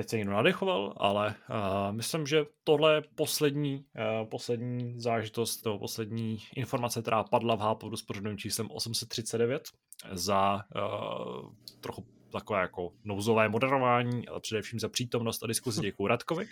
Teď 0.00 0.08
se 0.08 0.16
někdo 0.16 0.32
nadechoval, 0.32 0.94
ale 0.96 1.34
uh, 1.50 1.96
myslím, 1.96 2.26
že 2.26 2.44
tohle 2.64 2.94
je 2.94 3.02
poslední, 3.14 3.76
uh, 3.76 4.28
poslední 4.28 5.00
zážitost, 5.00 5.64
nebo 5.64 5.78
poslední 5.78 6.38
informace, 6.56 7.02
která 7.02 7.24
padla 7.24 7.54
v 7.54 7.60
Hápodu 7.60 7.96
s 7.96 8.02
pořadovým 8.02 8.38
číslem 8.38 8.70
839 8.70 9.68
za 10.12 10.64
uh, 10.76 11.52
trochu 11.80 12.06
takové 12.32 12.60
jako 12.60 12.92
nouzové 13.04 13.48
moderování, 13.48 14.28
ale 14.28 14.40
především 14.40 14.80
za 14.80 14.88
přítomnost 14.88 15.42
a 15.42 15.46
diskuzi. 15.46 15.80
Děkuji 15.82 16.06
Radkovi. 16.06 16.46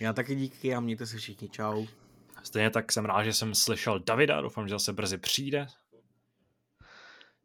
Já 0.00 0.12
taky 0.12 0.34
díky 0.34 0.74
a 0.74 0.80
mějte 0.80 1.06
se 1.06 1.16
všichni. 1.16 1.48
Čau. 1.48 1.86
Stejně 2.42 2.70
tak 2.70 2.92
jsem 2.92 3.04
rád, 3.04 3.24
že 3.24 3.32
jsem 3.32 3.54
slyšel 3.54 3.98
Davida, 3.98 4.40
doufám, 4.40 4.68
že 4.68 4.74
zase 4.74 4.92
brzy 4.92 5.18
přijde. 5.18 5.66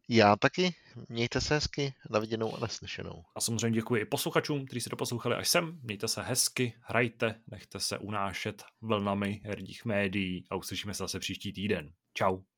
Já 0.10 0.36
taky. 0.36 0.76
Mějte 1.10 1.42
se 1.42 1.54
hezky, 1.54 1.94
na 2.10 2.20
viděnou 2.20 2.56
a 2.56 2.60
neslyšenou. 2.60 3.24
A 3.36 3.42
samozřejmě 3.42 3.72
děkuji 3.72 4.02
i 4.02 4.06
posluchačům, 4.06 4.66
kteří 4.66 4.82
se 4.82 4.90
doposlouchali 4.90 5.36
až 5.36 5.50
sem. 5.50 5.80
Mějte 5.84 6.08
se 6.08 6.22
hezky, 6.22 6.74
hrajte, 6.82 7.42
nechte 7.52 7.80
se 7.80 7.98
unášet 7.98 8.64
vlnami 8.82 9.42
herních 9.46 9.86
médií 9.86 10.46
a 10.50 10.56
uslyšíme 10.56 10.94
se 10.94 11.04
zase 11.04 11.20
příští 11.20 11.54
týden. 11.54 11.94
Ciao. 12.18 12.53